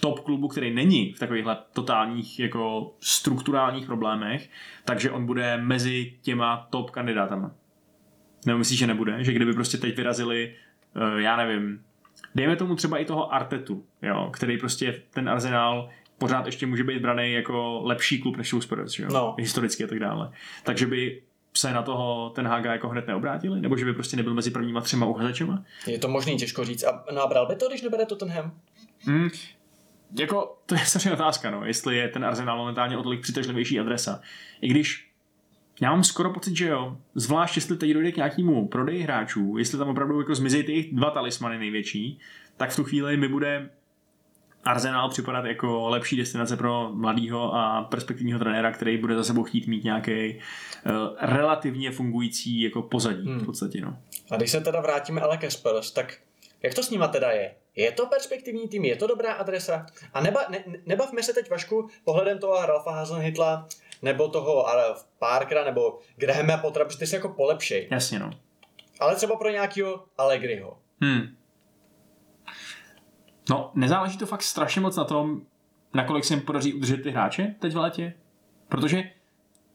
top 0.00 0.20
klubu, 0.20 0.48
který 0.48 0.74
není 0.74 1.12
v 1.12 1.18
takovýchhle 1.18 1.56
totálních 1.72 2.40
jako 2.40 2.94
strukturálních 3.00 3.86
problémech, 3.86 4.50
takže 4.84 5.10
on 5.10 5.26
bude 5.26 5.56
mezi 5.56 6.12
těma 6.22 6.66
top 6.70 6.90
kandidátama. 6.90 7.50
Nebo 8.46 8.58
myslíš, 8.58 8.78
že 8.78 8.86
nebude? 8.86 9.24
Že 9.24 9.32
kdyby 9.32 9.52
prostě 9.52 9.78
teď 9.78 9.96
vyrazili, 9.96 10.54
uh, 10.96 11.20
já 11.20 11.36
nevím, 11.36 11.84
dejme 12.34 12.56
tomu 12.56 12.76
třeba 12.76 12.98
i 12.98 13.04
toho 13.04 13.34
Artetu, 13.34 13.84
jo, 14.02 14.30
který 14.32 14.58
prostě 14.58 15.02
ten 15.10 15.28
Arsenal 15.28 15.88
pořád 16.18 16.46
ještě 16.46 16.66
může 16.66 16.84
být 16.84 17.02
braný 17.02 17.32
jako 17.32 17.80
lepší 17.84 18.18
klub 18.18 18.36
než 18.36 18.54
Spurs, 18.60 18.98
jo? 18.98 19.08
No. 19.12 19.34
historicky 19.38 19.84
a 19.84 19.86
tak 19.86 19.98
dále. 19.98 20.30
Takže 20.62 20.86
by 20.86 21.22
se 21.56 21.72
na 21.72 21.82
toho 21.82 22.30
ten 22.34 22.46
Haga 22.46 22.72
jako 22.72 22.88
hned 22.88 23.06
neobrátili? 23.06 23.60
Nebo 23.60 23.76
že 23.76 23.84
by 23.84 23.92
prostě 23.92 24.16
nebyl 24.16 24.34
mezi 24.34 24.50
prvníma 24.50 24.80
třema 24.80 25.06
uchazečema? 25.06 25.64
Je 25.86 25.98
to 25.98 26.08
možný, 26.08 26.36
těžko 26.36 26.64
říct. 26.64 26.84
A 26.84 27.04
nabral 27.14 27.46
by 27.46 27.56
to, 27.56 27.68
když 27.68 27.82
nebere 27.82 28.06
Tottenham? 28.06 28.52
Hmm, 29.00 29.28
jako, 30.18 30.58
to 30.66 30.74
je 30.74 30.80
samozřejmě 30.86 31.12
otázka, 31.12 31.50
no, 31.50 31.64
jestli 31.64 31.96
je 31.96 32.08
ten 32.08 32.24
Arsenal 32.24 32.58
momentálně 32.58 32.98
o 32.98 33.02
tolik 33.02 33.20
přitažlivější 33.20 33.80
adresa. 33.80 34.20
I 34.60 34.68
když 34.68 35.10
já 35.80 35.90
mám 35.90 36.04
skoro 36.04 36.32
pocit, 36.32 36.56
že 36.56 36.68
jo, 36.68 36.96
zvlášť 37.14 37.56
jestli 37.56 37.76
teď 37.76 37.90
dojde 37.90 38.12
k 38.12 38.16
nějakému 38.16 38.68
prodeji 38.68 39.02
hráčů, 39.02 39.58
jestli 39.58 39.78
tam 39.78 39.88
opravdu 39.88 40.20
jako 40.20 40.34
zmizí 40.34 40.62
ty 40.62 40.90
dva 40.92 41.10
talismany 41.10 41.58
největší, 41.58 42.18
tak 42.56 42.70
v 42.70 42.76
tu 42.76 42.84
chvíli 42.84 43.16
mi 43.16 43.28
bude 43.28 43.70
Arsenal 44.66 45.10
připadat 45.10 45.44
jako 45.44 45.88
lepší 45.88 46.16
destinace 46.16 46.56
pro 46.56 46.90
mladého 46.92 47.54
a 47.54 47.82
perspektivního 47.82 48.38
trenéra, 48.38 48.72
který 48.72 48.98
bude 48.98 49.14
za 49.14 49.24
sebou 49.24 49.42
chtít 49.42 49.66
mít 49.66 49.84
nějaký 49.84 50.34
uh, 50.34 50.92
relativně 51.20 51.90
fungující 51.90 52.62
jako 52.62 52.82
pozadí 52.82 53.26
hmm. 53.26 53.40
v 53.40 53.44
podstatě. 53.44 53.80
No. 53.80 53.98
A 54.30 54.36
když 54.36 54.50
se 54.50 54.60
teda 54.60 54.80
vrátíme 54.80 55.20
ale 55.20 55.36
ke 55.36 55.50
Spurs, 55.50 55.90
tak 55.90 56.18
jak 56.62 56.74
to 56.74 56.82
s 56.82 56.90
nima 56.90 57.08
teda 57.08 57.30
je? 57.30 57.54
Je 57.76 57.92
to 57.92 58.06
perspektivní 58.06 58.68
tým, 58.68 58.84
je 58.84 58.96
to 58.96 59.06
dobrá 59.06 59.32
adresa? 59.32 59.86
A 60.14 60.20
neba, 60.20 60.40
ne, 60.50 60.64
nebavme 60.86 61.22
se 61.22 61.32
teď, 61.32 61.50
Vašku, 61.50 61.88
pohledem 62.04 62.38
toho 62.38 62.66
Ralfa 62.66 62.90
Hasenhitla, 62.90 63.68
nebo 64.02 64.28
toho 64.28 64.66
Parkera, 65.18 65.64
nebo 65.64 65.98
Grahama 66.16 66.56
Potra, 66.56 66.84
protože 66.84 66.98
ty 66.98 67.06
jsi 67.06 67.14
jako 67.14 67.28
polepšej. 67.28 67.88
Jasně, 67.90 68.18
no. 68.18 68.30
Ale 69.00 69.16
třeba 69.16 69.36
pro 69.36 69.50
nějakého 69.50 70.04
Allegriho. 70.18 70.78
Hmm. 71.00 71.36
No, 73.50 73.70
nezáleží 73.74 74.18
to 74.18 74.26
fakt 74.26 74.42
strašně 74.42 74.80
moc 74.80 74.96
na 74.96 75.04
tom, 75.04 75.40
nakolik 75.94 76.24
se 76.24 76.34
jim 76.34 76.40
podaří 76.40 76.74
udržet 76.74 77.02
ty 77.02 77.10
hráče 77.10 77.54
teď 77.58 77.72
v 77.72 77.76
létě. 77.76 78.14
Protože 78.68 79.10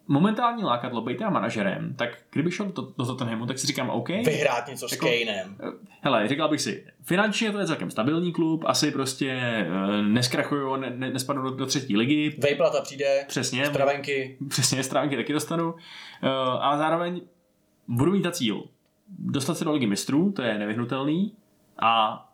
momentální 0.08 0.64
lákadlo 0.64 1.02
být 1.02 1.20
manažerem, 1.20 1.94
tak 1.94 2.10
kdyby 2.32 2.52
šel 2.52 2.66
do, 2.66 2.82
do 2.98 3.06
Tottenhamu, 3.06 3.46
tak 3.46 3.60
si 3.60 3.68
říkám 3.68 3.90
OK. 3.90 4.10
Vyhrát 4.10 4.68
něco 4.68 4.88
jako, 4.92 5.08
s 5.08 5.10
Kaneem. 5.10 5.58
Hele, 6.02 6.28
říkal 6.28 6.50
bych 6.50 6.62
si, 6.62 6.86
finančně 7.02 7.52
to 7.52 7.60
je 7.60 7.68
celkem 7.68 7.92
stabilní 7.92 8.34
klub, 8.34 8.64
asi 8.66 8.92
prostě 8.92 9.40
uh, 9.70 10.06
neskrachuju, 10.06 10.76
ne, 10.76 10.90
ne, 10.90 11.10
nespadnu 11.10 11.44
do, 11.44 11.50
do 11.50 11.66
třetí 11.66 11.98
ligy. 11.98 12.38
Vejplata 12.40 12.82
přijde, 12.82 13.26
přesně, 13.28 13.66
stravenky. 13.66 14.38
Přesně, 14.50 14.84
stravenky 14.84 15.16
taky 15.16 15.34
dostanu. 15.34 15.72
Uh, 15.72 15.80
a 16.60 16.78
zároveň 16.78 17.22
budu 17.88 18.12
mít 18.12 18.24
za 18.24 18.32
cíl 18.32 18.64
dostat 19.20 19.58
se 19.58 19.66
do 19.66 19.72
ligy 19.72 19.88
mistrů, 19.88 20.32
to 20.32 20.42
je 20.42 20.60
nevyhnutelný, 20.60 21.34
a 21.82 22.31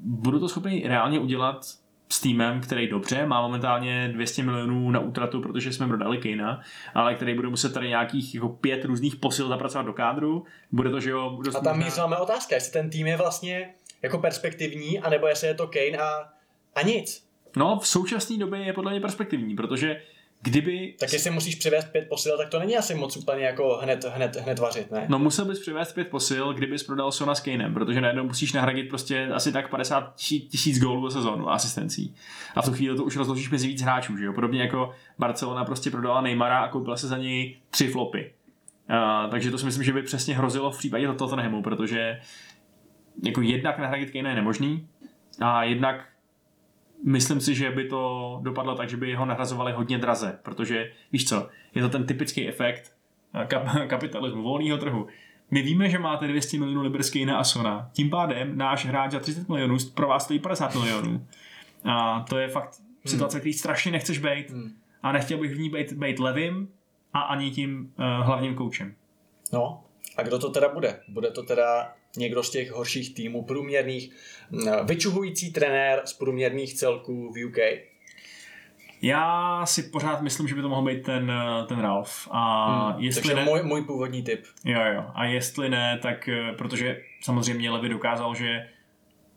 budu 0.00 0.40
to 0.40 0.48
schopný 0.48 0.82
reálně 0.86 1.20
udělat 1.20 1.66
s 2.08 2.20
týmem, 2.20 2.60
který 2.60 2.88
dobře, 2.88 3.26
má 3.26 3.42
momentálně 3.42 4.08
200 4.08 4.42
milionů 4.42 4.90
na 4.90 5.00
útratu, 5.00 5.40
protože 5.40 5.72
jsme 5.72 5.88
prodali 5.88 6.18
Kejna, 6.18 6.60
ale 6.94 7.14
který 7.14 7.34
bude 7.34 7.48
muset 7.48 7.74
tady 7.74 7.88
nějakých 7.88 8.34
jako 8.34 8.48
pět 8.48 8.84
různých 8.84 9.16
posil 9.16 9.48
zapracovat 9.48 9.86
do 9.86 9.92
kádru. 9.92 10.44
Bude 10.72 10.90
to, 10.90 11.00
že 11.00 11.10
jo... 11.10 11.38
Dost 11.44 11.56
a 11.56 11.60
tam 11.60 11.78
možná... 11.78 12.06
máme 12.06 12.16
otázka, 12.16 12.54
jestli 12.54 12.72
ten 12.72 12.90
tým 12.90 13.06
je 13.06 13.16
vlastně 13.16 13.74
jako 14.02 14.18
perspektivní, 14.18 15.00
anebo 15.00 15.26
jestli 15.26 15.48
je 15.48 15.54
to 15.54 15.66
Kane 15.66 15.98
a, 15.98 16.28
a 16.74 16.82
nic. 16.82 17.26
No, 17.56 17.78
v 17.78 17.86
současné 17.86 18.38
době 18.38 18.60
je 18.60 18.72
podle 18.72 18.90
mě 18.90 19.00
perspektivní, 19.00 19.56
protože 19.56 20.02
kdyby... 20.42 20.94
Tak 21.00 21.12
jestli 21.12 21.30
musíš 21.30 21.54
přivést 21.54 21.84
pět 21.84 22.08
posil, 22.08 22.36
tak 22.36 22.48
to 22.48 22.58
není 22.58 22.76
asi 22.76 22.94
moc 22.94 23.16
úplně 23.16 23.44
jako 23.44 23.78
hned, 23.82 24.04
hned, 24.04 24.36
hned 24.36 24.58
vařit, 24.58 24.90
ne? 24.90 25.06
No 25.08 25.18
musel 25.18 25.44
bys 25.44 25.58
přivést 25.58 25.92
pět 25.92 26.08
posil, 26.08 26.54
kdybys 26.54 26.82
prodal 26.82 27.12
Sona 27.12 27.34
s 27.34 27.40
Kanem, 27.40 27.74
protože 27.74 28.00
najednou 28.00 28.24
musíš 28.24 28.52
nahradit 28.52 28.88
prostě 28.88 29.28
asi 29.34 29.52
tak 29.52 29.70
50 29.70 30.14
tisíc 30.48 30.80
gólů 30.80 31.08
za 31.08 31.18
sezónu 31.18 31.48
a 31.48 31.54
asistencí. 31.54 32.14
A 32.54 32.62
v 32.62 32.64
tu 32.64 32.72
chvíli 32.72 32.96
to 32.96 33.04
už 33.04 33.16
rozložíš 33.16 33.50
mezi 33.50 33.66
víc 33.68 33.82
hráčů, 33.82 34.16
že 34.16 34.24
jo? 34.24 34.32
Podobně 34.32 34.62
jako 34.62 34.92
Barcelona 35.18 35.64
prostě 35.64 35.90
prodala 35.90 36.20
Neymara 36.20 36.58
a 36.58 36.68
koupila 36.68 36.96
se 36.96 37.08
za 37.08 37.18
něj 37.18 37.56
tři 37.70 37.88
flopy. 37.88 38.32
Uh, 38.90 39.30
takže 39.30 39.50
to 39.50 39.58
si 39.58 39.64
myslím, 39.64 39.84
že 39.84 39.92
by 39.92 40.02
přesně 40.02 40.34
hrozilo 40.34 40.70
v 40.70 40.78
případě 40.78 41.08
Tottenhamu, 41.08 41.62
protože 41.62 42.20
jako 43.24 43.40
jednak 43.40 43.78
nahradit 43.78 44.10
Kane 44.10 44.30
je 44.30 44.34
nemožný 44.34 44.88
a 45.40 45.64
jednak 45.64 46.11
myslím 47.04 47.40
si, 47.40 47.54
že 47.54 47.70
by 47.70 47.84
to 47.84 48.38
dopadlo 48.42 48.74
tak, 48.74 48.88
že 48.88 48.96
by 48.96 49.14
ho 49.14 49.26
nahrazovali 49.26 49.72
hodně 49.72 49.98
draze, 49.98 50.38
protože 50.42 50.92
víš 51.12 51.28
co, 51.28 51.48
je 51.74 51.82
to 51.82 51.88
ten 51.88 52.06
typický 52.06 52.48
efekt 52.48 52.92
eh, 53.34 53.44
kap- 53.44 53.86
kapitalismu, 53.86 54.42
volného 54.42 54.78
trhu. 54.78 55.06
My 55.50 55.62
víme, 55.62 55.90
že 55.90 55.98
máte 55.98 56.26
200 56.26 56.58
milionů 56.58 56.82
liber 56.82 57.02
z 57.02 57.14
a 57.16 57.36
Asona, 57.36 57.90
tím 57.92 58.10
pádem 58.10 58.58
náš 58.58 58.86
hráč 58.86 59.10
za 59.10 59.20
30 59.20 59.48
milionů 59.48 59.76
pro 59.94 60.08
vás 60.08 60.24
stojí 60.24 60.38
50 60.38 60.74
milionů. 60.74 61.26
A 61.84 62.24
to 62.28 62.38
je 62.38 62.48
fakt 62.48 62.74
situace, 63.06 63.36
hmm. 63.36 63.40
který 63.40 63.52
strašně 63.52 63.92
nechceš 63.92 64.18
být 64.18 64.50
hmm. 64.50 64.72
a 65.02 65.12
nechtěl 65.12 65.38
bych 65.38 65.54
v 65.54 65.58
ní 65.58 65.70
být, 65.70 65.92
být 65.92 66.18
levým 66.18 66.68
a 67.12 67.20
ani 67.20 67.50
tím 67.50 67.92
uh, 67.98 68.26
hlavním 68.26 68.54
koučem. 68.54 68.94
No, 69.52 69.84
a 70.16 70.22
kdo 70.22 70.38
to 70.38 70.50
teda 70.50 70.68
bude? 70.68 71.00
Bude 71.08 71.30
to 71.30 71.42
teda 71.42 71.92
někdo 72.16 72.42
z 72.42 72.50
těch 72.50 72.70
horších 72.70 73.14
týmů 73.14 73.44
průměrných, 73.44 74.10
vyčuhující 74.84 75.52
trenér 75.52 76.02
z 76.04 76.12
průměrných 76.12 76.74
celků 76.74 77.32
v 77.32 77.44
UK. 77.44 77.58
Já 79.02 79.66
si 79.66 79.82
pořád 79.82 80.22
myslím, 80.22 80.48
že 80.48 80.54
by 80.54 80.62
to 80.62 80.68
mohl 80.68 80.82
být 80.82 81.02
ten, 81.02 81.32
ten 81.68 81.78
Ralph. 81.80 82.28
A 82.30 82.92
hmm, 82.92 83.02
jestli 83.02 83.22
takže 83.22 83.34
ne, 83.34 83.44
můj, 83.44 83.62
můj 83.62 83.82
původní 83.82 84.22
typ. 84.22 84.44
Jo, 84.64 84.80
jo. 84.94 85.04
A 85.14 85.24
jestli 85.24 85.68
ne, 85.68 85.98
tak 86.02 86.28
eh, 86.28 86.52
protože 86.52 87.00
samozřejmě 87.20 87.70
Levy 87.70 87.88
dokázal, 87.88 88.34
že 88.34 88.68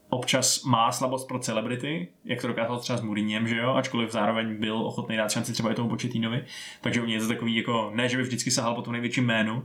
občas 0.09 0.63
má 0.63 0.91
slabost 0.91 1.27
pro 1.27 1.39
celebrity, 1.39 2.07
jak 2.25 2.41
to 2.41 2.47
dokázal 2.47 2.79
třeba 2.79 2.97
s 2.97 3.01
Mourinhem, 3.01 3.47
že 3.47 3.57
jo, 3.57 3.73
ačkoliv 3.73 4.11
zároveň 4.11 4.59
byl 4.59 4.77
ochotný 4.77 5.17
dát 5.17 5.31
šanci 5.31 5.53
třeba 5.53 5.71
i 5.71 5.75
tomu 5.75 5.89
Početínovi, 5.89 6.45
takže 6.81 7.01
u 7.01 7.05
něj 7.05 7.15
je 7.15 7.21
to 7.21 7.27
takový 7.27 7.55
jako, 7.55 7.91
ne, 7.95 8.09
že 8.09 8.17
by 8.17 8.23
vždycky 8.23 8.51
sahal 8.51 8.75
po 8.75 8.81
tom 8.81 8.93
největším 8.93 9.25
jménu, 9.25 9.55
uh, 9.55 9.63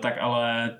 tak 0.00 0.14
ale 0.20 0.76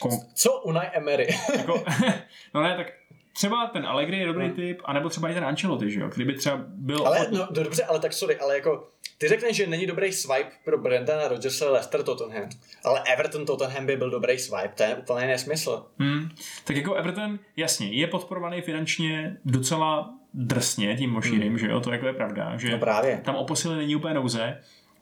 Kon... 0.00 0.10
Co 0.34 0.60
Unai 0.60 0.86
Emery? 0.92 1.28
jako, 1.56 1.84
no 2.54 2.62
ne, 2.62 2.76
tak 2.76 2.92
třeba 3.32 3.66
ten 3.66 3.86
Allegri 3.86 4.18
je 4.18 4.26
dobrý 4.26 4.44
hmm. 4.44 4.54
typ, 4.54 4.80
anebo 4.84 5.08
třeba 5.08 5.28
i 5.28 5.34
ten 5.34 5.44
Ancelotti, 5.44 5.90
že 5.90 6.00
jo? 6.00 6.10
Kdyby 6.14 6.34
třeba 6.34 6.64
byl... 6.66 7.06
Ale, 7.06 7.26
no, 7.30 7.48
dobře, 7.50 7.84
ale 7.84 8.00
tak 8.00 8.12
sorry, 8.12 8.36
ale 8.36 8.54
jako 8.54 8.88
ty 9.18 9.28
řekneš, 9.28 9.56
že 9.56 9.66
není 9.66 9.86
dobrý 9.86 10.12
swipe 10.12 10.50
pro 10.64 10.78
Brendana 10.78 11.28
Rodgersa 11.28 11.70
Leicester 11.70 12.02
Tottenham, 12.02 12.48
ale 12.84 13.02
Everton 13.12 13.46
Tottenham 13.46 13.86
by 13.86 13.96
byl 13.96 14.10
dobrý 14.10 14.38
swipe, 14.38 14.72
to 14.74 14.82
je 14.82 14.94
úplně 14.94 15.26
nesmysl. 15.26 15.86
Hmm. 15.98 16.28
Tak 16.64 16.76
jako 16.76 16.94
Everton, 16.94 17.38
jasně, 17.56 17.86
je 17.86 18.06
podporovaný 18.06 18.62
finančně 18.62 19.36
docela 19.44 20.14
drsně 20.34 20.96
tím 20.96 21.10
Mošírem, 21.10 21.48
hmm. 21.48 21.58
že 21.58 21.66
jo, 21.66 21.80
to 21.80 21.92
jako 21.92 22.06
je 22.06 22.12
pravda, 22.12 22.56
že 22.56 22.70
no 22.70 22.78
právě. 22.78 23.20
tam 23.24 23.34
o 23.34 23.44
posily 23.44 23.76
není 23.76 23.96
úplně 23.96 24.14
nouze. 24.14 24.58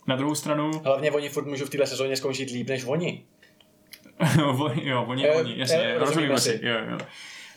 Na 0.07 0.17
druhou 0.17 0.35
stranu... 0.35 0.71
Hlavně 0.85 1.11
oni 1.11 1.29
furt 1.29 1.47
můžou 1.47 1.65
v 1.65 1.71
téhle 1.71 1.87
sezóně 1.87 2.17
skončit 2.17 2.51
líp 2.51 2.69
než 2.69 2.85
oni. 2.87 3.25
jo, 4.83 5.05
oni, 5.09 5.31
uh, 5.31 5.37
oni, 5.41 5.59
jasně, 5.59 5.95
uh, 5.97 6.01
rozumíme 6.01 6.39
si. 6.39 6.61
Jo, 6.63 6.75
jo. 6.91 6.99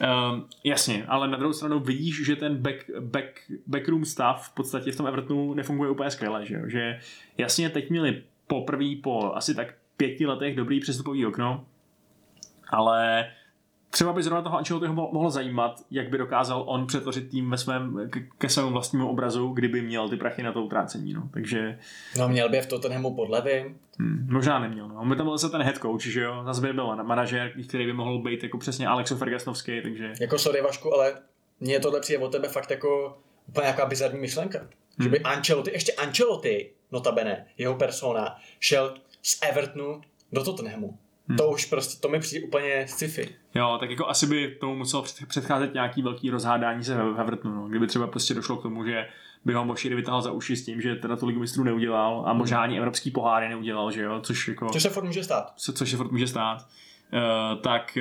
Uh, 0.01 0.39
jasně, 0.64 1.05
ale 1.07 1.28
na 1.28 1.38
druhou 1.38 1.53
stranu 1.53 1.80
vidíš, 1.80 2.26
že 2.26 2.36
ten 2.36 2.57
back, 2.57 2.89
back, 2.99 3.26
backroom 3.68 4.05
stav 4.05 4.47
v 4.47 4.53
podstatě 4.53 4.91
v 4.91 4.95
tom 4.95 5.07
Evertonu 5.07 5.53
nefunguje 5.53 5.89
úplně 5.89 6.11
skvěle, 6.11 6.45
že, 6.45 6.61
že 6.68 6.99
jasně 7.38 7.70
teď 7.70 7.89
měli 7.89 8.24
poprvé 8.47 8.86
po 9.03 9.34
asi 9.36 9.55
tak 9.55 9.74
pěti 9.97 10.26
letech 10.26 10.55
dobrý 10.55 10.80
přestupový 10.80 11.26
okno, 11.26 11.66
ale 12.70 13.32
třeba 13.94 14.14
by 14.14 14.24
zrovna 14.24 14.41
toho 14.41 14.58
Ancelottiho 14.58 14.94
mohlo 14.94 15.30
zajímat, 15.30 15.82
jak 15.91 16.10
by 16.10 16.18
dokázal 16.18 16.64
on 16.68 16.88
přetvořit 16.88 17.30
tým 17.30 17.50
ve 17.50 17.58
svém, 17.58 18.10
ke 18.38 18.50
svému 18.50 18.70
vlastnímu 18.70 19.10
obrazu, 19.10 19.48
kdyby 19.48 19.82
měl 19.82 20.10
ty 20.10 20.18
prachy 20.18 20.44
na 20.44 20.52
to 20.52 20.64
utrácení. 20.64 21.14
No. 21.14 21.30
Takže... 21.34 21.80
No 22.18 22.30
měl 22.30 22.50
by 22.50 22.62
v 22.62 22.68
Tottenhamu 22.68 23.16
pod 23.16 23.30
levy. 23.30 23.76
Hmm, 24.00 24.28
možná 24.32 24.60
neměl. 24.60 24.88
No. 24.88 25.06
My 25.06 25.16
tam 25.16 25.26
byl 25.26 25.38
se 25.38 25.50
ten 25.50 25.62
head 25.62 25.78
coach, 25.78 26.02
že 26.02 26.22
jo, 26.22 26.44
zase 26.46 26.62
by 26.62 26.74
byl 26.74 26.96
manažer, 27.04 27.52
který 27.68 27.86
by 27.86 27.94
mohl 27.94 28.22
být 28.22 28.44
jako 28.44 28.58
přesně 28.58 28.88
Alexo 28.88 29.16
Fergasnovský, 29.16 29.82
takže... 29.82 30.14
Jako 30.22 30.38
sorry 30.38 30.62
Vašku, 30.62 30.94
ale 30.94 31.14
mně 31.60 31.80
tohle 31.80 32.00
přijde 32.00 32.24
od 32.24 32.32
tebe 32.32 32.48
fakt 32.48 32.72
jako 32.72 33.18
úplně 33.48 33.64
nějaká 33.64 33.86
bizarní 33.86 34.20
myšlenka. 34.20 34.60
Hmm. 34.60 34.70
Že 35.04 35.10
by 35.10 35.20
Ancelotti, 35.20 35.72
ještě 35.72 35.91
Ancelotti, 35.91 36.72
notabene, 36.91 37.46
jeho 37.58 37.76
persona, 37.76 38.36
šel 38.60 38.94
z 39.22 39.39
Evertonu 39.50 40.02
do 40.32 40.44
Tottenhamu. 40.44 40.98
Hmm. 41.28 41.38
To 41.38 41.49
už 41.49 41.65
prostě, 41.65 42.01
to 42.01 42.09
mi 42.09 42.19
přijde 42.19 42.47
úplně 42.47 42.88
sci-fi. 42.88 43.36
Jo, 43.55 43.78
tak 43.80 43.89
jako 43.89 44.07
asi 44.07 44.28
by 44.28 44.55
tomu 44.59 44.76
muselo 44.76 45.03
předcházet 45.28 45.74
nějaký 45.74 46.01
velký 46.01 46.30
rozhádání 46.30 46.84
se 46.84 46.95
ve 46.95 47.21
Evertonu, 47.21 47.55
no. 47.55 47.67
kdyby 47.67 47.88
třeba 47.88 48.07
prostě 48.07 48.34
došlo 48.34 48.57
k 48.57 48.61
tomu, 48.61 48.86
že 48.86 49.07
by 49.45 49.53
ho 49.53 49.65
Mošíry 49.65 49.95
vytáhl 49.95 50.21
za 50.21 50.32
uši 50.32 50.55
s 50.55 50.65
tím, 50.65 50.82
že 50.82 50.95
teda 50.95 51.15
tu 51.15 51.26
ligu 51.26 51.39
mistrů 51.39 51.63
neudělal 51.63 52.24
a 52.28 52.34
možná 52.34 52.61
ani 52.61 52.78
evropský 52.78 53.11
poháry 53.11 53.49
neudělal, 53.49 53.91
že 53.91 54.01
jo, 54.01 54.19
což 54.21 54.47
jako... 54.47 54.69
Což 54.69 54.84
se 54.84 54.89
furt 54.89 55.03
může 55.03 55.24
stát. 55.24 55.53
Co, 55.57 55.74
což 55.74 55.91
se 55.91 55.97
furt 55.97 56.11
může 56.11 56.28
stát. 56.28 56.57
Uh, 57.13 57.61
tak 57.61 57.97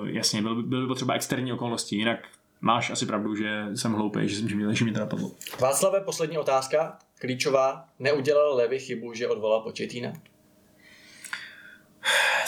uh, 0.00 0.08
jasně, 0.08 0.42
byly 0.42 0.54
by, 0.54 0.62
byl 0.62 0.86
potřeba 0.86 1.14
externí 1.14 1.52
okolnosti, 1.52 1.96
jinak 1.96 2.18
máš 2.60 2.90
asi 2.90 3.06
pravdu, 3.06 3.36
že 3.36 3.66
jsem 3.74 3.92
hloupý, 3.92 4.28
že 4.28 4.36
jsem 4.36 4.48
že 4.48 4.56
mě, 4.56 4.74
že 4.74 4.84
mě 4.84 4.92
to 4.92 5.00
napadlo. 5.00 5.30
Václave, 5.60 6.00
poslední 6.00 6.38
otázka, 6.38 6.98
klíčová. 7.20 7.84
Neudělal 7.98 8.54
Levy 8.54 8.78
chybu, 8.78 9.14
že 9.14 9.28
odvolal 9.28 9.60
Početína? 9.60 10.12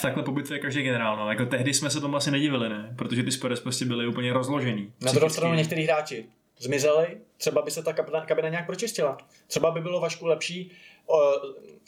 Takhle 0.02 0.22
pobytuje 0.22 0.58
každý 0.58 0.82
generál. 0.82 1.16
No. 1.16 1.30
Jako 1.30 1.46
tehdy 1.46 1.74
jsme 1.74 1.90
se 1.90 2.00
tomu 2.00 2.16
asi 2.16 2.30
nedivili, 2.30 2.68
ne? 2.68 2.94
Protože 2.96 3.22
ty 3.22 3.32
Spurs 3.32 3.60
prostě 3.60 3.84
byly 3.84 4.06
úplně 4.06 4.32
rozložený. 4.32 4.92
Na 5.00 5.12
druhou 5.12 5.30
stranu 5.30 5.54
některý 5.54 5.84
hráči 5.84 6.26
zmizeli, 6.58 7.06
třeba 7.36 7.62
by 7.62 7.70
se 7.70 7.82
ta 7.82 7.92
kabina, 7.92 8.20
kabina 8.20 8.48
nějak 8.48 8.66
pročistila. 8.66 9.18
Třeba 9.46 9.70
by 9.70 9.80
bylo 9.80 10.00
Vašku 10.00 10.26
lepší 10.26 10.72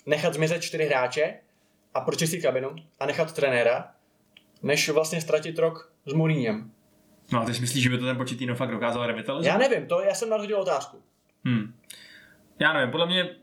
nechat 0.06 0.34
zmizet 0.34 0.62
čtyři 0.62 0.84
hráče 0.84 1.34
a 1.94 2.00
pročistit 2.00 2.42
kabinu 2.42 2.70
a 3.00 3.06
nechat 3.06 3.32
trenéra, 3.32 3.90
než 4.62 4.88
vlastně 4.88 5.20
ztratit 5.20 5.58
rok 5.58 5.92
s 6.06 6.12
Mourinhem. 6.12 6.70
No 7.32 7.40
a 7.40 7.44
ty 7.44 7.54
si 7.54 7.61
myslíš, 7.61 7.82
že 7.82 7.90
by 7.90 7.98
to 7.98 8.04
ten 8.04 8.16
Početino 8.16 8.54
fakt 8.54 8.70
dokázal 8.70 9.06
revitalizovat? 9.06 9.61
Já 9.61 9.68
nevím, 9.68 9.88
to 9.88 10.00
já 10.00 10.14
jsem 10.14 10.28
narodil 10.28 10.61
otázku. 10.61 11.02
Hmm. 11.44 11.74
Já 12.58 12.72
nevím, 12.72 12.90
podle 12.90 13.06
mě 13.06 13.36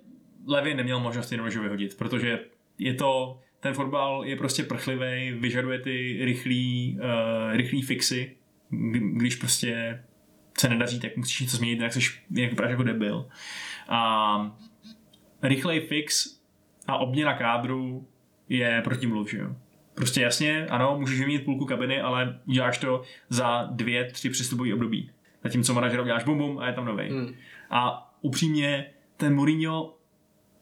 Levy 0.47 0.73
neměl 0.73 0.99
možnost 0.99 1.31
jenom 1.31 1.49
vyhodit, 1.49 1.97
protože 1.97 2.39
je 2.77 2.93
to 2.93 3.39
ten 3.59 3.73
fotbal 3.73 4.23
je 4.25 4.35
prostě 4.35 4.63
prchlivý, 4.63 5.31
vyžaduje 5.31 5.79
ty 5.79 6.25
rychlý, 6.25 6.97
uh, 6.99 7.55
rychlý 7.57 7.81
fixy, 7.81 8.35
když 9.13 9.35
prostě 9.35 10.03
se 10.57 10.69
nedaří, 10.69 10.99
tak 10.99 11.17
musíš 11.17 11.39
něco 11.39 11.57
změnit, 11.57 11.77
tak 11.77 11.93
jsi 11.93 11.99
jak 12.31 12.49
vypadáš 12.49 12.71
jako 12.71 12.83
debil. 12.83 13.29
A 13.87 14.57
rychlej 15.43 15.79
fix 15.79 16.39
a 16.87 16.97
obměna 16.97 17.33
kádru 17.33 18.07
je 18.49 18.81
protimluv, 18.83 19.31
že 19.31 19.37
jo. 19.37 19.55
Prostě 19.95 20.21
jasně, 20.21 20.67
ano, 20.67 20.99
můžeš 20.99 21.19
vyměnit 21.19 21.45
půlku 21.45 21.65
kabiny, 21.65 22.01
ale 22.01 22.39
uděláš 22.45 22.77
to 22.77 23.01
za 23.29 23.69
dvě, 23.71 24.05
tři 24.05 24.29
přestupové 24.29 24.73
období. 24.73 25.11
Zatímco 25.43 25.73
manažer 25.73 25.99
uděláš 25.99 26.23
bum 26.23 26.37
bum 26.37 26.59
a 26.59 26.67
je 26.67 26.73
tam 26.73 26.85
nový. 26.85 27.09
Hmm. 27.09 27.33
A 27.69 28.11
upřímně, 28.21 28.91
ten 29.17 29.35
Mourinho 29.35 29.97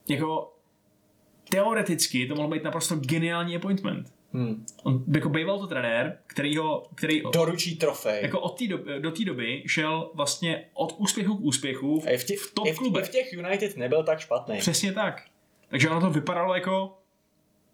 jako 0.10 0.55
teoreticky 1.50 2.28
to 2.28 2.36
mohl 2.36 2.48
být 2.48 2.64
naprosto 2.64 2.96
geniální 2.96 3.56
appointment. 3.56 4.14
Hmm. 4.34 4.66
On 4.84 5.04
jako 5.16 5.30
býval 5.30 5.60
to 5.60 5.68
trenér, 5.68 6.18
který 6.28 6.58
ho... 6.58 6.88
Který, 6.96 7.24
Doručí 7.34 7.76
trofej. 7.76 8.22
Jako 8.22 8.40
od 8.40 8.58
té 8.58 8.68
doby, 8.68 9.00
do 9.00 9.12
té 9.12 9.26
doby 9.26 9.64
šel 9.68 10.12
vlastně 10.14 10.66
od 10.74 10.96
úspěchu 10.98 11.38
k 11.38 11.42
úspěchu 11.42 12.00
v, 12.00 12.18
v, 12.18 12.24
tě, 12.24 12.36
v 12.38 12.54
top 12.54 12.70
klube. 12.78 13.02
V 13.02 13.10
těch 13.10 13.34
United 13.34 13.78
nebyl 13.78 14.04
tak 14.04 14.20
špatný. 14.20 14.58
Přesně 14.58 14.94
tak. 14.94 15.24
Takže 15.70 15.90
ono 15.90 16.02
to 16.02 16.10
vypadalo 16.10 16.56
jako 16.56 16.98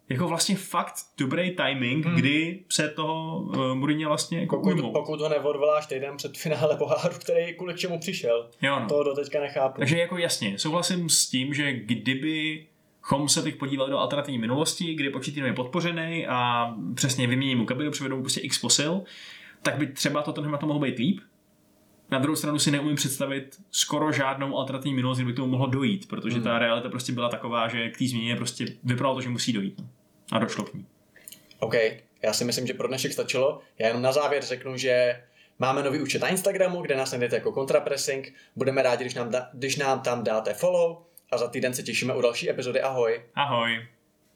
jako 0.09 0.27
vlastně 0.27 0.55
fakt 0.55 0.93
dobrý 1.17 1.55
timing, 1.55 2.05
hmm. 2.05 2.15
kdy 2.15 2.59
se 2.69 2.89
toho 2.89 3.39
uh, 3.39 3.73
Mourinho 3.73 4.09
vlastně 4.09 4.39
jako 4.39 4.57
pokud, 4.57 4.73
ujmou. 4.73 4.91
pokud 4.91 5.21
ho 5.21 5.29
neodvoláš 5.29 5.85
týden 5.85 6.17
před 6.17 6.37
finále 6.37 6.77
poháru, 6.77 7.15
který 7.19 7.53
kvůli 7.53 7.73
k 7.73 7.77
čemu 7.77 7.99
přišel. 7.99 8.49
Jo, 8.61 8.79
no. 8.79 8.87
To 8.87 9.03
do 9.03 9.15
teďka 9.15 9.39
nechápu. 9.39 9.79
Takže 9.79 9.97
jako 9.97 10.17
jasně, 10.17 10.59
souhlasím 10.59 11.09
s 11.09 11.29
tím, 11.29 11.53
že 11.53 11.73
kdyby 11.73 12.65
Chom 13.01 13.29
se 13.29 13.41
teď 13.41 13.57
podíval 13.57 13.89
do 13.89 13.97
alternativní 13.97 14.37
minulosti, 14.37 14.93
kdy 14.93 15.09
počítač 15.09 15.43
je 15.43 15.53
podpořený 15.53 16.27
a 16.27 16.69
přesně 16.95 17.27
vymění 17.27 17.55
mu 17.55 17.65
kabinu, 17.65 17.91
přivedou 17.91 18.15
mu 18.15 18.21
prostě 18.21 18.41
x 18.41 18.59
posil, 18.59 19.01
tak 19.61 19.77
by 19.77 19.87
třeba 19.87 20.21
to 20.21 20.33
tenhle 20.33 20.57
to 20.57 20.65
mohlo 20.65 20.81
být 20.81 20.97
líp. 20.97 21.19
Na 22.11 22.19
druhou 22.19 22.35
stranu 22.35 22.59
si 22.59 22.71
neumím 22.71 22.95
představit 22.95 23.57
skoro 23.71 24.11
žádnou 24.11 24.57
alternativní 24.57 24.95
minulost, 24.95 25.17
kdyby 25.17 25.33
k 25.33 25.35
tomu 25.35 25.51
mohlo 25.51 25.67
dojít, 25.67 26.07
protože 26.07 26.41
ta 26.41 26.59
realita 26.59 26.89
prostě 26.89 27.11
byla 27.11 27.29
taková, 27.29 27.67
že 27.67 27.89
k 27.89 27.97
té 27.97 28.07
změně 28.07 28.35
prostě 28.35 28.65
vypadalo 28.83 29.15
to, 29.15 29.21
že 29.21 29.29
musí 29.29 29.53
dojít. 29.53 29.79
no. 29.79 29.89
A 30.31 30.39
došlo 30.39 30.63
k 30.63 30.73
ní. 30.73 30.85
OK, 31.59 31.73
já 32.23 32.33
si 32.33 32.45
myslím, 32.45 32.67
že 32.67 32.73
pro 32.73 32.87
dnešek 32.87 33.13
stačilo. 33.13 33.59
Já 33.79 33.87
jenom 33.87 34.01
na 34.01 34.11
závěr 34.11 34.43
řeknu, 34.43 34.77
že 34.77 35.23
máme 35.59 35.83
nový 35.83 36.01
účet 36.01 36.21
na 36.21 36.27
Instagramu, 36.27 36.81
kde 36.81 36.95
nás 36.95 37.11
najdete 37.11 37.35
jako 37.35 37.51
Contrapressing. 37.51 38.33
Budeme 38.55 38.81
rádi, 38.81 39.03
když 39.03 39.13
nám, 39.13 39.29
da, 39.29 39.49
když 39.53 39.75
nám 39.75 39.99
tam 39.99 40.23
dáte 40.23 40.53
follow 40.53 40.97
a 41.31 41.37
za 41.37 41.47
týden 41.47 41.73
se 41.73 41.83
těšíme 41.83 42.13
u 42.15 42.21
další 42.21 42.49
epizody. 42.49 42.81
Ahoj! 42.81 43.21
Ahoj! 43.35 43.87